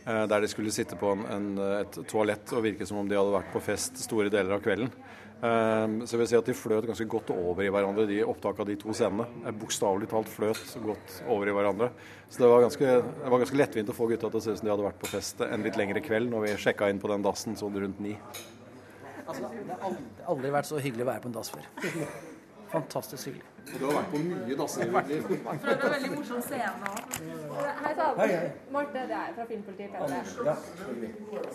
Uh, 0.05 0.27
der 0.29 0.45
de 0.45 0.51
skulle 0.53 0.73
sitte 0.73 1.01
på 1.01 1.15
en, 1.15 1.25
en, 1.33 1.49
et 1.79 1.97
toalett 2.05 2.53
og 2.53 2.61
virke 2.67 2.85
som 2.85 3.01
om 3.01 3.09
de 3.09 3.17
hadde 3.17 3.33
vært 3.39 3.49
på 3.55 3.63
fest 3.71 3.97
store 4.05 4.29
deler 4.29 4.53
av 4.53 4.61
kvelden. 4.61 4.93
Um, 5.41 6.03
så 6.05 6.13
jeg 6.13 6.19
vil 6.21 6.27
si 6.29 6.37
at 6.37 6.49
de 6.51 6.53
fløt 6.53 6.85
ganske 6.85 7.05
godt 7.09 7.31
over 7.33 7.65
i 7.65 7.69
hverandre, 7.73 8.05
de 8.05 8.19
opptak 8.21 8.59
av 8.61 8.67
de 8.69 8.75
to 8.77 8.93
scenene. 8.93 9.25
Bokstavelig 9.57 10.09
talt 10.11 10.29
fløt 10.29 10.75
godt 10.83 11.15
over 11.25 11.49
i 11.49 11.55
hverandre. 11.57 11.89
Så 12.29 12.43
det 12.43 12.49
var, 12.51 12.61
ganske, 12.67 12.91
det 13.01 13.31
var 13.33 13.41
ganske 13.41 13.57
lettvint 13.57 13.89
å 13.89 13.95
få 13.97 14.09
gutta 14.11 14.29
til 14.29 14.37
å 14.37 14.43
se 14.45 14.53
ut 14.53 14.61
som 14.61 14.69
de 14.69 14.73
hadde 14.75 14.85
vært 14.85 15.01
på 15.01 15.09
fest 15.09 15.41
en 15.47 15.65
litt 15.65 15.79
lengre 15.81 16.03
kveld 16.05 16.29
når 16.29 16.45
vi 16.45 16.57
sjekka 16.61 16.91
inn 16.93 17.01
på 17.01 17.09
den 17.09 17.25
dassen 17.25 17.57
sånn 17.57 17.79
rundt 17.83 18.03
ni. 18.05 18.13
Altså, 19.25 19.49
det 19.49 19.79
har 19.81 19.97
aldri 20.29 20.53
vært 20.53 20.69
så 20.69 20.81
hyggelig 20.83 21.07
å 21.07 21.09
være 21.09 21.25
på 21.25 21.31
en 21.31 21.39
dass 21.39 21.51
før. 21.55 21.65
Fantastisk 22.75 23.31
hyggelig. 23.31 23.50
Du 23.69 23.85
har 23.85 23.93
vært 23.95 24.09
på 24.11 24.19
mye 24.25 24.55
dasser 24.59 24.83
i 24.83 25.01
ditt 25.09 25.29
liv. 25.31 25.43
Fra 25.45 25.73
en 25.75 25.93
veldig 25.93 26.11
morsom 26.15 26.41
scene 26.45 26.91
òg. 26.91 27.15
Hei 27.81 27.93
sann. 27.99 28.21
Marte, 28.73 29.03
det 29.11 29.17
er 29.17 29.33
fra 29.37 29.45
Filmpolitiet. 29.49 29.91
Petter. 29.95 30.31
Ja, 30.47 30.55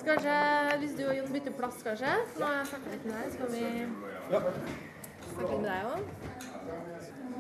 Skal 0.01 0.11
kanskje, 0.13 0.37
hvis 0.83 0.97
du 0.99 1.05
og 1.09 1.15
Jon 1.19 1.33
bytter 1.35 1.57
plass, 1.61 1.83
kanskje? 1.87 2.13
Nå 2.39 2.49
har 2.49 2.59
jeg 2.61 2.69
snakket 2.73 2.97
litt 2.97 3.09
med 3.11 3.17
deg. 3.19 3.33
Skal 3.37 3.49
vi 3.55 3.65
snakke 4.31 5.51
litt 5.51 5.61
med 5.61 5.71
deg 5.71 5.81
òg? 5.93 6.01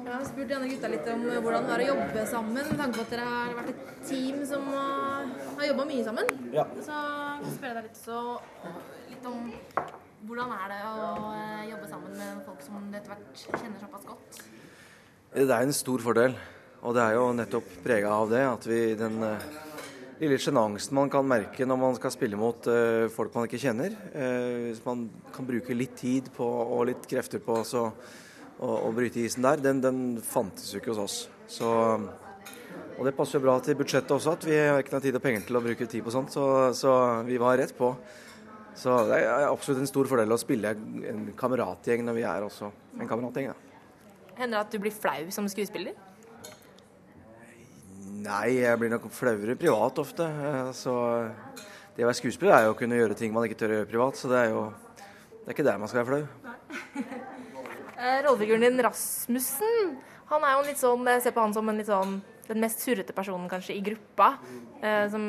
Jeg 0.07 0.15
har 0.15 0.25
spurt 0.29 0.49
de 0.49 0.55
andre 0.55 0.71
gutta 0.71 0.89
litt 0.93 1.09
om 1.11 1.23
hvordan 1.27 1.65
det 1.67 1.77
er 1.77 1.83
å 1.83 1.87
jobbe 1.89 2.25
sammen, 2.31 2.69
med 2.71 2.79
tanke 2.79 2.99
på 3.01 3.07
at 3.07 3.15
dere 3.15 3.31
har 3.31 3.55
vært 3.57 3.71
et 3.73 3.89
team 4.07 4.43
som 4.47 4.69
har 4.71 5.65
jobba 5.67 5.87
mye 5.89 6.05
sammen. 6.07 6.35
Ja. 6.55 6.67
Så 6.79 6.99
jeg 7.01 7.41
vil 7.43 7.57
spørre 7.57 7.81
deg 7.81 7.89
litt, 7.89 7.99
så, 7.99 8.21
litt 9.11 9.27
om 9.27 9.49
hvordan 10.27 10.53
er 10.57 10.73
det 10.73 10.81
å 10.89 11.07
eh, 11.37 11.69
jobbe 11.71 11.89
sammen 11.91 12.15
med 12.19 12.43
folk 12.47 12.63
som 12.65 12.89
du 12.91 12.97
etter 12.99 13.13
hvert 13.13 13.43
kjenner 13.45 13.79
såpass 13.79 14.07
godt? 14.09 14.41
Det 15.37 15.45
er 15.47 15.67
en 15.67 15.77
stor 15.77 16.03
fordel, 16.03 16.35
og 16.83 16.97
det 16.97 17.05
er 17.05 17.15
jo 17.19 17.29
nettopp 17.37 17.71
prega 17.85 18.11
av 18.17 18.33
det. 18.33 18.43
At 18.49 18.67
vi 18.67 18.81
den 18.99 19.21
uh, 19.23 19.47
lille 20.19 20.39
sjenansen 20.41 20.97
man 20.97 21.13
kan 21.13 21.27
merke 21.29 21.67
når 21.69 21.81
man 21.83 21.99
skal 21.99 22.15
spille 22.15 22.39
mot 22.41 22.67
uh, 22.71 23.07
folk 23.13 23.35
man 23.37 23.47
ikke 23.47 23.61
kjenner. 23.67 23.95
Uh, 24.17 24.71
hvis 24.71 24.83
man 24.87 25.07
kan 25.35 25.49
bruke 25.49 25.77
litt 25.77 25.95
tid 26.01 26.33
på, 26.35 26.47
og 26.47 26.87
litt 26.91 27.07
krefter 27.11 27.43
på 27.45 27.61
å 28.57 28.91
bryte 28.97 29.21
isen 29.21 29.45
der, 29.45 29.61
den, 29.61 29.83
den, 29.85 30.05
fantes 30.25 30.73
jo 30.73 30.81
ikke 30.81 30.95
hos 30.95 31.03
oss. 31.03 31.19
Så, 31.53 31.69
og 32.97 33.03
det 33.05 33.13
passer 33.15 33.37
jo 33.37 33.45
bra 33.45 33.59
til 33.61 33.77
budsjettet 33.77 34.15
også, 34.17 34.39
at 34.39 34.47
vi 34.49 34.57
har 34.57 34.81
ikke 34.81 34.97
noe 34.97 35.05
tid 35.05 35.19
og 35.19 35.27
penger 35.27 35.45
til 35.45 35.61
å 35.61 35.67
bruke 35.67 35.91
tid 35.91 36.07
på 36.07 36.15
sånt. 36.15 36.33
Så, 36.33 36.47
så 36.75 36.95
vi 37.29 37.37
var 37.43 37.61
rett 37.61 37.77
på. 37.77 37.93
Så 38.77 38.93
det 39.09 39.23
er 39.25 39.47
absolutt 39.49 39.81
en 39.81 39.89
stor 39.89 40.09
fordel 40.11 40.35
å 40.35 40.39
spille 40.41 40.75
en 41.11 41.23
kameratgjeng 41.39 42.03
når 42.05 42.19
vi 42.19 42.25
er 42.29 42.45
også 42.45 42.69
en 43.01 43.09
kameratgjeng. 43.09 43.49
Da. 43.53 43.81
Hender 44.37 44.59
det 44.59 44.65
at 44.67 44.75
du 44.75 44.79
blir 44.83 44.93
flau 44.93 45.31
som 45.33 45.49
skuespiller? 45.49 45.97
Nei, 48.27 48.57
jeg 48.59 48.79
blir 48.81 48.91
nok 48.93 49.07
flauere 49.15 49.55
privat 49.59 50.01
ofte. 50.03 50.27
Eh, 50.27 50.73
Så 50.77 50.93
det 51.97 52.05
å 52.05 52.09
være 52.11 52.19
skuespiller 52.19 52.57
er 52.57 52.67
jo 52.67 52.75
å 52.75 52.79
kunne 52.79 52.99
gjøre 52.99 53.17
ting 53.17 53.33
man 53.33 53.47
ikke 53.47 53.59
tør 53.63 53.73
å 53.73 53.79
gjøre 53.81 53.91
privat, 53.93 54.19
så 54.21 54.29
det 54.33 54.43
er 54.43 54.51
jo 54.53 54.67
det 55.47 55.53
er 55.53 55.55
ikke 55.55 55.67
der 55.69 55.79
man 55.79 55.89
skal 55.89 56.03
være 56.03 56.11
flau. 56.11 56.25
Eh, 57.97 58.19
Rollefiguren 58.27 58.61
din, 58.67 58.83
Rasmussen, 58.85 59.97
han 60.29 60.45
er 60.45 60.57
jo 60.57 60.65
litt 60.67 60.81
sånn 60.81 61.07
Jeg 61.07 61.23
ser 61.25 61.33
på 61.37 61.41
han 61.45 61.55
som 61.55 61.69
en 61.71 61.79
litt 61.81 61.89
sånn 61.89 62.19
den 62.47 62.61
mest 62.63 62.83
surrete 62.85 63.15
personen 63.15 63.49
kanskje 63.51 63.75
i 63.79 63.83
gruppa. 63.83 64.35
Eh, 64.83 65.07
som 65.11 65.25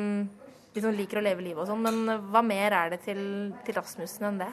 liksom 0.78 0.96
liker 0.96 1.20
å 1.20 1.26
leve 1.26 1.44
livet 1.44 1.62
og 1.64 1.68
sånn. 1.70 1.84
Men 1.84 2.14
eh, 2.14 2.24
hva 2.32 2.42
mer 2.46 2.76
er 2.84 2.94
det 2.94 3.02
til, 3.04 3.20
til 3.66 3.78
Rasmussen 3.78 4.30
enn 4.30 4.42
det? 4.44 4.50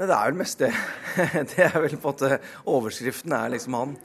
Nei, 0.00 0.06
det 0.06 0.16
er 0.16 0.30
vel 0.30 0.40
mest 0.40 0.62
det. 0.62 0.72
Det 1.52 1.66
er 1.66 1.76
vel 1.76 1.98
på 2.00 2.08
en 2.08 2.14
måte 2.14 2.38
Overskriften 2.72 3.34
er 3.36 3.52
liksom 3.52 3.76
han. 3.76 3.98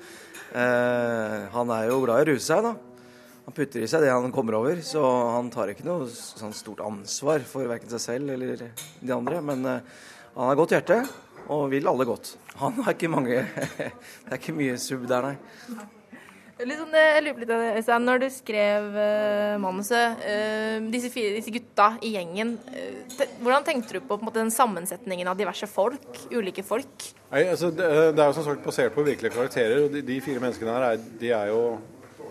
Eh, 0.55 1.39
han 1.53 1.71
er 1.71 1.87
jo 1.89 2.01
glad 2.03 2.21
i 2.21 2.25
å 2.25 2.29
ruse 2.33 2.49
seg, 2.49 2.67
da. 2.67 2.75
Han 3.45 3.53
putter 3.53 3.83
i 3.85 3.87
seg 3.89 4.01
det 4.01 4.09
han 4.09 4.33
kommer 4.33 4.57
over, 4.57 4.79
så 4.81 5.03
han 5.35 5.51
tar 5.53 5.69
ikke 5.69 5.85
noe 5.85 6.07
sånn 6.09 6.55
stort 6.57 6.81
ansvar 6.81 7.43
for 7.45 7.69
verken 7.69 7.91
seg 7.93 8.01
selv 8.01 8.33
eller 8.33 8.63
de 8.65 9.13
andre. 9.13 9.41
Men 9.45 9.67
eh, 9.69 9.93
han 10.35 10.49
har 10.49 10.59
godt 10.59 10.73
hjerte 10.75 10.99
og 11.53 11.67
vil 11.71 11.87
alle 11.87 12.07
godt. 12.09 12.33
Han 12.59 12.81
har 12.81 12.95
ikke 12.95 13.11
mange 13.11 13.37
Det 13.45 14.31
er 14.31 14.39
ikke 14.39 14.55
mye 14.57 14.79
sub 14.81 15.05
der, 15.07 15.29
nei. 15.29 15.85
Sånn, 16.55 16.93
jeg 16.95 17.23
lurer 17.25 17.41
litt, 17.41 17.49
Øystein, 17.51 18.05
Når 18.07 18.21
du 18.21 18.25
skrev 18.31 18.85
uh, 18.95 19.55
manuset, 19.59 20.21
uh, 20.23 20.85
disse, 20.93 21.09
fire, 21.11 21.33
disse 21.35 21.51
gutta 21.51 21.89
i 21.99 22.13
gjengen, 22.13 22.53
uh, 22.69 23.01
te, 23.11 23.27
hvordan 23.41 23.65
tenkte 23.67 23.97
du 23.97 23.99
på, 23.99 24.15
på 24.15 24.23
måte, 24.23 24.39
den 24.39 24.53
sammensetningen 24.55 25.27
av 25.27 25.35
diverse 25.35 25.67
folk? 25.67 26.05
Ulike 26.31 26.63
folk? 26.63 27.09
Nei, 27.33 27.41
altså, 27.51 27.73
det, 27.75 27.89
det 28.15 28.23
er 28.23 28.31
jo 28.31 28.37
som 28.37 28.47
sagt 28.47 28.63
basert 28.63 28.95
på 28.95 29.03
virkelige 29.03 29.35
karakterer. 29.35 29.83
og 29.83 29.97
De, 29.97 30.03
de 30.07 30.21
fire 30.23 30.39
menneskene 30.39 30.77
her 30.77 30.85
er, 30.93 31.03
de 31.19 31.33
er 31.35 31.51
jo, 31.51 31.59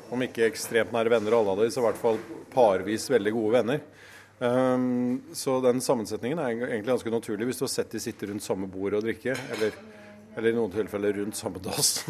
om 0.09 0.25
ikke 0.25 0.49
ekstremt 0.49 0.95
nære 0.97 1.12
venner 1.12 1.37
alle 1.37 1.53
av 1.53 1.61
dem, 1.61 1.75
så 1.75 1.83
i 1.83 1.87
hvert 1.91 2.01
fall 2.01 2.22
parvis 2.55 3.11
veldig 3.12 3.35
gode 3.37 3.59
venner. 3.59 3.85
Um, 4.41 5.20
så 5.37 5.59
den 5.62 5.85
sammensetningen 5.85 6.41
er 6.41 6.57
egentlig 6.57 6.95
ganske 6.95 7.12
naturlig 7.12 7.51
hvis 7.51 7.61
du 7.61 7.68
har 7.68 7.75
sett 7.77 7.93
de 7.93 8.01
sitte 8.03 8.27
rundt 8.33 8.45
samme 8.47 8.72
bord 8.72 8.97
og 8.97 9.05
drikke. 9.05 9.37
Eller, 9.53 9.77
eller 10.37 10.51
i 10.51 10.57
noen 10.57 10.72
tilfeller 10.72 11.16
rundt 11.20 11.39
samme 11.39 11.62
dass. 11.62 12.05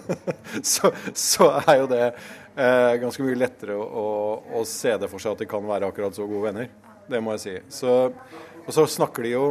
så, 0.74 0.92
så 1.16 1.48
er 1.64 1.78
jo 1.80 1.90
det 1.90 2.04
eh, 2.08 2.94
ganske 3.02 3.24
mye 3.24 3.38
lettere 3.38 3.76
å, 3.78 3.84
å, 3.84 4.08
å 4.60 4.64
se 4.68 4.94
det 5.00 5.08
for 5.10 5.22
seg 5.22 5.36
at 5.36 5.44
de 5.44 5.48
kan 5.50 5.64
være 5.68 5.88
akkurat 5.88 6.16
så 6.16 6.26
gode 6.28 6.50
venner. 6.50 6.68
Det 7.08 7.20
må 7.24 7.36
jeg 7.36 7.44
si. 7.44 7.54
Så, 7.80 7.94
og 8.62 8.74
så 8.74 8.84
snakker 8.88 9.26
de 9.26 9.32
jo 9.34 9.46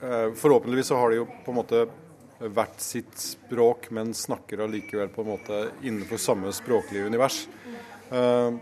eh, 0.00 0.32
Forhåpentligvis 0.38 0.90
så 0.90 0.98
har 1.00 1.12
de 1.12 1.22
jo 1.22 1.28
på 1.44 1.52
en 1.52 1.60
måte 1.60 1.84
hvert 2.44 2.80
sitt 2.82 3.14
språk, 3.20 3.90
men 3.94 4.14
snakker 4.16 4.64
allikevel 4.64 5.12
på 5.12 5.22
en 5.22 5.30
måte 5.36 5.60
innenfor 5.82 6.20
samme 6.20 6.52
språklige 6.52 7.06
univers. 7.06 7.44
Eh, 8.10 8.56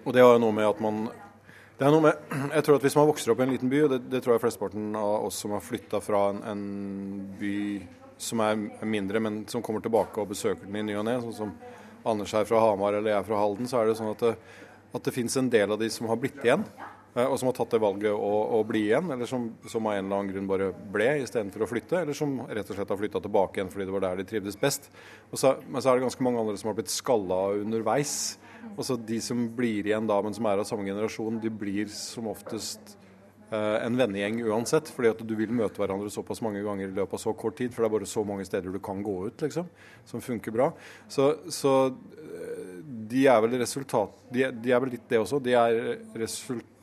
og 0.00 0.14
det 0.16 0.22
har 0.24 0.34
jo 0.36 0.44
noe 0.46 0.56
med 0.56 0.70
at 0.70 0.80
man 0.82 1.04
det 1.80 1.86
er 1.88 1.94
noe 1.94 2.04
med, 2.04 2.32
jeg 2.52 2.64
tror 2.66 2.76
at 2.76 2.82
Hvis 2.84 2.94
man 2.98 3.06
vokser 3.08 3.30
opp 3.32 3.38
i 3.40 3.46
en 3.46 3.52
liten 3.54 3.70
by, 3.72 3.78
og 3.86 3.92
det, 3.94 3.98
det 4.12 4.18
tror 4.20 4.34
jeg 4.34 4.42
flesteparten 4.42 4.90
av 5.00 5.24
oss 5.30 5.38
som 5.40 5.54
har 5.56 5.62
flytta 5.64 6.02
fra 6.04 6.26
en, 6.34 6.42
en, 6.50 6.64
by 7.40 7.54
som 8.20 8.42
er 8.44 8.58
mindre, 8.84 9.22
men 9.24 9.38
som 9.48 9.62
kommer 9.64 9.80
tilbake 9.80 10.20
og 10.20 10.28
besøker 10.34 10.66
den 10.66 10.76
i 10.76 10.82
ny 10.90 10.98
og 11.00 11.06
ne, 11.08 11.14
sånn 11.22 11.38
som 11.38 11.54
Anders 12.10 12.34
er 12.36 12.44
fra 12.44 12.60
Hamar 12.60 12.98
eller 12.98 13.14
jeg 13.14 13.22
er 13.22 13.24
fra 13.24 13.38
Halden, 13.40 13.68
så 13.68 13.80
er 13.80 13.88
det 13.88 13.96
sånn 13.96 14.12
at 14.12 14.26
det, 14.26 14.34
at 14.92 15.08
det 15.08 15.14
finnes 15.14 15.38
en 15.40 15.48
del 15.52 15.72
av 15.72 15.80
de 15.80 15.88
som 15.92 16.10
har 16.10 16.20
blitt 16.20 16.44
igjen, 16.44 16.66
eh, 17.14 17.24
og 17.24 17.38
som 17.40 17.48
har 17.48 17.56
tatt 17.56 17.72
det 17.72 17.80
valget 17.80 18.12
å, 18.12 18.30
å 18.58 18.60
bli 18.68 18.84
igjen, 18.90 19.08
eller 19.16 19.32
som, 19.32 19.48
som 19.64 19.88
av 19.88 19.96
en 19.96 20.04
eller 20.04 20.18
annen 20.18 20.34
grunn 20.34 20.52
bare 20.52 20.68
ble 20.92 21.08
istedenfor 21.22 21.64
å 21.64 21.70
flytte, 21.70 22.02
eller 22.02 22.16
som 22.16 22.42
rett 22.44 22.68
og 22.68 22.76
slett 22.76 22.92
har 22.92 23.00
flytta 23.00 23.24
tilbake 23.24 23.56
igjen 23.56 23.72
fordi 23.72 23.88
det 23.88 23.96
var 23.96 24.04
der 24.04 24.20
de 24.20 24.28
trivdes 24.28 24.60
best. 24.60 24.92
Så, 25.32 25.56
men 25.64 25.80
så 25.80 25.94
er 25.94 25.96
det 25.96 26.10
ganske 26.10 26.28
mange 26.28 26.44
andre 26.44 26.60
som 26.60 26.74
har 26.74 26.76
blitt 26.76 26.92
skalla 26.92 27.40
underveis. 27.56 28.36
Og 28.76 28.84
så 28.86 28.96
De 28.96 29.20
som 29.20 29.42
blir 29.56 29.86
igjen 29.86 30.08
da, 30.08 30.20
men 30.24 30.34
som 30.36 30.46
er 30.48 30.62
av 30.62 30.68
samme 30.68 30.86
generasjon, 30.88 31.40
de 31.42 31.52
blir 31.52 31.90
som 31.92 32.30
oftest 32.30 32.96
eh, 33.50 33.78
en 33.84 33.98
vennegjeng 33.98 34.40
uansett. 34.48 34.88
fordi 34.88 35.12
at 35.12 35.22
du 35.26 35.34
vil 35.36 35.52
møte 35.52 35.82
hverandre 35.82 36.10
såpass 36.12 36.42
mange 36.44 36.62
ganger 36.64 36.88
i 36.88 36.96
løpet 36.96 37.18
av 37.18 37.24
så 37.24 37.34
kort 37.34 37.58
tid. 37.60 37.74
For 37.74 37.82
det 37.82 37.90
er 37.90 37.96
bare 37.98 38.08
så 38.08 38.24
mange 38.24 38.48
steder 38.48 38.72
du 38.72 38.80
kan 38.80 39.02
gå 39.02 39.16
ut, 39.28 39.46
liksom, 39.46 39.68
som 40.04 40.24
funker 40.24 40.54
bra. 40.54 40.72
Så, 41.08 41.34
så 41.48 41.94
de 43.10 43.26
er 43.26 43.40
vel 43.44 43.60
resultat... 43.60 44.12
De, 44.30 44.46
de, 44.50 44.72
er 44.72 44.82
vel 44.82 44.94
litt 44.96 45.08
det 45.10 45.20
også. 45.20 45.42
De 45.42 45.56
er 45.58 45.96
resultat 46.18 46.76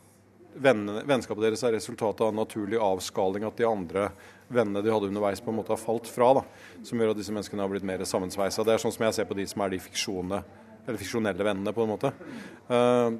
vennene, 0.57 1.03
Vennskapet 1.07 1.43
deres 1.43 1.63
er 1.65 1.75
resultatet 1.75 2.23
av 2.25 2.31
en 2.31 2.41
naturlig 2.41 2.79
avskaling. 2.81 3.45
At 3.47 3.57
de 3.59 3.67
andre 3.67 4.09
vennene 4.47 4.83
de 4.83 4.93
hadde 4.93 5.09
underveis, 5.11 5.41
på 5.43 5.51
en 5.51 5.59
måte 5.59 5.73
har 5.73 5.81
falt 5.81 6.09
fra. 6.09 6.33
da, 6.39 6.45
Som 6.87 7.01
gjør 7.01 7.13
at 7.13 7.21
disse 7.21 7.35
menneskene 7.35 7.63
har 7.63 7.71
blitt 7.71 7.87
mer 7.87 8.03
sammensveisa. 8.07 8.65
Det 8.65 8.75
er 8.75 8.83
sånn 8.83 8.95
som 8.95 9.07
jeg 9.07 9.19
ser 9.19 9.29
på 9.29 9.37
de 9.37 9.47
som 9.49 9.63
er 9.63 9.75
de 9.75 9.83
fiksjonene 9.83 10.41
eller 10.87 11.01
fiksjonelle 11.01 11.43
vennene, 11.43 11.73
på 11.75 11.83
en 11.83 11.91
måte. 11.91 12.13
Uh, 12.71 13.17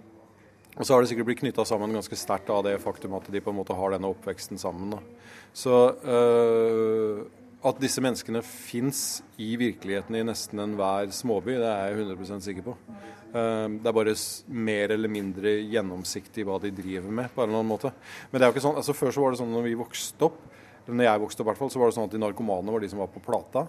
og 0.77 0.85
så 0.85 0.93
har 0.93 1.01
det 1.01 1.09
sikkert 1.09 1.31
blitt 1.31 1.41
knytta 1.41 1.65
sammen 1.65 1.95
ganske 1.95 2.19
sterkt 2.19 2.51
av 2.53 2.61
det 2.67 2.75
faktum 2.83 3.15
at 3.17 3.27
de 3.33 3.41
på 3.41 3.49
en 3.49 3.57
måte 3.57 3.75
har 3.75 3.95
denne 3.95 4.11
oppveksten 4.13 4.61
sammen. 4.61 4.93
Da. 4.93 5.01
Så 5.57 5.73
uh, 6.05 7.25
at 7.67 7.79
disse 7.81 8.03
menneskene 8.03 8.43
fins 8.45 9.23
i 9.41 9.55
virkeligheten 9.57 10.19
i 10.19 10.25
nesten 10.27 10.61
enhver 10.61 11.09
småby, 11.13 11.55
det 11.57 11.71
er 11.71 11.89
jeg 11.89 12.03
100% 12.05 12.45
sikker 12.45 12.67
på. 12.69 12.77
Uh, 13.33 13.65
det 13.81 13.89
er 13.89 13.97
bare 13.97 14.13
mer 14.69 14.93
eller 14.93 15.11
mindre 15.11 15.57
gjennomsiktig 15.65 16.45
hva 16.47 16.59
de 16.61 16.71
driver 16.77 17.09
med, 17.09 17.33
på 17.33 17.41
en 17.41 17.49
eller 17.49 17.63
annen 17.63 17.73
måte. 17.73 17.91
Men 18.29 18.37
det 18.37 18.45
er 18.45 18.53
jo 18.53 18.57
ikke 18.57 18.67
sånn, 18.69 18.77
altså 18.83 18.95
Før 18.97 19.15
så 19.15 19.25
var 19.25 19.33
det 19.33 19.41
sånn 19.41 19.51
når 19.57 19.67
vi 19.71 19.75
vokste 19.81 20.29
opp, 20.29 20.39
eller 20.85 21.01
når 21.01 21.09
jeg 21.09 21.25
vokste 21.25 21.41
opp, 21.41 21.47
i 21.47 21.51
hvert 21.51 21.63
fall, 21.63 21.73
så 21.73 21.81
var 21.81 21.89
det 21.89 21.97
sånn 21.97 22.07
at 22.07 22.13
de 22.13 22.21
narkomane 22.21 22.77
var 22.77 22.85
de 22.85 22.93
som 22.93 23.01
var 23.01 23.09
på 23.11 23.23
plata. 23.25 23.65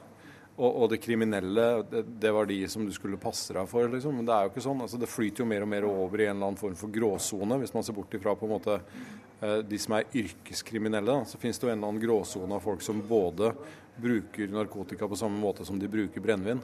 Og, 0.58 0.72
og, 0.72 0.88
det 0.90 0.98
kriminelle, 0.98 1.66
det, 1.86 2.02
det, 2.18 2.30
var 2.34 2.48
de 2.50 2.58
som 2.70 2.82
du 2.86 2.90
skulle 2.94 3.20
passe 3.22 3.54
deg 3.54 3.68
for. 3.70 3.86
Liksom. 3.92 4.16
Men 4.18 4.26
det 4.26 4.34
er 4.34 4.46
jo 4.46 4.52
ikke 4.52 4.64
sånn. 4.64 4.82
Altså, 4.82 4.98
det 4.98 5.10
flyter 5.10 5.44
jo 5.44 5.48
mer 5.48 5.62
og 5.62 5.70
mer 5.70 5.86
over 5.86 6.18
i 6.18 6.26
en 6.26 6.34
eller 6.34 6.50
annen 6.50 6.60
form 6.60 6.74
for 6.78 6.90
gråsone. 6.90 7.60
Hvis 7.62 7.74
man 7.76 7.86
ser 7.86 7.96
bort 7.96 8.16
ifra 8.18 8.34
på 8.34 8.48
en 8.48 8.54
måte 8.56 8.78
eh, 8.80 9.60
de 9.62 9.78
som 9.78 9.94
er 9.94 10.08
yrkeskriminelle, 10.18 11.14
da, 11.14 11.28
så 11.28 11.38
finnes 11.38 11.62
det 11.62 11.68
jo 11.68 11.72
en 11.72 11.78
eller 11.78 11.92
annen 11.92 12.02
gråsone 12.02 12.58
av 12.58 12.66
folk 12.66 12.82
som 12.82 13.04
både 13.06 13.52
bruker 13.98 14.50
narkotika 14.50 15.06
på 15.10 15.18
samme 15.18 15.38
måte 15.42 15.66
som 15.66 15.78
de 15.78 15.90
bruker 15.90 16.22
brennevin, 16.22 16.60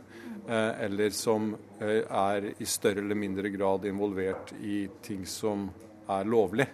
eh, 0.46 0.84
eller 0.86 1.14
som 1.14 1.52
eh, 1.78 2.02
er 2.02 2.50
i 2.58 2.66
større 2.66 3.02
eller 3.02 3.18
mindre 3.18 3.50
grad 3.54 3.86
involvert 3.90 4.54
i 4.62 4.84
ting 5.06 5.22
som 5.26 5.68
er 6.10 6.26
lovlig 6.30 6.66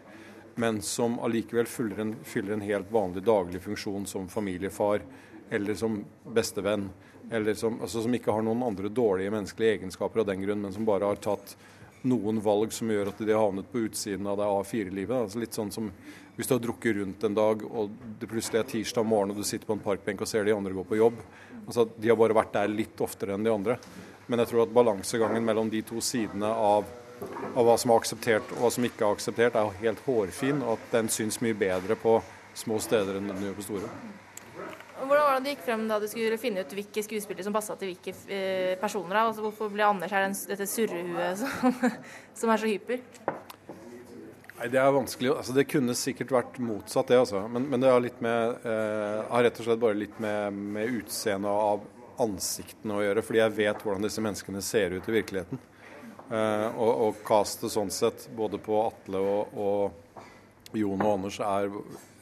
men 0.60 0.82
som 0.82 1.18
allikevel 1.24 1.66
fyller 1.66 2.00
en, 2.02 2.14
fyller 2.24 2.52
en 2.52 2.64
helt 2.64 2.90
vanlig 2.92 3.22
daglig 3.24 3.62
funksjon 3.62 4.06
som 4.06 4.28
familiefar 4.28 5.02
eller 5.50 5.74
som 5.74 6.02
bestevenn 6.24 6.90
eller 7.30 7.54
som, 7.54 7.76
altså 7.80 8.02
som, 8.02 8.14
ikke 8.14 8.32
har 8.34 8.42
noen 8.42 8.62
andre 8.66 8.90
dårlige 8.92 9.30
menneskelige 9.30 9.76
egenskaper 9.78 10.22
av 10.22 10.30
den 10.32 10.42
grunn, 10.42 10.64
men 10.64 10.74
som 10.74 10.88
bare 10.88 11.10
har 11.10 11.20
tatt 11.22 11.54
noen 12.02 12.40
valg 12.42 12.72
som 12.72 12.90
gjør 12.90 13.12
at 13.12 13.20
de 13.20 13.30
har 13.30 13.44
havnet 13.44 13.68
på 13.70 13.84
utsiden 13.86 14.26
av 14.26 14.40
det 14.40 14.48
A4-livet. 14.48 15.16
Altså 15.26 15.42
litt 15.42 15.56
sånn 15.56 15.70
som 15.74 15.90
hvis 16.36 16.48
du 16.48 16.54
har 16.54 16.62
drukket 16.64 16.96
rundt 16.96 17.24
en 17.26 17.36
dag, 17.36 17.62
og 17.68 17.90
det 18.18 18.28
plutselig 18.30 18.62
er 18.62 18.68
tirsdag 18.70 19.04
morgen, 19.04 19.34
og 19.34 19.42
du 19.42 19.44
sitter 19.44 19.68
på 19.68 19.76
en 19.76 19.82
parkbenk 19.84 20.22
og 20.24 20.30
ser 20.30 20.46
de 20.48 20.54
andre 20.56 20.72
gå 20.72 20.84
på 20.88 20.96
jobb. 20.96 21.18
Altså, 21.66 21.84
de 22.00 22.08
har 22.08 22.16
bare 22.16 22.36
vært 22.38 22.54
der 22.54 22.72
litt 22.72 23.02
oftere 23.04 23.36
enn 23.36 23.44
de 23.44 23.52
andre. 23.52 23.76
Men 24.30 24.40
jeg 24.40 24.50
tror 24.50 24.64
at 24.64 24.72
balansegangen 24.72 25.44
mellom 25.44 25.68
de 25.70 25.82
to 25.84 26.00
sidene 26.00 26.48
av, 26.48 26.88
av 27.52 27.68
hva 27.68 27.76
som 27.76 27.92
er 27.92 28.00
akseptert 28.00 28.54
og 28.56 28.64
hva 28.64 28.72
som 28.72 28.88
ikke 28.88 29.04
er 29.04 29.18
akseptert, 29.18 29.58
er 29.60 29.76
helt 29.82 30.00
hårfin, 30.06 30.64
og 30.64 30.78
at 30.78 30.96
den 30.96 31.12
syns 31.12 31.42
mye 31.44 31.58
bedre 31.60 31.98
på 32.00 32.16
små 32.56 32.80
steder 32.82 33.20
enn 33.20 33.28
den 33.34 33.44
gjør 33.44 33.60
på 33.60 33.68
store. 33.68 33.92
Hvordan 35.00 35.24
var 35.24 35.38
det 35.38 35.44
du 35.44 35.50
gikk 35.54 35.62
frem 35.64 35.84
da 35.88 35.96
du 36.00 36.06
skulle 36.10 36.38
finne 36.40 36.64
ut 36.64 36.72
hvilke 36.76 37.02
skuespillere 37.04 37.46
som 37.46 37.54
passa 37.56 37.76
til 37.80 37.92
hvilke 37.92 38.12
eh, 38.28 38.74
personer? 38.80 39.14
da? 39.16 39.22
Altså, 39.30 39.44
hvorfor 39.46 39.70
ble 39.72 39.86
Anders 39.86 40.12
her 40.12 40.26
den, 40.26 40.36
dette 40.50 40.66
surrehuet 40.68 41.38
som, 41.40 41.78
som, 42.36 42.52
er 42.52 42.60
så 42.60 42.68
hyper? 42.68 43.00
Nei, 44.58 44.68
Det 44.68 44.82
er 44.82 44.92
vanskelig. 44.92 45.32
Altså, 45.32 45.56
det 45.56 45.68
kunne 45.70 45.96
sikkert 45.96 46.34
vært 46.36 46.60
motsatt, 46.60 47.08
det. 47.08 47.22
altså. 47.22 47.46
Men, 47.48 47.70
men 47.72 47.80
det 47.80 47.94
har, 47.94 48.04
litt 48.04 48.20
med, 48.24 48.60
eh, 48.68 49.22
har 49.30 49.46
rett 49.46 49.62
og 49.62 49.70
slett 49.70 49.80
bare 49.86 49.98
litt 50.02 50.20
med, 50.20 50.60
med 50.76 51.00
utseendet 51.00 51.64
av 51.70 51.88
ansiktene 52.20 52.98
å 52.98 53.04
gjøre. 53.06 53.24
Fordi 53.24 53.40
jeg 53.40 53.56
vet 53.56 53.86
hvordan 53.86 54.04
disse 54.04 54.24
menneskene 54.24 54.64
ser 54.64 54.98
ut 54.98 55.08
i 55.08 55.16
virkeligheten. 55.16 55.64
Eh, 56.30 56.68
og, 56.76 56.92
og 57.06 57.24
castet 57.26 57.72
sånn 57.72 57.90
sett, 57.94 58.28
både 58.36 58.60
på 58.62 58.84
Atle 58.84 59.24
og, 59.24 59.56
og 59.56 60.76
Jon 60.76 61.00
og 61.00 61.14
Anders, 61.16 61.40
er 61.40 61.72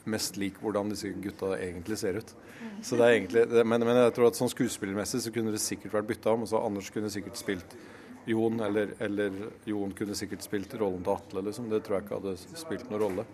mest 0.09 0.39
lik 0.41 0.63
hvordan 0.63 0.95
disse 0.95 1.11
gutta 1.21 1.57
egentlig 1.59 1.99
ser 2.01 2.23
ut. 2.23 2.33
Så 2.83 2.99
det 2.99 3.07
er 3.07 3.17
egentlig, 3.17 3.45
men, 3.67 3.85
men, 3.85 4.01
jeg 4.05 4.15
tror 4.17 4.29
at 4.31 4.39
sånn 4.39 4.51
skuespillermessig 4.53 5.23
så 5.25 5.33
kunne 5.35 5.55
det 5.55 5.63
sikkert 5.63 5.97
vært 5.99 6.11
bytta 6.13 6.35
om. 6.35 6.47
så 6.47 6.63
Anders 6.63 6.91
kunne 6.95 7.11
sikkert 7.13 7.39
spilt 7.41 7.77
Jon, 8.29 8.61
eller, 8.61 8.93
eller, 9.03 9.33
Jon 9.65 9.95
kunne 9.97 10.15
sikkert 10.19 10.45
spilt 10.45 10.75
rollen 10.79 11.01
til 11.05 11.15
Atle. 11.15 11.43
Liksom. 11.47 11.71
Det 11.73 11.81
tror 11.85 11.97
jeg 11.97 12.07
ikke 12.07 12.19
hadde 12.19 12.61
spilt 12.61 12.91
noen 12.91 13.03
rolle. 13.03 13.25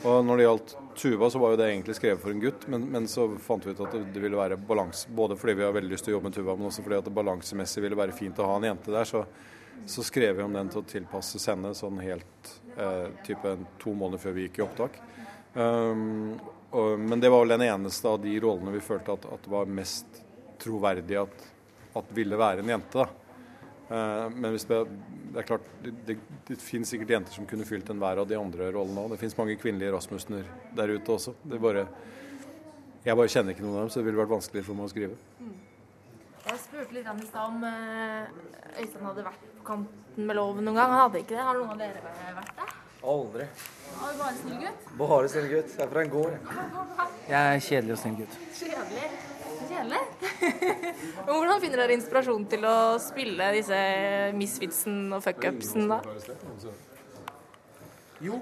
Og 0.00 0.24
Når 0.24 0.38
det 0.38 0.44
gjaldt 0.46 0.74
Tuva, 0.96 1.28
så 1.30 1.40
var 1.42 1.52
jo 1.52 1.60
det 1.60 1.68
egentlig 1.68 1.94
skrevet 1.98 2.22
for 2.22 2.32
en 2.32 2.42
gutt, 2.42 2.64
men, 2.72 2.86
men 2.92 3.08
så 3.10 3.26
fant 3.44 3.66
vi 3.66 3.74
ut 3.74 3.82
at 3.84 3.94
det, 4.00 4.20
ville 4.22 4.38
være 4.38 4.56
balanse, 4.56 5.10
både 5.12 5.36
fordi 5.36 5.58
vi 5.58 5.66
har 5.66 5.74
veldig 5.76 5.92
lyst 5.92 6.06
til 6.06 6.14
å 6.14 6.16
jobbe 6.16 6.30
med 6.30 6.36
Tuva, 6.38 6.54
men 6.56 6.70
også 6.70 6.84
fordi 6.86 6.98
at 6.98 7.08
det 7.08 7.16
balansemessig 7.18 7.84
ville 7.84 7.98
være 8.00 8.16
fint 8.16 8.40
å 8.40 8.48
ha 8.48 8.54
en 8.56 8.68
jente 8.70 8.94
der. 8.94 9.08
Så, 9.08 9.22
så 9.92 10.04
skrev 10.06 10.38
vi 10.38 10.46
om 10.46 10.56
den 10.56 10.72
til 10.72 10.80
å 10.80 10.88
tilpasses 10.88 11.44
henne 11.52 11.74
sånn 11.76 12.00
helt 12.00 12.54
eh, 12.76 13.10
type 13.28 13.54
to 13.82 13.92
måneder 13.92 14.24
før 14.24 14.38
vi 14.38 14.48
gikk 14.48 14.62
i 14.62 14.64
opptak. 14.64 14.96
Um, 15.52 16.40
og, 16.70 16.98
men 17.00 17.20
det 17.22 17.30
var 17.32 17.44
vel 17.44 17.54
den 17.56 17.66
eneste 17.66 18.08
av 18.08 18.20
de 18.22 18.34
rollene 18.42 18.74
vi 18.76 18.82
følte 18.84 19.16
at, 19.16 19.24
at 19.34 19.48
var 19.50 19.70
mest 19.70 20.20
troverdig 20.60 21.16
at, 21.22 21.46
at 21.98 22.12
ville 22.14 22.38
være 22.38 22.62
en 22.64 22.72
jente. 22.74 23.06
Eh, 23.90 24.26
Men 24.36 24.54
hvis 24.54 24.66
det, 24.68 24.78
det 25.32 25.42
er 25.42 25.48
klart, 25.48 25.66
det, 25.82 25.94
det, 26.06 26.16
det 26.46 26.58
finnes 26.62 26.92
sikkert 26.92 27.10
jenter 27.16 27.34
som 27.34 27.48
kunne 27.50 27.66
fylt 27.66 27.90
enhver 27.90 28.22
av 28.22 28.28
de 28.30 28.38
andre 28.38 28.70
rollene 28.76 29.02
òg. 29.02 29.14
Det 29.14 29.20
finnes 29.22 29.38
mange 29.40 29.56
kvinnelige 29.58 29.94
Rasmussener 29.96 30.46
der 30.78 30.94
ute 30.94 31.16
også. 31.16 31.34
Det 31.42 31.58
er 31.58 31.64
bare, 31.64 31.86
jeg 33.06 33.18
bare 33.18 33.32
kjenner 33.34 33.56
ikke 33.56 33.66
noen 33.66 33.80
av 33.80 33.82
dem, 33.86 33.90
så 33.90 34.00
det 34.00 34.06
ville 34.10 34.22
vært 34.22 34.36
vanskelig 34.36 34.64
for 34.68 34.78
meg 34.78 34.86
å 34.86 34.92
skrive. 34.94 35.18
Jeg 36.50 36.62
spurte 36.62 36.94
litt 36.96 37.10
i 37.10 37.26
stad 37.28 37.50
om 37.50 37.66
eh, 37.66 38.30
Øystein 38.80 39.10
hadde 39.10 39.26
vært 39.26 39.50
på 39.58 39.66
kanten 39.72 40.30
med 40.30 40.38
loven 40.38 40.64
noen 40.66 40.78
gang. 40.78 40.94
Han 40.94 41.04
hadde 41.06 41.24
ikke 41.24 41.34
det. 41.34 41.44
Har 41.48 41.58
noen 41.58 41.74
av 41.74 41.82
dere 41.82 42.36
vært 42.38 42.56
det? 42.62 42.70
Aldri. 43.10 43.50
Du 44.00 44.18
bare 44.18 44.34
snill 44.38 44.60
gutt? 44.64 44.84
Bare 44.98 45.28
snill 45.28 45.48
gutt. 45.50 45.72
Jeg 45.76 45.84
er 45.84 45.90
fra 45.90 46.04
en 46.04 46.12
gård. 46.12 46.30
jeg. 46.32 47.08
Jeg 47.28 47.56
er 47.56 47.64
kjedelig 47.66 47.92
og 47.92 47.98
snill 48.00 48.16
gutt. 48.20 48.38
Kjedelig. 48.58 49.08
Kjedelig? 49.70 50.00
Hvordan 51.26 51.60
finner 51.62 51.82
dere 51.82 51.96
inspirasjon 51.98 52.46
til 52.50 52.64
å 52.68 52.76
spille 53.02 53.50
disse 53.56 53.80
misfitsen 54.38 55.02
og 55.16 55.22
fuckupsen, 55.24 55.90
da? 55.90 56.00
Jo, 58.20 58.40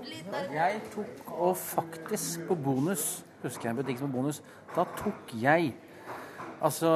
jeg 0.55 0.81
tok 0.95 1.35
og 1.37 1.53
faktisk 1.61 2.47
på 2.49 2.57
bonus, 2.59 3.05
husker 3.45 3.69
jeg 3.69 3.75
en 3.75 3.83
butikk 3.83 4.01
som 4.01 4.11
på 4.11 4.19
bonus, 4.19 4.41
da 4.75 4.87
tok 4.99 5.37
jeg 5.39 5.75
Altså, 6.59 6.91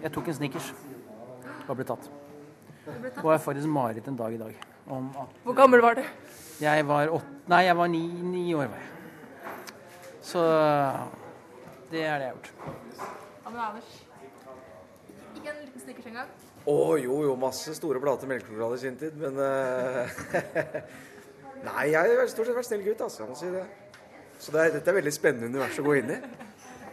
jeg 0.00 0.08
tok 0.14 0.28
en 0.30 0.36
Snickers 0.38 0.70
og 1.68 1.74
ble 1.76 1.84
tatt. 1.84 2.06
Og 2.88 3.26
jeg 3.28 3.34
har 3.34 3.42
faktisk 3.44 3.68
mareritt 3.68 4.08
en 4.08 4.16
dag 4.16 4.32
i 4.32 4.38
dag. 4.40 4.54
Om 4.88 5.10
at 5.20 5.42
Hvor 5.44 5.56
gammel 5.58 5.82
var 5.84 5.98
du? 5.98 6.02
Jeg 6.62 6.86
var 6.86 7.10
åtte 7.14 7.32
Nei, 7.44 7.60
jeg 7.66 7.76
var 7.76 7.88
ni, 7.92 8.00
ni 8.24 8.42
år, 8.56 8.70
var 8.72 8.78
jeg. 8.80 9.74
Så 10.24 10.40
det 11.90 12.00
er 12.00 12.00
det 12.00 12.00
jeg 12.00 12.12
har 12.12 12.22
gjort. 12.30 12.46
Ja, 13.44 13.50
men 13.50 13.58
Anders. 13.60 13.90
Ikke 15.36 15.50
en 15.52 15.58
liten 15.60 15.82
snickers 15.82 16.06
engang? 16.08 16.30
Å 16.64 16.76
jo, 16.96 17.18
jo, 17.26 17.34
masse 17.36 17.74
store 17.76 18.00
plater 18.00 18.30
melkesjokolade 18.30 18.78
i 18.78 18.80
sin 18.80 18.96
tid, 18.96 19.18
men 19.20 19.36
uh, 19.36 20.14
Nei, 21.66 21.90
jeg 21.92 22.16
har 22.16 22.30
stort 22.32 22.48
sett 22.48 22.56
vært 22.56 22.68
snill 22.70 22.86
gutt, 22.86 23.02
altså. 23.04 23.26
Jeg 23.26 23.28
må 23.28 23.36
si 23.36 23.50
det. 23.52 23.64
Så 24.40 24.54
det 24.54 24.62
er, 24.62 24.72
dette 24.78 24.92
er 24.92 24.96
veldig 25.02 25.12
spennende 25.12 25.50
univers 25.52 25.80
å 25.80 25.84
gå 25.84 25.98
inn 26.00 26.14
i. 26.16 26.18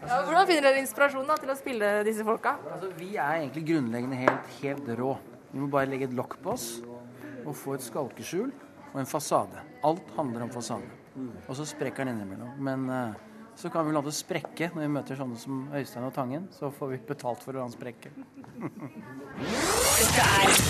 Ja, 0.02 0.18
hvordan 0.26 0.50
finner 0.50 0.68
dere 0.68 0.82
inspirasjon 0.82 1.32
da, 1.32 1.38
til 1.40 1.54
å 1.54 1.56
spille 1.60 1.94
disse 2.08 2.26
folka? 2.28 2.58
Altså, 2.74 2.92
vi 3.00 3.14
er 3.16 3.38
egentlig 3.38 3.64
grunnleggende 3.70 4.20
helt, 4.20 4.52
helt 4.60 4.92
rå. 5.00 5.14
Vi 5.54 5.64
må 5.64 5.72
bare 5.72 5.88
legge 5.92 6.10
et 6.10 6.18
lokk 6.18 6.36
på 6.44 6.52
oss 6.58 6.68
og 7.42 7.56
få 7.58 7.78
et 7.78 7.88
skalkeskjul 7.88 8.52
og 8.92 9.00
en 9.02 9.10
fasade. 9.10 9.64
Alt 9.88 10.16
handler 10.18 10.46
om 10.46 10.54
fasade. 10.54 10.90
Og 11.48 11.56
så 11.58 11.66
sprekker 11.68 12.06
den 12.06 12.16
innimellom. 12.16 12.56
Men 12.64 12.90
eh, 12.90 13.20
så 13.56 13.70
kan 13.70 13.88
vi 13.88 13.96
la 13.96 14.02
det 14.04 14.14
sprekke 14.16 14.72
når 14.74 14.86
vi 14.86 14.92
møter 14.96 15.20
sånne 15.20 15.40
som 15.40 15.64
Øystein 15.76 16.08
og 16.08 16.14
Tangen. 16.16 16.48
Så 16.56 16.72
får 16.76 16.94
vi 16.94 17.02
betalt 17.12 17.44
for 17.44 17.56
å 17.56 17.62
la 17.62 17.68
den 17.68 17.76
sprekke. 17.76 18.14
Dette 19.42 20.28
er 20.42 20.62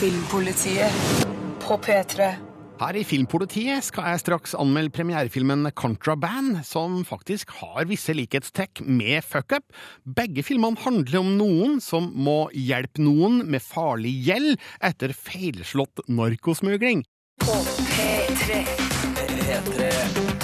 Filmpolitiet 0.00 1.26
på 1.60 1.76
P3. 1.84 2.30
Her 2.80 2.96
i 2.96 3.02
Filmpolitiet 3.04 3.84
skal 3.84 4.06
jeg 4.08 4.20
straks 4.22 4.54
anmelde 4.56 4.94
premierefilmen 4.96 5.68
Contraband, 5.76 6.62
som 6.64 7.02
faktisk 7.04 7.52
har 7.58 7.84
visse 7.90 8.14
likhetstrekk 8.16 8.80
med 8.88 9.20
Fuck 9.20 9.52
Up. 9.58 9.66
Begge 10.08 10.40
filmene 10.46 10.80
handler 10.80 11.20
om 11.20 11.28
noen 11.36 11.76
som 11.84 12.08
må 12.16 12.46
hjelpe 12.56 13.04
noen 13.04 13.42
med 13.52 13.60
farlig 13.60 14.14
gjeld 14.24 14.56
etter 14.80 15.12
feilslått 15.12 16.06
narkosmugling. 16.08 17.04
På 17.40 17.52
P3. 17.52 18.66
P3. 19.16 20.39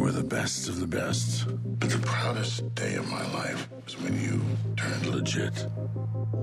You 0.00 0.06
were 0.06 0.22
the 0.22 0.36
best 0.40 0.68
of 0.70 0.80
the 0.80 0.86
best. 0.86 1.44
But 1.78 1.90
the 1.90 1.98
proudest 1.98 2.74
day 2.74 2.94
of 2.94 3.06
my 3.10 3.20
life 3.36 3.68
was 3.84 4.00
when 4.00 4.14
you 4.16 4.40
turned 4.74 5.06
legit. 5.14 5.66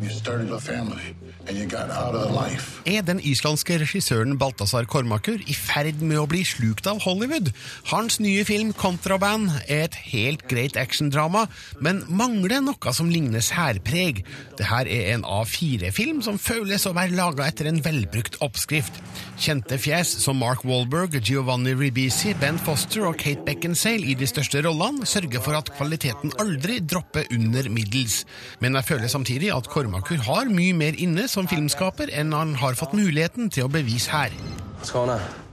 You 0.02 0.10
started 0.10 0.52
a 0.52 0.60
family, 0.60 1.16
and 1.48 1.58
you 1.58 1.66
got 1.66 1.90
out 1.90 2.14
of 2.14 2.30
life. 2.32 2.82
Er 2.86 3.02
den 3.02 3.18
islandske 3.20 3.80
regissøren 3.82 4.38
Balthazar 4.38 4.86
Kormakur 4.86 5.42
i 5.42 5.56
ferd 5.58 6.04
med 6.06 6.20
å 6.22 6.28
bli 6.30 6.44
slukt 6.46 6.86
av 6.86 7.02
Hollywood? 7.02 7.50
Hans 7.90 8.20
nye 8.22 8.44
film 8.46 8.76
Contraband 8.78 9.50
er 9.66 9.88
et 9.88 9.98
helt 10.12 10.46
greit 10.52 10.78
actiondrama, 10.78 11.48
men 11.82 12.04
mangler 12.14 12.62
noe 12.62 12.94
som 12.94 13.10
ligner 13.10 13.42
særpreg. 13.42 14.22
Dette 14.60 14.84
er 14.86 15.16
en 15.16 15.26
A4-film 15.26 16.22
som 16.26 16.38
føles 16.38 16.86
å 16.86 16.94
være 16.98 17.18
laga 17.18 17.50
etter 17.50 17.72
en 17.72 17.82
velbrukt 17.82 18.38
oppskrift. 18.46 19.02
Kjente 19.42 19.82
fjes 19.82 20.14
som 20.22 20.38
Mark 20.38 20.62
Wahlberg, 20.68 21.18
Giovanni 21.26 21.74
Ribisi, 21.74 22.36
Ben 22.38 22.62
Foster 22.62 23.10
og 23.10 23.18
Kate 23.18 23.47
Beckinsale 23.48 24.10
i 24.12 24.16
de 24.20 24.28
største 24.28 24.60
rollene 24.66 25.08
sørger 25.08 25.40
for 25.40 25.56
at 25.56 25.70
kvaliteten 25.78 26.34
aldri 26.44 26.82
dropper 26.84 27.30
under 27.32 27.70
middels. 27.72 28.26
Men 28.60 28.76
jeg 28.76 28.90
føler 28.90 29.08
samtidig 29.08 29.54
at 29.56 29.70
Kormakur 29.72 30.20
har 30.28 30.52
mye 30.52 30.76
mer 30.76 31.00
inne 31.00 31.30
som 31.32 31.48
filmskaper 31.48 32.12
enn 32.12 32.36
han 32.36 32.58
har 32.60 32.76
fått 32.76 32.98
muligheten 32.98 33.48
til 33.48 33.70
å 33.70 33.72
bevise 33.72 34.12
her. 34.12 34.36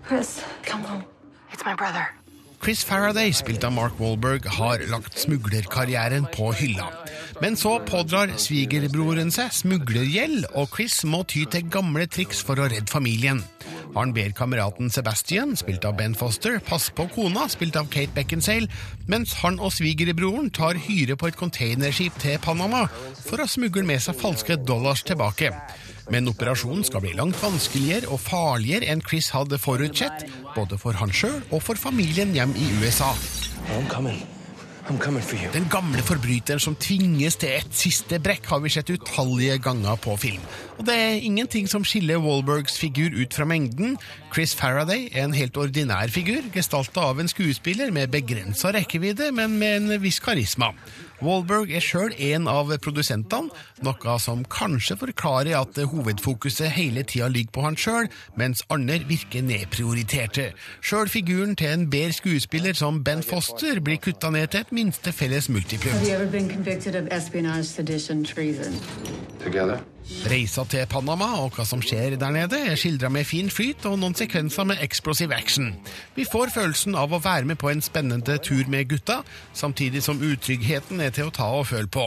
Chris, 0.09 0.41
come 0.67 0.83
home. 0.91 1.05
It's 1.53 1.65
my 1.65 1.75
brother. 1.79 2.24
Chris 2.65 2.81
Faraday, 2.85 3.29
spilt 3.37 3.65
av 3.69 3.75
Mark 3.77 3.99
Wahlberg, 4.01 4.47
har 4.57 4.81
lagt 4.89 5.19
smuglerkarrieren 5.21 6.25
på 6.33 6.47
hylla. 6.57 6.87
Men 7.45 7.59
så 7.61 7.75
pådrar 7.85 8.33
svigerbroren 8.41 9.29
seg 9.35 9.53
smuglergjeld, 9.53 10.47
og 10.57 10.73
Chris 10.73 11.03
må 11.05 11.21
ty 11.29 11.43
til 11.53 11.67
gamle 11.69 12.07
triks 12.09 12.41
for 12.41 12.57
å 12.57 12.71
redde 12.73 12.89
familien. 12.89 13.43
Han 13.93 14.15
ber 14.17 14.33
kameraten 14.33 14.89
Sebastian, 14.89 15.53
spilt 15.61 15.85
av 15.85 15.99
Ben 16.01 16.17
Foster, 16.17 16.57
passe 16.65 16.95
på 16.97 17.05
kona, 17.13 17.45
spilt 17.53 17.77
av 17.77 17.91
Kate 17.93 18.17
Beckinsale, 18.17 18.73
mens 19.13 19.37
han 19.45 19.61
og 19.61 19.75
svigerbroren 19.77 20.49
tar 20.49 20.81
hyre 20.89 21.19
på 21.21 21.29
et 21.29 21.37
containerskip 21.37 22.17
til 22.25 22.41
Panama 22.41 22.87
for 23.27 23.45
å 23.45 23.51
smugle 23.51 23.85
med 23.85 24.01
seg 24.01 24.17
falske 24.25 24.57
dollars 24.65 25.05
tilbake. 25.05 25.53
Men 26.13 26.29
operasjonen 26.29 26.85
skal 26.85 27.05
bli 27.05 27.15
langt 27.17 27.41
vanskeligere 27.43 28.11
og 28.13 28.21
farligere 28.21 28.91
enn 28.93 29.03
Chris 29.05 29.31
hadde 29.35 29.61
forutsett, 29.61 30.27
både 30.55 30.79
for 30.81 30.97
han 31.01 31.13
sjøl 31.15 31.41
og 31.51 31.63
for 31.65 31.81
familien 31.81 32.35
hjem 32.37 32.55
i 32.61 32.71
USA. 32.83 33.15
Den 34.85 35.69
gamle 35.73 36.03
forbryteren 36.05 36.61
som 36.61 36.75
tvinges 36.77 37.39
til 37.41 37.55
et 37.57 37.71
siste 37.73 38.19
brekk, 38.21 38.45
har 38.51 38.61
vi 38.61 38.73
sett 38.75 38.91
utallige 38.93 39.57
ganger 39.65 39.97
på 39.97 40.13
film. 40.21 40.43
Og 40.77 40.85
det 40.85 40.97
er 41.01 41.25
ingenting 41.25 41.71
som 41.73 41.87
skiller 41.89 42.21
Wahlbergs 42.21 42.77
figur 42.83 43.17
ut 43.17 43.33
fra 43.33 43.47
mengden. 43.49 43.97
Chris 44.35 44.53
Faraday 44.59 45.09
er 45.09 45.25
en 45.25 45.33
helt 45.33 45.57
ordinær 45.57 46.13
figur, 46.13 46.45
gestalta 46.53 47.07
av 47.09 47.23
en 47.23 47.33
skuespiller 47.33 47.95
med 47.97 48.13
begrensa 48.13 48.75
rekkevidde, 48.77 49.31
men 49.33 49.57
med 49.57 49.79
en 49.79 50.03
viss 50.05 50.21
karisma. 50.21 50.75
Wahlberg 51.25 51.73
er 51.73 51.85
sjøl 51.85 52.13
en 52.31 52.49
av 52.51 52.73
produsentene, 52.85 53.53
noe 53.85 54.17
som 54.23 54.45
kanskje 54.53 54.97
forklarer 55.01 55.57
at 55.59 55.79
hovedfokuset 55.91 56.73
hele 56.77 57.05
tida 57.09 57.31
ligger 57.33 57.55
på 57.57 57.65
han 57.67 57.79
sjøl, 57.81 58.11
mens 58.41 58.65
andre 58.75 59.01
virker 59.09 59.45
nedprioriterte. 59.47 60.51
Sjøl 60.85 61.11
figuren 61.13 61.57
til 61.57 61.73
en 61.73 61.89
bedre 61.93 62.13
skuespiller 62.17 62.77
som 62.77 63.03
Ben 63.05 63.25
Foster 63.25 63.81
blir 63.85 64.03
kutta 64.05 64.31
ned 64.35 64.53
til 64.53 64.65
et 64.67 64.77
minste 64.77 65.13
felles 65.13 65.49
multiplum. 65.49 65.97
Together? 69.45 69.94
Reisa 70.29 70.65
til 70.69 70.85
Panama 70.91 71.31
og 71.41 71.55
hva 71.57 71.65
som 71.69 71.81
skjer 71.85 72.17
der 72.21 72.33
nede, 72.35 72.59
er 72.71 72.77
skildra 72.79 73.09
med 73.13 73.25
fin 73.25 73.49
flyt 73.53 73.87
og 73.89 73.97
noen 74.01 74.17
sekvenser 74.17 74.67
med 74.69 74.83
explosive 74.85 75.37
action. 75.37 75.71
Vi 76.17 76.27
får 76.29 76.53
følelsen 76.53 76.97
av 76.99 77.15
å 77.15 77.21
være 77.25 77.49
med 77.49 77.59
på 77.61 77.71
en 77.71 77.81
spennende 77.85 78.37
tur 78.45 78.69
med 78.73 78.91
gutta, 78.91 79.23
samtidig 79.57 80.03
som 80.05 80.21
utryggheten 80.21 81.01
er 81.01 81.15
til 81.15 81.31
å 81.31 81.35
ta 81.35 81.49
og 81.57 81.69
føle 81.71 81.89
på. 81.89 82.07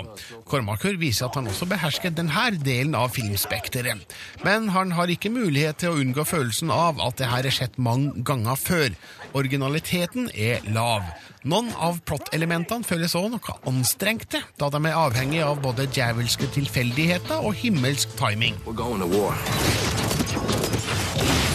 Kormakur 0.49 0.99
viser 1.01 1.27
at 1.27 1.39
han 1.39 1.49
også 1.49 1.69
behersker 1.69 2.13
denne 2.13 2.49
delen 2.61 2.93
av 2.97 3.15
filmspekteret. 3.17 4.05
Men 4.45 4.69
han 4.75 4.93
har 4.97 5.09
ikke 5.09 5.33
mulighet 5.33 5.81
til 5.81 5.93
å 5.93 6.01
unngå 6.01 6.27
følelsen 6.27 6.73
av 6.73 7.01
at 7.03 7.17
det 7.17 7.31
her 7.31 7.49
er 7.49 7.55
skjedd 7.55 7.81
mange 7.81 8.21
ganger 8.27 8.61
før. 8.61 8.93
Originaliteten 9.37 10.29
er 10.33 10.61
lav. 10.73 11.05
Noen 11.47 11.69
av 11.79 12.01
plot-elementene 12.03 12.83
føles 12.83 13.13
også 13.15 13.29
noe 13.31 13.53
anstrengte, 13.69 14.41
da 14.59 14.67
de 14.73 14.81
er 14.83 14.97
avhengig 14.99 15.39
av 15.45 15.61
både 15.63 15.85
djevelske 15.95 16.49
tilfeldigheter 16.51 17.39
og 17.39 17.55
himmelsk 17.55 18.17
timing. 18.19 18.57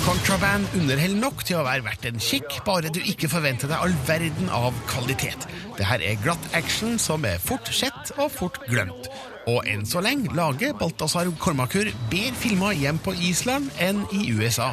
Contraband 0.02 0.78
underholder 0.78 1.19
nok 1.20 1.44
til 1.44 1.59
å 1.60 1.66
være 1.66 1.85
verdt 1.85 2.09
en 2.09 2.24
kikk, 2.24 2.62
bare 2.64 2.89
du 2.94 3.02
ikke 3.05 3.28
forventer 3.35 3.69
deg 3.69 3.85
all 3.85 3.98
verden 4.09 4.48
av 4.56 4.81
kvalitet. 4.89 5.44
Det 5.77 5.85
her 5.90 6.01
er 6.01 6.16
glatt 6.24 6.48
action 6.56 6.97
som 6.97 7.28
er 7.28 7.43
fort 7.43 7.69
sett 7.69 8.14
og 8.16 8.32
fort 8.32 8.62
glemt. 8.70 9.10
Og 9.44 9.60
enn 9.69 9.85
så 9.89 10.01
lenge 10.01 10.32
lager 10.39 10.73
Balthazar 10.78 11.28
Kormakur 11.43 11.93
bedre 12.09 12.40
filmer 12.40 12.73
hjem 12.81 13.02
på 13.05 13.12
Island 13.28 13.69
enn 13.82 14.06
i 14.16 14.31
USA. 14.32 14.73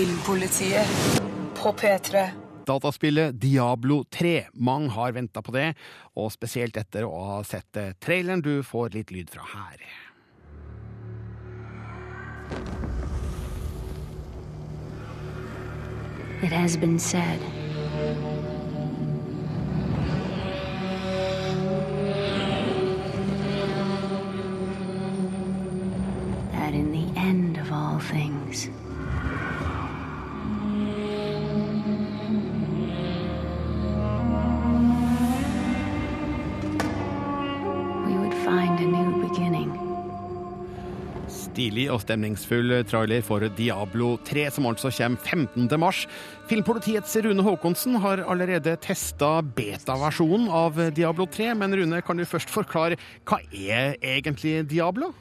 Filmpolitiet 0.00 0.86
på 1.62 1.72
P3. 1.72 2.28
Dataspillet 2.66 3.40
Diablo 3.40 4.04
3. 4.04 4.46
Mange 4.52 4.88
har 4.88 5.12
venta 5.12 5.42
på 5.42 5.52
det, 5.52 5.74
og 6.16 6.32
spesielt 6.32 6.78
etter 6.80 7.04
å 7.04 7.18
ha 7.34 7.36
sett 7.44 7.76
eh, 7.76 7.92
traileren 8.00 8.40
du 8.40 8.62
får 8.64 8.96
litt 8.96 9.12
lyd 9.12 9.28
fra 9.28 9.44
her. 9.52 9.84
It 16.40 16.56
has 16.56 16.80
been 16.80 16.98
said. 16.98 17.59
Stilig 41.70 41.84
og 41.94 42.00
stemningsfull 42.02 42.72
trailer 42.90 43.20
for 43.22 43.44
Diablo 43.54 44.16
3, 44.26 44.48
som 44.50 44.66
altså 44.66 44.90
kommer 44.90 45.22
15. 45.22 45.68
mars. 45.78 46.00
Filmpolitiets 46.50 47.14
Rune 47.22 47.44
Haakonsen 47.46 47.94
har 48.02 48.24
allerede 48.26 48.74
testa 48.82 49.36
beta-versjonen 49.38 50.48
av 50.50 50.80
Diablo 50.96 51.28
3, 51.30 51.52
men 51.54 51.76
Rune, 51.78 52.02
kan 52.02 52.18
du 52.18 52.26
først 52.26 52.50
forklare 52.50 52.98
hva 53.22 53.38
er 53.54 53.94
egentlig 54.02 54.64
Diablo? 54.66 55.12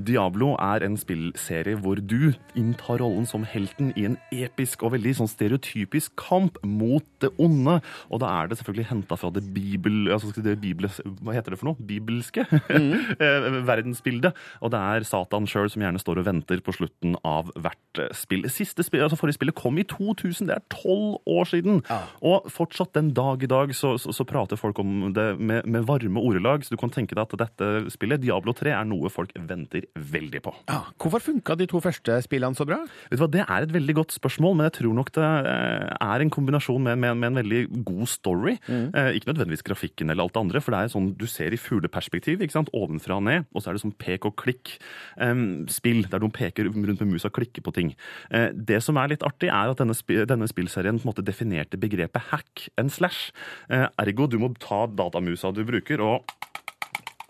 Diablo 0.00 0.54
er 0.56 0.84
en 0.86 0.96
spillserie 1.00 1.76
hvor 1.82 2.00
du 2.00 2.32
inntar 2.58 3.00
rollen 3.02 3.26
som 3.28 3.44
helten 3.48 3.92
i 3.98 4.06
en 4.08 4.16
episk 4.34 4.82
og 4.86 4.94
veldig 4.96 5.14
sånn 5.18 5.30
stereotypisk 5.30 6.14
kamp 6.20 6.58
mot 6.64 7.04
det 7.22 7.30
onde. 7.42 7.78
Og 8.08 8.22
da 8.22 8.30
er 8.40 8.50
det 8.50 8.58
selvfølgelig 8.60 8.88
henta 8.90 9.18
fra 9.20 9.32
det 9.34 9.44
bibel... 9.54 10.08
Altså 10.12 10.32
det 10.42 10.56
bibles, 10.62 11.00
hva 11.22 11.36
heter 11.36 11.54
det 11.54 11.60
for 11.60 11.70
noe? 11.72 11.86
Bibelske 11.88 12.44
mm. 12.48 13.18
verdensbildet. 13.70 14.38
Og 14.64 14.72
det 14.74 14.80
er 14.80 15.06
Satan 15.08 15.48
sjøl 15.50 15.70
som 15.72 15.84
gjerne 15.84 16.02
står 16.02 16.22
og 16.22 16.28
venter 16.28 16.62
på 16.64 16.74
slutten 16.76 17.16
av 17.28 17.52
hvert 17.54 18.02
eh, 18.02 18.12
spill. 18.16 18.48
Siste 18.52 18.84
spill, 18.86 19.04
altså 19.04 19.18
Forrige 19.20 19.38
spillet 19.38 19.58
kom 19.58 19.78
i 19.80 19.86
2000, 19.88 20.48
det 20.48 20.56
er 20.56 20.66
tolv 20.72 21.20
år 21.28 21.48
siden! 21.52 21.82
Og 22.26 22.48
fortsatt 22.52 22.94
den 22.96 23.12
dag 23.16 23.42
i 23.44 23.50
dag 23.50 23.74
så, 23.76 23.94
så, 24.00 24.14
så 24.14 24.26
prater 24.28 24.60
folk 24.60 24.80
om 24.82 25.12
det 25.14 25.28
med, 25.38 25.68
med 25.68 25.86
varme 25.88 26.22
ordelag, 26.22 26.64
så 26.64 26.74
du 26.74 26.80
kan 26.80 26.92
tenke 26.92 27.16
deg 27.16 27.24
at 27.26 27.38
dette 27.44 27.92
spillet, 27.92 28.22
Diablo 28.22 28.54
3, 28.56 28.72
er 28.74 28.88
noe 28.88 29.10
folk 29.12 29.32
venter 29.36 29.81
veldig 29.94 30.42
på. 30.44 30.54
Hvorfor 31.00 31.22
funka 31.22 31.56
de 31.58 31.66
to 31.70 31.80
første 31.82 32.18
spillene 32.24 32.58
så 32.58 32.66
bra? 32.68 32.80
Vet 33.10 33.18
du 33.18 33.24
hva, 33.24 33.30
Det 33.32 33.44
er 33.44 33.66
et 33.66 33.74
veldig 33.74 33.96
godt 34.00 34.16
spørsmål, 34.16 34.56
men 34.58 34.68
jeg 34.68 34.76
tror 34.80 34.96
nok 34.96 35.12
det 35.16 35.28
eh, 35.52 35.88
er 35.96 36.24
en 36.24 36.32
kombinasjon 36.32 36.82
med, 36.82 37.00
med, 37.02 37.18
med 37.20 37.30
en 37.30 37.40
veldig 37.40 37.62
god 37.86 38.06
story. 38.10 38.56
Eh, 38.68 39.16
ikke 39.16 39.32
nødvendigvis 39.32 39.66
grafikken 39.66 40.10
eller 40.10 40.26
alt 40.26 40.36
det 40.36 40.42
andre, 40.42 40.62
for 40.64 40.74
det 40.74 40.82
er 40.82 40.92
sånn 40.94 41.10
du 41.18 41.26
ser 41.30 41.54
i 41.54 41.60
fugleperspektiv, 41.60 42.42
ikke 42.42 42.56
sant? 42.56 42.72
ovenfra 42.76 43.18
og 43.18 43.26
ned, 43.26 43.48
og 43.52 43.62
så 43.62 43.70
er 43.70 43.76
det 43.76 43.84
sånn 43.84 43.96
pek 44.00 44.26
og 44.28 44.36
klikk-spill, 44.40 46.04
der 46.10 46.22
noen 46.22 46.34
peker 46.34 46.70
rundt 46.70 47.02
med 47.04 47.14
musa 47.14 47.30
og 47.30 47.36
klikker 47.38 47.64
på 47.64 47.74
ting. 47.76 47.92
Eh, 48.30 48.50
det 48.54 48.82
som 48.84 48.98
er 49.00 49.12
litt 49.12 49.26
artig, 49.26 49.50
er 49.52 49.72
at 49.72 49.82
denne, 49.82 49.96
denne 50.28 50.50
spillserien 50.50 51.00
på 51.00 51.06
en 51.06 51.12
måte 51.12 51.26
definerte 51.26 51.80
begrepet 51.80 52.30
hack 52.32 52.68
and 52.80 52.92
slash. 52.94 53.30
Eh, 53.68 53.88
ergo, 54.02 54.28
du 54.28 54.38
må 54.42 54.52
ta 54.60 54.84
datamusa 54.86 55.52
du 55.54 55.64
bruker, 55.68 56.02
og 56.02 56.26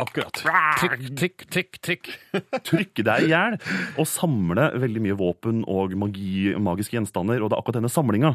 Akkurat. 0.02 0.42
Trykk, 0.80 1.04
trykk, 1.18 1.44
trykk, 1.52 1.78
trykk. 1.86 2.10
trykke 2.68 3.04
deg 3.06 3.26
i 3.26 3.30
hjel 3.30 3.56
og 4.00 4.08
samle 4.08 4.68
veldig 4.82 5.02
mye 5.04 5.16
våpen 5.18 5.62
og 5.70 5.94
magi, 5.98 6.52
magiske 6.58 6.96
gjenstander. 6.96 7.42
Og 7.42 7.50
det 7.50 7.56
er 7.56 7.62
akkurat 7.62 7.78
denne 7.78 7.92
samlinga, 7.92 8.32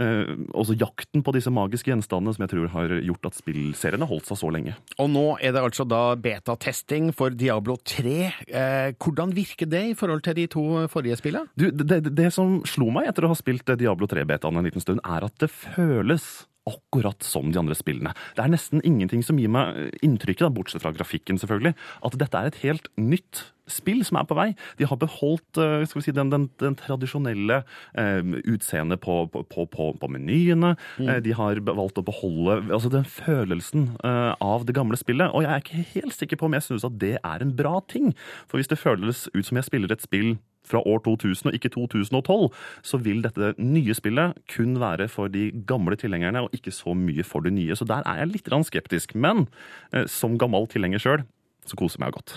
eh, 0.00 0.32
også 0.56 0.76
jakten 0.80 1.24
på 1.26 1.34
disse 1.36 1.52
magiske 1.52 1.92
gjenstandene, 1.92 2.34
som 2.36 2.46
jeg 2.46 2.52
tror 2.54 2.70
har 2.74 2.96
gjort 3.04 3.30
at 3.30 3.38
spillseriene 3.38 4.08
holdt 4.08 4.30
seg 4.30 4.40
så 4.40 4.52
lenge. 4.54 4.76
Og 5.02 5.10
nå 5.12 5.26
er 5.40 5.54
det 5.56 5.64
altså 5.64 5.86
da 5.88 6.02
betatesting 6.20 7.12
for 7.16 7.34
Diablo 7.34 7.76
3. 7.84 8.16
Eh, 8.48 8.92
hvordan 8.96 9.34
virker 9.36 9.68
det 9.70 9.84
i 9.90 9.96
forhold 9.98 10.24
til 10.26 10.38
de 10.40 10.46
to 10.50 10.66
forrige 10.92 11.20
spillene? 11.20 11.50
Du, 11.58 11.68
det, 11.70 11.88
det, 11.90 12.14
det 12.16 12.30
som 12.34 12.60
slo 12.68 12.90
meg 12.94 13.10
etter 13.10 13.26
å 13.26 13.34
ha 13.34 13.38
spilt 13.38 13.68
Diablo 13.80 14.08
3-betaen 14.10 14.56
en 14.56 14.66
liten 14.66 14.82
stund, 14.82 15.02
er 15.04 15.26
at 15.26 15.36
det 15.42 15.50
føles 15.52 16.30
akkurat 16.70 17.26
som 17.26 17.52
de 17.52 17.60
andre 17.60 17.76
spillene. 17.78 18.14
Det 18.36 18.44
er 18.44 18.52
nesten 18.52 18.82
ingenting 18.86 19.24
som 19.26 19.38
gir 19.40 19.52
meg 19.52 19.96
inntrykket, 20.04 20.46
da, 20.46 20.54
bortsett 20.54 20.84
fra 20.84 20.94
grafikken 20.96 21.40
selvfølgelig, 21.40 21.76
at 22.06 22.20
dette 22.20 22.40
er 22.40 22.50
et 22.50 22.62
helt 22.64 22.90
nytt 23.00 23.46
spill 23.70 24.02
som 24.06 24.18
er 24.20 24.26
på 24.28 24.36
vei. 24.38 24.48
De 24.80 24.86
har 24.88 24.98
beholdt 25.00 25.60
eh, 25.60 25.84
si, 25.86 26.14
den, 26.14 26.32
den, 26.32 26.48
den 26.60 26.76
tradisjonelle 26.78 27.62
eh, 27.98 28.20
utseendet 28.50 29.02
på, 29.04 29.22
på, 29.30 29.44
på, 29.46 29.66
på, 30.00 30.10
menyene. 30.10 30.74
Mm. 30.98 31.12
de 31.24 31.34
har 31.36 31.62
valgt 31.68 32.00
å 32.00 32.06
beholde 32.06 32.60
altså 32.70 32.90
den 32.92 33.06
følelsen 33.06 33.92
eh, 34.04 34.32
av 34.42 34.66
det 34.66 34.76
gamle 34.76 34.98
spillet. 35.00 35.30
Og 35.30 35.46
jeg 35.46 35.52
er 35.52 35.64
ikke 35.64 35.86
helt 35.94 36.16
sikker 36.16 36.40
på 36.40 36.50
om 36.50 36.58
jeg 36.58 36.66
synes 36.66 36.86
at 36.88 36.98
det 37.02 37.16
er 37.18 37.44
en 37.44 37.54
bra 37.56 37.78
ting. 37.90 38.12
For 38.50 38.60
hvis 38.60 38.70
det 38.70 38.80
føles 38.80 39.28
ut 39.34 39.46
som 39.46 39.60
jeg 39.60 39.70
spiller 39.70 39.94
et 39.94 40.04
spill 40.04 40.34
fra 40.66 40.82
år 40.86 41.02
2000 41.06 41.50
og 41.50 41.56
ikke 41.56 41.72
2012, 41.74 42.46
så 42.82 43.00
vil 43.02 43.22
dette 43.24 43.54
nye 43.58 43.94
spillet 43.96 44.38
kun 44.54 44.78
være 44.80 45.08
for 45.08 45.32
de 45.32 45.50
gamle 45.66 45.96
tilhengerne 45.96 46.44
og 46.46 46.56
ikke 46.56 46.74
så 46.74 46.94
mye 46.94 47.24
for 47.26 47.44
de 47.46 47.52
nye. 47.54 47.76
Så 47.76 47.88
der 47.88 48.04
er 48.06 48.22
jeg 48.22 48.34
litt 48.34 48.50
skeptisk. 48.66 49.14
Men 49.14 49.48
eh, 49.92 50.06
som 50.06 50.38
gammel 50.38 50.66
tilhenger 50.70 50.98
sjøl, 50.98 51.24
så 51.68 51.78
koser 51.78 52.00
jeg 52.00 52.06
meg 52.06 52.16
godt. 52.16 52.36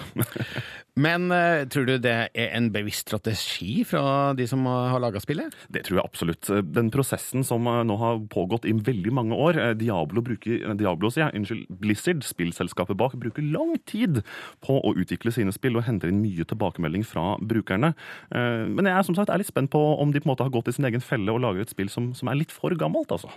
Men 1.04 1.32
uh, 1.34 1.64
tror 1.72 1.88
du 1.90 1.96
det 2.02 2.18
er 2.30 2.52
en 2.54 2.70
bevisst 2.74 3.08
strategi 3.08 3.82
fra 3.88 4.34
de 4.38 4.46
som 4.50 4.66
har 4.70 5.02
laga 5.02 5.22
spillet? 5.24 5.54
Det 5.74 5.86
tror 5.88 6.00
jeg 6.00 6.06
absolutt. 6.06 6.52
Den 6.74 6.92
prosessen 6.94 7.44
som 7.48 7.68
eh, 7.68 7.82
nå 7.88 7.98
har 8.02 8.22
pågått 8.32 8.68
i 8.70 8.74
veldig 8.74 9.14
mange 9.16 9.38
år 9.38 9.60
eh, 9.60 9.74
Diablo 9.78 10.24
bruker, 10.26 10.60
eh, 10.62 10.76
Diablo 10.80 11.12
sier 11.14 11.34
unnskyld, 11.36 11.66
Blizzard, 11.82 12.24
spillselskapet 12.28 12.98
bak, 13.00 13.18
bruker 13.20 13.46
lang 13.46 13.76
tid 13.90 14.22
på 14.66 14.80
å 14.80 14.94
utvikle 15.00 15.34
sine 15.36 15.54
spill 15.56 15.80
og 15.80 15.88
henter 15.88 16.12
inn 16.12 16.24
mye 16.24 16.48
tilbakemelding 16.48 17.06
fra 17.08 17.34
brukerne. 17.42 17.94
Uh, 18.34 18.66
Men 18.70 18.90
jeg 18.90 18.98
er 18.98 19.08
som 19.08 19.18
sagt 19.18 19.32
er 19.34 19.42
litt 19.42 19.52
spent 19.52 19.72
på 19.74 19.82
om 20.00 20.14
de 20.14 20.22
på 20.22 20.28
en 20.28 20.34
måte 20.34 20.46
har 20.46 20.54
gått 20.54 20.72
i 20.72 20.76
sin 20.76 20.88
egen 20.90 21.04
felle 21.04 21.34
og 21.34 21.44
lager 21.44 21.66
et 21.66 21.74
spill 21.74 21.92
som, 21.92 22.14
som 22.18 22.32
er 22.32 22.40
litt 22.40 22.54
for 22.54 22.74
gammelt, 22.80 23.12
altså. 23.14 23.32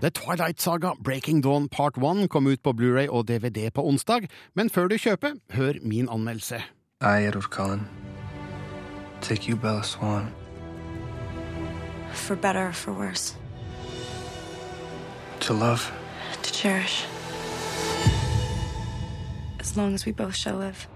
The 0.00 0.10
Twilight 0.10 0.60
Saga 0.60 0.92
Breaking 1.00 1.40
Dawn 1.40 1.68
Part 1.68 1.96
1 1.96 2.28
kom 2.28 2.46
ut 2.46 2.62
på 2.62 2.72
Blu-ray 2.72 3.08
og 3.08 3.28
DVD 3.28 3.70
på 3.74 3.82
onsdag, 3.88 4.28
men 4.54 4.70
før 4.70 4.88
du 4.88 4.96
kjøper, 4.98 5.32
hør 5.56 5.78
min 5.82 6.08
anmeldelse. 6.08 6.60
I, 7.00 7.24
Edward 7.28 7.50
Cullen, 7.50 7.88
take 9.20 9.48
you, 9.48 9.56
Bella 9.56 9.82
Swan, 9.82 10.28
For 12.12 12.34
better 12.36 12.68
or 12.68 12.72
for 12.72 12.92
worse. 12.92 13.36
to 15.40 15.52
love. 15.54 15.92
To 16.42 16.52
cherish. 16.52 17.04
As 19.60 19.76
long 19.76 19.94
as 19.94 20.06
we 20.06 20.12
both 20.12 20.34
shall 20.34 20.56
live. 20.58 20.88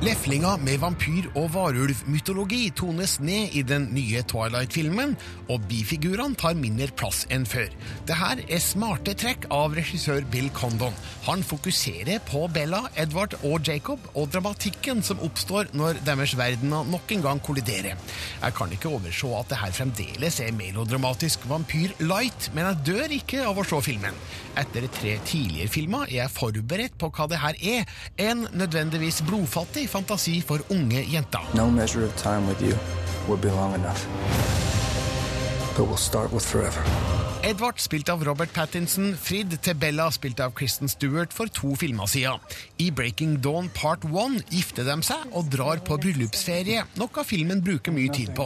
Leflinga 0.00 0.54
med 0.60 0.80
vampyr- 0.80 1.28
og 1.36 1.50
varulvmytologi 1.54 2.70
tones 2.76 3.18
ned 3.20 3.54
i 3.56 3.62
den 3.64 3.86
nye 3.92 4.22
Twilight-filmen, 4.28 5.14
og 5.52 5.64
bifigurene 5.68 6.36
tar 6.40 6.56
mindre 6.56 6.88
plass 6.96 7.26
enn 7.32 7.46
før. 7.48 7.68
Det 8.08 8.16
her 8.16 8.40
er 8.46 8.62
smarte 8.64 9.12
trekk 9.18 9.46
av 9.52 9.76
regissør 9.76 10.24
Bill 10.32 10.48
Condon. 10.56 10.96
Han 11.26 11.44
fokuserer 11.44 12.20
på 12.28 12.46
Bella, 12.52 12.82
Edward 13.00 13.36
og 13.40 13.68
Jacob, 13.68 14.04
og 14.14 14.30
dramatikken 14.32 15.02
som 15.04 15.20
oppstår 15.24 15.72
når 15.76 16.00
deres 16.06 16.36
verdener 16.38 16.88
nok 16.88 17.12
en 17.16 17.26
gang 17.28 17.44
kolliderer. 17.44 17.96
Jeg 18.40 18.56
kan 18.56 18.72
ikke 18.72 18.92
overse 18.92 19.32
at 19.36 19.52
det 19.52 19.60
her 19.60 19.76
fremdeles 19.76 20.40
er 20.40 20.56
melodramatisk 20.56 21.44
vampyr 21.48 21.96
light, 22.04 22.50
men 22.54 22.70
jeg 22.70 22.86
dør 22.88 23.16
ikke 23.20 23.44
av 23.48 23.60
å 23.60 23.66
se 23.68 23.82
filmen. 23.90 24.16
Etter 24.60 24.88
tre 24.92 25.16
tidligere 25.28 25.72
filmer 25.72 26.08
er 26.08 26.22
jeg 26.22 26.36
forberedt 26.36 26.96
på 27.00 27.12
hva 27.14 27.28
det 27.30 27.40
her 27.40 27.60
er. 27.76 27.98
En 28.20 28.46
nødvendigvis 28.56 29.20
blodfattig 29.28 29.69
fantasi 29.88 30.42
for 30.42 30.60
unge 30.68 31.04
jenter. 31.10 31.40
No 31.54 31.70
But 35.76 35.86
we'll 35.86 35.96
start 35.96 36.32
with 36.32 36.44
forever. 36.44 36.82
Edvard, 37.40 37.78
spilt 37.80 38.10
av 38.12 38.20
Robert 38.24 38.52
Pattinson, 38.52 39.14
Frid 39.16 39.54
til 39.64 39.76
Bella, 39.80 40.10
spilt 40.12 40.42
av 40.44 40.52
Kristen 40.52 40.90
Stewart, 40.92 41.32
for 41.32 41.48
to 41.48 41.72
filmer 41.80 42.08
siden. 42.10 42.42
I 42.76 42.90
Breaking 42.92 43.38
Dawn 43.40 43.70
Part 43.72 44.04
1 44.04 44.42
gifter 44.52 44.84
de 44.84 44.96
seg 45.06 45.32
og 45.32 45.48
drar 45.48 45.80
på 45.86 45.96
bryllupsferie, 46.02 46.82
noe 47.00 47.24
filmen 47.24 47.62
bruker 47.64 47.94
mye 47.96 48.12
tid 48.12 48.34
på. 48.36 48.44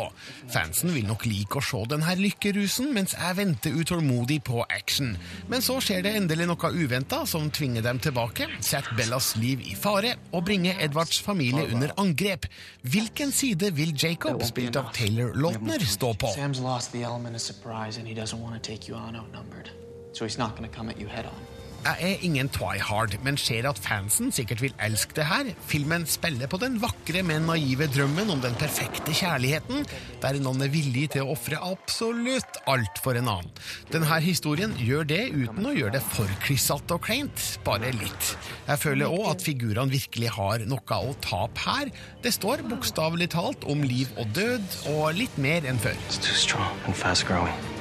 Fansen 0.52 0.94
vil 0.94 1.08
nok 1.08 1.26
like 1.26 1.58
å 1.58 1.64
se 1.64 1.80
denne 1.90 2.14
lykkerusen, 2.20 2.92
mens 2.94 3.16
jeg 3.18 3.38
venter 3.40 3.74
utålmodig 3.74 4.38
på 4.46 4.62
action. 4.68 5.16
Men 5.50 5.64
så 5.64 5.80
skjer 5.82 6.06
det 6.06 6.14
endelig 6.20 6.46
noe 6.52 6.70
uventa 6.70 7.24
som 7.26 7.50
tvinger 7.50 7.82
dem 7.82 7.98
tilbake, 7.98 8.46
setter 8.62 8.94
Bellas 8.94 9.32
liv 9.42 9.64
i 9.66 9.74
fare 9.74 10.14
og 10.30 10.46
bringer 10.46 10.78
Edvards 10.86 11.18
familie 11.24 11.66
under 11.74 11.96
angrep. 11.98 12.46
Hvilken 12.86 13.34
side 13.34 13.74
vil 13.74 13.90
Jacob, 13.98 14.38
spilt 14.46 14.78
av 14.78 14.94
Taylor 14.94 15.34
Lautner, 15.34 15.82
stå 15.82 16.14
på? 16.14 16.30
Element 17.14 17.36
of 17.36 17.42
surprise, 17.42 17.96
and 17.96 18.08
he 18.08 18.12
doesn't 18.12 18.42
want 18.42 18.60
to 18.60 18.60
take 18.60 18.88
you 18.88 18.96
on 18.96 19.14
outnumbered. 19.14 19.70
So 20.10 20.24
he's 20.24 20.36
not 20.36 20.56
going 20.56 20.68
to 20.68 20.76
come 20.76 20.88
at 20.90 20.98
you 20.98 21.06
head 21.06 21.26
on. 21.26 21.53
Jeg 21.84 22.00
er 22.00 22.22
ingen 22.24 22.48
Twihard, 22.48 23.12
men 23.26 23.36
ser 23.36 23.66
at 23.68 23.76
fansen 23.84 24.30
sikkert 24.32 24.62
vil 24.64 24.72
elske 24.80 25.12
det 25.18 25.26
her. 25.28 25.50
Filmen 25.68 26.06
spiller 26.08 26.48
på 26.48 26.56
den 26.62 26.78
vakre, 26.80 27.20
men 27.26 27.44
naive 27.44 27.90
drømmen 27.92 28.32
om 28.32 28.40
den 28.40 28.56
perfekte 28.56 29.12
kjærligheten, 29.12 29.84
der 30.22 30.38
noen 30.40 30.64
er 30.64 30.72
villig 30.72 31.10
til 31.12 31.26
å 31.26 31.34
ofre 31.34 31.60
absolutt 31.60 32.56
alt 32.72 33.02
for 33.04 33.20
en 33.20 33.28
annen. 33.34 33.52
Denne 33.92 34.20
historien 34.24 34.72
gjør 34.80 35.04
det 35.12 35.20
uten 35.34 35.68
å 35.68 35.74
gjøre 35.76 35.98
det 35.98 36.02
for 36.08 36.32
klissete 36.46 36.96
og 36.96 37.04
kleint, 37.04 37.44
bare 37.68 37.92
litt. 38.00 38.32
Jeg 38.64 38.80
føler 38.86 39.12
òg 39.12 39.34
at 39.34 39.44
figurene 39.44 39.92
virkelig 39.92 40.32
har 40.38 40.64
noe 40.70 41.02
å 41.04 41.12
tape 41.28 41.68
her. 41.68 41.92
Det 42.24 42.32
står 42.32 42.64
bokstavelig 42.72 43.28
talt 43.36 43.68
om 43.68 43.84
liv 43.84 44.08
og 44.16 44.32
død, 44.32 44.80
og 44.96 45.06
litt 45.20 45.36
mer 45.36 45.68
enn 45.68 45.84
før. 45.84 46.00
It's 46.08 46.16
too 46.16 46.32
strong 46.32 46.72
and 46.88 46.96
fast 46.96 47.28
growing. 47.28 47.73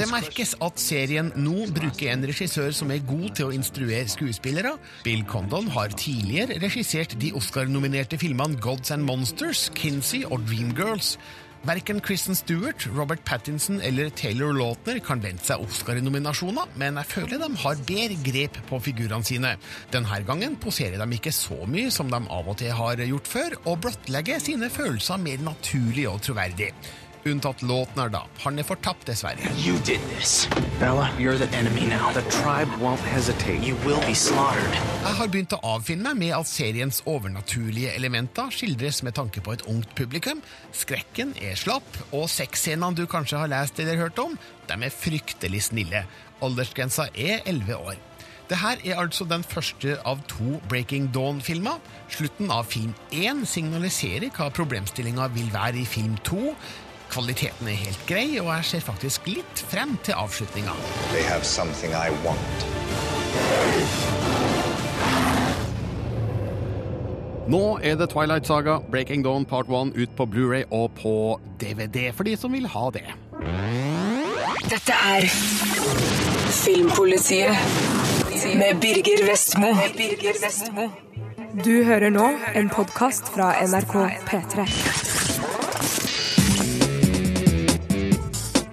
Det 0.00 0.06
merkes 0.08 0.54
at 0.64 0.80
serien 0.80 1.28
nå 1.36 1.66
bruker 1.76 2.12
en 2.12 2.24
regissør 2.30 2.72
som 2.76 2.92
er 2.94 3.04
god 3.04 3.28
til 3.36 3.50
å 3.50 3.54
instruere 3.54 4.08
skuespillere. 4.08 4.76
Bill 5.04 5.22
Condon 5.28 5.68
har 5.74 5.92
tidligere 5.92 6.60
regissert 6.62 7.18
de 7.20 7.34
Oscar-nominerte 7.36 8.18
filmene 8.20 8.60
Gods 8.62 8.94
and 8.94 9.04
Monsters, 9.04 9.68
Kinsey 9.76 10.24
og 10.24 10.46
Dreamgirls. 10.48 11.16
Verken 11.68 12.00
Kristen 12.00 12.34
Stewart, 12.34 12.86
Robert 12.96 13.20
Pattinson 13.28 13.82
eller 13.84 14.08
Taylor 14.16 14.54
Lautner 14.56 14.96
kan 15.04 15.20
vente 15.20 15.44
seg 15.44 15.60
Oscar-nominasjoner, 15.66 16.72
men 16.80 16.96
jeg 17.02 17.10
føler 17.10 17.42
de 17.42 17.50
har 17.66 17.82
bedre 17.84 18.16
grep 18.24 18.56
på 18.70 18.80
figurene 18.86 19.28
sine. 19.28 19.52
Denne 19.92 20.22
gangen 20.24 20.56
poserer 20.62 20.96
de 20.96 21.18
ikke 21.18 21.34
så 21.36 21.60
mye 21.68 21.92
som 21.92 22.08
de 22.08 22.22
av 22.24 22.48
og 22.48 22.56
til 22.62 22.72
har 22.80 23.04
gjort 23.04 23.28
før, 23.28 23.60
og 23.66 23.84
blottlegger 23.84 24.40
sine 24.40 24.72
følelser 24.72 25.20
mer 25.20 25.44
naturlig 25.52 26.08
og 26.08 26.22
troverdig. 26.24 26.72
Unntatt 27.28 27.60
låten 27.62 28.00
er 28.00 28.08
da. 28.08 28.22
Han 28.44 28.58
er 28.58 28.64
fortapt, 28.64 29.04
dessverre. 29.08 29.50
You 29.60 29.76
did 29.84 30.00
this. 30.14 30.48
Bella, 30.80 31.10
you're 31.18 31.36
the 31.36 31.50
enemy 31.56 31.84
now. 31.86 32.12
The 32.16 32.24
tribe 32.32 32.70
won't 32.80 33.04
hesitate. 33.12 33.60
You 33.60 33.76
will 33.84 34.00
be 34.06 34.14
slaughtered. 34.14 34.72
Jeg 35.04 35.18
har 35.18 35.28
begynt 35.28 35.52
å 35.52 35.60
avfinne 35.74 36.14
meg 36.14 36.22
med 36.22 36.34
at 36.38 36.48
seriens 36.48 37.02
overnaturlige 37.04 37.92
elementer 37.92 38.48
skildres 38.56 39.02
med 39.04 39.18
tanke 39.20 39.44
på 39.44 39.52
et 39.52 39.66
ungt 39.68 39.92
publikum. 39.98 40.40
Skrekken 40.72 41.34
er 41.44 41.60
slapp, 41.60 41.88
og 42.16 42.30
sexscenene 42.32 42.96
du 42.96 43.04
kanskje 43.10 43.42
har 43.42 43.52
lest 43.52 43.80
eller 43.84 44.00
hørt 44.00 44.20
om, 44.22 44.38
de 44.70 44.80
er 44.80 44.94
fryktelig 44.94 45.66
snille. 45.68 46.06
Aldersgrensa 46.40 47.10
er 47.12 47.44
11 47.44 47.76
år. 47.76 47.98
Dette 48.50 48.74
er 48.82 48.98
altså 48.98 49.22
den 49.30 49.44
første 49.46 49.94
av 50.08 50.24
to 50.26 50.56
Breaking 50.72 51.12
Dawn-filmer. 51.14 51.76
Slutten 52.10 52.48
av 52.50 52.64
film 52.72 52.96
1 53.14 53.44
signaliserer 53.46 54.32
hva 54.34 54.48
problemstillinga 54.50 55.28
vil 55.36 55.52
være 55.54 55.84
i 55.84 55.86
film 55.86 56.16
2. 56.26 56.54
Kvaliteten 57.10 57.68
er 57.68 57.78
helt 57.78 58.02
grei, 58.06 58.26
og 58.38 58.50
jeg 58.54 58.66
ser 58.68 58.84
faktisk 58.86 59.26
litt 59.26 59.62
frem 59.70 59.96
til 60.06 60.14
avslutninga. 60.14 60.74
Nå 67.50 67.62
er 67.82 67.96
det 67.98 68.10
Twilight 68.12 68.46
Saga 68.46 68.78
Breaking 68.92 69.24
Dawn 69.26 69.44
Part 69.44 69.66
1 69.66 69.96
ut 69.98 70.14
på 70.16 70.26
Blu-ray 70.30 70.62
og 70.70 70.92
på 71.00 71.14
DVD 71.58 72.12
for 72.14 72.28
de 72.28 72.36
som 72.38 72.54
vil 72.54 72.68
ha 72.70 72.86
det. 72.94 73.06
Dette 74.70 74.94
er 74.94 75.26
Filmpolitiet 76.60 77.50
med 78.54 78.78
Birger 78.80 79.26
Vestmo. 79.26 79.74
Birger 79.98 80.38
Vestmo. 80.44 80.90
Du 81.64 81.82
hører 81.84 82.14
nå 82.14 82.28
en 82.54 82.70
podkast 82.70 83.32
fra 83.34 83.50
NRK 83.66 83.96
P3. 84.30 84.68